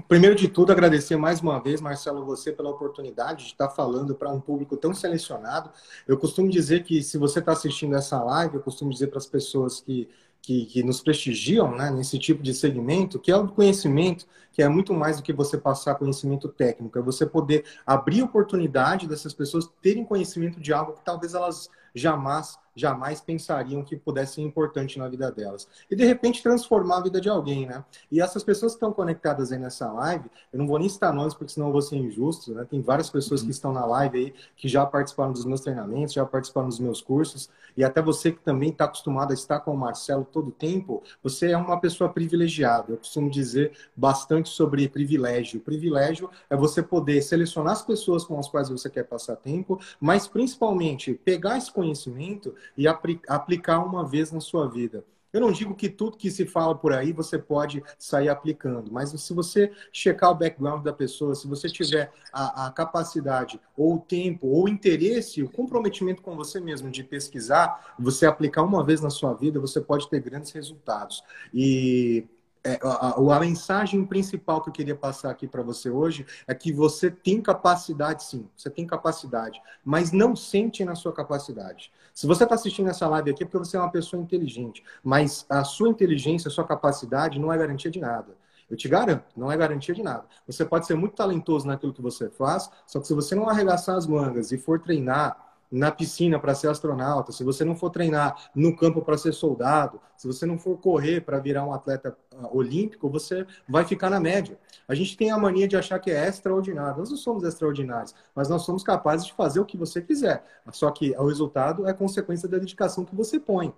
primeiro 0.06 0.34
de 0.34 0.48
tudo, 0.48 0.72
agradecer 0.72 1.16
mais 1.16 1.40
uma 1.40 1.60
vez, 1.60 1.80
Marcelo, 1.80 2.24
você 2.24 2.52
pela 2.52 2.70
oportunidade 2.70 3.44
de 3.44 3.50
estar 3.52 3.68
falando 3.70 4.14
para 4.14 4.30
um 4.30 4.40
público 4.40 4.76
tão 4.76 4.94
selecionado. 4.94 5.70
Eu 6.06 6.16
costumo 6.16 6.48
dizer 6.48 6.84
que 6.84 7.02
se 7.02 7.18
você 7.18 7.40
está 7.40 7.52
assistindo 7.52 7.96
essa 7.96 8.22
live, 8.22 8.56
eu 8.56 8.62
costumo 8.62 8.90
dizer 8.90 9.08
para 9.08 9.18
as 9.18 9.26
pessoas 9.26 9.80
que 9.80 10.08
que, 10.48 10.64
que, 10.64 10.82
nos 10.82 11.02
prestigiam 11.02 11.76
né, 11.76 11.90
nesse 11.90 12.18
tipo 12.18 12.42
de 12.42 12.54
segmento, 12.54 13.18
que 13.18 13.30
é 13.30 13.36
o 13.36 13.46
conhecimento, 13.48 14.26
que 14.50 14.62
é 14.62 14.68
muito 14.68 14.94
mais 14.94 15.18
do 15.18 15.22
que 15.22 15.30
você 15.30 15.58
passar 15.58 15.96
conhecimento 15.96 16.48
técnico, 16.48 16.98
é 16.98 17.02
você 17.02 17.26
poder 17.26 17.66
abrir 17.84 18.22
oportunidade 18.22 19.06
dessas 19.06 19.34
pessoas 19.34 19.70
terem 19.82 20.06
conhecimento 20.06 20.58
de 20.58 20.72
algo 20.72 20.94
que 20.94 21.04
talvez 21.04 21.34
elas 21.34 21.68
jamais 21.94 22.58
jamais 22.78 23.20
pensariam 23.20 23.82
que 23.82 23.96
pudesse 23.96 24.34
ser 24.34 24.42
importante 24.42 24.98
na 24.98 25.08
vida 25.08 25.30
delas. 25.30 25.66
E 25.90 25.96
de 25.96 26.04
repente 26.04 26.42
transformar 26.42 26.98
a 26.98 27.02
vida 27.02 27.20
de 27.20 27.28
alguém, 27.28 27.66
né? 27.66 27.84
E 28.10 28.20
essas 28.20 28.44
pessoas 28.44 28.72
que 28.72 28.76
estão 28.76 28.92
conectadas 28.92 29.50
aí 29.50 29.58
nessa 29.58 29.90
live, 29.92 30.30
eu 30.52 30.58
não 30.58 30.66
vou 30.66 30.78
nem 30.78 30.88
citar 30.88 31.12
nomes 31.12 31.34
porque 31.34 31.52
senão 31.52 31.66
eu 31.66 31.72
vou 31.72 31.82
ser 31.82 31.96
injusto, 31.96 32.54
né? 32.54 32.64
Tem 32.68 32.80
várias 32.80 33.10
pessoas 33.10 33.40
que 33.40 33.46
uhum. 33.46 33.50
estão 33.50 33.72
na 33.72 33.84
live 33.84 34.18
aí 34.18 34.34
que 34.56 34.68
já 34.68 34.86
participaram 34.86 35.32
dos 35.32 35.44
meus 35.44 35.60
treinamentos, 35.60 36.14
já 36.14 36.24
participaram 36.24 36.68
dos 36.68 36.78
meus 36.78 37.00
cursos, 37.00 37.50
e 37.76 37.84
até 37.84 38.02
você 38.02 38.32
que 38.32 38.40
também 38.40 38.70
está 38.70 38.84
acostumado 38.84 39.30
a 39.30 39.34
estar 39.34 39.60
com 39.60 39.72
o 39.72 39.76
Marcelo 39.76 40.24
todo 40.24 40.48
o 40.48 40.52
tempo, 40.52 41.02
você 41.22 41.50
é 41.52 41.56
uma 41.56 41.80
pessoa 41.80 42.10
privilegiada. 42.10 42.92
Eu 42.92 42.96
costumo 42.96 43.30
dizer 43.30 43.72
bastante 43.96 44.48
sobre 44.48 44.88
privilégio. 44.88 45.60
Privilégio 45.60 46.30
é 46.50 46.56
você 46.56 46.82
poder 46.82 47.22
selecionar 47.22 47.74
as 47.74 47.82
pessoas 47.82 48.24
com 48.24 48.38
as 48.38 48.48
quais 48.48 48.68
você 48.68 48.90
quer 48.90 49.04
passar 49.04 49.36
tempo, 49.36 49.78
mas 50.00 50.26
principalmente 50.26 51.14
pegar 51.14 51.56
esse 51.56 51.72
conhecimento 51.72 52.54
e 52.76 52.86
aplicar 52.86 53.80
uma 53.80 54.06
vez 54.06 54.32
na 54.32 54.40
sua 54.40 54.68
vida. 54.68 55.04
Eu 55.30 55.42
não 55.42 55.52
digo 55.52 55.74
que 55.74 55.90
tudo 55.90 56.16
que 56.16 56.30
se 56.30 56.46
fala 56.46 56.74
por 56.74 56.92
aí 56.92 57.12
você 57.12 57.38
pode 57.38 57.82
sair 57.98 58.30
aplicando, 58.30 58.90
mas 58.90 59.10
se 59.10 59.34
você 59.34 59.70
checar 59.92 60.30
o 60.30 60.34
background 60.34 60.82
da 60.82 60.92
pessoa, 60.92 61.34
se 61.34 61.46
você 61.46 61.68
tiver 61.68 62.10
a, 62.32 62.66
a, 62.66 62.70
capacidade, 62.70 63.60
ou 63.76 63.96
o 63.96 63.98
tempo, 63.98 64.46
ou 64.46 64.64
o 64.64 64.68
interesse, 64.68 65.42
o 65.42 65.50
comprometimento 65.50 66.22
com 66.22 66.34
você 66.34 66.58
mesmo 66.60 66.90
de 66.90 67.04
pesquisar, 67.04 67.94
você 67.98 68.24
aplicar 68.24 68.62
uma 68.62 68.82
vez 68.82 69.02
na 69.02 69.10
sua 69.10 69.34
vida, 69.34 69.60
você 69.60 69.80
pode 69.82 70.08
ter 70.08 70.20
grandes 70.20 70.50
resultados. 70.50 71.22
E 71.52 72.26
é, 72.64 72.78
a, 72.82 73.36
a, 73.36 73.40
mensagem 73.40 74.04
principal 74.04 74.60
que 74.60 74.68
eu 74.68 74.72
queria 74.72 74.94
passar 74.96 75.30
aqui 75.30 75.46
para 75.46 75.62
você 75.62 75.90
hoje 75.90 76.26
é 76.46 76.54
que 76.54 76.72
você 76.72 77.10
tem 77.10 77.40
capacidade, 77.40 78.24
sim, 78.24 78.48
você 78.56 78.68
tem 78.68 78.86
capacidade, 78.86 79.60
mas 79.84 80.12
não 80.12 80.34
sente 80.34 80.84
na 80.84 80.94
sua 80.94 81.12
capacidade. 81.12 81.92
Se 82.12 82.26
você 82.26 82.44
está 82.44 82.54
assistindo 82.54 82.88
essa 82.88 83.06
live 83.08 83.30
aqui 83.30 83.42
é 83.42 83.46
porque 83.46 83.58
você 83.58 83.76
é 83.76 83.80
uma 83.80 83.90
pessoa 83.90 84.22
inteligente, 84.22 84.82
mas 85.02 85.46
a 85.48 85.64
sua 85.64 85.88
inteligência, 85.88 86.48
a 86.48 86.52
sua 86.52 86.66
capacidade 86.66 87.38
não 87.38 87.52
é 87.52 87.58
garantia 87.58 87.90
de 87.90 88.00
nada. 88.00 88.36
Eu 88.70 88.76
te 88.76 88.86
garanto, 88.86 89.24
não 89.36 89.50
é 89.50 89.56
garantia 89.56 89.94
de 89.94 90.02
nada. 90.02 90.26
Você 90.46 90.64
pode 90.64 90.86
ser 90.86 90.94
muito 90.94 91.14
talentoso 91.14 91.66
naquilo 91.66 91.94
que 91.94 92.02
você 92.02 92.28
faz, 92.28 92.70
só 92.86 93.00
que 93.00 93.06
se 93.06 93.14
você 93.14 93.34
não 93.34 93.48
arregaçar 93.48 93.96
as 93.96 94.06
mangas 94.06 94.52
e 94.52 94.58
for 94.58 94.78
treinar 94.78 95.47
na 95.70 95.90
piscina 95.90 96.38
para 96.38 96.54
ser 96.54 96.68
astronauta, 96.68 97.32
se 97.32 97.44
você 97.44 97.64
não 97.64 97.76
for 97.76 97.90
treinar 97.90 98.50
no 98.54 98.74
campo 98.76 99.02
para 99.02 99.18
ser 99.18 99.32
soldado, 99.32 100.00
se 100.16 100.26
você 100.26 100.46
não 100.46 100.58
for 100.58 100.78
correr 100.78 101.20
para 101.20 101.38
virar 101.38 101.64
um 101.64 101.72
atleta 101.72 102.16
ah, 102.36 102.48
olímpico, 102.50 103.08
você 103.08 103.46
vai 103.68 103.84
ficar 103.84 104.10
na 104.10 104.18
média. 104.18 104.58
A 104.86 104.94
gente 104.94 105.16
tem 105.16 105.30
a 105.30 105.38
mania 105.38 105.68
de 105.68 105.76
achar 105.76 105.98
que 105.98 106.10
é 106.10 106.26
extraordinário. 106.26 106.98
Nós 106.98 107.10
não 107.10 107.16
somos 107.16 107.44
extraordinários, 107.44 108.14
mas 108.34 108.48
nós 108.48 108.62
somos 108.62 108.82
capazes 108.82 109.26
de 109.26 109.34
fazer 109.34 109.60
o 109.60 109.64
que 109.64 109.76
você 109.76 110.00
quiser. 110.00 110.42
Só 110.72 110.90
que 110.90 111.14
o 111.16 111.26
resultado 111.26 111.86
é 111.86 111.92
consequência 111.92 112.48
da 112.48 112.58
dedicação 112.58 113.04
que 113.04 113.14
você 113.14 113.38
põe. 113.38 113.72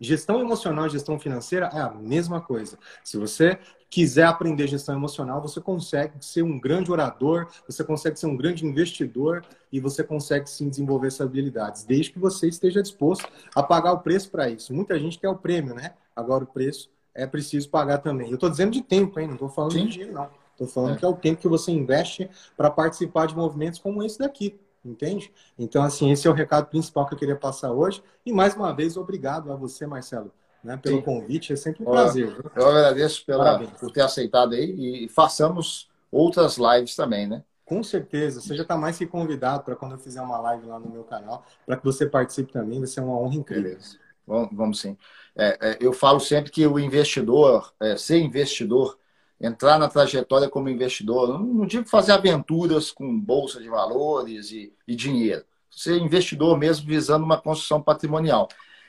Gestão 0.00 0.40
emocional 0.40 0.86
e 0.86 0.90
gestão 0.90 1.18
financeira 1.18 1.68
é 1.72 1.80
a 1.80 1.90
mesma 1.90 2.40
coisa. 2.40 2.78
Se 3.02 3.16
você 3.16 3.58
quiser 3.92 4.24
aprender 4.24 4.66
gestão 4.66 4.94
emocional, 4.94 5.42
você 5.42 5.60
consegue 5.60 6.14
ser 6.22 6.40
um 6.40 6.58
grande 6.58 6.90
orador, 6.90 7.46
você 7.66 7.84
consegue 7.84 8.18
ser 8.18 8.24
um 8.24 8.34
grande 8.34 8.64
investidor 8.64 9.44
e 9.70 9.78
você 9.78 10.02
consegue 10.02 10.48
sim 10.48 10.70
desenvolver 10.70 11.08
essas 11.08 11.26
habilidades, 11.26 11.84
desde 11.84 12.10
que 12.10 12.18
você 12.18 12.48
esteja 12.48 12.82
disposto 12.82 13.28
a 13.54 13.62
pagar 13.62 13.92
o 13.92 13.98
preço 13.98 14.30
para 14.30 14.48
isso. 14.48 14.72
Muita 14.72 14.98
gente 14.98 15.18
quer 15.18 15.28
o 15.28 15.36
prêmio, 15.36 15.74
né? 15.74 15.92
Agora 16.16 16.42
o 16.42 16.46
preço 16.46 16.88
é 17.14 17.26
preciso 17.26 17.68
pagar 17.68 17.98
também. 17.98 18.28
Eu 18.28 18.36
estou 18.36 18.48
dizendo 18.48 18.72
de 18.72 18.80
tempo, 18.80 19.20
hein? 19.20 19.26
Não 19.26 19.34
estou 19.34 19.50
falando 19.50 19.72
sim. 19.72 19.84
de 19.84 19.92
dinheiro, 19.92 20.14
não. 20.14 20.30
Estou 20.52 20.66
falando 20.66 20.94
é. 20.94 20.96
que 20.96 21.04
é 21.04 21.08
o 21.08 21.14
tempo 21.14 21.42
que 21.42 21.48
você 21.48 21.70
investe 21.70 22.30
para 22.56 22.70
participar 22.70 23.26
de 23.26 23.36
movimentos 23.36 23.78
como 23.78 24.02
esse 24.02 24.18
daqui 24.18 24.58
entende? 24.84 25.32
Então, 25.56 25.82
assim, 25.84 26.10
esse 26.10 26.26
é 26.26 26.30
o 26.30 26.34
recado 26.34 26.66
principal 26.66 27.06
que 27.06 27.14
eu 27.14 27.18
queria 27.18 27.36
passar 27.36 27.70
hoje. 27.70 28.02
E 28.26 28.32
mais 28.32 28.56
uma 28.56 28.72
vez, 28.74 28.96
obrigado 28.96 29.52
a 29.52 29.54
você, 29.54 29.86
Marcelo, 29.86 30.32
né, 30.62 30.76
pelo 30.76 30.96
Sim. 30.96 31.02
convite. 31.02 31.52
É 31.52 31.56
sempre 31.56 31.82
um 31.82 31.86
prazer. 31.86 32.26
Viu? 32.26 32.50
Eu 32.54 32.68
agradeço 32.68 33.24
pela, 33.24 33.58
por 33.58 33.90
ter 33.90 34.02
aceitado 34.02 34.54
aí 34.54 35.04
e 35.04 35.08
façamos 35.08 35.90
outras 36.10 36.56
lives 36.56 36.94
também, 36.94 37.26
né? 37.26 37.42
Com 37.64 37.82
certeza. 37.82 38.40
Você 38.40 38.54
já 38.54 38.62
está 38.62 38.76
mais 38.76 38.98
que 38.98 39.06
convidado 39.06 39.64
para 39.64 39.74
quando 39.74 39.92
eu 39.92 39.98
fizer 39.98 40.20
uma 40.20 40.38
live 40.38 40.66
lá 40.66 40.78
no 40.78 40.90
meu 40.90 41.04
canal, 41.04 41.44
para 41.64 41.76
que 41.76 41.84
você 41.84 42.06
participe 42.06 42.52
também. 42.52 42.78
Vai 42.78 42.88
ser 42.88 43.00
uma 43.00 43.18
honra 43.18 43.36
incrível. 43.36 43.62
Beleza. 43.62 43.96
Vamos, 44.26 44.50
vamos 44.52 44.80
sim. 44.80 44.96
É, 45.34 45.58
é, 45.60 45.78
eu 45.80 45.92
falo 45.92 46.20
sempre 46.20 46.50
que 46.50 46.66
o 46.66 46.78
investidor, 46.78 47.72
é, 47.80 47.96
ser 47.96 48.18
investidor, 48.18 48.98
entrar 49.40 49.78
na 49.78 49.88
trajetória 49.88 50.48
como 50.48 50.68
investidor, 50.68 51.28
não, 51.28 51.40
não 51.40 51.66
digo 51.66 51.88
fazer 51.88 52.12
aventuras 52.12 52.92
com 52.92 53.18
bolsa 53.18 53.60
de 53.60 53.68
valores 53.68 54.52
e, 54.52 54.72
e 54.86 54.94
dinheiro. 54.94 55.44
Ser 55.70 55.98
investidor 55.98 56.56
mesmo 56.56 56.86
visando 56.86 57.24
uma 57.24 57.40
construção 57.40 57.82
patrimonial. 57.82 58.48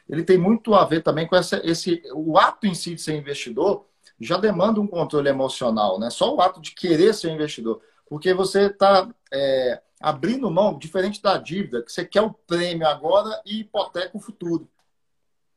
Ele 0.09 0.23
tem 0.23 0.37
muito 0.37 0.73
a 0.73 0.85
ver 0.85 1.01
também 1.01 1.27
com 1.27 1.35
essa, 1.35 1.61
esse. 1.63 2.01
O 2.13 2.37
ato 2.37 2.67
em 2.67 2.73
si 2.73 2.95
de 2.95 3.01
ser 3.01 3.15
investidor 3.15 3.85
já 4.19 4.37
demanda 4.37 4.79
um 4.79 4.87
controle 4.87 5.29
emocional, 5.29 5.99
né? 5.99 6.09
Só 6.09 6.33
o 6.35 6.41
ato 6.41 6.61
de 6.61 6.71
querer 6.71 7.13
ser 7.13 7.31
investidor. 7.31 7.81
Porque 8.07 8.33
você 8.33 8.67
está 8.67 9.09
é, 9.31 9.81
abrindo 9.99 10.51
mão, 10.51 10.77
diferente 10.77 11.21
da 11.21 11.37
dívida, 11.37 11.81
que 11.81 11.91
você 11.91 12.05
quer 12.05 12.21
o 12.21 12.33
prêmio 12.33 12.87
agora 12.87 13.41
e 13.45 13.61
hipoteca 13.61 14.15
o 14.15 14.19
futuro. 14.19 14.69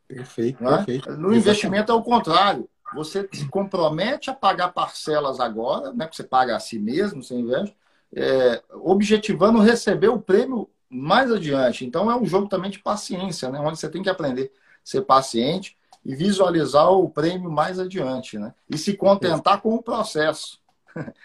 Perfeito, 0.09 0.65
é? 0.66 0.77
perfeito. 0.77 1.11
No 1.16 1.35
investimento 1.35 1.93
é 1.93 1.95
o 1.95 2.03
contrário 2.03 2.69
você 2.95 3.29
se 3.33 3.49
compromete 3.49 4.31
a 4.31 4.35
pagar 4.35 4.69
parcelas 4.69 5.41
agora, 5.41 5.93
né, 5.93 6.07
que 6.07 6.16
você 6.16 6.25
paga 6.25 6.57
a 6.57 6.61
si 6.61 6.79
mesmo, 6.79 7.23
sem 7.23 7.41
investe, 7.41 7.77
é, 8.15 8.62
objetivando 8.73 9.59
receber 9.61 10.09
o 10.09 10.20
prêmio 10.20 10.70
mais 10.89 11.31
adiante. 11.31 11.85
Então 11.85 12.11
é 12.11 12.17
um 12.17 12.27
jogo 12.27 12.49
também 12.49 12.71
de 12.71 12.79
paciência, 12.79 13.51
né? 13.51 13.59
Onde 13.61 13.79
você 13.79 13.89
tem 13.89 14.03
que 14.03 14.11
aprender 14.11 14.53
a 14.55 14.59
ser 14.85 15.03
paciente 15.03 15.77
e 16.05 16.15
visualizar 16.15 16.91
o 16.93 17.11
prêmio 17.11 17.51
mais 17.51 17.79
adiante, 17.79 18.39
né? 18.39 18.55
E 18.71 18.79
se 18.79 18.97
contentar 18.97 19.61
com 19.61 19.75
o 19.75 19.83
processo. 19.83 20.61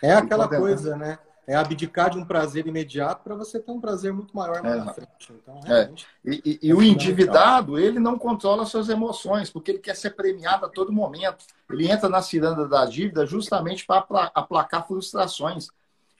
É 0.01 0.13
aquela 0.13 0.47
coisa, 0.47 0.95
né? 0.95 1.19
É 1.47 1.55
abdicar 1.55 2.09
de 2.09 2.17
um 2.17 2.25
prazer 2.25 2.65
imediato 2.65 3.23
para 3.23 3.35
você 3.35 3.59
ter 3.59 3.71
um 3.71 3.81
prazer 3.81 4.13
muito 4.13 4.35
maior 4.35 4.61
mais 4.61 4.75
é. 4.75 4.77
na 4.77 4.93
frente. 4.93 5.33
Então, 5.33 5.59
é. 5.65 5.91
E, 6.23 6.41
e, 6.45 6.67
e 6.69 6.73
o 6.73 6.81
endividado, 6.81 7.77
ele 7.77 7.99
não 7.99 8.17
controla 8.17 8.65
suas 8.65 8.89
emoções, 8.89 9.49
porque 9.49 9.71
ele 9.71 9.79
quer 9.79 9.95
ser 9.95 10.11
premiado 10.11 10.65
a 10.65 10.69
todo 10.69 10.91
momento. 10.91 11.45
Ele 11.69 11.91
entra 11.91 12.07
na 12.07 12.21
ciranda 12.21 12.67
da 12.67 12.85
dívida 12.85 13.25
justamente 13.25 13.85
para 13.85 14.05
aplacar 14.33 14.87
frustrações. 14.87 15.67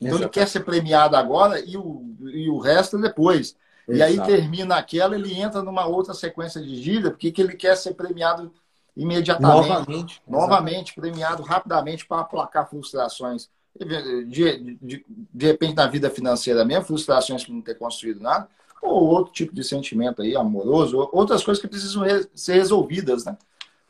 Então 0.01 0.17
ele 0.17 0.29
quer 0.29 0.47
ser 0.47 0.61
premiado 0.61 1.15
agora 1.15 1.59
e 1.59 1.77
o, 1.77 2.15
e 2.21 2.49
o 2.49 2.57
resto 2.57 2.97
depois. 2.97 3.55
Exato. 3.87 3.99
E 3.99 4.01
aí 4.01 4.25
termina 4.25 4.75
aquela, 4.75 5.15
ele 5.15 5.33
entra 5.39 5.61
numa 5.61 5.85
outra 5.85 6.13
sequência 6.13 6.61
de 6.61 6.81
dívida, 6.81 7.11
porque 7.11 7.33
ele 7.37 7.55
quer 7.55 7.75
ser 7.77 7.93
premiado 7.93 8.51
imediatamente. 8.97 9.67
Novamente. 9.67 10.21
Novamente, 10.27 10.93
premiado 10.95 11.43
rapidamente 11.43 12.05
para 12.05 12.21
aplacar 12.21 12.69
frustrações. 12.69 13.49
De, 13.73 14.25
de, 14.25 15.05
de, 15.33 15.45
repente, 15.45 15.75
na 15.75 15.87
vida 15.87 16.09
financeira 16.09 16.65
mesmo, 16.65 16.83
frustrações 16.83 17.45
por 17.45 17.53
não 17.53 17.61
ter 17.61 17.75
construído 17.75 18.19
nada, 18.19 18.49
ou 18.81 19.07
outro 19.07 19.31
tipo 19.31 19.55
de 19.55 19.63
sentimento 19.63 20.21
aí, 20.21 20.35
amoroso, 20.35 21.09
outras 21.13 21.41
coisas 21.41 21.61
que 21.61 21.69
precisam 21.69 22.03
ser 22.35 22.53
resolvidas, 22.55 23.23
né? 23.23 23.37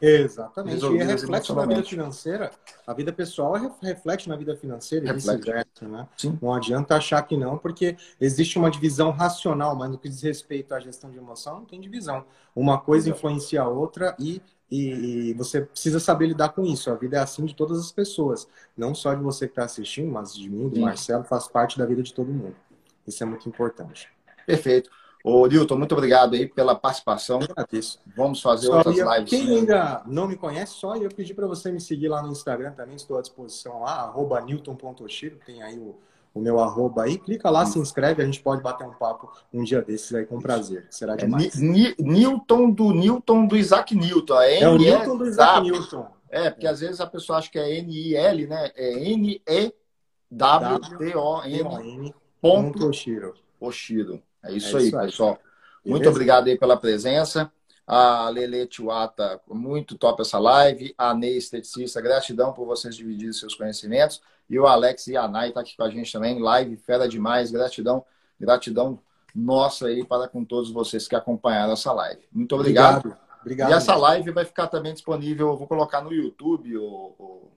Exatamente. 0.01 0.83
E 0.83 0.97
é 0.97 1.03
reflexo 1.03 1.53
na 1.53 1.65
vida 1.65 1.83
financeira. 1.83 2.51
A 2.87 2.93
vida 2.93 3.13
pessoal 3.13 3.55
é 3.55 3.71
reflete 3.83 4.27
na 4.27 4.35
vida 4.35 4.55
financeira 4.55 5.07
e 5.07 5.13
vice-versa, 5.13 5.87
né? 5.87 6.07
Sim. 6.17 6.39
Não 6.41 6.53
adianta 6.53 6.95
achar 6.95 7.21
que 7.21 7.37
não, 7.37 7.57
porque 7.57 7.95
existe 8.19 8.57
uma 8.57 8.71
divisão 8.71 9.11
racional, 9.11 9.75
mas 9.75 9.91
no 9.91 9.99
que 9.99 10.09
diz 10.09 10.21
respeito 10.23 10.73
à 10.73 10.79
gestão 10.79 11.11
de 11.11 11.17
emoção, 11.17 11.59
não 11.59 11.65
tem 11.65 11.79
divisão. 11.79 12.25
Uma 12.55 12.79
coisa 12.79 13.09
Exato. 13.09 13.19
influencia 13.19 13.61
a 13.61 13.67
outra 13.67 14.15
e, 14.17 14.41
e, 14.71 15.33
você 15.35 15.61
precisa 15.61 15.99
saber 15.99 16.27
lidar 16.27 16.49
com 16.49 16.65
isso. 16.65 16.89
A 16.89 16.95
vida 16.95 17.17
é 17.17 17.19
assim 17.19 17.45
de 17.45 17.55
todas 17.55 17.79
as 17.79 17.91
pessoas. 17.91 18.47
Não 18.75 18.95
só 18.95 19.13
de 19.13 19.21
você 19.21 19.45
que 19.45 19.51
está 19.51 19.65
assistindo, 19.65 20.11
mas 20.11 20.33
de 20.33 20.49
mim, 20.49 20.67
do 20.67 20.75
Sim. 20.75 20.81
Marcelo, 20.81 21.23
faz 21.23 21.47
parte 21.47 21.77
da 21.77 21.85
vida 21.85 22.01
de 22.01 22.13
todo 22.13 22.31
mundo. 22.31 22.55
Isso 23.05 23.21
é 23.21 23.25
muito 23.25 23.47
importante. 23.47 24.09
Perfeito. 24.47 24.89
Ô, 25.23 25.45
Nilton, 25.45 25.77
muito 25.77 25.93
obrigado 25.93 26.33
aí 26.33 26.47
pela 26.47 26.75
participação. 26.75 27.39
Agradeço. 27.41 27.99
Vamos 28.15 28.41
fazer 28.41 28.67
só 28.67 28.77
outras 28.77 28.97
ia, 28.97 29.05
lives. 29.05 29.29
Quem 29.29 29.45
sim. 29.45 29.57
ainda 29.57 30.01
não 30.05 30.27
me 30.27 30.35
conhece, 30.35 30.73
só 30.73 30.95
eu 30.95 31.09
pedir 31.09 31.33
para 31.33 31.47
você 31.47 31.71
me 31.71 31.79
seguir 31.79 32.07
lá 32.07 32.21
no 32.21 32.31
Instagram 32.31 32.71
também, 32.71 32.95
estou 32.95 33.17
à 33.17 33.21
disposição 33.21 33.81
lá, 33.81 34.01
arroba 34.01 34.41
newton.oshiro, 34.41 35.37
tem 35.45 35.61
aí 35.61 35.77
o, 35.77 35.95
o 36.33 36.39
meu 36.39 36.59
arroba 36.59 37.03
aí. 37.03 37.17
Clica 37.17 37.49
lá, 37.49 37.65
se 37.65 37.77
inscreve, 37.77 38.23
a 38.23 38.25
gente 38.25 38.41
pode 38.41 38.63
bater 38.63 38.87
um 38.87 38.93
papo 38.93 39.31
um 39.53 39.63
dia 39.63 39.81
desses 39.81 40.13
aí 40.13 40.25
com 40.25 40.39
prazer. 40.39 40.87
Será 40.89 41.13
é 41.13 41.17
demais. 41.17 41.55
É, 41.55 41.59
Newton 41.99 42.71
do 42.71 42.91
Newton 42.91 43.45
do 43.45 43.55
Isaac 43.55 43.93
Newton. 43.95 44.41
É, 44.41 44.61
é 44.61 44.69
o 44.69 44.77
Newton 44.77 45.17
do 45.17 45.27
Isaac 45.27 45.61
Newton. 45.61 46.07
É, 46.29 46.49
porque 46.49 46.65
às 46.65 46.79
vezes 46.79 47.01
a 47.01 47.05
pessoa 47.05 47.37
acha 47.39 47.51
que 47.51 47.59
é 47.59 47.77
N-I-L, 47.79 48.47
né? 48.47 48.71
É 48.75 49.11
N-E-W-T-O-N. 49.11 49.73
Ponto 52.39 52.87
Oshiro. 52.87 53.33
Oshiro. 53.59 54.23
É 54.43 54.51
isso, 54.51 54.77
é 54.77 54.79
aí, 54.79 54.87
isso 54.87 54.97
aí, 54.97 55.05
pessoal. 55.07 55.39
Muito 55.85 56.07
obrigado 56.09 56.47
aí 56.47 56.57
pela 56.57 56.77
presença. 56.77 57.51
A 57.85 58.29
Lele 58.29 58.65
Tiwata, 58.67 59.41
muito 59.49 59.97
top 59.97 60.21
essa 60.21 60.39
live. 60.39 60.93
A 60.97 61.13
Ney 61.13 61.37
Esteticista, 61.37 61.99
gratidão 61.99 62.53
por 62.53 62.65
vocês 62.65 62.95
dividirem 62.95 63.33
seus 63.33 63.55
conhecimentos. 63.55 64.21
E 64.49 64.59
o 64.59 64.67
Alex 64.67 65.07
e 65.07 65.17
a 65.17 65.27
Nai 65.27 65.51
tá 65.51 65.61
aqui 65.61 65.75
com 65.75 65.83
a 65.83 65.89
gente 65.89 66.11
também. 66.11 66.39
Live 66.39 66.77
fera 66.77 67.07
demais. 67.07 67.51
Gratidão, 67.51 68.05
gratidão 68.39 68.99
nossa 69.33 69.87
aí 69.87 70.05
para 70.05 70.27
com 70.27 70.43
todos 70.43 70.71
vocês 70.71 71.07
que 71.07 71.15
acompanharam 71.15 71.73
essa 71.73 71.91
live. 71.91 72.21
Muito 72.31 72.53
obrigado. 72.55 72.99
Obrigado. 72.99 73.19
obrigado 73.41 73.69
e 73.71 73.73
essa 73.73 73.95
live 73.95 74.31
vai 74.31 74.45
ficar 74.45 74.67
também 74.67 74.93
disponível. 74.93 75.49
Eu 75.49 75.57
vou 75.57 75.67
colocar 75.67 76.01
no 76.01 76.13
YouTube. 76.13 76.77
O, 76.77 77.51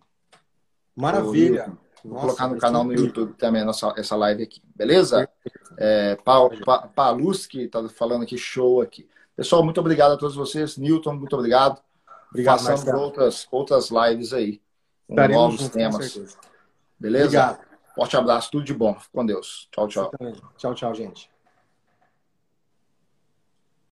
Maravilha. 0.97 1.69
O 1.69 1.84
Vou 2.05 2.12
Nossa, 2.12 2.26
colocar 2.26 2.48
no 2.48 2.59
canal 2.59 2.85
no 2.85 2.93
YouTube 2.93 3.32
também 3.32 3.66
essa, 3.66 3.94
essa 3.97 4.14
live 4.14 4.43
aqui, 4.43 4.60
beleza? 4.76 5.26
É, 5.78 6.16
está 6.16 7.89
falando 7.89 8.22
aqui, 8.22 8.36
show 8.36 8.82
aqui. 8.82 9.09
Pessoal, 9.35 9.64
muito 9.64 9.81
obrigado 9.81 10.12
a 10.12 10.16
todos 10.18 10.36
vocês. 10.36 10.76
Newton, 10.76 11.14
muito 11.14 11.35
obrigado. 11.35 11.81
Obrigado, 12.31 12.59
Façamos 12.59 12.86
outras, 12.86 13.48
outras 13.51 13.90
lives 13.90 14.35
aí, 14.35 14.60
com 15.06 15.14
Estaremos 15.14 15.43
novos 15.43 15.68
temas. 15.70 16.36
Beleza? 17.01 17.24
Obrigado. 17.24 17.59
Forte 17.94 18.16
abraço, 18.16 18.51
tudo 18.51 18.64
de 18.64 18.74
bom. 18.74 18.97
Com 19.12 19.24
Deus. 19.24 19.68
Tchau, 19.72 19.89
tchau. 19.89 20.10
Tchau, 20.59 20.74
tchau, 20.74 20.94
gente. 20.94 21.34